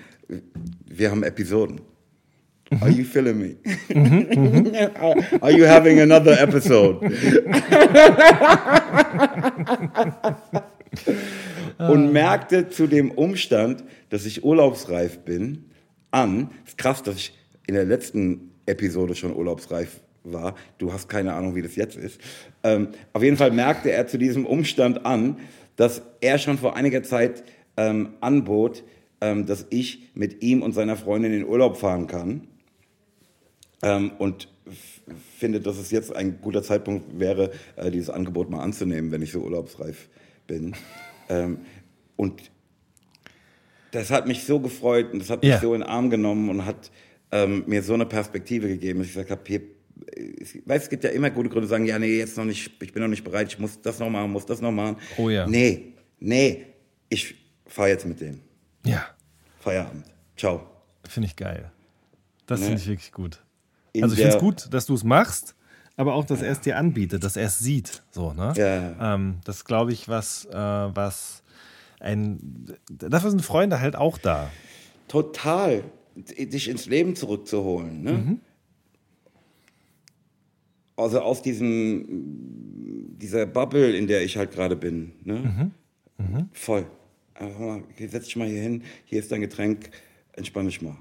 Wir 0.86 1.12
haben 1.12 1.24
Episoden. 1.24 1.82
Are 2.82 2.90
you 2.90 3.04
feeling 3.04 3.40
me? 3.40 3.56
Are 5.42 5.52
you 5.52 5.66
having 5.66 6.00
another 6.00 6.40
episode? 6.40 7.00
und 11.78 12.14
merkte 12.14 12.70
zu 12.70 12.88
dem 12.88 13.12
Umstand, 13.12 13.84
dass 14.10 14.26
ich 14.26 14.44
urlaubsreif 14.44 15.20
bin, 15.20 15.66
an. 16.12 16.50
Ist 16.66 16.78
krass, 16.78 17.04
dass 17.04 17.16
ich 17.16 17.34
in 17.68 17.76
der 17.76 17.86
letzten 17.86 18.52
Episode 18.66 19.16
schon 19.16 19.36
urlaubsreif 19.36 20.00
war. 20.24 20.56
Du 20.78 20.92
hast 20.92 21.08
keine 21.10 21.34
Ahnung, 21.34 21.56
wie 21.56 21.62
das 21.62 21.76
jetzt 21.76 21.98
ist. 21.98 22.20
Ähm, 22.64 22.90
auf 23.14 23.22
jeden 23.22 23.38
Fall 23.38 23.52
merkte 23.52 23.92
er 23.92 24.08
zu 24.08 24.18
diesem 24.18 24.46
Umstand 24.46 25.06
an, 25.06 25.38
dass 25.76 26.02
er 26.22 26.38
schon 26.38 26.58
vor 26.58 26.76
einiger 26.76 27.04
Zeit 27.04 27.44
ähm, 27.78 28.14
anbot, 28.22 28.84
ähm, 29.22 29.46
dass 29.46 29.66
ich 29.70 30.10
mit 30.16 30.42
ihm 30.42 30.62
und 30.62 30.74
seiner 30.74 30.96
Freundin 30.96 31.34
in 31.34 31.46
Urlaub 31.46 31.78
fahren 31.78 32.08
kann. 32.08 32.48
Ähm, 33.86 34.12
und 34.18 34.48
finde, 35.38 35.62
dass 35.62 35.78
es 35.78 35.92
jetzt 35.92 36.16
ein 36.16 36.42
guter 36.42 36.64
Zeitpunkt 36.64 37.20
wäre, 37.20 37.52
äh, 37.76 37.92
dieses 37.92 38.10
Angebot 38.10 38.50
mal 38.50 38.62
anzunehmen, 38.62 39.12
wenn 39.12 39.22
ich 39.22 39.32
so 39.32 39.42
urlaubsreif 39.42 40.10
bin. 40.48 40.76
ähm, 41.30 41.60
und 42.16 42.52
das 43.92 44.10
hat 44.12 44.28
mich 44.28 44.44
so 44.44 44.60
gefreut 44.60 45.14
und 45.14 45.20
das 45.20 45.30
hat 45.30 45.42
mich 45.44 45.52
Ja. 45.52 45.60
so 45.60 45.74
in 45.76 45.82
den 45.82 45.90
Arm 45.90 46.10
genommen 46.10 46.50
und 46.50 46.66
hat 46.66 46.92
ähm, 47.32 47.64
mir 47.68 47.84
so 47.84 47.94
eine 47.94 48.06
Perspektive 48.06 48.68
gegeben, 48.68 49.00
dass 49.00 49.08
ich 49.10 49.14
gesagt 49.14 49.30
habe, 49.32 49.42
hier, 49.46 49.62
ich 50.40 50.62
weiß, 50.68 50.84
es 50.84 50.90
gibt 50.90 51.04
ja 51.04 51.12
immer 51.12 51.30
gute 51.30 51.50
Gründe, 51.50 51.68
sagen, 51.68 51.86
ja, 51.86 51.98
nee, 52.00 52.18
jetzt 52.18 52.38
noch 52.38 52.46
nicht, 52.46 52.72
ich 52.82 52.92
bin 52.92 53.02
noch 53.04 53.10
nicht 53.10 53.24
bereit, 53.24 53.48
ich 53.54 53.60
muss 53.60 53.80
das 53.82 54.00
noch 54.00 54.10
machen, 54.10 54.32
muss 54.32 54.46
das 54.46 54.62
noch 54.62 54.72
machen. 54.72 54.98
Oh 55.18 55.30
ja. 55.30 55.46
Nee, 55.48 55.94
nee, 56.20 56.66
ich 57.10 57.36
fahre 57.68 57.90
jetzt 57.90 58.06
mit 58.06 58.20
denen. 58.20 58.42
Ja, 58.86 59.06
Feierabend. 59.60 60.06
Ciao. 60.38 60.66
finde 61.08 61.28
ich 61.28 61.36
geil. 61.36 61.72
Das 62.48 62.60
Ne? 62.60 62.66
finde 62.68 62.82
ich 62.82 62.88
wirklich 62.88 63.12
gut. 63.12 63.42
Also 64.02 64.16
ich 64.16 64.22
finde 64.22 64.36
es 64.36 64.42
gut, 64.42 64.74
dass 64.74 64.86
du 64.86 64.94
es 64.94 65.04
machst, 65.04 65.56
aber 65.98 66.16
auch, 66.16 66.26
dass 66.26 66.42
er 66.42 66.52
es 66.52 66.62
dir 66.62 66.78
anbietet, 66.78 67.24
dass 67.24 67.38
er 67.38 67.48
es 67.48 67.60
sieht. 67.60 68.04
So, 68.12 68.34
ne? 68.34 68.54
Ja. 68.56 69.16
Ähm, 69.16 69.38
das 69.46 69.66
glaube 69.66 69.94
ich, 69.94 70.10
was, 70.10 70.46
äh, 70.46 70.54
was 70.54 71.44
ein. 72.00 72.66
Dafür 72.92 73.30
sind 73.30 73.42
Freunde 73.42 73.80
halt 73.80 73.96
auch 73.96 74.18
da. 74.18 74.50
Total. 75.08 75.84
Dich 76.16 76.70
ins 76.70 76.86
Leben 76.86 77.16
zurückzuholen. 77.16 78.02
Ne? 78.04 78.12
Mhm. 78.14 78.40
Also 80.96 81.20
aus 81.20 81.42
diesem, 81.42 82.06
dieser 83.20 83.46
Bubble, 83.46 83.96
in 83.98 84.08
der 84.08 84.24
ich 84.24 84.38
halt 84.38 84.52
gerade 84.52 84.78
bin. 84.78 85.12
Ne? 85.24 85.72
Mhm. 86.18 86.50
Voll. 86.54 86.86
Einfach 87.34 87.60
mal, 87.60 87.84
setz 87.98 88.26
dich 88.26 88.36
mal 88.38 88.48
hier 88.48 88.62
hin, 88.62 88.84
hier 89.04 89.20
ist 89.20 89.30
dein 89.30 89.42
Getränk, 89.42 89.90
entspann 90.34 90.68
dich 90.68 90.82
mal. 90.82 90.96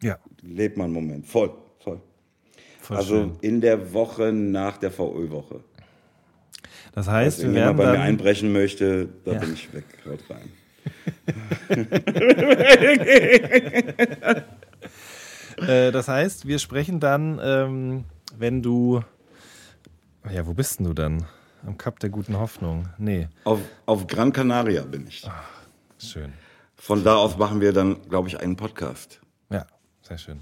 Ja, 0.00 0.18
Leb 0.42 0.76
mal 0.76 0.84
einen 0.84 0.92
Moment. 0.92 1.26
Voll, 1.26 1.52
voll. 2.82 2.96
also 2.96 3.14
schön. 3.16 3.36
in 3.40 3.60
der 3.60 3.92
Woche 3.94 4.32
nach 4.32 4.76
der 4.78 4.90
VÖ-Woche. 4.90 5.60
Das 6.94 7.06
Falls 7.06 7.08
heißt, 7.08 7.38
wir 7.38 7.44
irgendjemand 7.46 7.78
werden 7.78 7.78
bei 7.78 7.86
mir 7.92 7.98
dann. 7.98 8.06
einbrechen 8.08 8.52
möchte, 8.52 9.08
da 9.24 9.32
Ja. 9.32 9.38
bin 9.40 9.54
ich 9.54 9.72
weg. 9.72 9.84
Haut 10.06 10.20
rein. 10.28 10.50
Äh, 15.58 15.92
das 15.92 16.08
heißt, 16.08 16.46
wir 16.48 16.58
sprechen 16.58 16.98
dann, 16.98 17.38
ähm, 17.42 18.04
wenn 18.38 18.62
du. 18.62 19.02
Ja, 20.32 20.46
wo 20.46 20.54
bist 20.54 20.78
denn 20.78 20.86
du 20.86 20.94
dann? 20.94 21.26
Am 21.66 21.76
Kap 21.76 22.00
der 22.00 22.10
guten 22.10 22.38
Hoffnung. 22.38 22.88
Nee, 22.98 23.28
Auf, 23.44 23.60
auf 23.86 24.06
Gran 24.06 24.32
Canaria 24.32 24.82
bin 24.82 25.06
ich. 25.06 25.28
schön. 25.98 26.32
Von 26.76 27.04
da 27.04 27.16
aus 27.16 27.36
machen 27.36 27.60
wir 27.60 27.72
dann, 27.72 28.00
glaube 28.08 28.28
ich, 28.28 28.40
einen 28.40 28.56
Podcast. 28.56 29.20
Ja, 29.50 29.66
sehr 30.00 30.18
schön. 30.18 30.40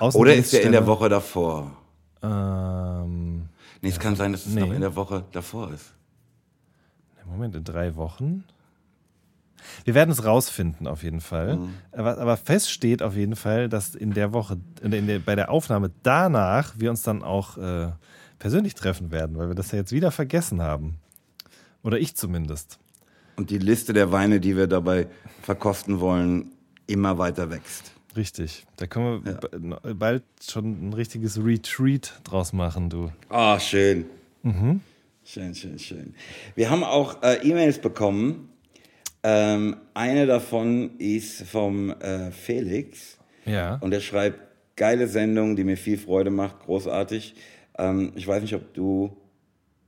Oder 0.00 0.34
ist 0.34 0.52
der 0.52 0.62
in 0.62 0.72
der 0.72 0.86
Woche 0.86 1.08
davor? 1.08 1.70
Ähm, 2.22 3.48
Nee, 3.82 3.88
es 3.88 3.98
kann 3.98 4.14
sein, 4.14 4.32
dass 4.32 4.44
es 4.46 4.52
Nee. 4.52 4.60
noch 4.60 4.72
in 4.72 4.80
der 4.80 4.94
Woche 4.94 5.24
davor 5.32 5.72
ist. 5.72 5.92
Moment, 7.26 7.54
in 7.54 7.62
drei 7.64 7.94
Wochen? 7.94 8.44
Wir 9.84 9.94
werden 9.94 10.10
es 10.10 10.24
rausfinden, 10.24 10.86
auf 10.88 11.02
jeden 11.04 11.20
Fall. 11.20 11.56
Mhm. 11.58 11.74
Aber, 11.92 12.18
aber 12.18 12.36
fest 12.36 12.70
steht 12.70 13.02
auf 13.02 13.14
jeden 13.14 13.36
Fall, 13.36 13.68
dass 13.68 13.94
in 13.94 14.12
der 14.14 14.32
Woche, 14.32 14.58
in 14.82 15.06
der, 15.06 15.18
bei 15.20 15.36
der 15.36 15.50
Aufnahme 15.50 15.90
danach 16.02 16.74
wir 16.78 16.90
uns 16.90 17.02
dann 17.02 17.22
auch 17.22 17.56
äh, 17.56 17.92
persönlich 18.38 18.74
treffen 18.74 19.10
werden, 19.12 19.38
weil 19.38 19.48
wir 19.48 19.54
das 19.54 19.70
ja 19.70 19.78
jetzt 19.78 19.92
wieder 19.92 20.10
vergessen 20.10 20.60
haben. 20.60 20.96
Oder 21.82 21.98
ich 21.98 22.16
zumindest. 22.16 22.78
Und 23.36 23.50
die 23.50 23.58
Liste 23.58 23.92
der 23.92 24.10
Weine, 24.12 24.40
die 24.40 24.56
wir 24.56 24.66
dabei 24.66 25.06
verkosten 25.42 26.00
wollen, 26.00 26.50
immer 26.86 27.16
weiter 27.18 27.48
wächst. 27.50 27.92
Richtig. 28.16 28.66
Da 28.76 28.86
können 28.86 29.24
wir 29.24 29.34
b- 29.34 29.94
bald 29.94 30.24
schon 30.42 30.88
ein 30.88 30.92
richtiges 30.92 31.42
Retreat 31.44 32.20
draus 32.24 32.52
machen, 32.52 32.90
du. 32.90 33.10
Ah, 33.28 33.58
schön. 33.60 34.06
Mhm. 34.42 34.80
Schön, 35.24 35.54
schön, 35.54 35.78
schön. 35.78 36.14
Wir 36.56 36.70
haben 36.70 36.82
auch 36.82 37.22
äh, 37.22 37.36
E-Mails 37.48 37.78
bekommen. 37.78 38.48
Ähm, 39.22 39.76
eine 39.94 40.26
davon 40.26 40.98
ist 40.98 41.42
vom 41.42 41.90
äh, 41.90 42.30
Felix. 42.32 43.18
Ja. 43.44 43.76
Und 43.76 43.92
er 43.92 44.00
schreibt, 44.00 44.40
geile 44.76 45.06
Sendung, 45.06 45.56
die 45.56 45.64
mir 45.64 45.76
viel 45.76 45.98
Freude 45.98 46.30
macht, 46.30 46.60
großartig. 46.60 47.34
Ähm, 47.78 48.12
ich 48.16 48.26
weiß 48.26 48.42
nicht, 48.42 48.54
ob 48.54 48.72
du, 48.74 49.14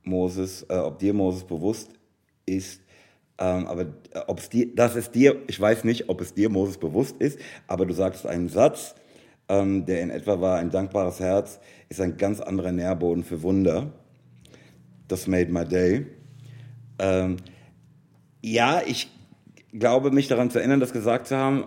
Moses, 0.03 0.65
äh, 0.69 0.75
ob 0.77 0.99
dir 0.99 1.13
Moses 1.13 1.43
bewusst 1.43 1.89
ist, 2.45 2.81
ähm, 3.37 3.65
aber 3.67 3.81
äh, 3.81 4.19
ob 4.27 4.39
es 4.39 4.49
dir, 4.49 4.73
das 4.75 4.95
ist 4.95 5.15
dir, 5.15 5.41
ich 5.47 5.59
weiß 5.59 5.83
nicht, 5.83 6.09
ob 6.09 6.21
es 6.21 6.33
dir, 6.33 6.49
Moses, 6.49 6.77
bewusst 6.77 7.17
ist, 7.17 7.39
aber 7.67 7.85
du 7.85 7.93
sagst 7.93 8.25
einen 8.25 8.49
Satz, 8.49 8.95
ähm, 9.49 9.85
der 9.85 10.01
in 10.01 10.09
etwa 10.09 10.39
war, 10.39 10.59
ein 10.59 10.69
dankbares 10.69 11.19
Herz 11.19 11.59
ist 11.89 11.99
ein 11.99 12.17
ganz 12.17 12.39
anderer 12.39 12.71
Nährboden 12.71 13.23
für 13.23 13.41
Wunder. 13.41 13.91
Das 15.07 15.27
made 15.27 15.51
my 15.51 15.65
day. 15.65 16.05
Ähm, 16.99 17.37
ja, 18.41 18.81
ich 18.85 19.09
glaube, 19.73 20.11
mich 20.11 20.27
daran 20.27 20.49
zu 20.49 20.59
erinnern, 20.59 20.79
das 20.79 20.93
gesagt 20.93 21.27
zu 21.27 21.35
haben, 21.35 21.65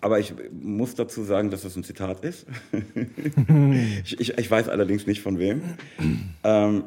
aber 0.00 0.18
ich 0.18 0.34
muss 0.52 0.94
dazu 0.94 1.22
sagen, 1.22 1.50
dass 1.50 1.62
das 1.62 1.76
ein 1.76 1.84
Zitat 1.84 2.24
ist. 2.24 2.46
ich, 4.04 4.20
ich, 4.20 4.38
ich 4.38 4.50
weiß 4.50 4.68
allerdings 4.68 5.06
nicht 5.06 5.22
von 5.22 5.38
wem. 5.38 5.62
ähm, 6.44 6.84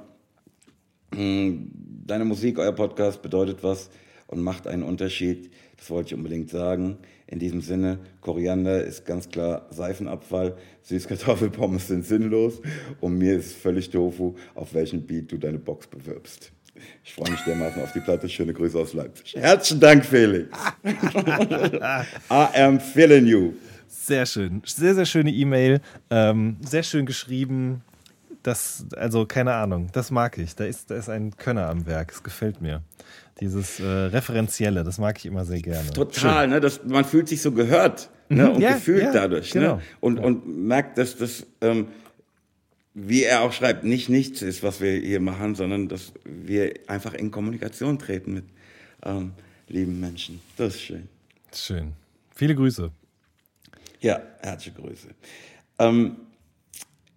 mh, 1.15 1.57
deine 2.05 2.25
Musik, 2.25 2.59
euer 2.59 2.73
Podcast 2.73 3.21
bedeutet 3.21 3.63
was 3.63 3.89
und 4.27 4.41
macht 4.41 4.67
einen 4.67 4.83
Unterschied. 4.83 5.51
Das 5.77 5.89
wollte 5.89 6.09
ich 6.09 6.13
unbedingt 6.15 6.49
sagen. 6.49 6.97
In 7.27 7.39
diesem 7.39 7.61
Sinne, 7.61 7.99
Koriander 8.21 8.83
ist 8.83 9.05
ganz 9.05 9.29
klar 9.29 9.67
Seifenabfall, 9.69 10.55
Süßkartoffelpommes 10.83 11.87
sind 11.87 12.05
sinnlos 12.05 12.61
und 13.01 13.17
mir 13.17 13.37
ist 13.37 13.55
völlig 13.55 13.89
Tofu, 13.89 14.35
auf 14.55 14.73
welchen 14.73 15.05
Beat 15.05 15.31
du 15.31 15.37
deine 15.37 15.59
Box 15.59 15.87
bewirbst. 15.87 16.51
Ich 17.03 17.13
freue 17.13 17.31
mich 17.31 17.41
dermaßen 17.41 17.81
auf 17.81 17.91
die 17.91 17.99
Platte. 17.99 18.29
Schöne 18.29 18.53
Grüße 18.53 18.77
aus 18.77 18.93
Leipzig. 18.93 19.35
Herzlichen 19.35 19.81
Dank, 19.81 20.05
Felix. 20.05 20.49
I 20.83 22.05
am 22.29 22.79
feeling 22.79 23.25
you. 23.25 23.53
Sehr 23.87 24.25
schön. 24.25 24.61
Sehr, 24.65 24.93
sehr 24.95 25.05
schöne 25.05 25.31
E-Mail. 25.31 25.81
Ähm, 26.09 26.57
sehr 26.61 26.83
schön 26.83 27.05
geschrieben. 27.05 27.81
Das, 28.43 28.85
also 28.95 29.25
keine 29.25 29.53
Ahnung, 29.53 29.89
das 29.91 30.11
mag 30.11 30.37
ich. 30.37 30.55
Da 30.55 30.65
ist, 30.65 30.91
da 30.91 30.95
ist 30.95 31.09
ein 31.09 31.35
Könner 31.35 31.67
am 31.69 31.85
Werk. 31.85 32.11
Es 32.11 32.23
gefällt 32.23 32.61
mir. 32.61 32.83
Dieses 33.39 33.79
äh, 33.79 33.85
Referenzielle, 33.85 34.83
das 34.83 34.97
mag 34.97 35.17
ich 35.17 35.25
immer 35.25 35.45
sehr 35.45 35.61
gerne. 35.61 35.91
Total, 35.91 36.47
ne? 36.47 36.59
Das, 36.59 36.83
man 36.83 37.05
fühlt 37.05 37.27
sich 37.27 37.41
so 37.41 37.51
gehört 37.51 38.09
ne? 38.29 38.51
und 38.51 38.61
Ja, 38.61 38.73
gefühlt 38.73 39.03
ja, 39.03 39.11
dadurch. 39.11 39.51
genau. 39.51 39.75
Ne? 39.75 39.81
Und, 39.99 40.19
und 40.19 40.47
merkt, 40.65 40.97
dass 40.97 41.17
das, 41.17 41.45
ähm, 41.61 41.87
wie 42.93 43.23
er 43.23 43.41
auch 43.41 43.53
schreibt, 43.53 43.83
nicht 43.83 44.09
nichts 44.09 44.41
ist, 44.41 44.63
was 44.63 44.81
wir 44.81 44.91
hier 44.91 45.19
machen, 45.19 45.53
sondern 45.53 45.87
dass 45.87 46.13
wir 46.25 46.73
einfach 46.87 47.13
in 47.13 47.29
Kommunikation 47.29 47.99
treten 47.99 48.33
mit 48.33 48.45
ähm, 49.05 49.33
lieben 49.67 49.99
Menschen. 49.99 50.41
Das 50.57 50.75
ist 50.75 50.81
schön. 50.81 51.07
Schön. 51.53 51.93
Viele 52.35 52.55
Grüße. 52.55 52.91
Ja, 54.01 54.21
herzliche 54.41 54.79
Grüße. 54.79 55.07
Ähm, 55.79 56.17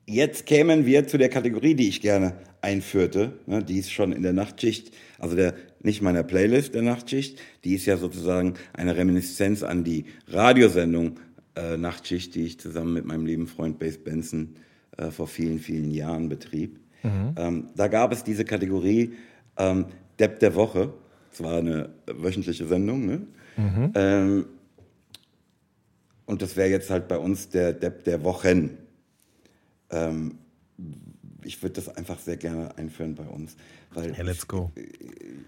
jetzt 0.06 0.46
kämen 0.46 0.84
wir 0.84 1.06
zu 1.06 1.18
der 1.18 1.28
Kategorie, 1.28 1.74
die 1.74 1.88
ich 1.88 2.00
gerne 2.00 2.34
einführte. 2.62 3.32
Ne, 3.46 3.62
die 3.62 3.78
ist 3.78 3.90
schon 3.90 4.12
in 4.12 4.22
der 4.22 4.32
Nachtschicht, 4.32 4.92
also 5.18 5.36
der, 5.36 5.54
nicht 5.82 6.02
meiner 6.02 6.22
Playlist 6.22 6.74
der 6.74 6.82
Nachtschicht. 6.82 7.38
Die 7.64 7.74
ist 7.74 7.86
ja 7.86 7.96
sozusagen 7.96 8.54
eine 8.72 8.96
Reminiszenz 8.96 9.62
an 9.62 9.84
die 9.84 10.04
Radiosendung 10.28 11.18
äh, 11.56 11.76
Nachtschicht, 11.76 12.34
die 12.34 12.44
ich 12.44 12.60
zusammen 12.60 12.94
mit 12.94 13.04
meinem 13.04 13.26
lieben 13.26 13.46
Freund 13.46 13.78
Base 13.78 13.98
Benson 13.98 14.56
äh, 14.96 15.10
vor 15.10 15.26
vielen, 15.26 15.58
vielen 15.58 15.90
Jahren 15.90 16.28
betrieb. 16.28 16.78
Ähm, 17.36 17.68
da 17.76 17.88
gab 17.88 18.12
es 18.12 18.24
diese 18.24 18.44
Kategorie 18.44 19.14
ähm, 19.56 19.86
Depp 20.18 20.38
der 20.40 20.54
Woche. 20.54 20.92
Es 21.32 21.42
war 21.42 21.58
eine 21.58 21.90
wöchentliche 22.06 22.66
Sendung, 22.66 23.06
ne? 23.06 23.26
Mhm. 23.56 23.92
Ähm, 23.94 24.46
und 26.26 26.42
das 26.42 26.56
wäre 26.56 26.68
jetzt 26.68 26.90
halt 26.90 27.08
bei 27.08 27.18
uns 27.18 27.48
der 27.48 27.72
Depp 27.72 28.04
der 28.04 28.22
Wochen. 28.22 28.78
Ähm, 29.90 30.38
ich 31.44 31.62
würde 31.62 31.74
das 31.74 31.88
einfach 31.88 32.18
sehr 32.18 32.36
gerne 32.36 32.76
einführen 32.76 33.14
bei 33.14 33.26
uns. 33.26 33.56
Weil 33.92 34.14
ja, 34.16 34.22
let's 34.22 34.46
go. 34.46 34.70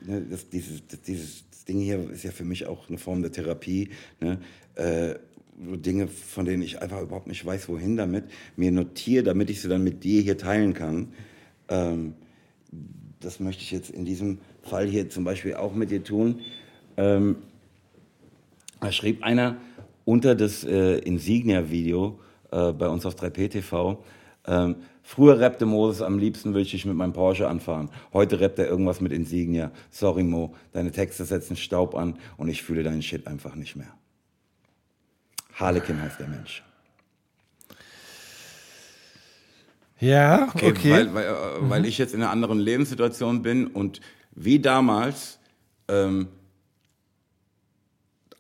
Ne, 0.05 0.23
das, 0.31 0.49
dieses, 0.49 0.87
das, 0.87 1.01
dieses 1.03 1.45
Ding 1.69 1.81
hier 1.81 2.11
ist 2.11 2.25
ja 2.25 2.31
für 2.31 2.45
mich 2.45 2.67
auch 2.67 2.89
eine 2.89 2.99
Form 2.99 3.23
der 3.23 3.33
Therapie. 3.33 3.91
Ne? 4.21 4.39
Äh, 4.75 5.15
Dinge, 5.57 6.09
von 6.09 6.45
denen 6.45 6.63
ich 6.63 6.81
einfach 6.81 7.01
überhaupt 7.03 7.27
nicht 7.27 7.45
weiß, 7.45 7.69
wohin 7.69 7.97
damit, 7.97 8.25
mir 8.57 8.73
notiere, 8.73 9.23
damit 9.23 9.51
ich 9.51 9.61
sie 9.61 9.69
dann 9.69 9.85
mit 9.85 10.03
dir 10.03 10.23
hier 10.23 10.39
teilen 10.39 10.75
kann. 10.75 11.09
Ähm, 11.69 12.15
das 13.21 13.39
möchte 13.39 13.63
ich 13.63 13.71
jetzt 13.71 13.91
in 13.91 14.05
diesem 14.05 14.39
Fall 14.63 14.87
hier 14.87 15.09
zum 15.11 15.25
Beispiel 15.25 15.55
auch 15.55 15.75
mit 15.75 15.91
dir 15.91 16.03
tun. 16.03 16.41
Ähm, 16.97 17.37
da 18.81 18.91
schrieb 18.91 19.23
einer 19.23 19.59
unter 20.05 20.35
das 20.35 20.65
äh, 20.65 20.99
Insignia-Video 20.99 22.19
äh, 22.51 22.73
bei 22.73 22.89
uns 22.89 23.07
auf 23.07 23.15
3PTV, 23.15 23.99
ähm, 24.47 24.77
früher 25.03 25.41
rappte 25.41 25.67
Moses, 25.67 26.03
am 26.03 26.19
liebsten 26.19 26.55
würde 26.55 26.63
ich 26.63 26.85
mit 26.87 26.97
meinem 26.97 27.13
Porsche 27.13 27.49
anfahren. 27.49 27.91
Heute 28.13 28.41
rappt 28.41 28.59
er 28.59 28.67
irgendwas 28.67 29.01
mit 29.01 29.13
Insignia. 29.13 29.71
Sorry 29.91 30.23
Mo, 30.23 30.55
deine 30.73 30.93
Texte 30.93 31.25
setzen 31.25 31.57
Staub 31.57 31.95
an 31.95 32.19
und 32.37 32.49
ich 32.49 32.63
fühle 32.63 32.83
deinen 32.83 33.03
Shit 33.03 33.27
einfach 33.27 33.55
nicht 33.55 33.77
mehr. 33.77 33.93
Harlekin 35.55 36.01
heißt 36.01 36.21
der 36.21 36.29
Mensch. 36.29 36.63
Ja, 40.01 40.49
okay. 40.49 40.71
okay. 40.71 40.91
Weil, 40.91 41.15
weil, 41.15 41.25
äh, 41.25 41.61
mhm. 41.61 41.71
weil 41.71 41.87
ich 41.87 41.97
jetzt 41.99 42.13
in 42.13 42.23
einer 42.23 42.31
anderen 42.31 42.59
Lebenssituation 42.59 43.43
bin 43.43 43.69
und 43.69 44.01
wie 44.35 44.59
damals 44.59 45.39
ähm, 45.87 46.29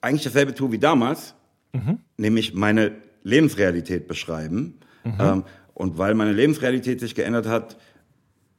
eigentlich 0.01 0.25
dasselbe 0.25 0.55
tue 0.55 0.73
wie 0.73 0.79
damals, 0.79 1.35
mhm. 1.73 1.99
nämlich 2.17 2.55
meine 2.55 2.93
Lebensrealität 3.23 4.09
beschreiben. 4.09 4.81
Mhm. 5.05 5.15
Ähm, 5.21 5.45
und 5.83 5.99
weil 5.99 6.15
meine 6.15 6.33
Lebensrealität 6.33 7.01
sich 7.01 7.17
geändert 7.17 7.49
hat, 7.49 7.77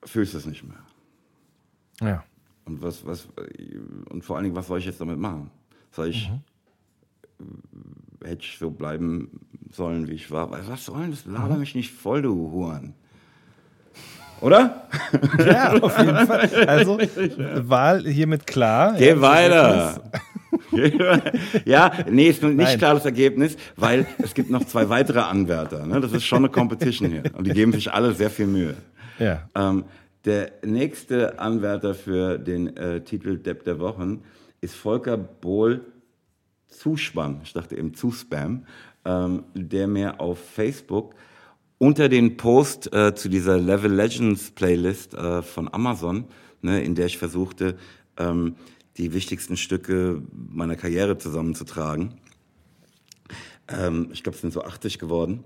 fühlst 0.04 0.34
du 0.34 0.40
es 0.40 0.46
nicht 0.46 0.66
mehr. 0.66 0.78
Ja. 2.02 2.24
Und, 2.66 2.82
was, 2.82 3.06
was, 3.06 3.30
und 4.10 4.26
vor 4.26 4.36
allen 4.36 4.44
Dingen, 4.44 4.58
was 4.58 4.68
soll 4.68 4.80
ich 4.80 4.86
jetzt 4.86 5.00
damit 5.00 5.18
machen? 5.18 5.50
Soll 5.92 6.10
ich, 6.10 6.30
mhm. 6.30 8.28
hätte 8.28 8.42
ich 8.42 8.58
so 8.60 8.70
bleiben 8.72 9.40
sollen, 9.72 10.10
wie 10.10 10.16
ich 10.16 10.32
war? 10.32 10.52
Was 10.52 10.84
soll 10.84 11.12
das? 11.12 11.24
Laber 11.24 11.54
mhm. 11.54 11.62
mich 11.62 11.76
nicht 11.76 11.94
voll, 11.94 12.22
du 12.22 12.52
Huren. 12.52 12.94
Oder? 14.42 14.90
Ja, 15.38 15.72
auf 15.82 15.98
jeden 15.98 16.28
Fall. 16.28 16.50
Also, 16.68 16.98
Wahl 16.98 18.06
hiermit 18.06 18.46
klar. 18.46 18.96
Geh 18.98 19.10
ja, 19.12 19.22
weiter. 19.22 20.12
ja, 21.66 21.92
nee, 22.10 22.28
ist 22.28 22.44
nicht 22.44 22.56
Nein. 22.56 22.78
klar 22.78 22.96
das 22.96 23.06
Ergebnis, 23.06 23.58
weil 23.76 24.06
es 24.20 24.34
gibt 24.34 24.50
noch 24.50 24.66
zwei 24.66 24.90
weitere 24.90 25.20
Anwärter. 25.20 25.86
Ne? 25.86 26.00
Das 26.02 26.12
ist 26.12 26.26
schon 26.26 26.40
eine 26.40 26.50
Competition 26.50 27.10
hier. 27.10 27.24
Und 27.36 27.48
die 27.48 27.52
geben 27.52 27.72
sich 27.72 27.92
alle 27.92 28.14
sehr 28.14 28.30
viel 28.30 28.48
Mühe. 28.48 28.76
Ja. 29.20 29.50
Ähm, 29.56 29.86
der 30.26 30.52
nächste 30.64 31.40
Anwärter 31.40 31.94
für 31.94 32.38
den 32.38 32.76
äh, 32.78 33.02
Titel 33.02 33.38
Depp 33.38 33.64
der 33.66 33.80
Wochen 33.80 34.24
ist 34.62 34.76
Volker 34.76 35.18
Bohl 35.18 35.82
Zuspann, 36.68 37.42
ich 37.44 37.54
dachte 37.54 37.78
eben 37.78 37.94
Zuspam, 37.94 38.66
ähm, 39.06 39.44
der 39.54 39.88
mir 39.88 40.20
auf 40.20 40.40
Facebook 40.40 41.14
unter 41.78 42.08
den 42.08 42.38
Post 42.38 42.94
äh, 42.94 43.14
zu 43.14 43.30
dieser 43.30 43.58
Level 43.58 43.92
Legends 43.92 44.52
Playlist 44.52 45.14
äh, 45.14 45.42
von 45.42 45.72
Amazon, 45.74 46.26
ne, 46.62 46.82
in 46.82 46.96
der 46.96 47.08
ich 47.08 47.18
versuchte, 47.18 47.76
ähm, 48.18 48.56
die 48.98 49.14
wichtigsten 49.14 49.58
Stücke 49.58 50.22
meiner 50.32 50.76
Karriere 50.76 51.18
zusammenzutragen. 51.18 52.16
Ähm, 53.68 54.10
ich 54.12 54.24
glaube, 54.24 54.36
es 54.36 54.42
sind 54.42 54.54
so 54.54 54.64
80 54.64 55.00
geworden. 55.00 55.44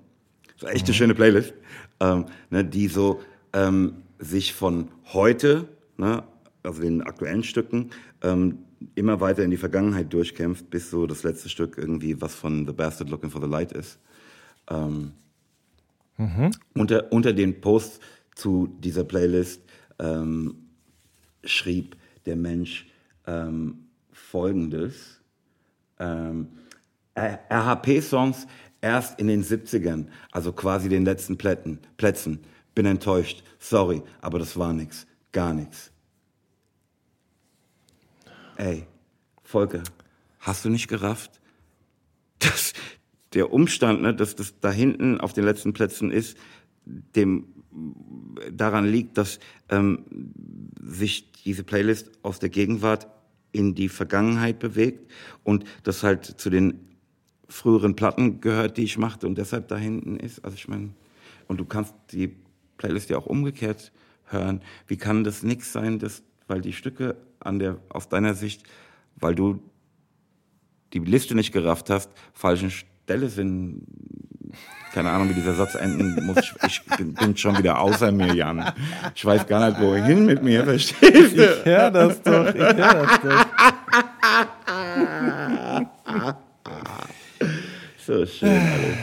So 0.57 0.67
echt 0.67 0.85
eine 0.85 0.93
mhm. 0.93 0.97
schöne 0.97 1.15
Playlist, 1.15 1.53
ähm, 1.99 2.25
ne, 2.49 2.65
die 2.65 2.87
so 2.87 3.21
ähm, 3.53 4.03
sich 4.19 4.53
von 4.53 4.89
heute, 5.05 5.67
ne, 5.97 6.23
also 6.63 6.81
den 6.81 7.01
aktuellen 7.03 7.43
Stücken, 7.43 7.91
ähm, 8.21 8.59
immer 8.95 9.21
weiter 9.21 9.43
in 9.43 9.51
die 9.51 9.57
Vergangenheit 9.57 10.11
durchkämpft, 10.11 10.69
bis 10.69 10.89
so 10.89 11.07
das 11.07 11.23
letzte 11.23 11.49
Stück 11.49 11.77
irgendwie 11.77 12.19
was 12.21 12.35
von 12.35 12.65
The 12.65 12.73
Bastard 12.73 13.09
Looking 13.09 13.29
for 13.29 13.41
the 13.41 13.47
Light 13.47 13.71
ist. 13.71 13.99
Ähm, 14.69 15.13
mhm. 16.17 16.51
unter, 16.73 17.11
unter 17.11 17.33
den 17.33 17.61
Posts 17.61 17.99
zu 18.35 18.75
dieser 18.79 19.03
Playlist 19.03 19.61
ähm, 19.99 20.55
schrieb 21.43 21.95
der 22.25 22.35
Mensch, 22.35 22.87
ähm, 23.28 23.89
folgendes. 24.11 25.21
Ähm, 25.99 26.47
RHP-Songs 27.15 28.47
erst 28.82 29.19
in 29.19 29.28
den 29.28 29.43
70ern, 29.43 30.07
also 30.32 30.53
quasi 30.53 30.89
den 30.89 31.05
letzten 31.05 31.38
Plätten, 31.38 31.80
Plätzen. 31.97 32.39
Bin 32.75 32.86
enttäuscht, 32.86 33.43
sorry, 33.59 34.03
aber 34.21 34.39
das 34.39 34.57
war 34.57 34.71
nix, 34.73 35.07
gar 35.32 35.53
nichts. 35.53 35.91
Ey, 38.55 38.86
Volker, 39.43 39.84
hast 40.39 40.65
du 40.65 40.69
nicht 40.69 40.88
gerafft, 40.88 41.39
dass 42.39 42.73
der 43.34 43.51
Umstand, 43.51 44.01
ne, 44.01 44.15
dass 44.15 44.36
das 44.36 44.59
da 44.59 44.71
hinten 44.71 45.19
auf 45.19 45.34
den 45.34 45.43
letzten 45.43 45.73
Plätzen 45.73 46.11
ist, 46.11 46.38
dem 46.86 47.47
daran 48.51 48.86
liegt, 48.86 49.17
dass 49.17 49.39
ähm, 49.69 50.05
sich 50.82 51.32
diese 51.32 51.63
Playlist 51.63 52.11
aus 52.23 52.39
der 52.39 52.49
Gegenwart 52.49 53.07
in 53.51 53.75
die 53.75 53.89
Vergangenheit 53.89 54.59
bewegt 54.59 55.09
und 55.43 55.65
das 55.83 56.03
halt 56.03 56.25
zu 56.25 56.49
den 56.49 56.79
früheren 57.49 57.95
Platten 57.95 58.41
gehört, 58.41 58.77
die 58.77 58.83
ich 58.83 58.97
machte 58.97 59.27
und 59.27 59.37
deshalb 59.37 59.67
da 59.67 59.77
hinten 59.77 60.17
ist. 60.17 60.43
Also 60.43 60.55
ich 60.55 60.67
meine, 60.67 60.89
und 61.47 61.57
du 61.57 61.65
kannst 61.65 61.93
die 62.11 62.35
Playlist 62.77 63.09
ja 63.09 63.17
auch 63.17 63.25
umgekehrt 63.25 63.91
hören. 64.25 64.61
Wie 64.87 64.97
kann 64.97 65.23
das 65.23 65.43
nichts 65.43 65.71
sein, 65.71 65.99
dass, 65.99 66.23
weil 66.47 66.61
die 66.61 66.73
Stücke 66.73 67.15
an 67.39 67.59
der, 67.59 67.79
aus 67.89 68.09
deiner 68.09 68.33
Sicht, 68.33 68.63
weil 69.15 69.35
du 69.35 69.61
die 70.93 70.99
Liste 70.99 71.35
nicht 71.35 71.51
gerafft 71.51 71.89
hast, 71.89 72.11
falschen 72.33 72.71
Stelle 72.71 73.29
sind, 73.29 73.83
keine 74.97 75.11
Ahnung, 75.11 75.29
wie 75.29 75.35
dieser 75.35 75.53
Satz 75.53 75.75
enden 75.75 76.25
muss. 76.25 76.37
Ich, 76.39 76.55
ich 76.65 76.97
bin, 76.97 77.13
bin, 77.13 77.37
schon 77.37 77.55
wieder 77.59 77.79
außer 77.79 78.11
mir, 78.11 78.33
Jan. 78.33 78.73
Ich 79.13 79.23
weiß 79.23 79.45
gar 79.45 79.69
nicht, 79.69 79.79
wohin 79.79 80.25
mit 80.25 80.41
mir, 80.41 80.63
verstehst 80.63 81.37
du? 81.37 81.43
Ich 81.43 81.65
hör 81.65 81.91
das 81.91 82.19
doch, 82.23 82.47
ich 82.47 82.59
hör 82.59 82.73
das 82.73 83.19
doch. 83.21 83.45
so 88.07 88.25
schön, 88.25 88.49
alles. 88.49 88.97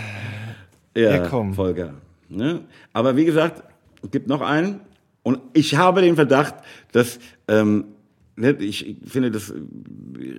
Ja, 0.97 1.11
ja 1.15 1.29
komm. 1.29 1.55
Volker. 1.55 1.95
Ne? 2.29 2.63
Aber 2.93 3.15
wie 3.15 3.25
gesagt, 3.25 3.63
es 4.03 4.11
gibt 4.11 4.27
noch 4.27 4.41
einen. 4.41 4.81
Und 5.23 5.39
ich 5.53 5.77
habe 5.77 6.01
den 6.01 6.17
Verdacht, 6.17 6.57
dass 6.91 7.21
ähm, 7.47 7.85
ne, 8.35 8.51
ich 8.59 8.97
finde, 9.07 9.31
das 9.31 9.55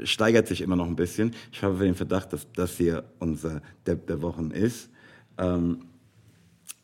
steigert 0.03 0.49
sich 0.49 0.59
immer 0.59 0.75
noch 0.75 0.87
ein 0.87 0.97
bisschen. 0.97 1.33
Ich 1.53 1.63
habe 1.63 1.81
den 1.81 1.95
Verdacht, 1.95 2.33
dass 2.33 2.45
das 2.51 2.75
hier 2.75 3.05
unser 3.19 3.61
Depp 3.87 4.07
der 4.07 4.21
Wochen 4.21 4.51
ist. 4.51 4.89
Ähm, 5.37 5.85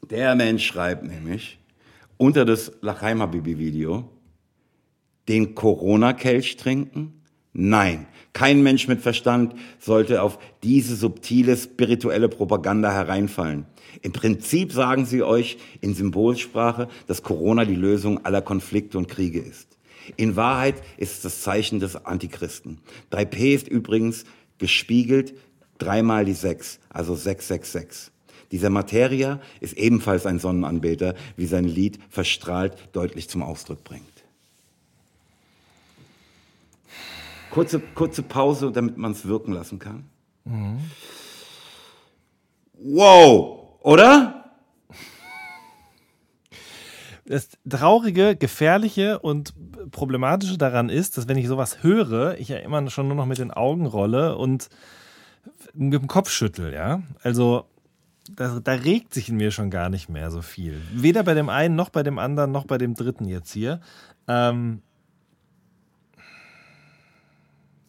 der 0.10 0.36
Mensch 0.36 0.66
schreibt 0.66 1.04
nämlich 1.04 1.60
unter 2.18 2.45
das 2.45 2.72
Lachheimer 2.82 3.28
Bibi-Video, 3.28 4.10
den 5.28 5.56
Corona-Kelch 5.56 6.58
trinken? 6.58 7.22
Nein, 7.54 8.08
kein 8.34 8.64
Mensch 8.64 8.88
mit 8.88 9.02
Verstand 9.02 9.56
sollte 9.80 10.22
auf 10.22 10.39
diese 10.64 10.95
subtile 10.95 11.58
spirituelle 11.58 12.30
Propaganda 12.30 12.91
hereinfallen. 12.93 13.66
Im 14.02 14.14
Prinzip 14.14 14.72
sagen 14.72 15.06
sie 15.06 15.22
euch 15.22 15.58
in 15.82 15.93
Symbolsprache, 15.93 16.88
dass 17.08 17.24
Corona 17.24 17.66
die 17.66 17.76
Lösung 17.76 18.26
aller 18.26 18.41
Konflikte 18.41 18.97
und 18.97 19.10
Kriege 19.10 19.39
ist. 19.39 19.78
In 20.16 20.36
Wahrheit 20.36 20.76
ist 20.97 21.16
es 21.16 21.22
das 21.22 21.41
Zeichen 21.41 21.80
des 21.80 22.06
Antichristen. 22.06 22.80
3P 23.12 23.54
ist 23.54 23.68
übrigens 23.68 24.26
gespiegelt 24.58 25.34
dreimal 25.78 26.26
die 26.26 26.34
6, 26.34 26.80
also 26.89 27.16
666. 27.16 28.12
Dieser 28.52 28.70
Materia 28.70 29.39
ist 29.60 29.78
ebenfalls 29.78 30.26
ein 30.26 30.39
Sonnenanbeter, 30.39 31.16
wie 31.38 31.45
sein 31.45 31.64
Lied 31.64 31.99
verstrahlt 32.10 32.76
deutlich 32.91 33.30
zum 33.30 33.43
Ausdruck 33.43 33.84
bringt. 33.84 34.06
Kurze, 37.49 37.80
kurze 37.80 38.24
Pause, 38.24 38.72
damit 38.72 38.97
man 38.97 39.12
es 39.12 39.26
wirken 39.26 39.54
lassen 39.54 39.80
kann. 39.80 40.06
Mhm. 40.45 40.80
Wow, 42.74 43.78
oder? 43.82 44.52
Das 47.26 47.49
Traurige, 47.70 48.36
Gefährliche 48.36 49.20
und 49.20 49.54
Problematische 49.91 50.58
daran 50.58 50.89
ist, 50.89 51.18
dass 51.18 51.28
wenn 51.28 51.38
ich 51.38 51.47
sowas 51.47 51.84
höre, 51.84 52.38
ich 52.39 52.49
ja 52.49 52.58
immer 52.58 52.89
schon 52.89 53.08
nur 53.08 53.16
noch 53.16 53.26
mit 53.26 53.38
den 53.38 53.52
Augen 53.52 53.86
rolle 53.86 54.38
und 54.38 54.70
mit 55.74 55.93
dem 55.93 56.08
Kopf 56.08 56.30
schüttel, 56.30 56.74
ja. 56.74 57.04
Also 57.22 57.66
da, 58.36 58.60
da, 58.60 58.72
regt 58.74 59.14
sich 59.14 59.30
in 59.30 59.38
mir 59.38 59.52
schon 59.52 59.70
gar 59.70 59.90
nicht 59.90 60.10
mehr 60.10 60.32
so 60.32 60.42
viel. 60.42 60.82
Weder 60.94 61.24
bei 61.24 61.34
dem 61.34 61.50
einen, 61.50 61.76
noch 61.76 61.90
bei 61.90 62.04
dem 62.04 62.20
anderen, 62.20 62.52
noch 62.52 62.66
bei 62.66 62.78
dem 62.78 62.94
dritten 62.94 63.26
jetzt 63.26 63.52
hier. 63.52 63.82
Ähm 64.28 64.82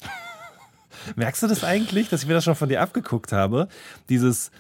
Merkst 1.17 1.43
du 1.43 1.47
das 1.47 1.65
eigentlich, 1.65 2.09
dass 2.09 2.23
ich 2.23 2.29
mir 2.29 2.35
das 2.35 2.45
schon 2.45 2.55
von 2.55 2.69
dir 2.69 2.81
abgeguckt 2.81 3.33
habe? 3.33 3.69
Dieses, 4.09 4.51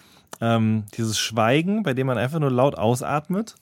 ähm, 0.41 0.85
dieses 0.97 1.18
Schweigen, 1.18 1.83
bei 1.83 1.95
dem 1.95 2.07
man 2.07 2.18
einfach 2.18 2.39
nur 2.41 2.51
laut 2.51 2.76
ausatmet? 2.76 3.55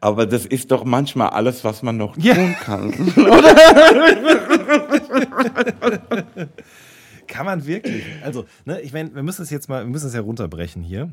Aber 0.00 0.26
das 0.26 0.46
ist 0.46 0.70
doch 0.70 0.84
manchmal 0.84 1.30
alles, 1.30 1.62
was 1.62 1.82
man 1.82 1.96
noch 1.98 2.16
tun 2.16 2.56
kann, 2.60 2.92
oder? 3.16 3.54
Kann 7.26 7.46
man 7.46 7.66
wirklich? 7.66 8.04
Also, 8.22 8.46
ne, 8.64 8.80
ich 8.80 8.92
meine, 8.92 9.14
wir 9.14 9.22
müssen 9.22 9.42
es 9.42 9.50
jetzt 9.50 9.68
mal, 9.68 9.84
wir 9.84 9.90
müssen 9.90 10.08
es 10.08 10.14
ja 10.14 10.20
runterbrechen 10.20 10.82
hier. 10.82 11.10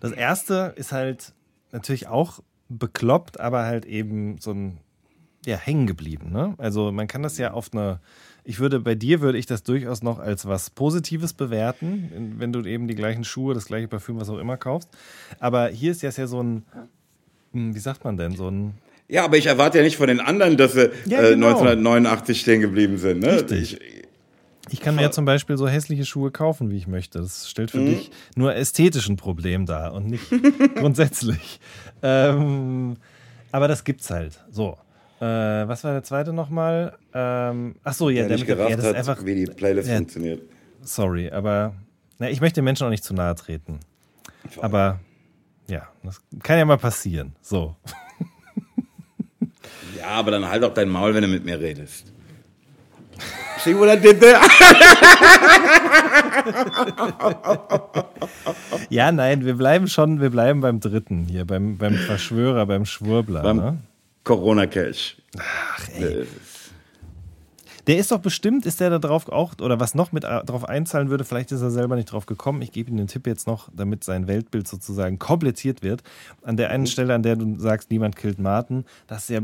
Das 0.00 0.12
erste 0.12 0.72
ist 0.76 0.92
halt 0.92 1.32
natürlich 1.72 2.08
auch 2.08 2.40
bekloppt, 2.68 3.38
aber 3.40 3.64
halt 3.64 3.84
eben 3.84 4.38
so 4.38 4.52
ein, 4.52 4.78
ja, 5.44 5.56
hängen 5.56 5.86
geblieben. 5.86 6.30
Ne? 6.32 6.54
Also, 6.58 6.92
man 6.92 7.06
kann 7.06 7.22
das 7.22 7.38
ja 7.38 7.52
auf 7.52 7.70
eine, 7.72 8.00
ich 8.44 8.58
würde, 8.60 8.80
bei 8.80 8.94
dir 8.94 9.20
würde 9.20 9.38
ich 9.38 9.46
das 9.46 9.62
durchaus 9.62 10.02
noch 10.02 10.18
als 10.18 10.46
was 10.46 10.70
Positives 10.70 11.32
bewerten, 11.32 12.34
wenn 12.38 12.52
du 12.52 12.62
eben 12.64 12.88
die 12.88 12.94
gleichen 12.94 13.24
Schuhe, 13.24 13.54
das 13.54 13.66
gleiche 13.66 13.88
Parfüm, 13.88 14.18
was 14.18 14.28
auch 14.30 14.38
immer 14.38 14.56
kaufst. 14.56 14.88
Aber 15.38 15.68
hier 15.68 15.90
ist 15.92 16.02
das 16.02 16.16
ja 16.16 16.26
so 16.26 16.42
ein, 16.42 16.64
hm, 17.52 17.74
wie 17.74 17.78
sagt 17.78 18.04
man 18.04 18.16
denn, 18.16 18.36
so 18.36 18.48
ein, 18.50 18.74
Ja, 19.08 19.24
aber 19.24 19.36
ich 19.36 19.46
erwarte 19.46 19.78
ja 19.78 19.84
nicht 19.84 19.96
von 19.96 20.08
den 20.08 20.20
anderen, 20.20 20.56
dass 20.56 20.72
sie 20.72 20.90
Ja, 21.06 21.20
äh, 21.20 21.30
genau. 21.34 21.48
1989 21.48 22.40
stehen 22.40 22.60
geblieben 22.60 22.96
sind. 22.98 23.20
Ne? 23.20 23.32
Richtig. 23.34 23.80
Ich, 23.80 23.99
Ich 24.72 24.80
kann 24.80 24.94
mir 24.94 25.02
ja 25.02 25.10
zum 25.10 25.24
Beispiel 25.24 25.56
so 25.56 25.66
hässliche 25.68 26.04
Schuhe 26.04 26.30
kaufen, 26.30 26.70
wie 26.70 26.76
ich 26.76 26.86
möchte. 26.86 27.18
Das 27.18 27.48
stellt 27.50 27.70
für 27.72 27.84
dich 27.84 28.10
nur 28.36 28.54
ästhetisch 28.54 29.08
ein 29.08 29.16
Problem 29.16 29.66
dar 29.66 29.92
und 29.94 30.06
nicht 30.06 30.24
grundsätzlich. 30.76 31.60
Ähm, 32.02 32.96
aber 33.52 33.68
das 33.68 33.84
gibt's 33.84 34.10
halt. 34.10 34.44
So. 34.50 34.78
Äh, 35.20 35.24
was 35.24 35.84
war 35.84 35.92
der 35.92 36.02
zweite 36.02 36.32
nochmal? 36.32 36.96
Ähm, 37.12 37.74
ach 37.84 37.92
so, 37.92 38.08
ja, 38.10 38.22
der 38.22 38.36
nicht 38.36 38.46
mit- 38.48 38.56
gerafft 38.56 38.70
ja, 38.70 38.76
das 38.76 38.86
hat, 38.86 38.96
einfach. 38.96 39.24
wie 39.24 39.34
die 39.34 39.44
Playlist 39.46 39.88
ja. 39.88 39.96
funktioniert. 39.96 40.42
Sorry, 40.82 41.30
aber 41.30 41.74
na, 42.18 42.30
ich 42.30 42.40
möchte 42.40 42.60
den 42.60 42.64
Menschen 42.64 42.86
auch 42.86 42.90
nicht 42.90 43.04
zu 43.04 43.12
nahe 43.12 43.34
treten. 43.34 43.80
Aber 44.62 45.00
ja, 45.68 45.88
das 46.02 46.20
kann 46.42 46.58
ja 46.58 46.64
mal 46.64 46.78
passieren. 46.78 47.34
So. 47.42 47.76
Ja, 49.98 50.06
aber 50.08 50.30
dann 50.30 50.48
halt 50.48 50.64
auch 50.64 50.72
dein 50.72 50.88
Maul, 50.88 51.14
wenn 51.14 51.22
du 51.22 51.28
mit 51.28 51.44
mir 51.44 51.60
redest. 51.60 52.12
See 53.58 53.74
what 53.74 53.88
I 53.88 53.96
did 53.96 54.20
there? 54.20 54.40
Ja, 58.88 59.12
nein, 59.12 59.44
wir 59.44 59.54
bleiben 59.54 59.86
schon, 59.86 60.20
wir 60.20 60.30
bleiben 60.30 60.60
beim 60.60 60.80
dritten 60.80 61.24
hier, 61.24 61.44
beim, 61.44 61.78
beim 61.78 61.94
Verschwörer, 61.94 62.66
beim 62.66 62.84
Schwurbler. 62.84 63.42
Beim 63.42 63.56
ne? 63.56 63.78
Corona-Cash. 64.24 65.16
Ach, 65.38 65.88
ey. 65.94 66.26
Der 67.86 67.98
ist 67.98 68.10
doch 68.12 68.18
bestimmt, 68.18 68.66
ist 68.66 68.80
der 68.80 68.90
da 68.90 68.98
drauf 68.98 69.28
auch, 69.28 69.54
oder 69.60 69.80
was 69.80 69.94
noch 69.94 70.12
mit 70.12 70.24
äh, 70.24 70.44
drauf 70.44 70.68
einzahlen 70.68 71.10
würde, 71.10 71.24
vielleicht 71.24 71.52
ist 71.52 71.62
er 71.62 71.70
selber 71.70 71.96
nicht 71.96 72.12
drauf 72.12 72.26
gekommen. 72.26 72.62
Ich 72.62 72.72
gebe 72.72 72.90
ihm 72.90 72.96
den 72.96 73.06
Tipp 73.06 73.26
jetzt 73.26 73.46
noch, 73.46 73.68
damit 73.74 74.04
sein 74.04 74.26
Weltbild 74.28 74.68
sozusagen 74.68 75.18
komplettiert 75.18 75.82
wird. 75.82 76.02
An 76.42 76.56
der 76.56 76.70
einen 76.70 76.86
Stelle, 76.86 77.14
an 77.14 77.22
der 77.22 77.36
du 77.36 77.58
sagst, 77.58 77.90
niemand 77.90 78.16
killt 78.16 78.38
Martin, 78.38 78.84
das 79.06 79.22
ist 79.22 79.30
ja 79.30 79.40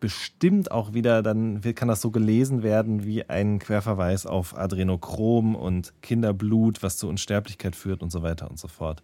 bestimmt 0.00 0.70
auch 0.70 0.94
wieder, 0.94 1.22
dann 1.22 1.60
kann 1.74 1.88
das 1.88 2.00
so 2.00 2.10
gelesen 2.10 2.62
werden 2.62 3.04
wie 3.04 3.28
ein 3.28 3.58
Querverweis 3.58 4.26
auf 4.26 4.56
Adrenochrom 4.56 5.54
und 5.54 5.92
Kinderblut, 6.02 6.82
was 6.82 6.96
zur 6.96 7.10
Unsterblichkeit 7.10 7.76
führt 7.76 8.02
und 8.02 8.10
so 8.10 8.22
weiter 8.22 8.50
und 8.50 8.58
so 8.58 8.68
fort. 8.68 9.02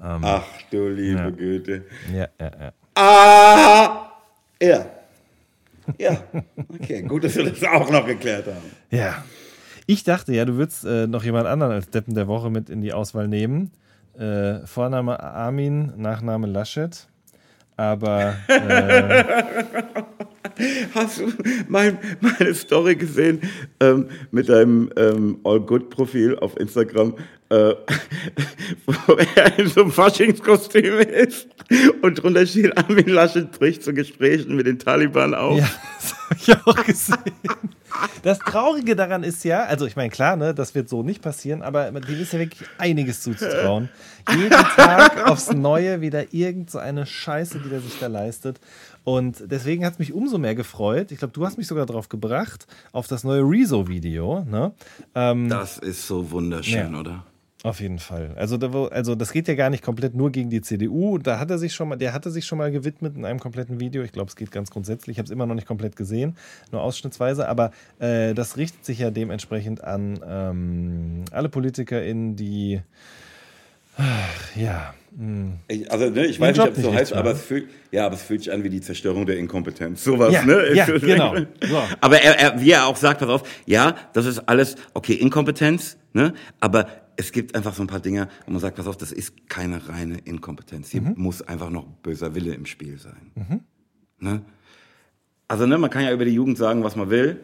Ach 0.00 0.44
du 0.70 0.88
liebe 0.88 1.18
Ja. 1.18 1.30
Güte. 1.30 1.84
Ja, 2.12 2.28
ja, 2.40 2.50
ja. 2.60 2.72
Ah! 2.94 4.10
Ja. 4.60 4.86
Ja. 5.98 6.22
Okay, 6.68 7.02
gut, 7.02 7.24
dass 7.24 7.36
wir 7.36 7.44
das 7.44 7.62
auch 7.64 7.90
noch 7.90 8.06
geklärt 8.06 8.46
haben. 8.46 8.70
Ja. 8.90 9.24
Ich 9.86 10.04
dachte 10.04 10.34
ja, 10.34 10.44
du 10.44 10.56
würdest 10.56 10.84
äh, 10.84 11.06
noch 11.06 11.24
jemand 11.24 11.46
anderen 11.46 11.72
als 11.72 11.88
Deppen 11.88 12.14
der 12.14 12.28
Woche 12.28 12.50
mit 12.50 12.68
in 12.68 12.82
die 12.82 12.92
Auswahl 12.92 13.26
nehmen. 13.26 13.70
Äh, 14.18 14.66
Vorname 14.66 15.20
Armin, 15.20 15.92
Nachname 15.96 16.46
Laschet. 16.46 17.08
Aber 17.76 18.34
äh, 18.48 19.24
Hast 20.94 21.20
du 21.20 21.32
mein, 21.68 21.98
meine 22.20 22.54
Story 22.54 22.96
gesehen 22.96 23.40
ähm, 23.80 24.08
mit 24.30 24.48
deinem 24.48 24.90
ähm, 24.96 25.38
All-Good-Profil 25.44 26.38
auf 26.38 26.58
Instagram, 26.58 27.14
äh, 27.50 27.74
wo 28.86 29.14
er 29.14 29.58
in 29.58 29.68
so 29.68 29.82
einem 29.82 29.92
Faschingskostüm 29.92 30.98
ist 30.98 31.48
und 32.02 32.22
drunter 32.22 32.46
steht, 32.46 32.76
Armin 32.76 33.08
Laschet 33.08 33.50
bricht 33.52 33.82
zu 33.82 33.92
Gesprächen 33.92 34.56
mit 34.56 34.66
den 34.66 34.78
Taliban 34.78 35.34
auf. 35.34 35.58
ja, 35.58 35.68
das 36.00 36.14
habe 36.14 36.36
ich 36.40 36.66
auch 36.66 36.84
gesehen. 36.84 37.18
Das 38.22 38.38
Traurige 38.38 38.94
daran 38.94 39.22
ist 39.24 39.44
ja, 39.44 39.64
also 39.64 39.86
ich 39.86 39.96
meine, 39.96 40.10
klar, 40.10 40.36
ne, 40.36 40.54
das 40.54 40.74
wird 40.74 40.88
so 40.88 41.02
nicht 41.02 41.22
passieren, 41.22 41.62
aber 41.62 41.90
dem 41.90 42.20
ist 42.20 42.32
ja 42.32 42.38
wirklich 42.38 42.68
einiges 42.78 43.22
zuzutrauen. 43.22 43.88
Jeden 44.30 44.50
Tag 44.50 45.26
aufs 45.28 45.52
Neue 45.52 46.00
wieder 46.00 46.32
irgend 46.34 46.70
so 46.70 46.78
eine 46.78 47.06
Scheiße, 47.06 47.60
die 47.60 47.68
der 47.70 47.80
sich 47.80 47.98
da 47.98 48.06
leistet. 48.08 48.60
Und 49.04 49.42
deswegen 49.50 49.86
hat 49.86 49.94
es 49.94 49.98
mich 49.98 50.12
umso 50.12 50.36
mehr 50.36 50.54
gefreut. 50.54 51.12
Ich 51.12 51.18
glaube, 51.18 51.32
du 51.32 51.46
hast 51.46 51.56
mich 51.56 51.66
sogar 51.66 51.86
darauf 51.86 52.10
gebracht, 52.10 52.66
auf 52.92 53.06
das 53.08 53.24
neue 53.24 53.40
Rezo-Video. 53.40 54.44
Ne? 54.44 54.72
Ähm, 55.14 55.48
Das 55.48 55.78
ist 55.78 56.06
so 56.06 56.30
wunderschön, 56.30 56.92
Ja. 56.92 57.00
oder? 57.00 57.24
Auf 57.64 57.80
jeden 57.80 57.98
Fall. 57.98 58.34
Also, 58.36 58.56
da, 58.56 58.70
also 58.84 59.16
das 59.16 59.32
geht 59.32 59.48
ja 59.48 59.54
gar 59.56 59.68
nicht 59.68 59.82
komplett 59.82 60.14
nur 60.14 60.30
gegen 60.30 60.48
die 60.48 60.60
CDU. 60.60 61.18
Da 61.18 61.40
hat 61.40 61.50
er 61.50 61.58
sich 61.58 61.74
schon 61.74 61.88
mal, 61.88 61.96
der 61.96 62.12
hatte 62.12 62.30
sich 62.30 62.46
schon 62.46 62.56
mal 62.58 62.70
gewidmet 62.70 63.16
in 63.16 63.24
einem 63.24 63.40
kompletten 63.40 63.80
Video. 63.80 64.04
Ich 64.04 64.12
glaube, 64.12 64.28
es 64.28 64.36
geht 64.36 64.52
ganz 64.52 64.70
grundsätzlich. 64.70 65.14
Ich 65.14 65.18
habe 65.18 65.24
es 65.26 65.32
immer 65.32 65.44
noch 65.44 65.56
nicht 65.56 65.66
komplett 65.66 65.96
gesehen, 65.96 66.36
nur 66.70 66.82
ausschnittsweise. 66.82 67.48
Aber 67.48 67.72
äh, 67.98 68.32
das 68.34 68.56
richtet 68.58 68.84
sich 68.84 69.00
ja 69.00 69.10
dementsprechend 69.10 69.82
an 69.82 70.20
ähm, 70.24 71.24
alle 71.32 71.48
PolitikerInnen, 71.48 72.36
die 72.36 72.80
ach, 73.96 74.56
ja. 74.56 74.94
hm. 75.16 75.54
Ich, 75.66 75.90
also, 75.90 76.10
ne, 76.10 76.26
ich 76.26 76.36
Den 76.36 76.42
weiß 76.42 76.56
nicht, 76.58 76.68
ob 76.68 76.76
es 76.76 76.82
so 76.84 76.94
heißt, 76.94 77.12
aber 77.12 77.32
es 77.32 77.42
fühlt, 77.42 77.68
ja, 77.90 78.06
aber 78.06 78.14
es 78.14 78.22
fühlt 78.22 78.44
sich 78.44 78.52
an 78.52 78.62
wie 78.62 78.70
die 78.70 78.80
Zerstörung 78.80 79.26
der 79.26 79.36
Inkompetenz. 79.36 80.04
Sowas, 80.04 80.32
Ja, 80.32 80.44
ne? 80.44 80.74
ja, 80.74 80.84
genau. 80.86 81.34
So. 81.68 81.82
Aber 82.00 82.20
er, 82.22 82.38
er, 82.38 82.60
wie 82.60 82.70
er 82.70 82.86
auch 82.86 82.96
sagt, 82.96 83.18
pass 83.18 83.28
auf, 83.28 83.42
ja, 83.66 83.96
das 84.12 84.26
ist 84.26 84.38
alles, 84.48 84.76
okay, 84.94 85.14
Inkompetenz, 85.14 85.96
ne? 86.12 86.34
Aber 86.60 86.86
es 87.18 87.32
gibt 87.32 87.56
einfach 87.56 87.74
so 87.74 87.82
ein 87.82 87.88
paar 87.88 88.00
Dinge, 88.00 88.28
wo 88.46 88.52
man 88.52 88.60
sagt, 88.60 88.76
pass 88.76 88.86
auf, 88.86 88.96
das 88.96 89.10
ist 89.10 89.48
keine 89.48 89.88
reine 89.88 90.18
Inkompetenz. 90.18 90.88
Hier 90.88 91.02
muss 91.02 91.42
einfach 91.42 91.68
noch 91.68 91.84
böser 91.84 92.34
Wille 92.36 92.54
im 92.54 92.64
Spiel 92.64 92.96
sein. 92.96 93.32
Ne? 94.20 94.42
Also, 95.48 95.66
ne, 95.66 95.78
man 95.78 95.90
kann 95.90 96.04
ja 96.04 96.12
über 96.12 96.24
die 96.24 96.32
Jugend 96.32 96.58
sagen, 96.58 96.84
was 96.84 96.94
man 96.94 97.10
will, 97.10 97.40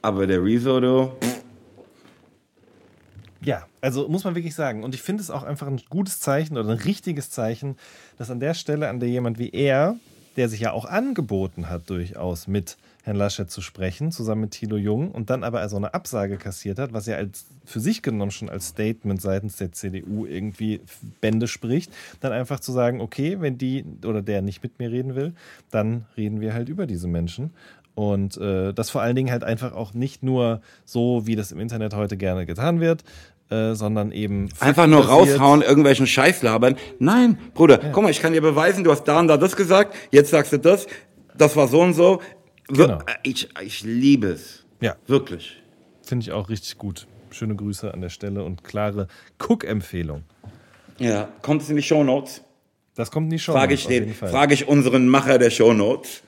aber 0.00 0.26
der 0.26 0.38
du, 0.38 1.12
Ja, 3.42 3.66
also 3.82 4.08
muss 4.08 4.24
man 4.24 4.34
wirklich 4.34 4.54
sagen. 4.54 4.82
Und 4.82 4.94
ich 4.94 5.02
finde 5.02 5.22
es 5.22 5.30
auch 5.30 5.42
einfach 5.42 5.66
ein 5.66 5.82
gutes 5.90 6.18
Zeichen 6.20 6.56
oder 6.56 6.70
ein 6.70 6.78
richtiges 6.78 7.30
Zeichen, 7.30 7.76
dass 8.16 8.30
an 8.30 8.40
der 8.40 8.54
Stelle, 8.54 8.88
an 8.88 8.98
der 8.98 9.10
jemand 9.10 9.38
wie 9.38 9.50
er, 9.50 9.96
der 10.36 10.48
sich 10.48 10.60
ja 10.60 10.72
auch 10.72 10.86
angeboten 10.86 11.68
hat, 11.68 11.90
durchaus 11.90 12.46
mit 12.46 12.78
Herrn 13.06 13.16
Laschet 13.16 13.48
zu 13.48 13.60
sprechen, 13.60 14.10
zusammen 14.10 14.40
mit 14.42 14.50
Thilo 14.50 14.76
Jung, 14.76 15.12
und 15.12 15.30
dann 15.30 15.44
aber 15.44 15.60
also 15.60 15.76
eine 15.76 15.94
Absage 15.94 16.38
kassiert 16.38 16.80
hat, 16.80 16.92
was 16.92 17.06
ja 17.06 17.14
als 17.14 17.46
für 17.64 17.78
sich 17.78 18.02
genommen 18.02 18.32
schon 18.32 18.48
als 18.48 18.66
Statement 18.66 19.22
seitens 19.22 19.54
der 19.54 19.70
CDU 19.70 20.26
irgendwie 20.26 20.80
Bände 21.20 21.46
spricht, 21.46 21.92
dann 22.18 22.32
einfach 22.32 22.58
zu 22.58 22.72
sagen, 22.72 23.00
okay, 23.00 23.40
wenn 23.40 23.58
die 23.58 23.84
oder 24.04 24.22
der 24.22 24.42
nicht 24.42 24.60
mit 24.64 24.80
mir 24.80 24.90
reden 24.90 25.14
will, 25.14 25.34
dann 25.70 26.06
reden 26.16 26.40
wir 26.40 26.52
halt 26.52 26.68
über 26.68 26.88
diese 26.88 27.06
Menschen. 27.06 27.52
Und 27.94 28.38
äh, 28.38 28.74
das 28.74 28.90
vor 28.90 29.02
allen 29.02 29.14
Dingen 29.14 29.30
halt 29.30 29.44
einfach 29.44 29.72
auch 29.72 29.94
nicht 29.94 30.24
nur 30.24 30.60
so, 30.84 31.28
wie 31.28 31.36
das 31.36 31.52
im 31.52 31.60
Internet 31.60 31.94
heute 31.94 32.16
gerne 32.16 32.44
getan 32.44 32.80
wird, 32.80 33.04
äh, 33.50 33.74
sondern 33.74 34.10
eben 34.10 34.48
Einfach 34.58 34.88
nur 34.88 35.06
raushauen, 35.06 35.62
irgendwelchen 35.62 36.08
Scheiß 36.08 36.42
labern. 36.42 36.74
Nein, 36.98 37.38
Bruder, 37.54 37.78
guck 37.92 38.02
mal, 38.02 38.10
ich 38.10 38.20
kann 38.20 38.32
dir 38.32 38.42
beweisen, 38.42 38.82
du 38.82 38.90
hast 38.90 39.04
da 39.04 39.20
und 39.20 39.28
da 39.28 39.36
das 39.36 39.54
gesagt, 39.54 39.94
jetzt 40.10 40.30
sagst 40.30 40.52
du 40.52 40.58
das, 40.58 40.88
das 41.38 41.54
war 41.56 41.68
so 41.68 41.80
und 41.80 41.94
so. 41.94 42.20
Genau. 42.68 42.98
Ich, 43.22 43.48
ich 43.60 43.82
liebe 43.82 44.28
es. 44.28 44.64
Ja, 44.80 44.96
Wirklich. 45.06 45.62
finde 46.02 46.24
ich 46.24 46.32
auch 46.32 46.48
richtig 46.48 46.78
gut. 46.78 47.06
Schöne 47.30 47.54
Grüße 47.54 47.92
an 47.92 48.00
der 48.00 48.08
Stelle 48.08 48.44
und 48.44 48.64
klare 48.64 49.08
Cook-Empfehlung. 49.38 50.24
Ja, 50.98 51.28
kommt 51.42 51.62
es 51.62 51.70
in 51.70 51.76
die 51.76 51.82
Shownotes? 51.82 52.42
Das 52.94 53.10
kommt 53.10 53.26
in 53.26 53.30
die 53.30 53.38
Show 53.38 53.52
Frage 53.52 53.74
ich, 53.74 53.86
den, 53.86 54.14
frage 54.14 54.54
ich 54.54 54.68
unseren 54.68 55.08
Macher 55.08 55.38
der 55.38 55.50
Shownotes. 55.50 56.22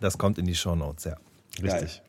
Das 0.00 0.18
kommt 0.18 0.38
in 0.38 0.44
die 0.44 0.54
Show 0.54 0.74
Notes, 0.74 1.04
ja. 1.04 1.16
Richtig. 1.62 2.02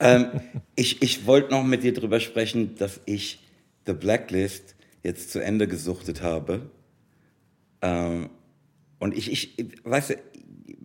Ähm, 0.00 0.40
ich 0.74 1.00
ich 1.00 1.26
wollte 1.26 1.52
noch 1.52 1.62
mit 1.62 1.84
dir 1.84 1.94
drüber 1.94 2.18
sprechen, 2.18 2.74
dass 2.74 3.00
ich 3.06 3.40
The 3.86 3.92
Blacklist 3.92 4.74
jetzt 5.02 5.30
zu 5.30 5.38
Ende 5.38 5.68
gesuchtet 5.68 6.22
habe. 6.22 6.70
Ähm, 7.80 8.30
und 8.98 9.16
ich, 9.16 9.30
ich, 9.30 9.56
weißt 9.84 10.10
du, 10.10 10.14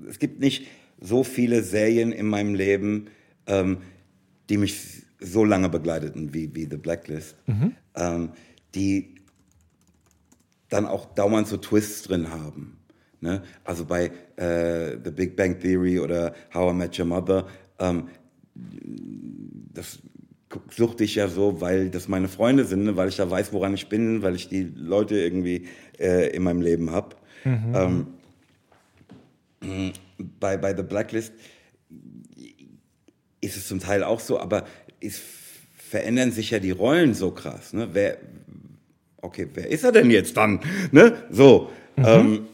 es 0.08 0.20
gibt 0.20 0.40
nicht 0.40 0.68
so 1.00 1.24
viele 1.24 1.64
Serien 1.64 2.12
in 2.12 2.28
meinem 2.28 2.56
Leben, 2.56 3.08
ähm, 3.46 3.78
die 4.50 4.58
mich 4.58 5.04
so 5.20 5.44
lange 5.44 5.70
begleiteten 5.70 6.34
wie, 6.34 6.54
wie 6.56 6.68
The 6.70 6.78
Blacklist, 6.78 7.36
ähm, 7.96 8.30
die 8.76 9.16
dann 10.70 10.86
auch 10.86 11.06
dauernd 11.14 11.48
so 11.48 11.58
Twists 11.58 12.04
drin 12.04 12.30
haben. 12.30 12.78
Ne? 13.22 13.42
Also 13.64 13.86
bei 13.86 14.12
äh, 14.36 14.98
The 15.04 15.12
Big 15.12 15.36
Bang 15.36 15.60
Theory 15.60 16.00
oder 16.00 16.34
How 16.54 16.74
I 16.74 16.76
Met 16.76 17.00
Your 17.00 17.06
Mother, 17.06 17.48
ähm, 17.80 18.10
das 19.74 20.00
suchte 20.72 21.04
ich 21.04 21.16
ja 21.16 21.28
so, 21.28 21.62
weil 21.62 21.90
das 21.90 22.08
meine 22.08 22.28
Freunde 22.28 22.66
sind, 22.66 22.84
ne? 22.84 22.96
weil 22.96 23.10
ich 23.10 23.18
ja 23.18 23.30
weiß, 23.30 23.54
woran 23.54 23.74
ich 23.74 23.90
bin, 23.90 24.22
weil 24.22 24.36
ich 24.36 24.50
die 24.50 24.64
Leute 24.64 25.18
irgendwie 25.18 25.68
äh, 26.00 26.36
in 26.36 26.44
meinem 26.44 26.62
Leben 26.62 26.92
habe. 26.92 27.16
Ähm, 27.74 28.08
bei, 30.40 30.58
bei 30.58 30.76
The 30.76 30.84
Blacklist 30.84 31.34
ist 33.42 33.58
es 33.58 33.68
zum 33.68 33.80
Teil 33.80 34.04
auch 34.04 34.20
so, 34.20 34.40
aber 34.40 34.66
es 35.00 35.22
verändern 35.76 36.32
sich 36.32 36.52
ja 36.52 36.60
die 36.60 36.72
Rollen 36.72 37.14
so 37.14 37.32
krass. 37.32 37.74
Ne? 37.74 37.90
Wer, 37.94 38.18
okay, 39.22 39.48
wer 39.54 39.68
ist 39.70 39.84
er 39.84 39.92
denn 39.92 40.12
jetzt 40.12 40.36
dann? 40.38 40.60
Ne? 40.92 41.24
So. 41.30 41.70
Ähm, 41.98 42.48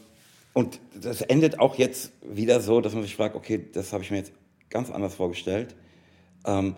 und 0.52 0.80
das 0.94 1.20
endet 1.20 1.58
auch 1.58 1.76
jetzt 1.76 2.12
wieder 2.22 2.60
so, 2.60 2.80
dass 2.80 2.94
man 2.94 3.02
sich 3.02 3.16
fragt, 3.16 3.34
okay, 3.34 3.68
das 3.72 3.92
habe 3.92 4.04
ich 4.04 4.10
mir 4.10 4.18
jetzt 4.18 4.32
ganz 4.70 4.90
anders 4.90 5.14
vorgestellt. 5.14 5.74
Ähm, 6.46 6.76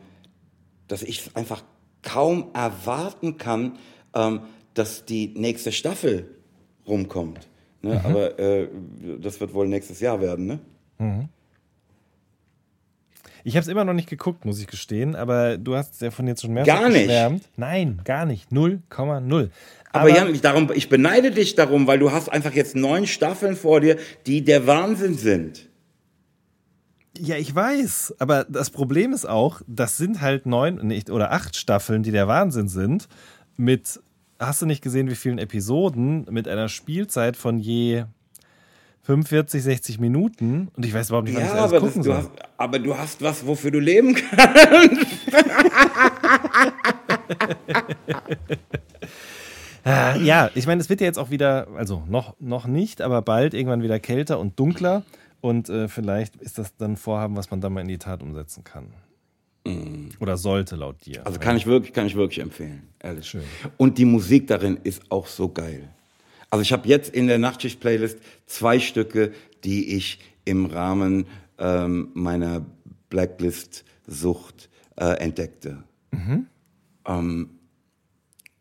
dass 0.89 1.03
ich 1.03 1.35
einfach 1.35 1.63
kaum 2.03 2.51
erwarten 2.55 3.37
kann, 3.37 3.79
ähm, 4.15 4.43
dass 4.75 5.05
die 5.05 5.29
nächste 5.37 5.73
Staffel 5.73 6.37
rumkommt. 6.87 7.49
Ne? 7.87 8.01
Aber 8.05 8.39
äh, 8.39 8.69
das 9.21 9.41
wird 9.41 9.55
wohl 9.55 9.69
nächstes 9.69 10.01
Jahr 10.01 10.21
werden, 10.21 10.47
ne? 10.47 10.59
Ich 13.45 13.55
habe 13.55 13.63
es 13.63 13.69
immer 13.69 13.85
noch 13.85 13.93
nicht 13.93 14.09
geguckt, 14.09 14.45
muss 14.45 14.59
ich 14.61 14.67
gestehen, 14.67 15.15
aber 15.15 15.57
du 15.57 15.77
hast 15.77 16.01
ja 16.03 16.11
von 16.11 16.27
jetzt 16.27 16.43
schon 16.43 16.53
mehrfach 16.53 16.81
Gar 16.81 16.89
nicht? 16.89 17.03
geschwärmt. 17.03 17.45
Nein, 17.57 18.01
gar 18.05 18.27
nicht. 18.27 18.51
0,0. 18.51 19.51
Aber, 19.93 20.09
Jan, 20.11 20.35
ich, 20.35 20.41
darum, 20.41 20.71
ich 20.75 20.89
beneide 20.89 21.31
dich 21.31 21.55
darum, 21.55 21.87
weil 21.87 21.99
du 22.01 22.11
hast 22.11 22.29
einfach 22.29 22.53
jetzt 22.55 22.75
neun 22.75 23.07
Staffeln 23.07 23.55
vor 23.55 23.81
dir, 23.81 23.99
die 24.27 24.45
der 24.45 24.67
Wahnsinn 24.67 25.15
sind. 25.17 25.69
Ja, 27.19 27.37
ich 27.37 27.55
weiß. 27.55 28.17
Aber 28.19 28.45
das 28.49 28.71
Problem 28.71 29.13
ist 29.13 29.27
auch, 29.29 29.63
das 29.67 29.97
sind 29.97 30.21
halt 30.21 30.47
neun 30.47 30.85
nicht, 30.87 31.09
oder 31.09 31.33
acht 31.33 31.57
Staffeln, 31.57 32.03
die 32.03 32.11
der 32.11 32.29
Wahnsinn 32.29 32.69
sind. 32.69 33.09
Mit, 33.57 34.01
hast 34.39 34.63
du 34.63 34.67
nicht 34.67 34.83
gesehen, 34.83 35.09
wie 35.11 35.15
vielen 35.15 35.39
Episoden, 35.39 36.27
mit 36.31 36.49
einer 36.49 36.69
Spielzeit 36.69 37.37
von 37.37 37.59
je 37.59 38.05
45, 39.03 39.63
60 39.63 40.01
Minuten. 40.01 40.69
Und 40.77 40.85
ich 40.85 40.93
weiß 40.93 41.09
überhaupt 41.11 41.29
nicht, 41.29 41.37
wann 41.37 41.45
ich 41.45 41.49
Ja, 41.49 41.55
das 41.55 41.63
alles 41.73 41.73
aber, 41.73 41.81
das, 41.81 41.95
gucken 41.95 42.03
du 42.03 42.09
soll. 42.09 42.17
hast, 42.17 42.31
aber 42.57 42.79
du 42.79 42.99
hast 42.99 43.23
was, 43.23 43.47
wofür 43.47 43.71
du 43.71 43.79
leben 43.79 44.15
kannst. 44.15 45.07
Ja, 49.85 50.51
ich 50.57 50.67
meine, 50.67 50.81
es 50.81 50.89
wird 50.89 51.01
ja 51.01 51.07
jetzt 51.07 51.19
auch 51.19 51.31
wieder, 51.31 51.69
also 51.77 52.03
noch, 52.09 52.35
noch 52.41 52.67
nicht, 52.67 53.01
aber 53.01 53.23
bald 53.23 53.55
irgendwann 53.55 53.83
wieder 53.83 54.01
kälter 54.01 54.41
und 54.41 54.59
dunkler. 54.59 55.05
Und 55.41 55.69
äh, 55.69 55.87
vielleicht 55.87 56.35
ist 56.37 56.59
das 56.59 56.75
dann 56.77 56.93
ein 56.93 56.97
Vorhaben, 56.97 57.37
was 57.37 57.53
man 57.53 57.61
dann 57.61 57.73
mal 57.73 57.83
in 57.83 57.89
die 57.89 57.99
Tat 57.99 58.21
umsetzen 58.21 58.65
kann. 58.65 58.87
Oder 60.21 60.37
sollte, 60.37 60.77
laut 60.77 61.05
dir. 61.05 61.27
Also 61.27 61.39
kann 61.39 61.57
ich 61.57 61.67
wirklich, 61.67 61.93
kann 61.93 62.07
ich 62.07 62.15
wirklich 62.15 62.41
empfehlen, 62.41 62.83
ehrlich. 63.01 63.27
Schön. 63.27 63.43
Und 63.77 63.99
die 63.99 64.05
Musik 64.05 64.47
darin 64.47 64.79
ist 64.85 65.11
auch 65.11 65.27
so 65.27 65.49
geil. 65.49 65.89
Also 66.51 66.63
ich 66.63 66.73
habe 66.73 66.89
jetzt 66.89 67.13
in 67.13 67.27
der 67.27 67.39
Nachtschicht-Playlist 67.39 68.19
zwei 68.47 68.79
Stücke, 68.79 69.33
die 69.65 69.97
ich 69.97 70.21
im 70.45 70.67
Rahmen 70.67 71.27
ähm, 71.59 72.11
meiner 72.15 72.65
Blacklist-Sucht 73.11 74.69
äh, 74.97 75.19
entdeckte. 75.19 75.83
Ähm, 77.05 77.51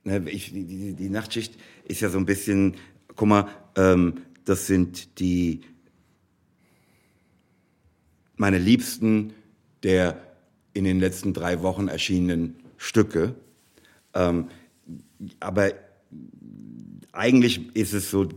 ne, 0.03 0.23
ich, 0.29 0.51
die, 0.51 0.65
die, 0.65 0.93
die 0.93 1.09
Nachtschicht 1.09 1.55
ist 1.85 2.01
ja 2.01 2.09
so 2.09 2.17
ein 2.17 2.25
bisschen, 2.25 2.75
guck 3.15 3.27
mal, 3.27 3.47
ähm, 3.75 4.21
das 4.45 4.67
sind 4.67 5.19
die 5.19 5.61
meine 8.37 8.57
liebsten 8.57 9.33
der 9.83 10.21
in 10.75 10.83
den 10.83 10.99
letzten 10.99 11.33
drei 11.33 11.63
Wochen 11.63 11.87
erschienenen 11.87 12.57
Stücke. 12.77 13.33
Ähm, 14.13 14.49
aber 15.39 15.71
eigentlich 17.13 17.75
ist 17.75 17.93
es 17.93 18.11
so, 18.11 18.27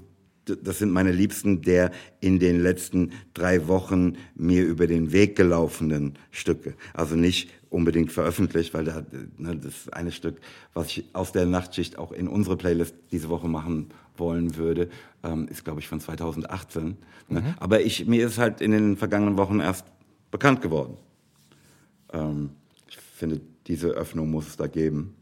das 0.44 0.78
sind 0.78 0.90
meine 0.90 1.12
Liebsten 1.12 1.60
der 1.60 1.90
in 2.20 2.38
den 2.38 2.62
letzten 2.62 3.12
drei 3.34 3.66
Wochen 3.66 4.14
mir 4.34 4.64
über 4.64 4.86
den 4.86 5.12
Weg 5.12 5.36
gelaufenen 5.36 6.14
Stücke. 6.30 6.74
Also 6.94 7.16
nicht 7.16 7.50
unbedingt 7.70 8.12
veröffentlicht, 8.12 8.72
weil 8.72 8.84
da, 8.84 9.04
ne, 9.36 9.56
das 9.56 9.90
eine 9.90 10.12
Stück, 10.12 10.40
was 10.72 10.86
ich 10.86 11.04
aus 11.12 11.32
der 11.32 11.44
Nachtschicht 11.44 11.98
auch 11.98 12.12
in 12.12 12.28
unsere 12.28 12.56
Playlist 12.56 12.94
diese 13.10 13.28
Woche 13.28 13.48
machen 13.48 13.88
wollen 14.16 14.56
würde, 14.56 14.88
ähm, 15.22 15.48
ist, 15.48 15.64
glaube 15.64 15.80
ich, 15.80 15.88
von 15.88 16.00
2018. 16.00 16.96
Ne? 17.28 17.56
Aber 17.58 17.82
ich, 17.82 18.06
mir 18.06 18.26
ist 18.26 18.38
halt 18.38 18.60
in 18.60 18.70
den 18.70 18.96
vergangenen 18.96 19.36
Wochen 19.36 19.60
erst 19.60 19.84
bekannt 20.30 20.62
geworden. 20.62 20.96
Ähm, 22.12 22.50
ich 22.88 22.96
finde, 22.96 23.40
diese 23.66 23.88
Öffnung 23.88 24.30
muss 24.30 24.46
es 24.48 24.56
da 24.56 24.66
geben. 24.66 25.14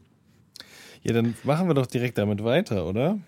Ja, 1.03 1.13
dann 1.13 1.35
machen 1.43 1.67
wir 1.67 1.73
doch 1.73 1.85
direkt 1.87 2.17
damit 2.17 2.43
weiter, 2.43 2.85
oder? 2.87 3.19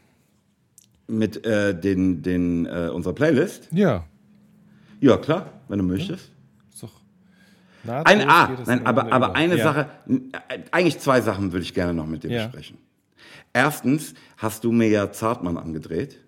Mit 1.07 1.45
äh, 1.45 1.79
den, 1.79 2.21
den, 2.21 2.65
äh, 2.65 2.89
unserer 2.93 3.13
Playlist? 3.13 3.67
Ja. 3.71 4.05
Ja, 5.01 5.17
klar, 5.17 5.51
wenn 5.67 5.79
du 5.79 5.85
möchtest. 5.85 6.31
Ist 6.73 6.83
doch 6.83 6.91
nahtlos 7.83 8.13
Ein, 8.21 8.29
ah, 8.29 8.49
es 8.61 8.67
nein, 8.67 8.85
aber, 8.85 9.11
aber 9.11 9.35
eine 9.35 9.57
ja. 9.57 9.63
Sache, 9.63 9.89
äh, 10.07 10.59
eigentlich 10.71 10.99
zwei 10.99 11.21
Sachen 11.21 11.51
würde 11.51 11.63
ich 11.63 11.73
gerne 11.73 11.93
noch 11.93 12.05
mit 12.05 12.23
dir 12.23 12.31
Ja. 12.31 12.43
besprechen. 12.47 12.77
Erstens 13.53 14.13
hast 14.37 14.63
du 14.63 14.71
mir 14.71 14.89
ja 14.89 15.11
Zartmann 15.11 15.57
angedreht, 15.57 16.19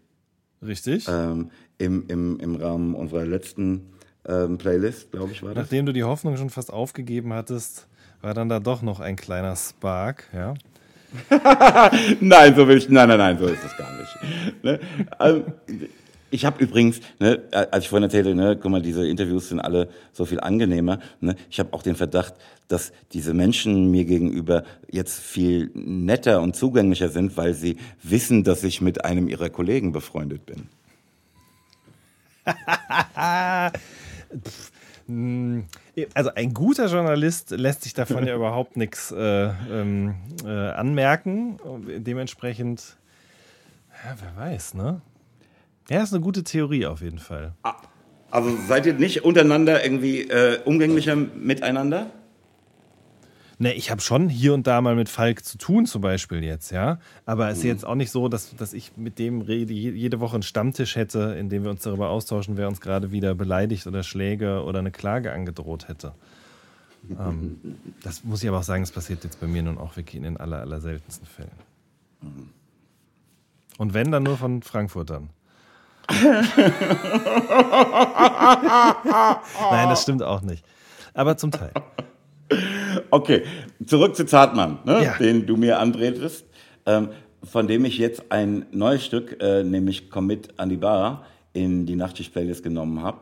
Richtig. 0.66 1.08
ähm, 1.08 1.52
im, 1.78 2.08
im, 2.08 2.40
im 2.40 2.56
Rahmen 2.56 2.96
unserer 2.96 3.26
letzten 3.26 3.90
ähm, 4.28 4.58
Playlist, 4.58 5.12
glaube 5.12 5.32
ich, 5.32 5.44
war 5.44 5.54
das. 5.54 5.64
Nachdem 5.64 5.86
du 5.86 5.94
die 5.94 6.04
Hoffnung 6.04 6.38
schon 6.38 6.50
fast 6.50 6.72
aufgegeben 6.72 7.34
hattest, 7.34 7.88
war 8.22 8.34
dann 8.34 8.50
da 8.50 8.60
doch 8.60 8.82
noch 8.82 9.00
ein 9.00 9.16
kleiner 9.16 9.56
Spark, 9.56 10.26
ja. 10.34 10.54
Nein, 12.22 12.56
so 12.56 12.68
will 12.68 12.78
ich, 12.78 12.88
nein, 12.88 13.10
nein, 13.10 13.18
nein, 13.18 13.38
so 13.38 13.46
ist 13.46 13.64
es 13.66 13.76
gar 13.76 13.92
nicht. 13.92 14.64
Ne? 14.64 14.80
Also, 15.18 15.44
ich 16.30 16.46
habe 16.46 16.64
übrigens, 16.64 17.02
ne, 17.20 17.42
als 17.52 17.84
ich 17.84 17.90
vorhin 17.90 18.06
erzählte, 18.06 18.34
ne, 18.34 18.56
guck 18.56 18.72
mal, 18.72 18.82
diese 18.82 19.06
Interviews 19.06 19.50
sind 19.50 19.60
alle 19.60 19.90
so 20.14 20.24
viel 20.24 20.40
angenehmer. 20.40 21.00
Ne? 21.20 21.36
Ich 21.50 21.60
habe 21.60 21.74
auch 21.74 21.84
den 21.84 21.96
Verdacht, 21.96 22.36
dass 22.70 22.94
diese 23.12 23.34
Menschen 23.34 23.92
mir 23.92 24.06
gegenüber 24.06 24.64
jetzt 24.90 25.20
viel 25.20 25.70
netter 25.74 26.42
und 26.42 26.56
zugänglicher 26.56 27.10
sind, 27.10 27.36
weil 27.36 27.54
sie 27.54 27.76
wissen, 28.02 28.46
dass 28.46 28.64
ich 28.64 28.80
mit 28.80 29.04
einem 29.04 29.28
ihrer 29.28 29.50
Kollegen 29.50 29.92
befreundet 29.92 30.46
bin. 30.46 30.70
Also 36.14 36.30
ein 36.36 36.54
guter 36.54 36.88
Journalist 36.88 37.52
lässt 37.52 37.84
sich 37.84 37.94
davon 37.94 38.26
ja 38.26 38.36
überhaupt 38.38 38.78
nichts 38.78 39.12
äh, 39.12 39.50
ähm, 39.72 40.16
äh, 40.46 40.50
anmerken. 40.50 41.58
Dementsprechend, 41.98 42.98
ja, 44.06 44.16
wer 44.22 44.46
weiß, 44.46 44.76
ne? 44.76 45.02
Ja, 45.90 46.04
ist 46.04 46.14
eine 46.14 46.22
gute 46.22 46.44
Theorie 46.44 46.86
auf 46.86 47.02
jeden 47.02 47.20
Fall. 47.20 47.54
Also 48.30 48.56
seid 48.68 48.86
ihr 48.86 48.94
nicht 48.94 49.26
untereinander 49.26 49.84
irgendwie 49.84 50.22
äh, 50.22 50.60
umgänglicher 50.64 51.16
miteinander? 51.16 52.08
Ne, 53.62 53.74
ich 53.74 53.92
habe 53.92 54.02
schon 54.02 54.28
hier 54.28 54.56
und 54.56 54.66
da 54.66 54.82
mal 54.82 54.96
mit 54.96 55.08
Falk 55.08 55.46
zu 55.46 55.60
tun, 55.60 55.86
zum 55.86 56.02
Beispiel 56.02 56.44
jetzt, 56.44 56.72
ja. 56.72 56.98
Aber 57.28 57.50
es 57.50 57.60
ist 57.60 57.64
jetzt 57.66 57.86
auch 57.86 57.94
nicht 57.94 58.10
so, 58.10 58.28
dass, 58.28 58.56
dass 58.56 58.74
ich 58.74 58.98
mit 58.98 59.20
dem 59.20 59.42
rede, 59.42 59.72
je- 59.72 59.92
jede 59.92 60.20
Woche 60.20 60.34
einen 60.34 60.42
Stammtisch 60.42 60.96
hätte, 60.96 61.36
in 61.38 61.48
dem 61.50 61.64
wir 61.64 61.70
uns 61.70 61.84
darüber 61.84 62.10
austauschen, 62.10 62.58
wer 62.58 62.68
uns 62.68 62.82
gerade 62.82 63.12
wieder 63.12 63.36
beleidigt 63.36 63.86
oder 63.86 64.02
Schläge 64.02 64.64
oder 64.64 64.80
eine 64.80 64.90
Klage 64.90 65.32
angedroht 65.32 65.88
hätte. 65.90 66.14
ähm, 67.12 67.60
das 68.02 68.24
muss 68.24 68.42
ich 68.42 68.50
aber 68.50 68.58
auch 68.58 68.64
sagen, 68.64 68.82
das 68.82 68.92
passiert 68.92 69.24
jetzt 69.24 69.40
bei 69.40 69.46
mir 69.46 69.62
nun 69.62 69.78
auch 69.78 69.96
wirklich 69.96 70.16
in 70.16 70.24
den 70.24 70.38
aller, 70.38 70.62
aller 70.62 70.82
seltensten 70.82 71.28
Fällen. 71.28 71.52
Und 73.78 73.94
wenn, 73.94 74.12
dann 74.12 74.24
nur 74.24 74.38
von 74.38 74.64
Frankfurtern. 74.64 75.30
Nein, 79.72 79.90
das 79.90 80.02
stimmt 80.02 80.24
auch 80.24 80.42
nicht. 80.42 80.66
Aber 81.14 81.38
zum 81.38 81.52
Teil. 81.52 81.72
Okay, 83.10 83.44
zurück 83.86 84.16
zu 84.16 84.26
Zartmann, 84.26 84.80
ne, 84.86 85.04
Ja. 85.04 85.18
den 85.18 85.46
du 85.46 85.58
mir 85.58 85.80
andrehtest, 85.80 86.46
ähm, 86.86 87.10
von 87.44 87.68
dem 87.68 87.86
ich 87.86 87.98
jetzt 87.98 88.32
ein 88.32 88.66
neues 88.72 89.06
Stück, 89.06 89.42
äh, 89.42 89.64
nämlich 89.64 90.10
Commit 90.10 90.50
an 90.58 90.70
die 90.70 90.78
Bar, 90.78 91.26
in 91.54 91.86
die 91.86 91.96
Nachtschicht-Playlist 91.96 92.64
genommen 92.64 93.02
habe, 93.02 93.20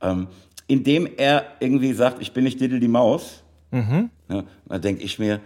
ähm, 0.00 0.28
in 0.68 0.84
dem 0.84 1.08
er 1.16 1.44
irgendwie 1.60 1.92
sagt, 1.92 2.20
ich 2.22 2.32
bin 2.32 2.44
nicht 2.44 2.60
Diddle 2.60 2.80
die 2.80 2.88
Maus. 2.88 3.42
Ne, 3.70 4.44
da 4.68 4.78
denke 4.78 5.02
ich 5.02 5.18
mir, 5.18 5.40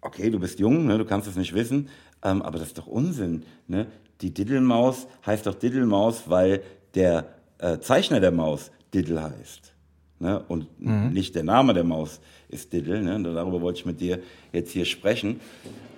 okay, 0.00 0.30
du 0.30 0.38
bist 0.38 0.58
jung, 0.60 0.86
ne, 0.86 0.96
du 0.98 1.04
kannst 1.04 1.26
es 1.28 1.36
nicht 1.36 1.54
wissen, 1.54 1.88
ähm, 2.22 2.42
aber 2.42 2.58
das 2.58 2.68
ist 2.68 2.78
doch 2.78 2.86
Unsinn. 2.86 3.42
Ne? 3.66 3.86
Die 4.20 4.32
Diddlemaus 4.32 5.06
heißt 5.26 5.46
doch 5.46 5.54
Diddlemaus, 5.54 6.24
weil 6.26 6.62
der 6.94 7.26
äh, 7.58 7.78
Zeichner 7.78 8.20
der 8.20 8.30
Maus 8.32 8.70
Diddle 8.94 9.22
heißt. 9.22 9.72
Ne? 10.20 10.42
Und 10.48 10.66
nicht 10.80 11.34
der 11.34 11.44
Name 11.44 11.74
der 11.74 11.84
Maus 11.84 12.20
ist 12.48 12.72
Diddle. 12.72 13.02
Ne? 13.02 13.22
Darüber 13.22 13.60
wollte 13.60 13.80
ich 13.80 13.86
mit 13.86 14.00
dir 14.00 14.20
jetzt 14.52 14.72
hier 14.72 14.84
sprechen. 14.84 15.40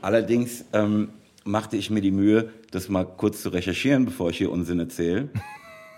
Allerdings 0.02 0.64
ähm, 0.72 1.10
machte 1.44 1.76
ich 1.76 1.90
mir 1.90 2.01
die 2.01 2.10
Mühe, 2.10 2.51
das 2.70 2.88
mal 2.88 3.05
kurz 3.05 3.42
zu 3.42 3.48
recherchieren, 3.48 4.05
bevor 4.05 4.30
ich 4.30 4.38
hier 4.38 4.51
Unsinn 4.51 4.80
erzähle. 4.80 5.28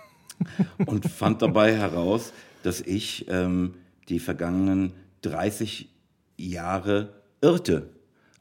und 0.87 1.09
fand 1.09 1.43
dabei 1.43 1.77
heraus, 1.77 2.33
dass 2.63 2.81
ich 2.81 3.27
ähm, 3.29 3.75
die 4.09 4.19
vergangenen 4.19 4.93
30 5.23 5.89
Jahre 6.37 7.11
irrte, 7.41 7.91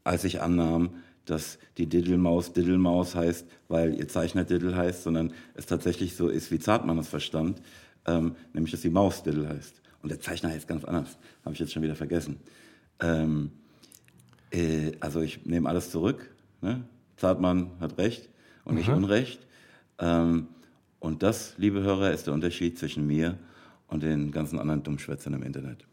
als 0.04 0.24
ich 0.24 0.42
annahm, 0.42 0.96
dass 1.26 1.60
die 1.78 1.88
Diddlemaus 1.88 2.54
Diddlemaus 2.54 3.16
heißt, 3.16 3.46
weil 3.68 3.94
ihr 3.94 4.08
Zeichner 4.08 4.44
Diddle 4.44 4.76
heißt, 4.76 5.04
sondern 5.04 5.34
es 5.54 5.66
tatsächlich 5.66 6.16
so 6.16 6.28
ist, 6.28 6.52
wie 6.52 6.60
Zartmann 6.60 6.98
es 6.98 7.08
verstand, 7.08 7.62
ähm, 8.06 8.36
nämlich 8.54 8.72
dass 8.72 8.82
die 8.82 8.90
Maus 8.90 9.24
Diddle 9.24 9.50
heißt. 9.50 9.82
Und 10.02 10.10
der 10.10 10.20
Zeichner 10.20 10.50
heißt 10.50 10.68
ganz 10.68 10.84
anders, 10.84 11.18
habe 11.46 11.54
ich 11.54 11.60
jetzt 11.60 11.74
schon 11.74 11.84
wieder 11.84 11.96
vergessen. 11.96 12.38
Ähm, 13.00 13.52
äh, 14.52 14.92
also 15.00 15.22
ich 15.22 15.46
nehme 15.46 15.70
alles 15.70 15.92
zurück. 15.92 16.30
Ne? 16.62 16.84
Zartmann 17.18 17.72
hat 17.80 17.98
recht 17.98 18.30
und 18.66 18.78
ich 18.78 18.90
Unrecht. 18.90 19.46
Ähm, 20.00 20.48
und 21.00 21.24
das, 21.24 21.56
liebe 21.58 21.82
Hörer, 21.82 22.12
ist 22.12 22.28
der 22.28 22.34
Unterschied 22.34 22.78
zwischen 22.78 23.08
mir 23.08 23.38
und 23.88 24.04
den 24.04 24.32
ganzen 24.32 24.60
anderen 24.60 24.84
Dummschwätzern 24.84 25.34
im 25.34 25.44
Internet. 25.44 25.86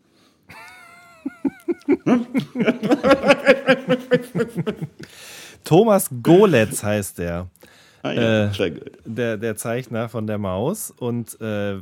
Thomas 5.64 6.10
Goletz 6.22 6.82
heißt 6.82 7.18
der. 7.18 7.48
Ah, 8.02 8.12
ja, 8.12 8.50
Äh. 8.50 8.80
Der, 9.04 9.36
der 9.36 9.56
Zeichner 9.56 10.08
von 10.08 10.26
der 10.26 10.38
Maus. 10.38 10.90
Und 10.90 11.40
äh, 11.40 11.78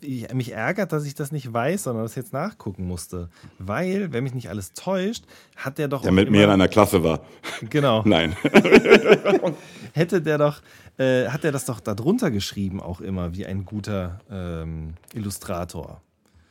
ich, 0.00 0.32
mich 0.32 0.52
ärgert, 0.52 0.92
dass 0.92 1.04
ich 1.06 1.14
das 1.14 1.32
nicht 1.32 1.52
weiß, 1.52 1.84
sondern 1.84 2.04
das 2.04 2.14
jetzt 2.14 2.32
nachgucken 2.32 2.86
musste. 2.86 3.28
Weil, 3.58 4.12
wenn 4.12 4.24
mich 4.24 4.34
nicht 4.34 4.48
alles 4.48 4.72
täuscht, 4.74 5.24
hat 5.56 5.78
der 5.78 5.88
doch. 5.88 6.02
Der 6.02 6.12
mit 6.12 6.30
mir 6.30 6.44
in 6.44 6.50
einer 6.50 6.68
Klasse 6.68 7.02
war. 7.02 7.20
Genau. 7.68 8.02
Nein. 8.06 8.36
Hätte 9.92 10.22
der 10.22 10.38
doch, 10.38 10.60
äh, 10.98 11.28
hat 11.28 11.44
er 11.44 11.52
das 11.52 11.64
doch 11.64 11.80
darunter 11.80 12.30
geschrieben, 12.30 12.80
auch 12.80 13.00
immer, 13.00 13.34
wie 13.34 13.46
ein 13.46 13.64
guter 13.64 14.20
ähm, 14.30 14.94
Illustrator. 15.14 16.00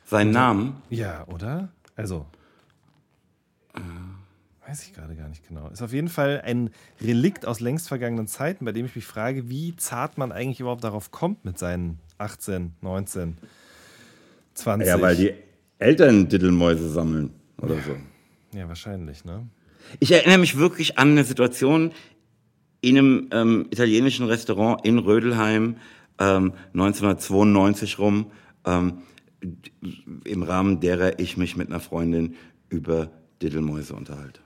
Sein 0.06 0.32
Namen? 0.32 0.82
Ja, 0.90 1.26
oder? 1.28 1.70
Also. 1.96 2.26
Weiß 4.68 4.84
ich 4.84 4.94
gerade 4.94 5.16
gar 5.16 5.30
nicht 5.30 5.48
genau. 5.48 5.70
Ist 5.70 5.84
auf 5.84 5.94
jeden 5.94 6.10
Fall 6.10 6.42
ein 6.44 6.72
Relikt 7.00 7.46
aus 7.46 7.60
längst 7.60 7.88
vergangenen 7.88 8.28
Zeiten, 8.28 8.66
bei 8.66 8.72
dem 8.72 8.86
ich 8.86 8.96
mich 8.96 9.06
frage, 9.06 9.48
wie 9.48 9.76
zart 9.76 10.18
man 10.18 10.32
eigentlich 10.32 10.60
überhaupt 10.60 10.84
darauf 10.84 11.12
kommt 11.12 11.46
mit 11.46 11.60
seinen 11.60 12.00
18, 12.18 12.74
19, 12.82 13.38
20. 14.56 14.88
Ja, 14.88 15.00
weil 15.02 15.16
die 15.16 15.34
Eltern 15.78 16.30
Diddelmäuse 16.30 16.90
sammeln 16.90 17.32
oder 17.62 17.76
so. 17.76 18.58
Ja, 18.58 18.68
wahrscheinlich, 18.68 19.24
ne? 19.24 19.48
Ich 20.00 20.12
erinnere 20.12 20.40
mich 20.40 20.58
wirklich 20.58 20.98
an 20.98 21.12
eine 21.12 21.26
Situation 21.26 21.92
in 22.82 22.98
einem 22.98 23.30
ähm, 23.32 23.68
italienischen 23.70 24.26
Restaurant 24.26 24.84
in 24.84 24.98
Rödelheim 24.98 25.78
ähm, 26.18 26.54
1992 26.74 28.00
rum, 28.00 28.32
ähm, 28.66 29.04
im 30.24 30.44
Rahmen 30.44 30.80
derer 30.80 31.20
ich 31.20 31.38
mich 31.38 31.56
mit 31.56 31.70
einer 31.70 31.80
Freundin 31.80 32.36
über 32.70 33.12
Diddelmäuse 33.42 33.94
unterhalte. 33.94 34.45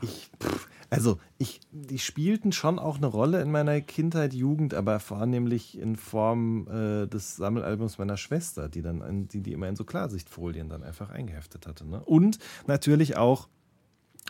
Ich, 0.00 0.30
pff, 0.40 0.68
also, 0.92 1.18
ich, 1.38 1.60
die 1.70 1.98
spielten 1.98 2.52
schon 2.52 2.78
auch 2.78 2.98
eine 2.98 3.06
Rolle 3.06 3.40
in 3.40 3.50
meiner 3.50 3.80
Kindheit, 3.80 4.34
Jugend, 4.34 4.74
aber 4.74 5.00
vornehmlich 5.00 5.78
in 5.78 5.96
Form 5.96 6.68
äh, 6.68 7.06
des 7.06 7.36
Sammelalbums 7.36 7.96
meiner 7.96 8.18
Schwester, 8.18 8.68
die 8.68 8.82
dann 8.82 9.00
an, 9.00 9.26
die, 9.26 9.40
die 9.40 9.54
immer 9.54 9.68
in 9.68 9.74
so 9.74 9.84
Klarsichtfolien 9.84 10.68
dann 10.68 10.82
einfach 10.82 11.08
eingeheftet 11.08 11.66
hatte. 11.66 11.86
Ne? 11.86 12.02
Und 12.04 12.38
natürlich 12.66 13.16
auch, 13.16 13.48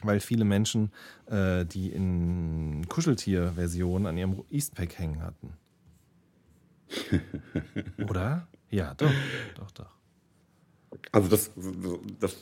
weil 0.05 0.21
viele 0.21 0.45
Menschen 0.45 0.93
äh, 1.27 1.65
die 1.67 1.91
in 1.91 2.87
Kuscheltier-Versionen 2.89 4.07
an 4.07 4.17
ihrem 4.17 4.45
Eastpack 4.49 4.97
hängen 5.01 5.21
hatten. 5.21 5.55
Oder? 8.09 8.47
Ja, 8.71 8.95
doch, 8.95 9.11
doch, 9.57 9.71
doch. 9.73 9.91
Also 11.11 11.29
das, 11.29 11.51
das 12.21 12.37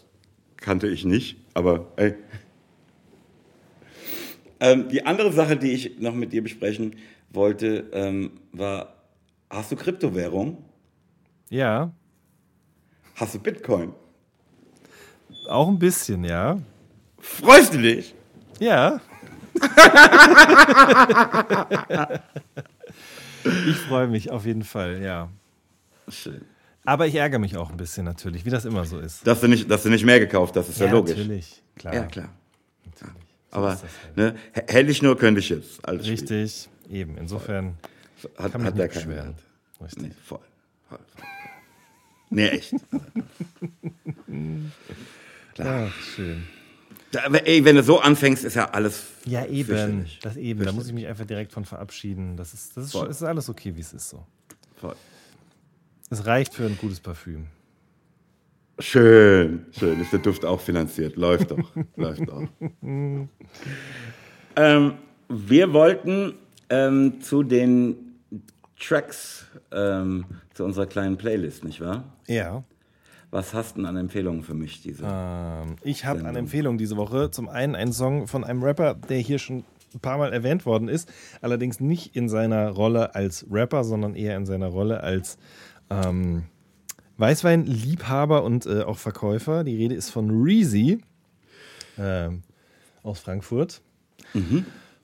kannte 0.60 0.86
ich 0.88 1.04
nicht, 1.04 1.36
aber 1.54 1.86
ey. 1.96 2.14
Ähm, 4.60 4.88
die 4.88 5.04
andere 5.06 5.32
Sache, 5.32 5.56
die 5.56 5.72
ich 5.72 5.98
noch 6.00 6.14
mit 6.14 6.32
dir 6.32 6.42
besprechen 6.42 6.96
wollte, 7.30 7.88
ähm, 7.92 8.32
war, 8.52 8.94
hast 9.48 9.72
du 9.72 9.76
Kryptowährung? 9.76 10.62
Ja, 11.48 11.92
Hast 13.16 13.34
du 13.34 13.38
Bitcoin? 13.38 13.92
auch 15.46 15.68
ein 15.68 15.78
bisschen, 15.78 16.24
ja. 16.24 16.58
Freust 17.18 17.74
du 17.74 17.78
dich? 17.78 18.14
Ja. 18.58 19.00
ich 23.44 23.76
freue 23.76 24.08
mich 24.08 24.30
auf 24.30 24.46
jeden 24.46 24.64
Fall, 24.64 25.02
ja. 25.02 25.28
Schön. 26.08 26.40
Aber 26.90 27.06
ich 27.06 27.14
ärgere 27.14 27.38
mich 27.38 27.56
auch 27.56 27.70
ein 27.70 27.76
bisschen 27.76 28.04
natürlich, 28.04 28.44
wie 28.44 28.50
das 28.50 28.64
immer 28.64 28.84
so 28.84 28.98
ist. 28.98 29.24
Dass 29.24 29.40
du 29.40 29.46
nicht, 29.46 29.70
dass 29.70 29.84
du 29.84 29.90
nicht 29.90 30.04
mehr 30.04 30.18
gekauft 30.18 30.56
hast, 30.56 30.70
ist 30.70 30.80
ja, 30.80 30.90
logisch. 30.90 31.16
Natürlich, 31.16 31.62
klar. 31.76 31.94
Ja, 31.94 32.02
klar. 32.06 32.30
Natürlich. 32.84 33.12
So 33.48 33.56
Aber 33.56 33.68
halt. 33.68 34.16
ne, 34.16 34.34
hätte 34.66 34.90
ich 34.90 35.00
nur, 35.00 35.16
könnte 35.16 35.38
ich 35.38 35.50
jetzt. 35.50 35.84
Alles 35.84 36.08
Spiel. 36.08 36.18
Richtig, 36.18 36.68
eben. 36.90 37.16
Insofern 37.16 37.78
Hat, 38.36 38.50
kann 38.50 38.62
man 38.62 38.72
hat 38.72 38.76
der 38.76 38.86
nicht 38.86 38.94
keinen 38.94 39.06
beschweren. 39.06 39.34
Richtig. 39.80 40.02
Nee, 40.02 40.10
voll. 40.20 40.40
voll, 40.88 40.98
voll. 41.14 41.26
Nee, 42.30 42.48
echt. 42.48 42.74
Ach, 45.60 45.92
schön. 46.16 46.42
Da, 47.12 47.20
ey, 47.20 47.64
wenn 47.64 47.76
du 47.76 47.84
so 47.84 48.00
anfängst, 48.00 48.42
ist 48.42 48.54
ja 48.54 48.68
alles 48.68 49.04
Ja, 49.26 49.46
eben. 49.46 50.06
Das 50.22 50.36
eben. 50.36 50.64
Da 50.64 50.72
muss 50.72 50.88
ich 50.88 50.92
mich 50.92 51.06
einfach 51.06 51.24
direkt 51.24 51.52
von 51.52 51.64
verabschieden. 51.64 52.36
Das 52.36 52.52
ist, 52.52 52.76
das 52.76 52.86
ist, 52.86 52.92
schon, 52.92 53.02
Voll. 53.02 53.10
ist 53.10 53.22
alles 53.22 53.48
okay, 53.48 53.76
wie 53.76 53.80
es 53.80 53.92
ist 53.92 54.08
so. 54.08 54.26
Voll. 54.80 54.96
Es 56.10 56.26
reicht 56.26 56.54
für 56.54 56.66
ein 56.66 56.76
gutes 56.76 56.98
Parfüm. 56.98 57.46
Schön, 58.80 59.66
schön. 59.70 60.00
Ist 60.00 60.12
der 60.12 60.18
Duft 60.18 60.44
auch 60.44 60.60
finanziert? 60.60 61.14
Läuft 61.14 61.52
doch. 61.52 61.70
Läuft 61.96 62.28
doch. 62.28 62.42
ähm, 64.56 64.94
wir 65.28 65.72
wollten 65.72 66.34
ähm, 66.68 67.20
zu 67.20 67.44
den 67.44 68.16
Tracks, 68.76 69.46
ähm, 69.70 70.24
zu 70.54 70.64
unserer 70.64 70.86
kleinen 70.86 71.16
Playlist, 71.16 71.62
nicht 71.62 71.80
wahr? 71.80 72.04
Ja. 72.26 72.64
Was 73.30 73.54
hast 73.54 73.76
du 73.76 73.82
denn 73.82 73.86
an 73.86 73.96
Empfehlungen 73.96 74.42
für 74.42 74.54
mich 74.54 74.82
diese? 74.82 75.04
Ähm, 75.04 75.76
ich 75.84 76.04
habe 76.04 76.18
eine 76.18 76.28
Sendung. 76.28 76.42
Empfehlung 76.44 76.78
diese 76.78 76.96
Woche. 76.96 77.30
Zum 77.30 77.48
einen 77.48 77.76
ein 77.76 77.92
Song 77.92 78.26
von 78.26 78.42
einem 78.42 78.64
Rapper, 78.64 78.94
der 78.94 79.18
hier 79.18 79.38
schon 79.38 79.62
ein 79.94 80.00
paar 80.00 80.18
Mal 80.18 80.32
erwähnt 80.32 80.66
worden 80.66 80.88
ist, 80.88 81.12
allerdings 81.40 81.80
nicht 81.80 82.16
in 82.16 82.28
seiner 82.28 82.70
Rolle 82.70 83.14
als 83.14 83.46
Rapper, 83.50 83.84
sondern 83.84 84.14
eher 84.14 84.36
in 84.36 84.46
seiner 84.46 84.68
Rolle 84.68 85.02
als 85.02 85.38
ähm, 85.90 86.44
Weißweinliebhaber 87.18 88.42
und 88.42 88.66
äh, 88.66 88.82
auch 88.82 88.98
Verkäufer. 88.98 89.64
Die 89.64 89.76
Rede 89.76 89.94
ist 89.94 90.10
von 90.10 90.30
Reezy 90.30 91.00
ähm, 91.98 92.42
aus 93.02 93.20
Frankfurt. 93.20 93.82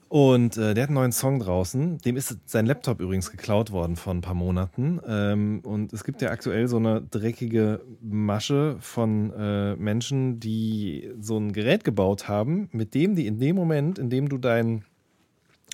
Und 0.09 0.57
äh, 0.57 0.73
der 0.75 0.85
hat 0.85 0.91
einen 0.91 0.95
neuen 0.95 1.13
Song 1.13 1.41
draußen. 1.41 1.99
Dem 1.99 2.17
ist 2.17 2.37
sein 2.47 2.67
Laptop 2.67 3.01
übrigens 3.01 3.31
geklaut 3.31 3.73
worden 3.73 3.97
vor 3.97 4.15
ein 4.15 4.21
paar 4.21 4.35
Monaten. 4.35 5.01
Ähm, 5.07 5.61
und 5.65 5.93
es 5.93 6.05
gibt 6.05 6.23
ja 6.23 6.31
aktuell 6.31 6.69
so 6.69 6.77
eine 6.77 7.03
dreckige 7.03 7.83
Masche 8.01 8.77
von 8.81 9.33
äh, 9.33 9.75
Menschen, 9.77 10.39
die 10.39 11.11
so 11.21 11.37
ein 11.39 11.53
Gerät 11.53 11.83
gebaut 11.83 12.29
haben, 12.29 12.69
mit 12.73 12.95
dem 12.95 13.17
die 13.17 13.27
in 13.27 13.41
dem 13.41 13.57
Moment, 13.57 13.99
in 13.99 14.09
dem 14.09 14.29
du 14.29 14.39
dein 14.39 14.85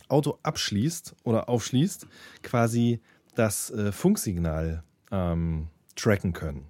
Auto 0.09 0.39
abschließt 0.43 1.15
oder 1.25 1.49
aufschließt, 1.49 2.07
quasi 2.43 3.01
das 3.35 3.71
äh, 3.71 3.93
Funksignal 3.93 4.83
ähm, 5.13 5.69
tracken 5.95 6.33
können. 6.33 6.67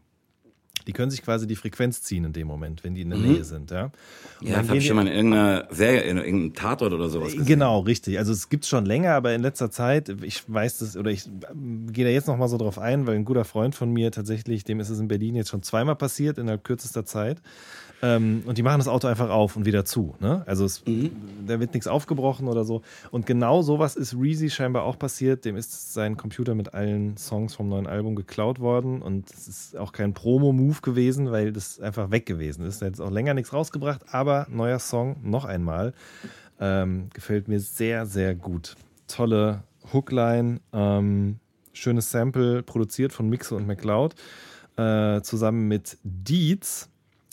Die 0.86 0.92
können 0.92 1.10
sich 1.10 1.22
quasi 1.22 1.46
die 1.46 1.54
Frequenz 1.56 2.02
ziehen 2.02 2.24
in 2.24 2.32
dem 2.32 2.48
Moment, 2.48 2.82
wenn 2.82 2.94
die 2.94 3.02
in 3.02 3.10
der 3.10 3.18
Nähe 3.18 3.44
sind. 3.44 3.70
Ja, 3.70 3.92
Und 4.40 4.48
ja, 4.48 4.58
das 4.58 4.68
habe 4.68 4.78
ich 4.78 4.86
schon 4.86 4.96
mal 4.96 5.06
in 5.06 5.12
irgendeiner 5.12 5.68
Serie, 5.70 6.00
in 6.02 6.16
irgendeinem 6.16 6.54
Tatort 6.54 6.92
oder 6.92 7.08
sowas 7.08 7.32
gesehen. 7.32 7.46
Genau, 7.46 7.80
richtig. 7.80 8.18
Also 8.18 8.32
es 8.32 8.48
gibt 8.48 8.66
schon 8.66 8.84
länger, 8.84 9.12
aber 9.12 9.32
in 9.32 9.42
letzter 9.42 9.70
Zeit, 9.70 10.08
ich 10.22 10.42
weiß 10.52 10.78
das, 10.78 10.96
oder 10.96 11.10
ich 11.10 11.28
ähm, 11.50 11.92
gehe 11.92 12.04
da 12.04 12.10
jetzt 12.10 12.26
nochmal 12.26 12.48
so 12.48 12.56
drauf 12.58 12.78
ein, 12.78 13.06
weil 13.06 13.14
ein 13.14 13.24
guter 13.24 13.44
Freund 13.44 13.74
von 13.74 13.92
mir 13.92 14.10
tatsächlich, 14.10 14.64
dem 14.64 14.80
ist 14.80 14.90
es 14.90 14.98
in 14.98 15.06
Berlin 15.06 15.36
jetzt 15.36 15.50
schon 15.50 15.62
zweimal 15.62 15.94
passiert 15.96 16.38
innerhalb 16.38 16.64
kürzester 16.64 17.04
Zeit. 17.04 17.40
Ähm, 18.04 18.42
und 18.46 18.58
die 18.58 18.62
machen 18.62 18.78
das 18.78 18.88
Auto 18.88 19.06
einfach 19.06 19.30
auf 19.30 19.56
und 19.56 19.64
wieder 19.64 19.84
zu. 19.84 20.16
Ne? 20.18 20.42
Also 20.46 20.64
es, 20.64 20.82
da 21.46 21.60
wird 21.60 21.72
nichts 21.72 21.86
aufgebrochen 21.86 22.48
oder 22.48 22.64
so. 22.64 22.82
Und 23.12 23.26
genau 23.26 23.62
sowas 23.62 23.94
ist 23.94 24.14
Reezy 24.14 24.50
scheinbar 24.50 24.82
auch 24.82 24.98
passiert. 24.98 25.44
Dem 25.44 25.56
ist 25.56 25.92
sein 25.92 26.16
Computer 26.16 26.56
mit 26.56 26.74
allen 26.74 27.16
Songs 27.16 27.54
vom 27.54 27.68
neuen 27.68 27.86
Album 27.86 28.16
geklaut 28.16 28.58
worden. 28.58 29.02
Und 29.02 29.30
es 29.30 29.46
ist 29.46 29.76
auch 29.78 29.92
kein 29.92 30.14
Promo-Move 30.14 30.80
gewesen, 30.82 31.30
weil 31.30 31.52
das 31.52 31.78
einfach 31.78 32.10
weg 32.10 32.26
gewesen 32.26 32.66
ist. 32.66 32.82
Er 32.82 32.86
hat 32.86 32.94
jetzt 32.94 33.00
auch 33.00 33.10
länger 33.10 33.34
nichts 33.34 33.52
rausgebracht, 33.52 34.02
aber 34.10 34.48
neuer 34.50 34.80
Song 34.80 35.16
noch 35.22 35.44
einmal. 35.44 35.94
Ähm, 36.58 37.08
gefällt 37.14 37.46
mir 37.46 37.60
sehr, 37.60 38.06
sehr 38.06 38.34
gut. 38.34 38.74
Tolle 39.06 39.62
Hookline, 39.92 40.60
ähm, 40.72 41.38
schönes 41.72 42.10
Sample, 42.10 42.64
produziert 42.64 43.12
von 43.12 43.28
Mixe 43.28 43.54
und 43.54 43.66
McLeod, 43.66 44.14
äh, 44.76 45.20
zusammen 45.22 45.68
mit 45.68 45.98
Deeds. 46.02 46.88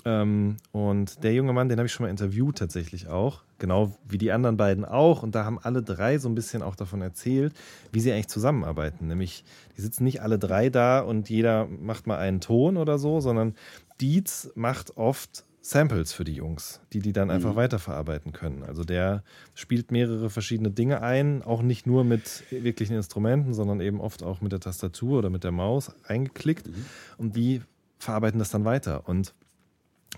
Ähm, 0.06 0.58
und 0.72 1.24
der 1.24 1.34
junge 1.34 1.54
Mann, 1.54 1.70
den 1.70 1.78
habe 1.78 1.88
ich 1.88 1.94
schon 1.94 2.06
mal 2.06 2.10
interviewt 2.10 2.58
tatsächlich 2.58 3.08
auch. 3.08 3.44
genau 3.58 3.98
wie 4.08 4.18
die 4.18 4.32
anderen 4.32 4.58
beiden 4.58 4.86
auch. 4.86 5.24
Und 5.24 5.36
da 5.36 5.46
haben 5.46 5.60
alle 5.60 5.84
drei 5.84 6.18
so 6.18 6.30
ein 6.30 6.36
bisschen 6.36 6.62
auch 6.62 6.76
davon 6.76 7.02
erzählt, 7.02 7.54
wie 7.92 8.00
sie 8.00 8.12
eigentlich 8.12 8.30
zusammenarbeiten. 8.30 9.08
Nämlich, 9.08 9.44
die 9.78 9.82
sitzen 9.82 10.04
nicht 10.06 10.22
alle 10.22 10.40
drei 10.40 10.70
da 10.70 11.02
und 11.02 11.30
jeder 11.30 11.68
macht 11.68 12.08
mal 12.08 12.18
einen 12.18 12.42
Ton 12.42 12.78
oder 12.78 12.98
so, 12.98 13.20
sondern 13.20 13.56
Dietz 14.00 14.50
macht 14.56 14.96
oft 14.98 15.44
Samples 15.62 16.14
für 16.14 16.24
die 16.24 16.34
Jungs, 16.34 16.80
die 16.94 17.00
die 17.00 17.12
dann 17.12 17.30
einfach 17.30 17.52
mhm. 17.52 17.58
weiterverarbeiten 17.58 18.32
können. 18.32 18.64
Also 18.64 18.84
der 18.84 19.24
spielt 19.54 19.92
mehrere 19.92 20.30
verschiedene 20.30 20.72
Dinge 20.72 21.02
ein, 21.02 21.44
auch 21.44 21.62
nicht 21.62 21.86
nur 21.86 22.04
mit 22.06 22.44
wirklichen 22.50 22.96
Instrumenten, 22.96 23.54
sondern 23.54 23.82
eben 23.82 24.00
oft 24.00 24.24
auch 24.24 24.42
mit 24.42 24.54
der 24.54 24.62
Tastatur 24.62 25.20
oder 25.20 25.30
mit 25.30 25.44
der 25.44 25.52
Maus 25.52 25.92
eingeklickt 26.08 26.68
mhm. 26.68 26.86
und 27.18 27.36
die 27.36 27.62
verarbeiten 28.00 28.40
das 28.40 28.50
dann 28.50 28.64
weiter. 28.64 29.08
Und 29.08 29.34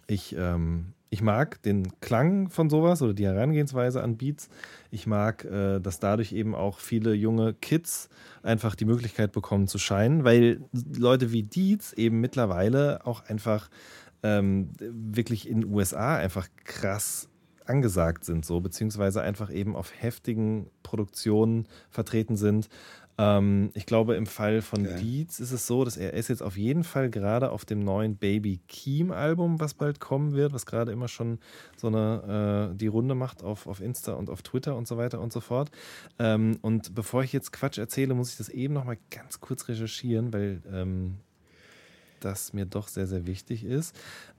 ich, 0.08 0.36
ähm, 0.38 0.94
ich 1.10 1.22
mag 1.22 1.62
den 1.64 2.00
Klang 2.00 2.50
von 2.50 2.70
sowas 2.70 3.02
oder 3.02 3.14
die 3.14 3.26
Herangehensweise 3.26 4.02
an 4.02 4.18
Beats. 4.18 4.50
Ich 4.92 5.08
mag, 5.08 5.46
äh, 5.46 5.80
dass 5.80 6.00
dadurch 6.00 6.32
eben 6.32 6.56
auch 6.56 6.80
viele 6.80 7.14
junge 7.14 7.54
Kids 7.54 8.10
einfach 8.44 8.76
die 8.76 8.86
Möglichkeit 8.86 9.32
bekommen 9.32 9.68
zu 9.68 9.78
scheinen, 9.78 10.24
weil 10.24 10.62
Leute 10.98 11.32
wie 11.32 11.44
Dietz 11.44 11.94
eben 11.94 12.20
mittlerweile 12.22 13.06
auch 13.06 13.26
einfach 13.26 13.70
ähm, 14.24 14.70
wirklich 14.80 15.50
in 15.50 15.62
den 15.62 15.74
USA 15.74 16.18
einfach 16.18 16.48
krass 16.64 17.28
angesagt 17.66 18.26
sind, 18.26 18.46
so, 18.46 18.60
beziehungsweise 18.60 19.22
einfach 19.22 19.52
eben 19.52 19.76
auf 19.76 19.92
heftigen 19.98 20.70
Produktionen 20.84 21.68
vertreten 21.90 22.36
sind. 22.36 22.70
Ähm, 23.22 23.69
ich 23.76 23.85
glaube, 23.85 24.15
im 24.15 24.26
Fall 24.26 24.64
von 24.64 24.81
okay. 24.81 24.99
Dietz 24.99 25.39
ist 25.39 25.52
es 25.52 25.68
so, 25.68 25.85
dass 25.85 25.95
er 25.95 26.14
ist 26.14 26.27
jetzt 26.27 26.41
auf 26.41 26.57
jeden 26.57 26.84
Fall 26.84 27.11
gerade 27.11 27.52
auf 27.52 27.65
dem 27.65 27.80
neuen 27.80 28.15
Baby 28.15 28.60
Keem 28.68 29.11
Album, 29.11 29.60
was 29.60 29.76
bald 29.76 29.99
kommen 29.99 30.34
wird, 30.34 30.53
was 30.53 30.65
gerade 30.65 30.91
immer 30.91 31.07
schon 31.07 31.38
so 31.77 31.88
eine 31.88 32.72
äh, 32.72 32.76
die 32.76 32.88
Runde 32.88 33.14
macht 33.14 33.43
auf, 33.43 33.68
auf 33.68 33.80
Insta 33.80 34.14
und 34.14 34.31
auf 34.31 34.41
Twitter 34.41 34.76
und 34.76 34.88
so 34.88 34.98
weiter 34.98 35.22
und 35.22 35.31
so 35.31 35.39
fort. 35.39 35.69
Ähm, 36.18 36.57
und 36.61 36.95
bevor 36.95 37.23
ich 37.23 37.31
jetzt 37.31 37.53
Quatsch 37.53 37.77
erzähle, 37.77 38.15
muss 38.15 38.31
ich 38.31 38.38
das 38.38 38.49
eben 38.49 38.73
noch 38.73 38.85
mal 38.85 38.98
ganz 39.11 39.39
kurz 39.39 39.68
recherchieren, 39.68 40.34
weil 40.34 40.64
ähm, 40.73 41.18
das 42.22 42.53
mir 42.53 42.65
doch 42.65 42.88
sehr, 42.88 43.06
sehr 43.06 43.27
wichtig 43.27 43.64
ist. 43.64 43.95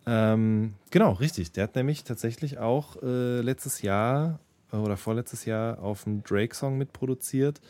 Ähm, 0.06 0.74
genau, 0.90 1.12
richtig. 1.12 1.52
Der 1.52 1.64
hat 1.64 1.76
nämlich 1.76 2.02
tatsächlich 2.02 2.58
auch 2.58 3.00
äh, 3.00 3.40
letztes 3.42 3.82
Jahr 3.82 4.40
äh, 4.72 4.76
oder 4.76 4.96
vorletztes 4.96 5.44
Jahr 5.44 5.80
auf 5.82 6.04
dem 6.04 6.22
Drake-Song 6.22 6.78
mitproduziert, 6.78 7.60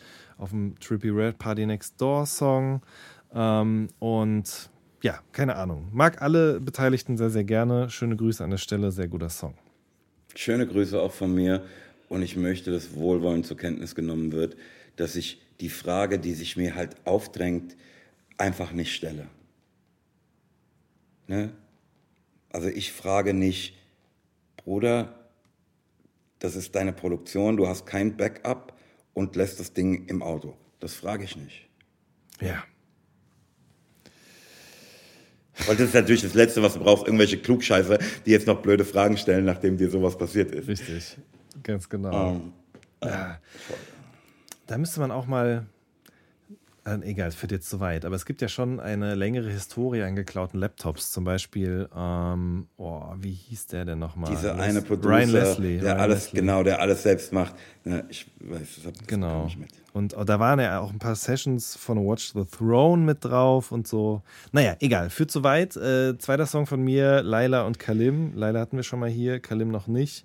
auf 0.42 0.50
dem 0.50 0.78
Trippy 0.80 1.08
Red 1.08 1.38
Party 1.38 1.64
Next 1.64 2.00
Door 2.00 2.26
Song. 2.26 2.82
Ähm, 3.32 3.88
und 4.00 4.70
ja, 5.02 5.20
keine 5.30 5.56
Ahnung. 5.56 5.88
Mag 5.92 6.20
alle 6.20 6.60
Beteiligten 6.60 7.16
sehr, 7.16 7.30
sehr 7.30 7.44
gerne. 7.44 7.88
Schöne 7.90 8.16
Grüße 8.16 8.42
an 8.42 8.50
der 8.50 8.58
Stelle, 8.58 8.90
sehr 8.90 9.08
guter 9.08 9.30
Song. 9.30 9.54
Schöne 10.34 10.66
Grüße 10.66 11.00
auch 11.00 11.12
von 11.12 11.32
mir. 11.32 11.64
Und 12.08 12.22
ich 12.22 12.36
möchte, 12.36 12.72
dass 12.72 12.94
wohlwollend 12.94 13.46
zur 13.46 13.56
Kenntnis 13.56 13.94
genommen 13.94 14.32
wird, 14.32 14.56
dass 14.96 15.16
ich 15.16 15.40
die 15.60 15.70
Frage, 15.70 16.18
die 16.18 16.34
sich 16.34 16.56
mir 16.56 16.74
halt 16.74 16.96
aufdrängt, 17.06 17.76
einfach 18.36 18.72
nicht 18.72 18.94
stelle. 18.94 19.28
Ne? 21.28 21.52
Also 22.50 22.68
ich 22.68 22.92
frage 22.92 23.32
nicht, 23.32 23.76
Bruder, 24.56 25.14
das 26.40 26.56
ist 26.56 26.74
deine 26.74 26.92
Produktion, 26.92 27.56
du 27.56 27.68
hast 27.68 27.86
kein 27.86 28.16
Backup 28.16 28.71
und 29.14 29.36
lässt 29.36 29.60
das 29.60 29.72
Ding 29.72 30.06
im 30.06 30.22
Auto. 30.22 30.56
Das 30.80 30.94
frage 30.94 31.24
ich 31.24 31.36
nicht. 31.36 31.68
Ja. 32.40 32.64
Weil 35.66 35.76
das 35.76 35.88
ist 35.88 35.94
natürlich 35.94 36.22
das 36.22 36.34
Letzte, 36.34 36.62
was 36.62 36.74
du 36.74 36.80
brauchst, 36.80 37.06
irgendwelche 37.06 37.38
Klugscheiße, 37.38 37.98
die 38.26 38.30
jetzt 38.30 38.46
noch 38.46 38.62
blöde 38.62 38.84
Fragen 38.84 39.16
stellen, 39.16 39.44
nachdem 39.44 39.76
dir 39.76 39.90
sowas 39.90 40.16
passiert 40.16 40.50
ist. 40.52 40.66
Richtig, 40.66 41.18
ganz 41.62 41.88
genau. 41.88 42.30
Um, 42.30 42.52
ähm, 43.02 43.08
ja. 43.08 43.38
Da 44.66 44.78
müsste 44.78 45.00
man 45.00 45.10
auch 45.10 45.26
mal 45.26 45.66
egal, 46.84 47.28
es 47.28 47.34
führt 47.34 47.52
jetzt 47.52 47.68
zu 47.70 47.80
weit. 47.80 48.04
Aber 48.04 48.16
es 48.16 48.26
gibt 48.26 48.42
ja 48.42 48.48
schon 48.48 48.80
eine 48.80 49.14
längere 49.14 49.50
Historie 49.50 50.02
an 50.02 50.16
geklauten 50.16 50.58
Laptops. 50.58 51.12
Zum 51.12 51.24
Beispiel, 51.24 51.88
ähm, 51.96 52.66
oh, 52.76 53.02
wie 53.18 53.32
hieß 53.32 53.68
der 53.68 53.84
denn 53.84 53.98
nochmal? 53.98 54.30
Dieser 54.30 54.56
eine 54.56 54.82
Producer, 54.82 55.10
Ryan 55.10 55.30
Leslie. 55.30 55.78
Der 55.78 55.92
Ryan 55.94 56.00
alles, 56.00 56.24
Leslie. 56.24 56.40
genau, 56.40 56.62
der 56.62 56.80
alles 56.80 57.02
selbst 57.02 57.32
macht. 57.32 57.54
Ja, 57.84 58.02
ich 58.08 58.26
weiß, 58.40 58.60
das 58.76 58.86
hab, 58.86 59.08
genau. 59.08 59.44
nicht 59.44 59.58
mit. 59.58 59.70
Und 59.92 60.16
oh, 60.16 60.24
da 60.24 60.40
waren 60.40 60.58
ja 60.58 60.80
auch 60.80 60.92
ein 60.92 60.98
paar 60.98 61.14
Sessions 61.14 61.76
von 61.76 61.98
Watch 61.98 62.32
the 62.32 62.44
Throne 62.44 63.02
mit 63.04 63.24
drauf 63.24 63.72
und 63.72 63.86
so. 63.86 64.22
Naja, 64.50 64.76
egal, 64.80 65.10
führt 65.10 65.30
zu 65.30 65.44
weit. 65.44 65.76
Äh, 65.76 66.18
zweiter 66.18 66.46
Song 66.46 66.66
von 66.66 66.82
mir, 66.82 67.22
Laila 67.22 67.62
und 67.62 67.78
Kalim. 67.78 68.34
Laila 68.34 68.60
hatten 68.60 68.76
wir 68.76 68.84
schon 68.84 69.00
mal 69.00 69.10
hier, 69.10 69.40
Kalim 69.40 69.70
noch 69.70 69.86
nicht. 69.86 70.24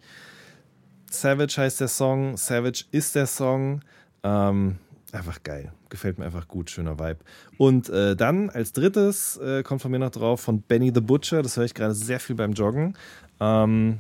Savage 1.10 1.56
heißt 1.58 1.80
der 1.82 1.88
Song, 1.88 2.38
Savage 2.38 2.86
ist 2.92 3.16
der 3.16 3.28
Song. 3.28 3.82
Ähm, 4.24 4.78
Einfach 5.14 5.42
geil. 5.44 5.72
Gefällt 5.90 6.20
mir 6.20 6.26
einfach 6.26 6.48
gut. 6.48 6.70
Schöner 6.70 7.00
Vibe. 7.00 7.20
Und 7.58 7.90
äh, 7.90 8.16
dann 8.16 8.50
als 8.50 8.74
drittes 8.74 9.38
äh, 9.38 9.64
kommt 9.64 9.82
von 9.82 9.92
mir 9.92 10.00
noch 10.00 10.12
drauf 10.12 10.42
von 10.42 10.62
Benny 10.62 10.92
the 10.94 11.02
Butcher. 11.02 11.42
Das 11.42 11.56
höre 11.58 11.66
ich 11.66 11.74
gerade 11.74 11.94
sehr 11.94 12.20
viel 12.20 12.36
beim 12.36 12.54
Joggen. 12.54 12.96
Ähm, 13.40 14.00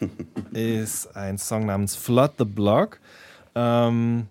ist 0.52 1.16
ein 1.16 1.38
Song 1.38 1.66
namens 1.66 1.94
Flood 1.94 2.32
the 2.38 2.44
Block. 2.44 2.98
Ähm, 3.54 4.26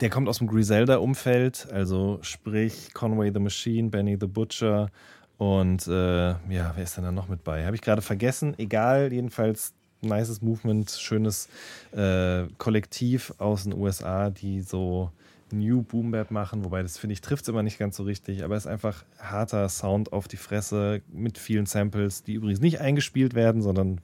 der 0.00 0.10
kommt 0.10 0.28
aus 0.28 0.38
dem 0.38 0.48
Griselda-Umfeld, 0.48 1.68
also 1.70 2.18
sprich 2.22 2.92
Conway 2.94 3.30
the 3.32 3.38
Machine, 3.38 3.90
Benny 3.90 4.16
the 4.18 4.26
Butcher 4.26 4.90
und 5.36 5.86
äh, 5.86 6.30
ja, 6.30 6.72
wer 6.74 6.82
ist 6.82 6.96
denn 6.96 7.04
da 7.04 7.12
noch 7.12 7.28
mit 7.28 7.44
bei? 7.44 7.64
Habe 7.64 7.76
ich 7.76 7.82
gerade 7.82 8.02
vergessen. 8.02 8.54
Egal, 8.58 9.12
jedenfalls 9.12 9.74
nices 10.04 10.42
Movement, 10.42 10.90
schönes 10.90 11.48
äh, 11.92 12.44
Kollektiv 12.58 13.34
aus 13.38 13.64
den 13.64 13.74
USA, 13.74 14.30
die 14.30 14.60
so 14.62 15.10
New 15.52 15.82
Boom 15.82 16.10
Bap 16.10 16.30
machen, 16.30 16.64
wobei 16.64 16.82
das 16.82 16.98
finde 16.98 17.12
ich 17.12 17.20
trifft 17.20 17.44
es 17.44 17.48
immer 17.48 17.62
nicht 17.62 17.78
ganz 17.78 17.96
so 17.96 18.02
richtig, 18.02 18.44
aber 18.44 18.56
es 18.56 18.64
ist 18.64 18.70
einfach 18.70 19.04
harter 19.18 19.68
Sound 19.68 20.12
auf 20.12 20.28
die 20.28 20.36
Fresse 20.36 21.02
mit 21.12 21.38
vielen 21.38 21.66
Samples, 21.66 22.22
die 22.22 22.34
übrigens 22.34 22.60
nicht 22.60 22.80
eingespielt 22.80 23.34
werden, 23.34 23.62
sondern 23.62 24.00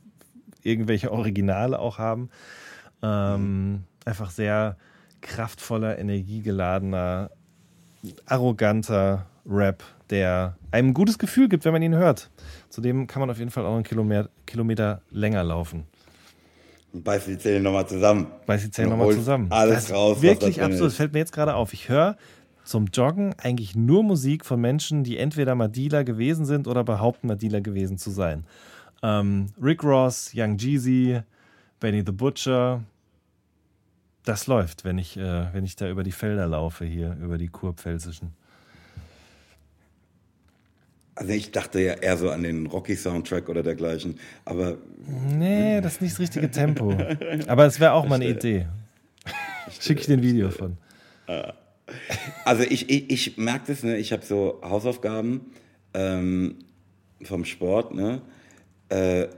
irgendwelche 0.63 1.11
Originale 1.13 1.79
auch 1.79 1.99
haben. 1.99 2.31
Ähm, 3.03 3.85
einfach 4.05 4.31
sehr 4.31 4.77
kraftvoller, 5.21 5.99
energiegeladener, 5.99 7.31
arroganter 8.27 9.27
Rap, 9.47 9.83
der 10.11 10.57
einem 10.71 10.89
ein 10.89 10.95
gutes 10.95 11.19
Gefühl 11.19 11.49
gibt, 11.49 11.65
wenn 11.65 11.73
man 11.73 11.83
ihn 11.83 11.95
hört. 11.95 12.31
Zudem 12.69 13.07
kann 13.07 13.21
man 13.21 13.31
auf 13.31 13.39
jeden 13.39 13.51
Fall 13.51 13.65
auch 13.65 13.75
einen 13.75 13.85
Kilometer, 13.85 14.29
Kilometer 14.47 15.03
länger 15.11 15.45
laufen. 15.45 15.85
Beiß 16.93 17.27
die 17.27 17.39
Zähne 17.39 17.61
nochmal 17.61 17.87
zusammen. 17.87 18.27
Beiß 18.47 18.63
die 18.63 18.71
Zähne 18.71 18.91
nochmal 18.91 19.15
zusammen. 19.15 19.47
Alles 19.51 19.87
das 19.87 19.95
raus. 19.95 20.23
Wirklich 20.23 20.61
absurd. 20.61 20.91
Das 20.91 20.97
fällt 20.97 21.13
mir 21.13 21.21
jetzt 21.21 21.33
gerade 21.33 21.55
auf. 21.55 21.73
Ich 21.73 21.89
höre 21.89 22.17
zum 22.65 22.87
Joggen 22.87 23.35
eigentlich 23.39 23.77
nur 23.77 24.03
Musik 24.03 24.45
von 24.45 24.61
Menschen, 24.61 25.05
die 25.05 25.17
entweder 25.17 25.55
mal 25.55 25.69
Dealer 25.69 26.05
gewesen 26.05 26.45
sind 26.45 26.67
oder 26.67 26.85
behaupten, 26.85 27.29
mal 27.29 27.37
Dealer 27.37 27.61
gewesen 27.61 27.97
zu 27.97 28.11
sein. 28.11 28.45
Ähm, 29.03 29.47
Rick 29.61 29.85
Ross, 29.85 30.33
Young 30.35 30.57
Jeezy, 30.59 31.21
Benny 31.79 32.03
the 32.05 32.13
Butcher. 32.13 32.83
Das 34.25 34.47
läuft, 34.47 34.85
wenn 34.85 34.99
ich, 34.99 35.17
äh, 35.17 35.53
wenn 35.53 35.65
ich 35.65 35.77
da 35.77 35.89
über 35.89 36.03
die 36.03 36.13
Felder 36.13 36.47
laufe 36.47 36.85
hier, 36.85 37.17
über 37.21 37.39
die 37.39 37.49
Kurpfälzischen. 37.49 38.35
Also 41.21 41.35
ich 41.35 41.53
dachte 41.53 41.83
ja 41.83 41.93
eher 41.93 42.17
so 42.17 42.31
an 42.31 42.45
den 42.45 42.65
Rocky-Soundtrack 42.65 43.51
oder 43.51 43.63
dergleichen, 43.63 44.19
aber... 44.47 44.79
Nee, 45.29 45.79
das 45.83 45.97
ist 45.97 46.01
nicht 46.01 46.15
das 46.15 46.21
richtige 46.21 46.51
Tempo. 46.51 46.97
Aber 47.47 47.67
es 47.67 47.79
wäre 47.79 47.93
auch 47.93 48.09
mal 48.09 48.15
eine 48.15 48.31
Idee. 48.31 48.67
Schicke 49.79 50.01
ich 50.01 50.07
dir 50.07 50.15
ein 50.15 50.23
Video 50.23 50.49
von. 50.49 50.79
Also 52.47 52.63
ich, 52.63 52.89
ich, 52.89 53.11
ich 53.11 53.37
merke 53.37 53.67
das, 53.67 53.83
ne? 53.83 53.99
ich 53.99 54.13
habe 54.15 54.25
so 54.25 54.63
Hausaufgaben 54.63 55.43
ähm, 55.93 56.55
vom 57.21 57.45
Sport 57.45 57.95
ne? 57.95 58.23
Äh, 58.89 59.29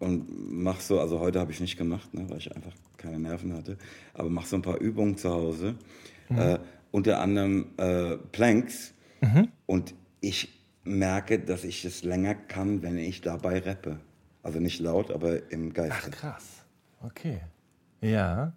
und 0.00 0.52
mache 0.52 0.82
so, 0.82 1.00
also 1.00 1.18
heute 1.18 1.40
habe 1.40 1.50
ich 1.50 1.60
nicht 1.60 1.78
gemacht, 1.78 2.12
ne? 2.12 2.28
weil 2.28 2.36
ich 2.36 2.54
einfach 2.54 2.72
keine 2.98 3.18
Nerven 3.18 3.54
hatte, 3.54 3.78
aber 4.12 4.28
mache 4.28 4.48
so 4.48 4.56
ein 4.56 4.62
paar 4.62 4.78
Übungen 4.78 5.16
zu 5.16 5.30
Hause, 5.30 5.76
mhm. 6.28 6.38
äh, 6.38 6.58
unter 6.90 7.20
anderem 7.20 7.68
äh, 7.78 8.18
Planks 8.32 8.92
mhm. 9.22 9.48
und 9.64 9.94
ich 10.20 10.61
merke, 10.84 11.38
dass 11.38 11.64
ich 11.64 11.84
es 11.84 12.02
länger 12.02 12.34
kann, 12.34 12.82
wenn 12.82 12.98
ich 12.98 13.20
dabei 13.20 13.60
rappe. 13.60 14.00
Also 14.42 14.58
nicht 14.58 14.80
laut, 14.80 15.10
aber 15.10 15.50
im 15.52 15.72
Geist. 15.72 15.92
Ach 15.94 16.10
krass. 16.10 16.64
Okay. 17.00 17.40
Ja. 18.00 18.52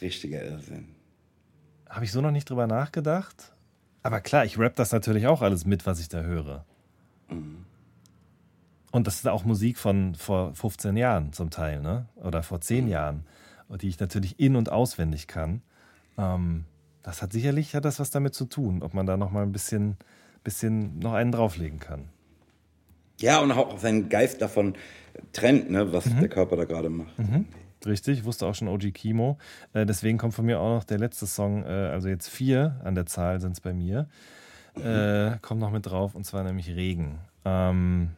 Richtiger 0.00 0.44
Irrsinn. 0.44 0.94
Habe 1.88 2.04
ich 2.04 2.12
so 2.12 2.20
noch 2.20 2.30
nicht 2.30 2.48
drüber 2.48 2.66
nachgedacht. 2.66 3.52
Aber 4.02 4.20
klar, 4.20 4.44
ich 4.44 4.58
rap 4.58 4.76
das 4.76 4.92
natürlich 4.92 5.26
auch 5.26 5.42
alles 5.42 5.66
mit, 5.66 5.86
was 5.86 6.00
ich 6.00 6.08
da 6.08 6.22
höre. 6.22 6.64
Mhm. 7.28 7.64
Und 8.92 9.06
das 9.06 9.16
ist 9.16 9.28
auch 9.28 9.44
Musik 9.44 9.78
von 9.78 10.14
vor 10.14 10.54
15 10.54 10.96
Jahren 10.96 11.32
zum 11.32 11.50
Teil, 11.50 11.80
ne? 11.80 12.06
Oder 12.16 12.42
vor 12.42 12.60
10 12.60 12.84
mhm. 12.84 12.90
Jahren, 12.90 13.26
die 13.80 13.88
ich 13.88 14.00
natürlich 14.00 14.38
in- 14.40 14.56
und 14.56 14.70
auswendig 14.70 15.26
kann. 15.26 15.62
Ähm, 16.18 16.64
das 17.02 17.22
hat 17.22 17.32
sicherlich 17.32 17.74
hat 17.74 17.84
das 17.84 18.00
was 18.00 18.10
damit 18.10 18.34
zu 18.34 18.46
tun, 18.46 18.82
ob 18.82 18.94
man 18.94 19.06
da 19.06 19.16
noch 19.16 19.30
mal 19.30 19.42
ein 19.42 19.52
bisschen 19.52 19.96
bisschen 20.42 20.98
noch 20.98 21.12
einen 21.12 21.32
drauflegen 21.32 21.78
kann. 21.78 22.08
Ja, 23.18 23.40
und 23.40 23.52
auch 23.52 23.78
seinen 23.78 24.08
Geist 24.08 24.40
davon 24.40 24.74
trennt, 25.32 25.70
ne, 25.70 25.92
was 25.92 26.04
der 26.04 26.28
Körper 26.28 26.56
da 26.56 26.64
gerade 26.64 26.88
macht. 26.88 27.12
Richtig, 27.86 28.24
wusste 28.24 28.46
auch 28.46 28.54
schon 28.54 28.68
OG 28.68 28.92
Kimo. 28.92 29.38
Äh, 29.72 29.86
deswegen 29.86 30.18
kommt 30.18 30.34
von 30.34 30.44
mir 30.44 30.60
auch 30.60 30.76
noch 30.76 30.84
der 30.84 30.98
letzte 30.98 31.26
Song, 31.26 31.64
äh, 31.64 31.68
also 31.68 32.08
jetzt 32.08 32.28
vier 32.28 32.80
an 32.84 32.94
der 32.94 33.06
Zahl 33.06 33.40
sind 33.40 33.52
es 33.52 33.60
bei 33.60 33.72
mir. 33.72 34.08
Äh, 34.76 35.38
kommt 35.42 35.60
noch 35.60 35.70
mit 35.70 35.86
drauf 35.86 36.14
und 36.14 36.24
zwar 36.24 36.44
nämlich 36.44 36.68
Regen. 36.68 37.18
Ähm, 37.44 38.10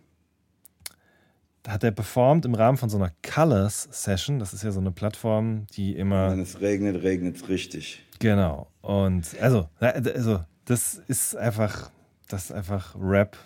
da 1.62 1.72
hat 1.72 1.84
er 1.84 1.92
performt 1.92 2.44
im 2.44 2.54
Rahmen 2.54 2.76
von 2.76 2.90
so 2.90 2.98
einer 2.98 3.12
Colors 3.22 3.88
Session. 3.90 4.38
Das 4.38 4.52
ist 4.52 4.64
ja 4.64 4.72
so 4.72 4.80
eine 4.80 4.90
Plattform, 4.90 5.66
die 5.74 5.96
immer. 5.96 6.30
Wenn 6.30 6.40
es 6.40 6.60
regnet, 6.60 7.02
regnet 7.02 7.36
es 7.36 7.48
richtig. 7.48 8.04
Genau. 8.18 8.68
Und 8.80 9.36
also, 9.40 9.68
also, 9.78 10.40
das 10.64 11.00
ist 11.06 11.36
einfach, 11.36 11.90
das 12.32 12.44
ist 12.44 12.52
einfach 12.52 12.94
Rap, 12.98 13.36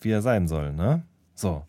wie 0.00 0.10
er 0.10 0.20
sein 0.20 0.48
soll, 0.48 0.72
ne? 0.72 1.04
So. 1.36 1.64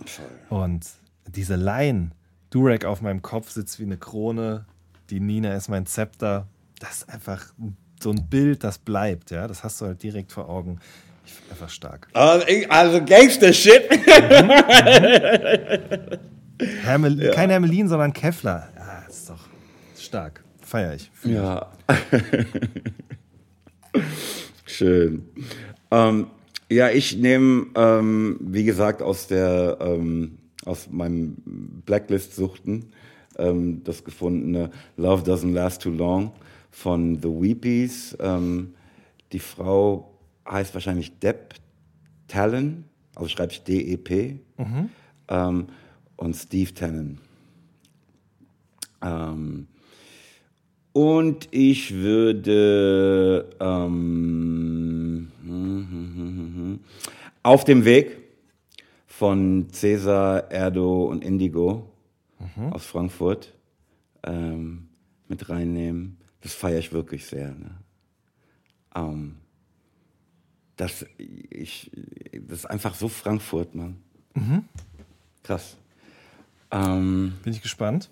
Und 0.50 0.88
diese 1.28 1.56
Line, 1.56 2.10
Durek 2.50 2.86
auf 2.86 3.02
meinem 3.02 3.22
Kopf 3.22 3.52
sitzt 3.52 3.80
wie 3.80 3.84
eine 3.84 3.98
Krone, 3.98 4.66
die 5.12 5.20
Nina 5.20 5.54
ist 5.54 5.68
mein 5.70 5.86
Zepter, 5.86 6.48
das 6.80 6.98
ist 6.98 7.10
einfach 7.10 7.54
so 8.02 8.10
ein 8.10 8.28
Bild, 8.28 8.64
das 8.64 8.80
bleibt, 8.80 9.30
ja. 9.30 9.48
Das 9.48 9.64
hast 9.64 9.80
du 9.80 9.86
halt 9.86 10.02
direkt 10.02 10.32
vor 10.32 10.50
Augen. 10.50 10.80
Ich 11.24 11.34
find 11.34 11.52
einfach 11.52 11.70
stark. 11.70 12.08
Also, 12.14 12.46
also 12.70 13.06
Gangster-Shit. 13.06 13.90
Hermel 16.82 17.32
Kein 17.32 17.50
Hermelin, 17.52 17.88
sondern 17.88 18.12
Kevlar. 18.12 18.70
Ja, 18.76 19.04
das 19.06 19.18
ist 19.18 19.30
doch 19.30 19.48
stark. 19.98 20.44
Feier 20.62 20.96
ich. 20.96 21.12
Ja. 21.24 21.72
Schön. 24.66 25.30
Ähm, 25.92 26.28
ja, 26.70 26.90
ich 26.90 27.18
nehme, 27.18 27.68
ähm, 27.76 28.38
wie 28.42 28.64
gesagt, 28.64 29.02
aus 29.02 29.28
der 29.28 29.78
ähm, 29.82 30.38
aus 30.66 30.90
meinem 30.90 31.36
Blacklist-Suchten 31.86 32.92
ähm, 33.38 33.84
das 33.84 34.04
gefundene 34.04 34.72
Love 34.98 35.24
Doesn't 35.30 35.54
Last 35.54 35.84
Too 35.84 35.92
Long 35.92 36.32
von 36.72 37.20
The 37.22 37.30
Weepies. 37.30 38.18
Ähm, 38.20 38.74
die 39.32 39.40
Frau 39.40 40.12
heißt 40.50 40.74
wahrscheinlich 40.74 41.20
Deb 41.20 41.56
Talon, 42.28 42.86
also 43.16 43.30
schreibe 43.30 43.52
ich 43.52 43.64
D-E-P. 43.64 44.40
Ähm, 45.28 45.68
und 46.18 46.36
Steve 46.36 46.74
Tannen. 46.74 47.20
Ähm, 49.02 49.68
und 50.94 51.50
ich 51.52 51.94
würde 51.94 53.50
ähm, 53.60 55.32
hm, 55.44 55.88
hm, 55.90 56.16
hm, 56.16 56.35
hm, 56.76 56.84
hm. 56.84 57.22
auf 57.44 57.64
dem 57.64 57.86
Weg 57.86 58.18
von 59.08 59.68
Cesar, 59.72 60.52
Erdo 60.52 61.06
und 61.06 61.24
Indigo 61.24 61.90
aus 62.72 62.86
Frankfurt 62.86 63.54
ähm, 64.24 64.90
mit 65.28 65.50
reinnehmen. 65.50 66.18
Das 66.42 66.54
feiere 66.54 66.80
ich 66.80 66.92
wirklich 66.92 67.26
sehr. 67.26 67.50
Ne? 67.50 67.72
Ähm, 68.96 69.36
das, 70.76 71.06
ich, 71.18 71.92
das 72.34 72.60
ist 72.60 72.66
einfach 72.66 72.96
so 72.96 73.08
Frankfurt, 73.08 73.74
Mann. 73.76 73.98
Krass. 75.44 75.78
Ähm, 76.72 77.34
Bin 77.44 77.54
ich 77.54 77.62
gespannt. 77.62 78.10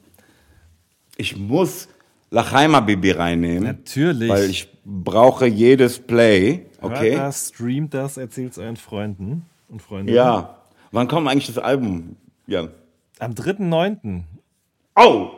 ich 1.18 1.36
muss 1.36 1.90
Lachaima 2.34 2.80
Bibi 2.80 3.12
reinnehmen. 3.12 3.64
Natürlich. 3.64 4.28
Weil 4.28 4.50
ich 4.50 4.68
brauche 4.84 5.46
jedes 5.46 6.00
Play. 6.00 6.66
Hört 6.80 6.94
Okay. 6.98 7.16
das, 7.16 7.50
streamt 7.50 7.94
das, 7.94 8.18
erzählt 8.18 8.54
es 8.54 8.58
euren 8.58 8.76
Freunden 8.76 9.46
und 9.70 9.82
Freundinnen. 9.84 10.16
Ja. 10.18 10.58
Wann 10.92 11.08
kommt 11.08 11.28
eigentlich 11.28 11.46
das 11.48 11.60
Album? 11.60 12.16
Ja. 12.48 12.70
Am 13.20 13.34
3.9. 13.34 14.24
Oh! 14.96 15.30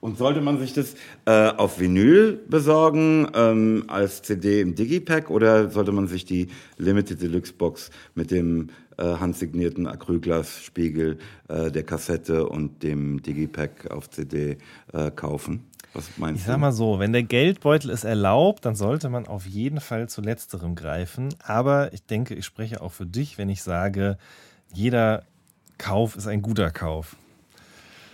Und 0.00 0.18
sollte 0.18 0.40
man 0.40 0.58
sich 0.58 0.72
das 0.72 0.96
äh, 1.26 1.30
auf 1.50 1.78
Vinyl 1.78 2.40
besorgen, 2.48 3.28
ähm, 3.34 3.84
als 3.86 4.22
CD 4.22 4.60
im 4.60 4.74
Digipack, 4.74 5.30
oder 5.30 5.70
sollte 5.70 5.92
man 5.92 6.08
sich 6.08 6.24
die 6.24 6.48
Limited 6.76 7.22
Deluxe 7.22 7.52
Box 7.52 7.90
mit 8.16 8.32
dem 8.32 8.70
äh, 8.98 9.04
handsignierten 9.04 9.86
Acrylglasspiegel, 9.86 11.18
äh, 11.48 11.70
der 11.70 11.84
Kassette 11.84 12.48
und 12.48 12.82
dem 12.82 13.22
Digipack 13.22 13.92
auf 13.92 14.10
CD 14.10 14.58
äh, 14.92 15.12
kaufen? 15.12 15.66
Was 15.94 16.16
meinst 16.16 16.40
Ich 16.40 16.46
du? 16.46 16.52
sag 16.52 16.58
mal 16.60 16.72
so, 16.72 16.98
wenn 16.98 17.12
der 17.12 17.22
Geldbeutel 17.22 17.90
es 17.90 18.04
erlaubt, 18.04 18.64
dann 18.64 18.74
sollte 18.74 19.08
man 19.08 19.26
auf 19.26 19.46
jeden 19.46 19.80
Fall 19.80 20.08
zu 20.08 20.20
letzterem 20.22 20.74
greifen. 20.74 21.34
Aber 21.42 21.92
ich 21.92 22.04
denke, 22.06 22.34
ich 22.34 22.46
spreche 22.46 22.80
auch 22.80 22.92
für 22.92 23.06
dich, 23.06 23.36
wenn 23.38 23.48
ich 23.48 23.62
sage, 23.62 24.16
jeder 24.72 25.24
Kauf 25.78 26.16
ist 26.16 26.26
ein 26.26 26.40
guter 26.42 26.70
Kauf. 26.70 27.16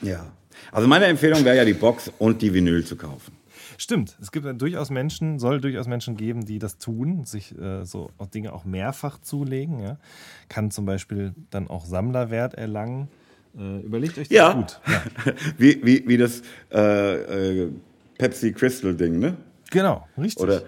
Ja. 0.02 0.26
Also 0.72 0.88
meine 0.88 1.06
Empfehlung 1.06 1.44
wäre 1.44 1.56
ja 1.56 1.64
die 1.64 1.74
Box 1.74 2.10
und 2.18 2.42
die 2.42 2.52
Vinyl 2.52 2.84
zu 2.84 2.96
kaufen. 2.96 3.36
Stimmt, 3.80 4.16
es 4.20 4.32
gibt 4.32 4.60
durchaus 4.60 4.90
Menschen, 4.90 5.38
soll 5.38 5.60
durchaus 5.60 5.86
Menschen 5.86 6.16
geben, 6.16 6.44
die 6.44 6.58
das 6.58 6.78
tun, 6.78 7.24
sich 7.24 7.56
äh, 7.56 7.84
so 7.84 8.10
auch 8.18 8.26
Dinge 8.26 8.52
auch 8.52 8.64
mehrfach 8.64 9.20
zulegen. 9.20 9.78
Ja? 9.78 9.98
Kann 10.48 10.72
zum 10.72 10.84
Beispiel 10.84 11.32
dann 11.50 11.68
auch 11.68 11.86
Sammlerwert 11.86 12.54
erlangen. 12.54 13.08
Äh, 13.56 13.80
überlegt 13.80 14.18
euch 14.18 14.28
das 14.28 14.36
Ja. 14.36 14.52
gut. 14.52 14.80
Ja. 14.86 15.02
Wie, 15.56 15.80
wie, 15.84 16.08
wie 16.08 16.16
das 16.16 16.42
äh, 16.72 17.62
äh, 17.64 17.72
Pepsi 18.18 18.52
Crystal 18.52 18.94
Ding, 18.94 19.18
ne? 19.18 19.36
Genau, 19.70 20.06
richtig. 20.16 20.42
Oder 20.42 20.62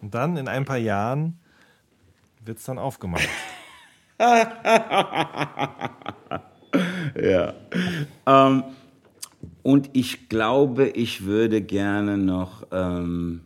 Und 0.00 0.14
dann 0.14 0.36
in 0.36 0.48
ein 0.48 0.64
paar 0.64 0.76
Jahren 0.78 1.38
wird 2.44 2.58
es 2.58 2.64
dann 2.64 2.78
aufgemacht. 2.78 3.28
ja. 7.20 7.54
Ähm, 8.26 8.64
und 9.62 9.90
ich 9.92 10.28
glaube, 10.28 10.88
ich 10.88 11.24
würde 11.24 11.60
gerne 11.62 12.16
noch 12.18 12.66
ähm, 12.72 13.42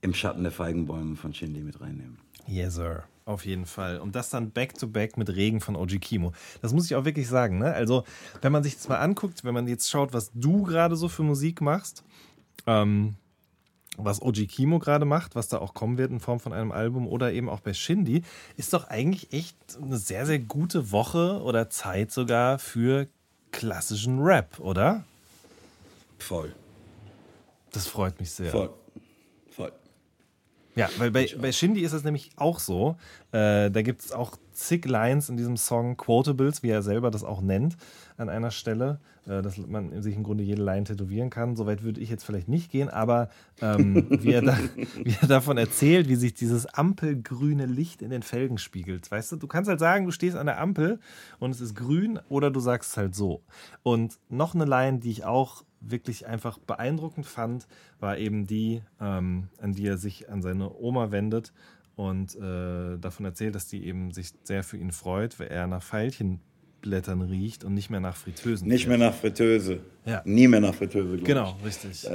im 0.00 0.14
Schatten 0.14 0.42
der 0.42 0.52
Feigenbäume 0.52 1.16
von 1.16 1.32
Shindy 1.34 1.60
mit 1.60 1.80
reinnehmen. 1.80 2.18
Yes, 2.46 2.74
sir. 2.74 3.04
Auf 3.26 3.46
jeden 3.46 3.64
Fall. 3.64 4.00
Und 4.00 4.14
das 4.14 4.28
dann 4.28 4.50
back-to-back 4.50 5.16
mit 5.16 5.30
Regen 5.30 5.60
von 5.60 5.76
OG 5.76 5.98
Kimo. 5.98 6.32
Das 6.60 6.74
muss 6.74 6.84
ich 6.84 6.94
auch 6.94 7.06
wirklich 7.06 7.26
sagen. 7.26 7.58
Ne? 7.58 7.72
Also, 7.72 8.04
wenn 8.42 8.52
man 8.52 8.62
sich 8.62 8.74
das 8.74 8.88
mal 8.88 8.98
anguckt, 8.98 9.44
wenn 9.44 9.54
man 9.54 9.66
jetzt 9.66 9.88
schaut, 9.88 10.12
was 10.12 10.30
du 10.34 10.64
gerade 10.64 10.94
so 10.94 11.08
für 11.08 11.22
Musik 11.22 11.62
machst, 11.62 12.04
ähm, 12.66 13.14
was 13.96 14.20
OG 14.20 14.46
Kimo 14.46 14.78
gerade 14.78 15.06
macht, 15.06 15.36
was 15.36 15.48
da 15.48 15.58
auch 15.58 15.72
kommen 15.72 15.96
wird 15.96 16.10
in 16.10 16.20
Form 16.20 16.38
von 16.38 16.52
einem 16.52 16.72
Album 16.72 17.06
oder 17.06 17.32
eben 17.32 17.48
auch 17.48 17.60
bei 17.60 17.72
Shindy, 17.72 18.22
ist 18.56 18.74
doch 18.74 18.88
eigentlich 18.88 19.32
echt 19.32 19.56
eine 19.80 19.96
sehr, 19.96 20.26
sehr 20.26 20.38
gute 20.38 20.90
Woche 20.90 21.40
oder 21.42 21.70
Zeit 21.70 22.10
sogar 22.10 22.58
für 22.58 23.06
klassischen 23.52 24.20
Rap, 24.20 24.58
oder? 24.58 25.04
Voll. 26.18 26.54
Das 27.72 27.86
freut 27.86 28.18
mich 28.20 28.30
sehr. 28.30 28.50
Voll. 28.50 28.70
Ja, 30.76 30.88
weil 30.98 31.10
bei, 31.10 31.28
bei 31.40 31.52
Shindy 31.52 31.82
ist 31.82 31.92
es 31.92 32.04
nämlich 32.04 32.30
auch 32.36 32.58
so. 32.58 32.96
Äh, 33.32 33.70
da 33.70 33.82
gibt 33.82 34.02
es 34.02 34.12
auch 34.12 34.36
zig 34.54 34.86
Lines 34.86 35.28
in 35.28 35.36
diesem 35.36 35.56
Song, 35.56 35.96
Quotables, 35.96 36.62
wie 36.62 36.70
er 36.70 36.82
selber 36.82 37.10
das 37.10 37.24
auch 37.24 37.40
nennt, 37.40 37.76
an 38.16 38.28
einer 38.28 38.50
Stelle, 38.50 39.00
äh, 39.26 39.42
dass 39.42 39.58
man 39.58 40.02
sich 40.02 40.14
im 40.14 40.22
Grunde 40.22 40.44
jede 40.44 40.62
Line 40.62 40.84
tätowieren 40.84 41.30
kann. 41.30 41.56
Soweit 41.56 41.82
würde 41.82 42.00
ich 42.00 42.10
jetzt 42.10 42.24
vielleicht 42.24 42.48
nicht 42.48 42.70
gehen, 42.70 42.88
aber 42.88 43.28
ähm, 43.60 44.06
wie, 44.10 44.32
er 44.32 44.42
da, 44.42 44.58
wie 45.02 45.16
er 45.20 45.28
davon 45.28 45.58
erzählt, 45.58 46.08
wie 46.08 46.16
sich 46.16 46.34
dieses 46.34 46.66
ampelgrüne 46.66 47.66
Licht 47.66 48.02
in 48.02 48.10
den 48.10 48.22
Felgen 48.22 48.58
spiegelt. 48.58 49.10
Weißt 49.10 49.32
du, 49.32 49.36
du 49.36 49.46
kannst 49.46 49.68
halt 49.68 49.80
sagen, 49.80 50.04
du 50.04 50.12
stehst 50.12 50.36
an 50.36 50.46
der 50.46 50.60
Ampel 50.60 51.00
und 51.38 51.50
es 51.50 51.60
ist 51.60 51.74
grün 51.74 52.20
oder 52.28 52.50
du 52.50 52.60
sagst 52.60 52.92
es 52.92 52.96
halt 52.96 53.14
so. 53.14 53.42
Und 53.82 54.18
noch 54.28 54.54
eine 54.54 54.64
Line, 54.64 54.98
die 54.98 55.10
ich 55.10 55.24
auch 55.24 55.64
wirklich 55.80 56.26
einfach 56.26 56.58
beeindruckend 56.58 57.26
fand, 57.26 57.66
war 58.00 58.18
eben 58.18 58.46
die, 58.46 58.82
ähm, 59.00 59.48
an 59.60 59.72
die 59.72 59.86
er 59.86 59.98
sich 59.98 60.30
an 60.30 60.42
seine 60.42 60.74
Oma 60.74 61.10
wendet 61.10 61.52
und 61.96 62.34
äh, 62.36 62.98
davon 62.98 63.24
erzählt, 63.26 63.54
dass 63.54 63.66
die 63.66 63.84
eben 63.86 64.12
sich 64.12 64.32
sehr 64.44 64.62
für 64.64 64.76
ihn 64.76 64.90
freut, 64.92 65.38
weil 65.38 65.48
er 65.48 65.66
nach 65.66 65.82
Veilchenblättern 65.82 67.22
riecht 67.22 67.64
und 67.64 67.74
nicht 67.74 67.90
mehr 67.90 68.00
nach 68.00 68.16
Fritösen. 68.16 68.68
Nicht 68.68 68.86
mehr 68.86 68.98
nach 68.98 69.14
Fritteuse. 69.14 69.80
Ja. 70.04 70.22
Nie 70.24 70.48
mehr 70.48 70.60
nach 70.60 70.74
Fritteuse, 70.74 71.16
Genau, 71.18 71.56
richtig. 71.64 72.06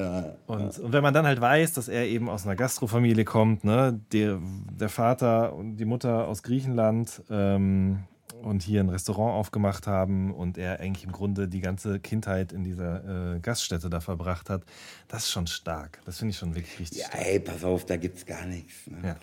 und, 0.48 0.78
und 0.80 0.94
wenn 0.94 1.02
man 1.04 1.14
dann 1.14 1.26
halt 1.26 1.42
weiß, 1.42 1.74
dass 1.74 1.88
er 1.88 2.06
eben 2.08 2.30
aus 2.30 2.46
einer 2.46 2.56
Gastrofamilie 2.56 3.26
kommt, 3.26 3.64
ne, 3.64 4.00
der, 4.12 4.40
der 4.80 4.90
Vater 4.90 5.54
und 5.54 5.78
die 5.78 5.86
Mutter 5.86 6.28
aus 6.28 6.44
Griechenland 6.44 7.24
ähm, 7.30 8.04
und 8.44 8.62
hier 8.64 8.82
ein 8.82 8.90
Restaurant 8.90 9.34
aufgemacht 9.34 9.88
haben 9.88 10.34
und 10.34 10.58
er 10.58 10.80
eigentlich 10.80 11.04
im 11.04 11.12
Grunde 11.12 11.48
die 11.48 11.60
ganze 11.62 12.00
Kindheit 12.00 12.54
in 12.54 12.64
dieser 12.64 13.36
äh, 13.36 13.40
Gaststätte 13.40 13.90
da 13.90 14.00
verbracht 14.02 14.50
hat, 14.50 14.64
das 15.08 15.24
ist 15.24 15.32
schon 15.32 15.48
stark. 15.48 16.00
Das 16.06 16.20
finde 16.20 16.32
ich 16.32 16.38
schon 16.38 16.54
wirklich 16.56 16.80
richtig 16.80 17.00
Ja, 17.00 17.08
stark. 17.08 17.26
ey, 17.26 17.40
pass 17.40 17.64
auf, 17.64 17.86
da 17.86 17.98
gibt's 17.98 18.26
gar 18.26 18.46
nichts. 18.46 18.88
Ne? 18.88 18.98
Ja. 19.04 19.16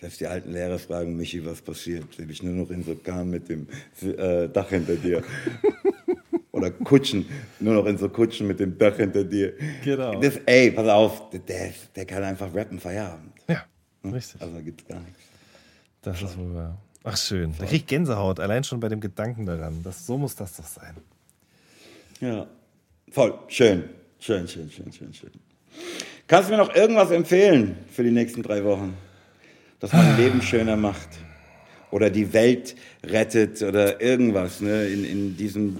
Selbst 0.00 0.20
die 0.20 0.26
alten 0.26 0.52
Lehrer 0.52 0.78
fragen 0.78 1.16
Michi, 1.16 1.44
was 1.44 1.62
passiert. 1.62 2.12
Sehe 2.14 2.26
ich 2.28 2.42
nur 2.42 2.54
noch 2.54 2.70
in 2.70 2.82
so 2.82 2.94
Kahn 2.94 3.30
mit 3.30 3.48
dem 3.48 3.66
äh, 4.02 4.48
Dach 4.48 4.68
hinter 4.68 4.96
dir. 4.96 5.22
Oder 6.52 6.70
Kutschen, 6.70 7.26
nur 7.58 7.74
noch 7.74 7.86
in 7.86 7.98
so 7.98 8.08
Kutschen 8.08 8.46
mit 8.46 8.60
dem 8.60 8.78
Dach 8.78 8.96
hinter 8.96 9.24
dir. 9.24 9.54
Genau. 9.82 10.20
Das, 10.20 10.36
ey, 10.46 10.70
pass 10.70 10.88
auf, 10.88 11.30
der, 11.30 11.72
der 11.96 12.04
kann 12.06 12.22
einfach 12.22 12.54
rappen, 12.54 12.78
Feierabend. 12.78 13.32
Ja, 13.48 13.64
richtig. 14.04 14.40
Also 14.40 14.60
gibt's 14.60 14.86
gar 14.86 15.00
nichts. 15.00 15.18
Das 16.02 16.22
ist 16.22 16.38
wohl 16.38 16.54
wahr. 16.54 16.78
Ach 17.02 17.16
schön. 17.16 17.54
Da 17.58 17.66
krieg 17.66 17.80
ich 17.80 17.86
Gänsehaut, 17.86 18.40
allein 18.40 18.62
schon 18.62 18.78
bei 18.80 18.88
dem 18.88 19.00
Gedanken 19.00 19.46
daran. 19.46 19.82
Das, 19.82 20.06
so 20.06 20.16
muss 20.16 20.36
das 20.36 20.56
doch 20.56 20.66
sein. 20.66 20.94
Ja. 22.20 22.46
Voll. 23.10 23.38
Schön. 23.48 23.84
Schön, 24.18 24.48
schön, 24.48 24.70
schön, 24.70 24.92
schön, 24.92 25.12
schön. 25.12 25.30
Kannst 26.26 26.48
du 26.48 26.52
mir 26.54 26.58
noch 26.58 26.74
irgendwas 26.74 27.10
empfehlen 27.10 27.76
für 27.90 28.02
die 28.02 28.10
nächsten 28.10 28.42
drei 28.42 28.64
Wochen? 28.64 28.96
Das 29.84 29.92
mein 29.92 30.16
Leben 30.16 30.40
schöner 30.40 30.78
macht. 30.78 31.10
Oder 31.90 32.08
die 32.08 32.32
Welt 32.32 32.74
rettet 33.02 33.60
oder 33.60 34.00
irgendwas. 34.00 34.62
Ne? 34.62 34.86
In, 34.86 35.04
in 35.04 35.36
diesem 35.36 35.76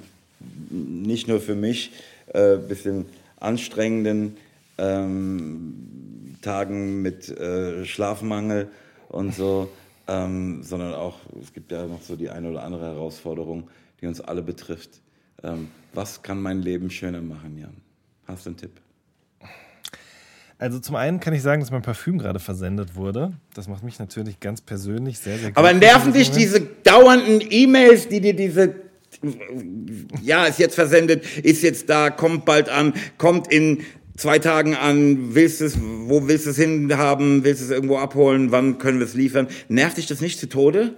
nicht 0.69 1.27
nur 1.27 1.41
für 1.41 1.55
mich 1.55 1.91
äh, 2.27 2.59
bisschen 2.59 3.07
anstrengenden 3.41 4.37
ähm, 4.77 6.37
Tagen 6.43 7.01
mit 7.01 7.31
äh, 7.31 7.87
Schlafmangel 7.87 8.69
und 9.09 9.35
so, 9.35 9.71
ähm, 10.07 10.63
sondern 10.63 10.93
auch, 10.93 11.21
es 11.41 11.55
gibt 11.55 11.73
ja 11.73 11.87
noch 11.87 12.03
so 12.03 12.15
die 12.15 12.29
eine 12.29 12.51
oder 12.51 12.63
andere 12.63 12.85
Herausforderung, 12.85 13.71
die 14.03 14.07
uns 14.07 14.21
alle 14.21 14.43
betrifft. 14.43 15.01
Ähm, 15.43 15.69
was 15.95 16.23
kann 16.23 16.43
mein 16.43 16.61
Leben 16.61 16.91
schöner 16.91 17.23
machen, 17.23 17.57
Jan? 17.57 17.77
Hast 18.27 18.45
du 18.45 18.51
einen 18.51 18.59
Tipp? 18.59 18.84
Also 20.59 20.79
zum 20.79 20.97
einen 20.97 21.21
kann 21.21 21.35
ich 21.35 21.43
sagen, 21.43 21.61
dass 21.61 21.71
mein 21.71 21.83
Parfüm 21.83 22.19
gerade 22.19 22.39
versendet 22.39 22.95
wurde. 22.95 23.33
Das 23.55 23.69
macht 23.69 23.83
mich 23.83 23.99
natürlich 23.99 24.41
ganz 24.41 24.61
persönlich 24.61 25.19
sehr, 25.19 25.39
sehr 25.39 25.51
Aber 25.55 25.73
nerven 25.73 26.13
dich 26.13 26.31
diese 26.31 26.61
dauernden 26.61 27.41
E-Mails, 27.51 28.09
die 28.09 28.21
dir 28.21 28.35
diese 28.35 28.85
ja, 30.23 30.47
ist 30.47 30.59
jetzt 30.59 30.75
versendet, 30.75 31.25
ist 31.39 31.63
jetzt 31.63 31.89
da, 31.89 32.11
kommt 32.11 32.45
bald 32.45 32.69
an, 32.69 32.95
kommt 33.17 33.51
in 33.51 33.83
zwei 34.17 34.39
Tagen 34.39 34.75
an, 34.75 35.35
willst 35.35 35.61
es, 35.61 35.79
wo 35.81 36.29
willst 36.29 36.47
du 36.47 36.51
es 36.51 36.57
hinhaben, 36.57 37.45
willst 37.45 37.61
du 37.61 37.67
es 37.67 37.71
irgendwo 37.71 37.99
abholen, 37.99 38.51
wann 38.51 38.79
können 38.79 38.99
wir 38.99 39.07
es 39.07 39.15
liefern? 39.15 39.49
Nervt 39.69 39.97
dich 39.97 40.07
das 40.07 40.21
nicht 40.21 40.39
zu 40.39 40.49
Tode? 40.49 40.95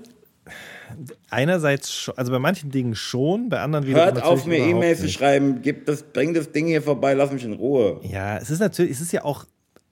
Einerseits, 1.31 1.93
schon, 1.93 2.17
also 2.17 2.33
bei 2.33 2.39
manchen 2.39 2.71
Dingen 2.71 2.95
schon, 2.95 3.49
bei 3.49 3.61
anderen 3.61 3.87
wieder 3.87 4.05
Hört 4.05 4.23
auf, 4.23 4.47
mir 4.47 4.59
E-Mails 4.59 5.01
zu 5.01 5.09
schreiben, 5.09 5.61
gib 5.63 5.87
das, 5.87 6.03
bring 6.03 6.35
das 6.35 6.53
Ding 6.53 6.67
hier 6.67 6.83
vorbei, 6.83 7.15
lass 7.15 7.33
mich 7.33 7.45
in 7.45 7.55
Ruhe. 7.55 8.01
Ja, 8.03 8.39
es 8.39 8.51
ist 8.51 8.61
natürlich, 8.61 8.93
es 8.93 9.01
ist 9.01 9.13
ja 9.13 9.25
auch 9.25 9.45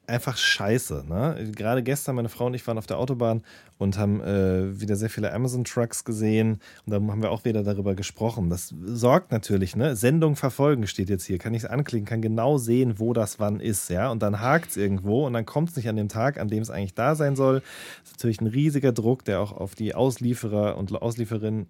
einfach 0.07 0.37
scheiße. 0.37 1.05
Ne? 1.09 1.53
Gerade 1.55 1.83
gestern, 1.83 2.17
meine 2.17 2.29
Frau 2.29 2.47
und 2.47 2.55
ich 2.55 2.67
waren 2.67 2.79
auf 2.79 2.87
der 2.87 2.99
Autobahn 2.99 3.43
und 3.79 3.99
haben 3.99 4.21
äh, 4.21 4.81
wieder 4.81 4.97
sehr 4.97 5.11
viele 5.11 5.33
Amazon-Trucks 5.33 6.05
gesehen 6.05 6.61
und 6.87 6.93
dann 6.93 7.11
haben 7.11 7.23
wir 7.23 7.31
auch 7.31 7.45
wieder 7.45 7.63
darüber 7.63 7.95
gesprochen. 7.95 8.51
Das 8.51 8.75
sorgt 8.85 9.33
natürlich, 9.33 9.77
ne? 9.77 9.97
Sendung 9.97 10.37
verfolgen 10.37 10.87
steht 10.87 11.11
jetzt 11.11 11.25
hier, 11.25 11.39
kann 11.39 11.55
ich 11.55 11.65
es 11.65 11.69
anklicken, 11.69 12.07
kann 12.07 12.23
genau 12.23 12.59
sehen, 12.59 12.99
wo 12.99 13.13
das 13.13 13.41
wann 13.41 13.61
ist, 13.61 13.91
ja. 13.91 14.11
Und 14.11 14.23
dann 14.23 14.41
hakt 14.41 14.71
es 14.71 14.77
irgendwo 14.77 15.27
und 15.27 15.33
dann 15.33 15.47
kommt 15.47 15.71
es 15.71 15.77
nicht 15.77 15.89
an 15.89 15.97
dem 15.97 16.09
Tag, 16.09 16.39
an 16.39 16.49
dem 16.49 16.63
es 16.63 16.71
eigentlich 16.71 16.95
da 16.95 17.15
sein 17.15 17.37
soll. 17.37 17.61
Das 18.03 18.13
ist 18.13 18.19
natürlich 18.19 18.41
ein 18.41 18.47
riesiger 18.47 18.93
Druck, 18.93 19.25
der 19.25 19.41
auch 19.41 19.53
auf 19.53 19.75
die 19.75 19.95
Auslieferer 19.95 20.77
und 20.77 20.93
Auslieferinnen 20.95 21.67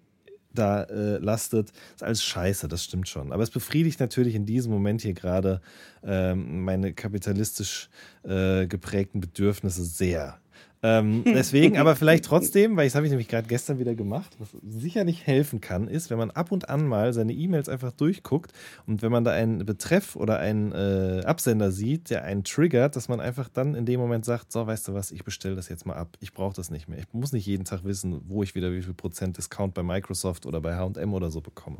da 0.55 0.83
äh, 0.83 1.17
lastet, 1.17 1.71
ist 1.95 2.03
alles 2.03 2.23
scheiße, 2.23 2.67
das 2.67 2.83
stimmt 2.83 3.07
schon. 3.07 3.31
Aber 3.31 3.43
es 3.43 3.51
befriedigt 3.51 3.99
natürlich 3.99 4.35
in 4.35 4.45
diesem 4.45 4.71
Moment 4.71 5.01
hier 5.01 5.13
gerade 5.13 5.61
ähm, 6.03 6.63
meine 6.63 6.93
kapitalistisch 6.93 7.89
äh, 8.23 8.65
geprägten 8.67 9.21
Bedürfnisse 9.21 9.83
sehr. 9.83 10.39
Ähm, 10.83 11.23
deswegen, 11.25 11.77
aber 11.77 11.95
vielleicht 11.95 12.25
trotzdem, 12.25 12.77
weil 12.77 12.85
das 12.85 12.95
habe 12.95 13.05
ich 13.05 13.09
nämlich 13.09 13.27
gerade 13.27 13.47
gestern 13.47 13.79
wieder 13.79 13.95
gemacht, 13.95 14.35
was 14.39 14.49
sicherlich 14.67 15.25
helfen 15.25 15.61
kann, 15.61 15.87
ist, 15.87 16.09
wenn 16.09 16.17
man 16.17 16.31
ab 16.31 16.51
und 16.51 16.69
an 16.69 16.87
mal 16.87 17.13
seine 17.13 17.33
E-Mails 17.33 17.69
einfach 17.69 17.91
durchguckt 17.91 18.51
und 18.85 19.01
wenn 19.01 19.11
man 19.11 19.23
da 19.23 19.31
einen 19.31 19.65
Betreff 19.65 20.15
oder 20.15 20.39
einen 20.39 20.71
äh, 20.71 21.23
Absender 21.25 21.71
sieht, 21.71 22.09
der 22.09 22.23
einen 22.23 22.43
triggert, 22.43 22.95
dass 22.95 23.09
man 23.09 23.19
einfach 23.19 23.49
dann 23.49 23.75
in 23.75 23.85
dem 23.85 23.99
Moment 23.99 24.25
sagt, 24.25 24.51
so, 24.51 24.67
weißt 24.67 24.87
du 24.87 24.93
was, 24.93 25.11
ich 25.11 25.23
bestelle 25.23 25.55
das 25.55 25.69
jetzt 25.69 25.85
mal 25.85 25.95
ab, 25.95 26.17
ich 26.19 26.33
brauche 26.33 26.55
das 26.55 26.69
nicht 26.69 26.87
mehr. 26.87 26.99
Ich 26.99 27.13
muss 27.13 27.31
nicht 27.31 27.45
jeden 27.45 27.65
Tag 27.65 27.83
wissen, 27.83 28.21
wo 28.27 28.43
ich 28.43 28.55
wieder 28.55 28.71
wie 28.71 28.81
viel 28.81 28.93
Prozent 28.93 29.37
Discount 29.37 29.73
bei 29.73 29.83
Microsoft 29.83 30.45
oder 30.45 30.61
bei 30.61 30.75
H&M 30.75 31.13
oder 31.13 31.31
so 31.31 31.41
bekomme. 31.41 31.77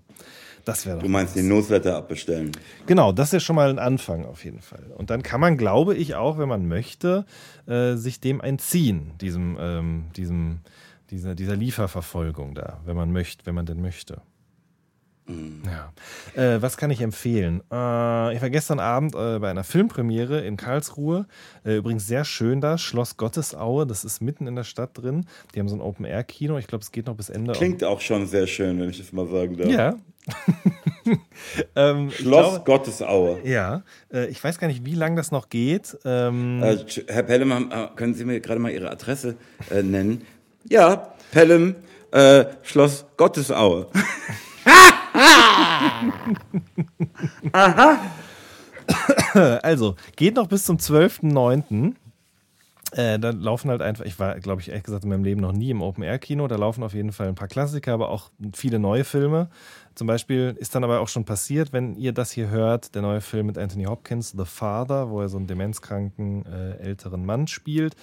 Das 0.64 0.86
wäre 0.86 1.00
Du 1.00 1.10
meinst 1.10 1.36
den 1.36 1.48
Newsletter 1.48 1.96
abbestellen. 1.96 2.52
Genau, 2.88 3.12
das 3.12 3.30
ist 3.30 3.34
ja 3.34 3.40
schon 3.40 3.56
mal 3.56 3.70
ein 3.70 3.80
Anfang 3.80 4.26
auf 4.26 4.44
jeden 4.44 4.62
Fall. 4.62 4.92
Und 4.98 5.10
dann 5.10 5.22
kann 5.22 5.40
man, 5.40 5.58
glaube 5.58 5.96
ich, 5.96 6.16
auch, 6.16 6.38
wenn 6.38 6.50
man 6.50 6.68
möchte, 6.68 7.26
äh, 7.68 7.96
sich 7.96 8.20
dem 8.20 8.42
entziehen, 8.42 8.85
diesem, 8.94 9.58
ähm, 9.60 10.06
diesem, 10.16 10.60
dieser, 11.10 11.36
dieser 11.36 11.56
Lieferverfolgung 11.56 12.56
da, 12.56 12.82
wenn 12.86 12.96
man 12.96 13.12
möchte, 13.12 13.46
wenn 13.46 13.56
man 13.56 13.66
denn 13.66 13.82
möchte. 13.82 14.22
Ja. 15.28 15.92
Äh, 16.40 16.62
was 16.62 16.78
kann 16.78 16.92
ich 16.92 17.02
empfehlen? 17.02 17.62
Äh, 17.72 18.36
ich 18.36 18.42
war 18.42 18.50
gestern 18.52 18.80
Abend 18.80 19.16
äh, 19.16 19.40
bei 19.40 19.50
einer 19.50 19.64
Filmpremiere 19.64 20.42
in 20.42 20.56
Karlsruhe. 20.56 21.26
Äh, 21.66 21.78
übrigens 21.78 22.06
sehr 22.06 22.26
schön 22.26 22.62
da, 22.62 22.78
Schloss 22.78 23.18
Gottesaue. 23.18 23.88
Das 23.88 24.06
ist 24.06 24.22
mitten 24.22 24.46
in 24.46 24.56
der 24.56 24.64
Stadt 24.64 24.92
drin. 24.94 25.26
Die 25.56 25.60
haben 25.60 25.68
so 25.68 25.76
ein 25.76 25.82
Open-Air-Kino. 25.82 26.60
Ich 26.60 26.68
glaube, 26.68 26.84
es 26.84 26.92
geht 26.92 27.08
noch 27.08 27.16
bis 27.16 27.30
Ende. 27.30 27.54
Klingt 27.54 27.84
auch 27.84 28.02
schon 28.02 28.28
sehr 28.28 28.46
schön, 28.46 28.80
wenn 28.80 28.90
ich 28.92 29.00
das 29.00 29.12
mal 29.14 29.28
sagen 29.28 29.58
darf. 29.58 29.68
Ja. 29.70 29.96
ähm, 31.76 32.12
Schloss 32.12 32.54
glaube- 32.56 32.64
Gottesaue. 32.66 33.40
Ja, 33.44 33.82
äh, 34.14 34.28
ich 34.28 34.44
weiß 34.44 34.60
gar 34.60 34.68
nicht, 34.68 34.86
wie 34.86 34.96
lange 34.96 35.16
das 35.16 35.32
noch 35.32 35.50
geht. 35.50 35.98
Ähm, 36.06 36.62
Äh, 36.62 36.78
Herr 37.08 37.24
Pelham, 37.24 37.72
äh, 37.72 37.88
können 37.96 38.14
Sie 38.14 38.26
mir 38.26 38.40
gerade 38.42 38.60
mal 38.60 38.72
Ihre 38.72 38.92
Adresse 38.92 39.38
nennen? 39.84 40.22
Ja, 40.70 41.14
Pelham, 41.32 41.76
Schloss 42.64 43.06
Gottesaue. 43.18 43.88
also, 49.64 49.96
geht 50.16 50.36
noch 50.36 50.48
bis 50.48 50.66
zum 50.66 50.78
12.09. 50.78 51.94
Äh, 52.92 53.20
da 53.20 53.32
laufen 53.32 53.70
halt 53.70 53.82
einfach, 53.82 54.06
ich 54.06 54.18
war, 54.20 54.40
glaube 54.40 54.62
ich, 54.62 54.70
ehrlich 54.70 54.84
gesagt 54.84 55.04
in 55.04 55.10
meinem 55.10 55.24
Leben 55.24 55.42
noch 55.42 55.52
nie 55.52 55.72
im 55.72 55.82
Open-Air-Kino. 55.82 56.48
Da 56.48 56.56
laufen 56.56 56.84
auf 56.84 56.94
jeden 56.94 57.12
Fall 57.12 57.28
ein 57.28 57.36
paar 57.36 57.50
Klassiker, 57.50 57.94
aber 57.94 58.10
auch 58.10 58.30
viele 58.54 58.80
neue 58.80 59.04
Filme. 59.04 59.50
Zum 59.96 60.08
Beispiel 60.08 60.56
ist 60.60 60.76
dann 60.76 60.84
aber 60.84 61.02
auch 61.02 61.10
schon 61.10 61.26
passiert, 61.26 61.74
wenn 61.74 61.96
ihr 61.96 62.14
das 62.14 62.32
hier 62.32 62.50
hört, 62.50 62.96
der 62.96 63.02
neue 63.02 63.22
Film 63.22 63.48
mit 63.48 63.58
Anthony 63.58 63.86
Hopkins, 63.86 64.32
The 64.32 64.46
Father, 64.46 65.10
wo 65.10 65.22
er 65.22 65.30
so 65.30 65.38
einen 65.38 65.48
demenzkranken 65.48 66.46
äh, 66.46 66.78
älteren 66.78 67.26
Mann 67.26 67.48
spielt. 67.48 67.96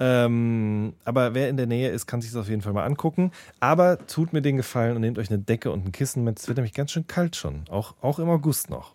Ähm, 0.00 0.94
aber 1.04 1.34
wer 1.34 1.50
in 1.50 1.58
der 1.58 1.66
Nähe 1.66 1.90
ist, 1.90 2.06
kann 2.06 2.22
sich 2.22 2.32
das 2.32 2.40
auf 2.40 2.48
jeden 2.48 2.62
Fall 2.62 2.72
mal 2.72 2.84
angucken. 2.84 3.32
Aber 3.60 4.06
tut 4.06 4.32
mir 4.32 4.40
den 4.40 4.56
Gefallen 4.56 4.96
und 4.96 5.02
nehmt 5.02 5.18
euch 5.18 5.30
eine 5.30 5.38
Decke 5.38 5.70
und 5.70 5.86
ein 5.86 5.92
Kissen 5.92 6.24
mit. 6.24 6.38
Es 6.38 6.48
wird 6.48 6.56
nämlich 6.56 6.72
ganz 6.72 6.90
schön 6.90 7.06
kalt 7.06 7.36
schon, 7.36 7.64
auch, 7.68 7.94
auch 8.00 8.18
im 8.18 8.30
August 8.30 8.70
noch. 8.70 8.94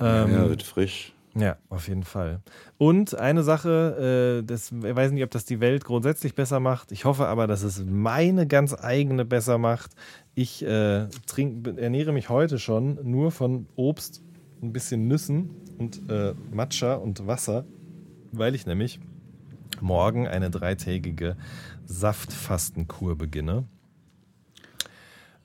Ähm, 0.00 0.32
ja, 0.32 0.48
wird 0.48 0.64
frisch. 0.64 1.12
Ja, 1.38 1.56
auf 1.68 1.86
jeden 1.88 2.02
Fall. 2.02 2.40
Und 2.78 3.14
eine 3.14 3.42
Sache, 3.42 4.40
äh, 4.40 4.46
das, 4.46 4.72
ich 4.72 4.96
weiß 4.96 5.12
nicht, 5.12 5.22
ob 5.22 5.30
das 5.30 5.44
die 5.44 5.60
Welt 5.60 5.84
grundsätzlich 5.84 6.34
besser 6.34 6.60
macht. 6.60 6.92
Ich 6.92 7.04
hoffe 7.04 7.26
aber, 7.26 7.46
dass 7.46 7.62
es 7.62 7.84
meine 7.84 8.46
ganz 8.46 8.74
eigene 8.74 9.26
besser 9.26 9.58
macht. 9.58 9.92
Ich 10.34 10.64
äh, 10.64 11.06
trink, 11.26 11.78
ernähre 11.78 12.12
mich 12.12 12.30
heute 12.30 12.58
schon 12.58 12.98
nur 13.02 13.32
von 13.32 13.66
Obst, 13.76 14.22
ein 14.62 14.72
bisschen 14.72 15.08
Nüssen 15.08 15.50
und 15.78 16.08
äh, 16.10 16.34
Matcha 16.52 16.94
und 16.94 17.26
Wasser, 17.26 17.66
weil 18.32 18.54
ich 18.54 18.64
nämlich 18.64 18.98
morgen 19.82 20.26
eine 20.28 20.50
dreitägige 20.50 21.36
Saftfastenkur 21.84 23.16
beginne. 23.16 23.64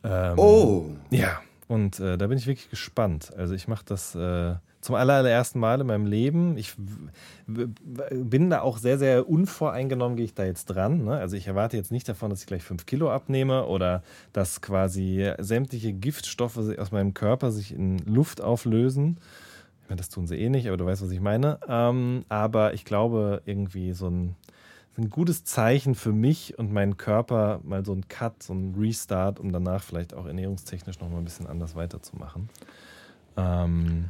Ähm, 0.03 0.33
Oh, 0.37 0.89
ja, 1.09 1.39
und 1.67 1.99
äh, 1.99 2.17
da 2.17 2.27
bin 2.27 2.37
ich 2.37 2.47
wirklich 2.47 2.69
gespannt. 2.69 3.31
Also 3.37 3.53
ich 3.53 3.67
mache 3.67 3.85
das 3.85 4.15
äh, 4.15 4.55
zum 4.81 4.95
aller- 4.95 5.13
allerersten 5.13 5.59
Mal 5.59 5.79
in 5.79 5.87
meinem 5.87 6.07
Leben. 6.07 6.57
Ich 6.57 6.73
bin 7.45 8.49
da 8.49 8.61
auch 8.61 8.79
sehr, 8.79 8.97
sehr 8.97 9.29
unvoreingenommen, 9.29 10.17
gehe 10.17 10.25
ich 10.25 10.33
da 10.33 10.43
jetzt 10.43 10.65
dran. 10.65 11.03
Ne? 11.05 11.17
Also 11.17 11.37
ich 11.37 11.47
erwarte 11.47 11.77
jetzt 11.77 11.91
nicht 11.91 12.09
davon, 12.09 12.31
dass 12.31 12.41
ich 12.41 12.47
gleich 12.47 12.63
fünf 12.63 12.87
Kilo 12.87 13.11
abnehme 13.11 13.67
oder 13.67 14.01
dass 14.33 14.61
quasi 14.61 15.31
sämtliche 15.37 15.93
Giftstoffe 15.93 16.57
aus 16.57 16.91
meinem 16.91 17.13
Körper 17.13 17.51
sich 17.51 17.73
in 17.73 17.99
Luft 17.99 18.41
auflösen. 18.41 19.19
Ich 19.83 19.89
meine, 19.89 19.97
das 19.97 20.09
tun 20.09 20.27
sie 20.27 20.37
eh 20.37 20.49
nicht, 20.49 20.67
aber 20.67 20.77
du 20.77 20.85
weißt, 20.85 21.01
was 21.01 21.11
ich 21.11 21.21
meine. 21.21 21.59
Ähm, 21.67 22.25
aber 22.29 22.73
ich 22.73 22.85
glaube, 22.85 23.41
irgendwie 23.45 23.93
so 23.93 24.07
ein, 24.07 24.35
ein 24.97 25.09
gutes 25.09 25.43
Zeichen 25.43 25.95
für 25.95 26.11
mich 26.11 26.57
und 26.57 26.71
meinen 26.71 26.97
Körper, 26.97 27.59
mal 27.63 27.85
so 27.85 27.93
ein 27.93 28.07
Cut, 28.07 28.43
so 28.43 28.53
ein 28.53 28.75
Restart, 28.77 29.39
um 29.39 29.51
danach 29.51 29.83
vielleicht 29.83 30.13
auch 30.13 30.25
ernährungstechnisch 30.25 30.99
nochmal 30.99 31.19
ein 31.19 31.25
bisschen 31.25 31.47
anders 31.47 31.75
weiterzumachen. 31.75 32.49
Ähm, 33.37 34.05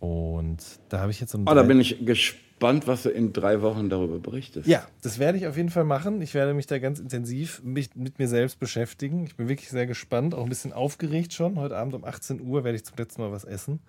und 0.00 0.58
da 0.88 1.00
habe 1.00 1.10
ich 1.10 1.20
jetzt 1.20 1.32
so 1.32 1.38
ein 1.38 1.48
oh, 1.48 1.54
da 1.54 1.62
bin 1.62 1.80
ich 1.80 2.04
gespannt, 2.04 2.86
was 2.86 3.04
du 3.04 3.08
in 3.08 3.32
drei 3.32 3.62
Wochen 3.62 3.88
darüber 3.88 4.18
berichtest. 4.18 4.66
ja, 4.66 4.86
das 5.02 5.18
werde 5.18 5.38
ich 5.38 5.46
auf 5.46 5.56
jeden 5.56 5.70
Fall 5.70 5.84
machen. 5.84 6.20
Ich 6.20 6.34
werde 6.34 6.52
mich 6.52 6.66
da 6.66 6.78
ganz 6.78 6.98
intensiv 6.98 7.62
mich, 7.62 7.94
mit 7.94 8.18
mir 8.18 8.28
selbst 8.28 8.58
beschäftigen. 8.58 9.24
Ich 9.24 9.36
bin 9.36 9.48
wirklich 9.48 9.70
sehr 9.70 9.86
gespannt, 9.86 10.34
auch 10.34 10.42
ein 10.42 10.48
bisschen 10.48 10.72
aufgeregt 10.72 11.32
schon. 11.32 11.58
Heute 11.58 11.76
Abend 11.76 11.94
um 11.94 12.04
18 12.04 12.40
Uhr 12.42 12.64
werde 12.64 12.76
ich 12.76 12.84
zum 12.84 12.96
letzten 12.98 13.22
Mal 13.22 13.32
was 13.32 13.44
essen 13.44 13.80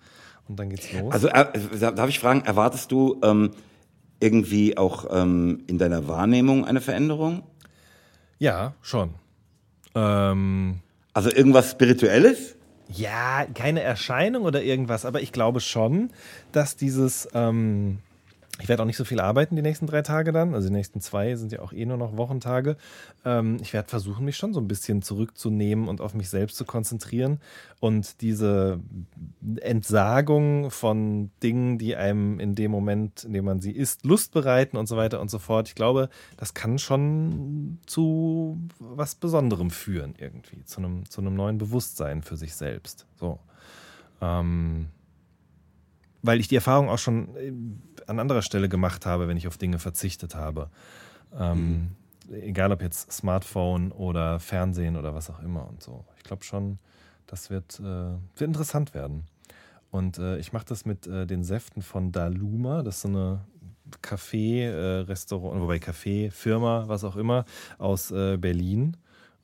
und 0.48 0.58
dann 0.58 0.70
geht's 0.70 0.92
los. 0.92 1.12
Also 1.12 1.28
äh, 1.28 1.44
darf 1.78 2.08
ich 2.08 2.18
fragen, 2.18 2.42
erwartest 2.44 2.92
du 2.92 3.20
ähm, 3.22 3.50
irgendwie 4.20 4.76
auch 4.78 5.06
ähm, 5.10 5.64
in 5.66 5.78
deiner 5.78 6.08
Wahrnehmung 6.08 6.64
eine 6.64 6.80
Veränderung? 6.80 7.42
ja, 8.38 8.74
schon. 8.82 9.14
Ähm, 9.94 10.80
Also 11.14 11.30
irgendwas 11.30 11.70
Spirituelles? 11.70 12.54
Ja, 12.88 13.46
keine 13.54 13.80
Erscheinung 13.80 14.44
oder 14.44 14.62
irgendwas, 14.62 15.04
aber 15.06 15.20
ich 15.22 15.32
glaube 15.32 15.60
schon, 15.60 16.10
dass 16.52 16.76
dieses, 16.76 17.28
ähm, 17.34 17.98
ich 18.58 18.68
werde 18.68 18.82
auch 18.82 18.86
nicht 18.86 18.96
so 18.96 19.04
viel 19.04 19.20
arbeiten 19.20 19.54
die 19.54 19.62
nächsten 19.62 19.86
drei 19.86 20.02
Tage 20.02 20.32
dann. 20.32 20.54
Also 20.54 20.68
die 20.68 20.74
nächsten 20.74 21.00
zwei 21.00 21.36
sind 21.36 21.52
ja 21.52 21.60
auch 21.60 21.72
eh 21.72 21.84
nur 21.84 21.98
noch 21.98 22.16
Wochentage. 22.16 22.76
Ähm, 23.24 23.58
ich 23.60 23.72
werde 23.72 23.88
versuchen, 23.88 24.24
mich 24.24 24.36
schon 24.36 24.54
so 24.54 24.60
ein 24.60 24.68
bisschen 24.68 25.02
zurückzunehmen 25.02 25.88
und 25.88 26.00
auf 26.00 26.14
mich 26.14 26.30
selbst 26.30 26.56
zu 26.56 26.64
konzentrieren. 26.64 27.38
Und 27.80 28.22
diese 28.22 28.80
Entsagung 29.60 30.70
von 30.70 31.30
Dingen, 31.42 31.76
die 31.76 31.96
einem 31.96 32.40
in 32.40 32.54
dem 32.54 32.70
Moment, 32.70 33.24
in 33.24 33.34
dem 33.34 33.44
man 33.44 33.60
sie 33.60 33.72
isst, 33.72 34.06
Lust 34.06 34.32
bereiten 34.32 34.78
und 34.78 34.86
so 34.86 34.96
weiter 34.96 35.20
und 35.20 35.30
so 35.30 35.38
fort. 35.38 35.68
Ich 35.68 35.74
glaube, 35.74 36.08
das 36.38 36.54
kann 36.54 36.78
schon 36.78 37.78
zu 37.84 38.58
was 38.78 39.14
Besonderem 39.14 39.70
führen 39.70 40.14
irgendwie. 40.16 40.64
Zu 40.64 40.78
einem, 40.78 41.08
zu 41.10 41.20
einem 41.20 41.34
neuen 41.34 41.58
Bewusstsein 41.58 42.22
für 42.22 42.36
sich 42.36 42.54
selbst. 42.54 43.06
So. 43.16 43.38
Ähm, 44.22 44.86
weil 46.22 46.40
ich 46.40 46.48
die 46.48 46.56
Erfahrung 46.56 46.88
auch 46.88 46.98
schon 46.98 47.36
äh, 47.36 47.52
an 48.06 48.18
anderer 48.18 48.42
Stelle 48.42 48.68
gemacht 48.68 49.06
habe, 49.06 49.28
wenn 49.28 49.36
ich 49.36 49.48
auf 49.48 49.58
Dinge 49.58 49.78
verzichtet 49.78 50.34
habe. 50.34 50.70
Ähm, 51.38 51.90
mhm. 52.28 52.36
Egal 52.42 52.72
ob 52.72 52.82
jetzt 52.82 53.12
Smartphone 53.12 53.92
oder 53.92 54.40
Fernsehen 54.40 54.96
oder 54.96 55.14
was 55.14 55.30
auch 55.30 55.40
immer 55.40 55.68
und 55.68 55.82
so. 55.82 56.04
Ich 56.16 56.24
glaube 56.24 56.44
schon, 56.44 56.78
das 57.26 57.50
wird, 57.50 57.80
äh, 57.80 57.82
wird 57.82 58.40
interessant 58.40 58.94
werden. 58.94 59.24
Und 59.90 60.18
äh, 60.18 60.38
ich 60.38 60.52
mache 60.52 60.64
das 60.66 60.84
mit 60.84 61.06
äh, 61.06 61.26
den 61.26 61.44
Säften 61.44 61.82
von 61.82 62.12
Daluma. 62.12 62.82
Das 62.82 62.96
ist 62.96 63.02
so 63.02 63.08
eine 63.08 63.40
Café-Restaurant, 64.02 65.56
äh, 65.56 65.60
wobei 65.60 65.76
Café, 65.76 66.30
Firma, 66.30 66.84
was 66.88 67.04
auch 67.04 67.16
immer, 67.16 67.44
aus 67.78 68.10
äh, 68.10 68.36
Berlin. 68.36 68.96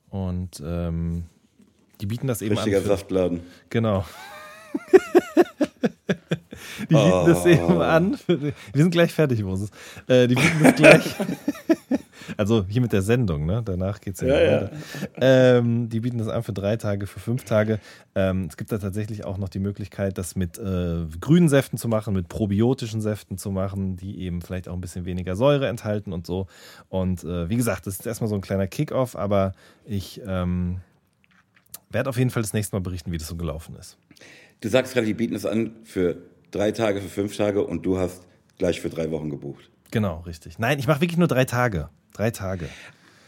Und 0.09 0.61
ähm, 0.63 1.23
die 2.01 2.05
bieten 2.05 2.27
das 2.27 2.41
eben 2.41 2.55
Richtiger 2.55 2.77
an. 2.77 2.83
Richtiger 2.83 2.97
Saftladen. 2.97 3.39
Genau. 3.69 4.05
Die 6.89 6.95
bieten 6.95 7.11
oh. 7.11 7.25
das 7.27 7.45
eben 7.45 7.81
an. 7.81 8.17
Wir 8.27 8.53
sind 8.73 8.91
gleich 8.91 9.13
fertig, 9.13 9.43
Moses. 9.43 9.69
Äh, 10.07 10.27
die 10.27 10.35
bieten 10.35 10.63
das 10.63 10.75
gleich. 10.75 11.15
also 12.37 12.65
hier 12.67 12.81
mit 12.81 12.93
der 12.93 13.01
Sendung, 13.01 13.45
ne? 13.45 13.61
Danach 13.63 14.01
geht 14.01 14.15
es 14.15 14.21
ja, 14.21 14.27
ja, 14.27 14.33
weiter. 14.35 14.71
Ja. 15.19 15.57
Ähm, 15.57 15.89
die 15.89 15.99
bieten 15.99 16.17
das 16.17 16.27
an 16.27 16.43
für 16.43 16.53
drei 16.53 16.77
Tage, 16.77 17.07
für 17.07 17.19
fünf 17.19 17.43
Tage. 17.43 17.79
Ähm, 18.15 18.47
es 18.49 18.57
gibt 18.57 18.71
da 18.71 18.77
tatsächlich 18.77 19.25
auch 19.25 19.37
noch 19.37 19.49
die 19.49 19.59
Möglichkeit, 19.59 20.17
das 20.17 20.35
mit 20.35 20.57
äh, 20.57 21.05
grünen 21.19 21.49
Säften 21.49 21.77
zu 21.77 21.87
machen, 21.87 22.13
mit 22.13 22.27
probiotischen 22.27 23.01
Säften 23.01 23.37
zu 23.37 23.51
machen, 23.51 23.97
die 23.97 24.21
eben 24.21 24.41
vielleicht 24.41 24.67
auch 24.67 24.73
ein 24.73 24.81
bisschen 24.81 25.05
weniger 25.05 25.35
Säure 25.35 25.67
enthalten 25.67 26.13
und 26.13 26.25
so. 26.25 26.47
Und 26.89 27.23
äh, 27.23 27.49
wie 27.49 27.57
gesagt, 27.57 27.87
das 27.87 27.95
ist 27.95 28.05
erstmal 28.05 28.29
so 28.29 28.35
ein 28.35 28.41
kleiner 28.41 28.67
Kickoff, 28.67 29.15
aber 29.15 29.53
ich 29.85 30.21
ähm, 30.25 30.77
werde 31.89 32.09
auf 32.09 32.17
jeden 32.17 32.29
Fall 32.29 32.41
das 32.41 32.53
nächste 32.53 32.75
Mal 32.75 32.81
berichten, 32.81 33.11
wie 33.11 33.17
das 33.17 33.27
so 33.27 33.35
gelaufen 33.35 33.75
ist. 33.79 33.97
Du 34.61 34.69
sagst 34.69 34.93
gerade, 34.93 35.05
die 35.05 35.13
bieten 35.13 35.35
es 35.35 35.45
an 35.45 35.71
für 35.83 36.17
drei 36.53 36.71
Tage 36.71 37.01
für 37.01 37.09
fünf 37.09 37.35
Tage 37.35 37.63
und 37.63 37.85
du 37.85 37.97
hast 37.97 38.21
gleich 38.57 38.79
für 38.79 38.89
drei 38.89 39.11
Wochen 39.11 39.29
gebucht. 39.29 39.69
Genau, 39.91 40.21
richtig. 40.25 40.59
Nein, 40.59 40.79
ich 40.79 40.87
mache 40.87 41.01
wirklich 41.01 41.17
nur 41.17 41.27
drei 41.27 41.45
Tage. 41.45 41.89
Drei 42.13 42.31
Tage. 42.31 42.69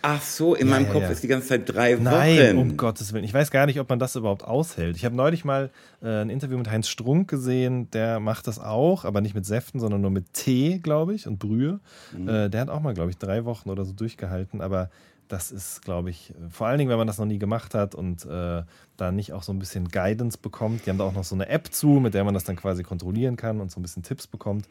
Ach 0.08 0.22
so, 0.22 0.54
in 0.54 0.68
ja, 0.68 0.74
meinem 0.74 0.86
ja, 0.86 0.92
Kopf 0.92 1.02
ja. 1.02 1.10
ist 1.10 1.24
die 1.24 1.28
ganze 1.28 1.48
Zeit 1.48 1.64
drei 1.66 1.96
Wochen. 1.96 2.04
Nein, 2.04 2.58
um 2.58 2.78
Gottes 2.78 3.12
Willen. 3.12 3.24
Ich 3.24 3.34
weiß 3.34 3.50
gar 3.50 3.66
nicht, 3.66 3.80
ob 3.80 3.90
man 3.90 3.98
das 3.98 4.16
überhaupt 4.16 4.44
aushält. 4.44 4.96
Ich 4.98 5.04
habe 5.04 5.16
neulich 5.16 5.44
mal 5.46 5.72
äh, 6.04 6.22
ein 6.22 6.30
Interview 6.30 6.60
mit 6.60 6.70
Heinz 6.70 6.88
Strunk 6.88 7.28
gesehen, 7.28 7.90
der 7.90 8.20
macht 8.20 8.46
das 8.46 8.60
auch, 8.60 9.04
aber 9.04 9.22
nicht 9.22 9.34
mit 9.34 9.48
Säften, 9.48 9.80
sondern 9.80 10.02
nur 10.02 10.12
mit 10.12 10.32
Tee, 10.34 10.78
glaube 10.78 11.16
ich, 11.16 11.26
und 11.26 11.40
Brühe. 11.40 11.80
Mhm. 12.16 12.30
Äh, 12.30 12.50
der 12.50 12.62
hat 12.62 12.70
auch 12.70 12.82
mal, 12.82 12.94
glaube 12.94 13.10
ich, 13.10 13.18
drei 13.18 13.46
Wochen 13.46 13.72
oder 13.72 13.84
so 13.84 13.94
durchgehalten, 13.94 14.62
aber 14.62 14.92
das 15.28 15.52
ist, 15.52 15.82
glaube 15.82 16.10
ich, 16.10 16.34
vor 16.50 16.68
allen 16.68 16.78
Dingen, 16.78 16.90
wenn 16.90 16.98
man 16.98 17.08
das 17.08 17.18
noch 17.18 17.26
nie 17.26 17.40
gemacht 17.40 17.74
hat 17.74 17.96
und 17.96 18.26
äh, 18.26 18.64
da 18.98 19.12
nicht 19.12 19.34
auch 19.34 19.44
so 19.44 19.52
ein 19.52 19.60
bisschen 19.60 19.90
Guidance 19.90 20.38
bekommt. 20.38 20.86
Die 20.86 20.90
haben 20.90 20.98
da 20.98 21.04
auch 21.04 21.14
noch 21.14 21.24
so 21.24 21.36
eine 21.36 21.48
App 21.50 21.74
zu, 21.74 21.88
mit 22.00 22.14
der 22.14 22.24
man 22.24 22.34
das 22.34 22.44
dann 22.44 22.56
quasi 22.56 22.84
kontrollieren 22.84 23.36
kann 23.36 23.60
und 23.60 23.72
so 23.72 23.80
ein 23.80 23.84
bisschen 23.84 24.04
Tipps 24.04 24.28
bekommt. 24.28 24.68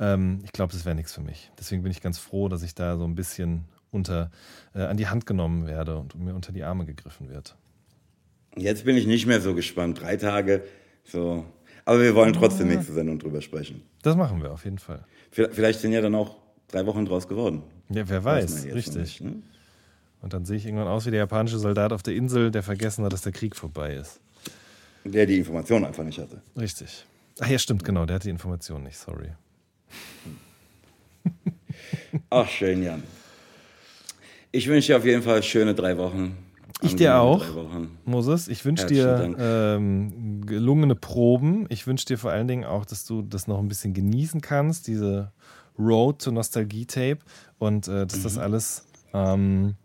Ähm, 0.00 0.40
ich 0.44 0.52
glaube, 0.52 0.72
das 0.72 0.84
wäre 0.84 0.94
nichts 0.94 1.12
für 1.12 1.20
mich. 1.20 1.52
Deswegen 1.58 1.82
bin 1.82 1.92
ich 1.92 2.00
ganz 2.00 2.18
froh, 2.18 2.48
dass 2.48 2.62
ich 2.62 2.74
da 2.74 2.96
so 2.96 3.04
ein 3.04 3.14
bisschen 3.14 3.64
unter, 3.90 4.30
äh, 4.74 4.82
an 4.82 4.96
die 4.96 5.06
Hand 5.06 5.26
genommen 5.26 5.66
werde 5.66 5.98
und 5.98 6.14
mir 6.18 6.34
unter 6.34 6.52
die 6.52 6.64
Arme 6.64 6.84
gegriffen 6.84 7.28
wird. 7.28 7.56
Jetzt 8.56 8.84
bin 8.84 8.96
ich 8.96 9.06
nicht 9.06 9.26
mehr 9.26 9.40
so 9.40 9.54
gespannt. 9.54 10.00
Drei 10.00 10.16
Tage, 10.16 10.64
so. 11.04 11.44
Aber 11.84 12.00
wir 12.00 12.14
wollen 12.14 12.32
trotzdem 12.32 12.68
nächste 12.68 12.92
Sendung 12.92 13.18
drüber 13.18 13.40
sprechen. 13.40 13.82
Das 14.02 14.16
machen 14.16 14.42
wir 14.42 14.52
auf 14.52 14.64
jeden 14.64 14.78
Fall. 14.78 15.04
Vielleicht 15.30 15.80
sind 15.80 15.92
ja 15.92 16.00
dann 16.00 16.14
auch 16.14 16.36
drei 16.68 16.86
Wochen 16.86 17.04
draus 17.04 17.26
geworden. 17.26 17.62
Ja, 17.88 18.08
wer 18.08 18.22
weiß, 18.22 18.66
weiß 18.66 18.74
richtig. 18.74 19.20
Nicht, 19.20 19.20
ne? 19.22 19.42
Und 20.22 20.32
dann 20.32 20.44
sehe 20.44 20.56
ich 20.56 20.64
irgendwann 20.64 20.88
aus 20.88 21.04
wie 21.04 21.10
der 21.10 21.18
japanische 21.18 21.58
Soldat 21.58 21.92
auf 21.92 22.02
der 22.02 22.14
Insel, 22.14 22.50
der 22.50 22.62
vergessen 22.62 23.04
hat, 23.04 23.12
dass 23.12 23.22
der 23.22 23.32
Krieg 23.32 23.56
vorbei 23.56 23.94
ist. 23.94 24.20
Der 25.04 25.26
die 25.26 25.38
Information 25.38 25.84
einfach 25.84 26.04
nicht 26.04 26.18
hatte. 26.18 26.40
Richtig. 26.56 27.04
Ach 27.40 27.48
ja, 27.48 27.58
stimmt, 27.58 27.84
genau, 27.84 28.06
der 28.06 28.16
hat 28.16 28.24
die 28.24 28.30
Information 28.30 28.84
nicht, 28.84 28.96
sorry. 28.96 29.30
Ach, 32.30 32.48
schön, 32.48 32.82
Jan. 32.82 33.02
Ich 34.52 34.68
wünsche 34.68 34.92
dir 34.92 34.98
auf 34.98 35.04
jeden 35.04 35.22
Fall 35.22 35.42
schöne 35.42 35.74
drei 35.74 35.96
Wochen. 35.98 36.36
Ich 36.82 36.96
dir 36.96 37.18
auch, 37.18 37.44
Moses. 38.04 38.48
Ich 38.48 38.64
wünsche 38.64 38.86
dir 38.86 39.34
ähm, 39.38 40.44
gelungene 40.46 40.94
Proben. 40.94 41.66
Ich 41.68 41.86
wünsche 41.86 42.06
dir 42.06 42.18
vor 42.18 42.32
allen 42.32 42.48
Dingen 42.48 42.64
auch, 42.64 42.84
dass 42.84 43.04
du 43.04 43.22
das 43.22 43.46
noch 43.46 43.58
ein 43.58 43.68
bisschen 43.68 43.94
genießen 43.94 44.40
kannst, 44.40 44.88
diese 44.88 45.32
Road 45.78 46.22
to 46.22 46.32
Nostalgie-Tape 46.32 47.18
und 47.58 47.88
äh, 47.88 48.06
dass 48.06 48.18
mhm. 48.18 48.22
das 48.24 48.38
alles 48.38 48.86
ähm, 49.14 49.76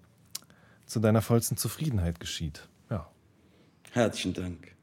zu 0.88 1.00
deiner 1.00 1.22
vollsten 1.22 1.58
Zufriedenheit 1.58 2.20
geschieht. 2.20 2.68
Ja. 2.90 3.12
Herzlichen 3.92 4.34
Dank. 4.34 4.76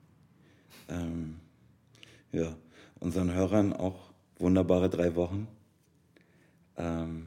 Ähm, 0.89 1.41
ja, 2.31 2.55
unseren 3.01 3.33
Hörern 3.33 3.73
auch 3.73 4.13
wunderbare 4.39 4.89
drei 4.89 5.15
Wochen. 5.17 5.49
Ähm, 6.77 7.27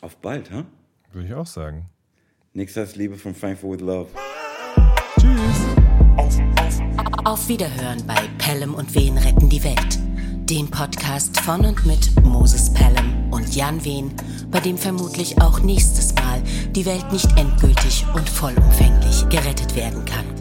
auf 0.00 0.16
bald, 0.18 0.50
ha? 0.50 0.58
Huh? 0.58 0.64
Würde 1.12 1.28
ich 1.28 1.34
auch 1.34 1.46
sagen. 1.46 1.86
Nichts 2.52 2.76
als 2.78 2.96
Liebe 2.96 3.16
von 3.16 3.34
Frankfurt 3.34 3.80
with 3.80 3.86
Love. 3.86 4.10
Tschüss. 5.18 5.76
Auf 7.24 7.48
Wiederhören 7.48 8.06
bei 8.06 8.28
Pelham 8.38 8.74
und 8.74 8.94
Wen 8.94 9.18
retten 9.18 9.48
die 9.48 9.62
Welt. 9.64 9.98
Dem 10.48 10.70
Podcast 10.70 11.40
von 11.40 11.64
und 11.64 11.84
mit 11.86 12.24
Moses 12.24 12.72
Pelham 12.72 13.32
und 13.32 13.54
Jan 13.56 13.84
Wehn, 13.84 14.14
bei 14.50 14.60
dem 14.60 14.78
vermutlich 14.78 15.40
auch 15.42 15.60
nächstes 15.60 16.14
Mal 16.14 16.42
die 16.76 16.84
Welt 16.84 17.10
nicht 17.10 17.30
endgültig 17.38 18.04
und 18.12 18.28
vollumfänglich 18.28 19.26
gerettet 19.30 19.74
werden 19.74 20.04
kann. 20.04 20.35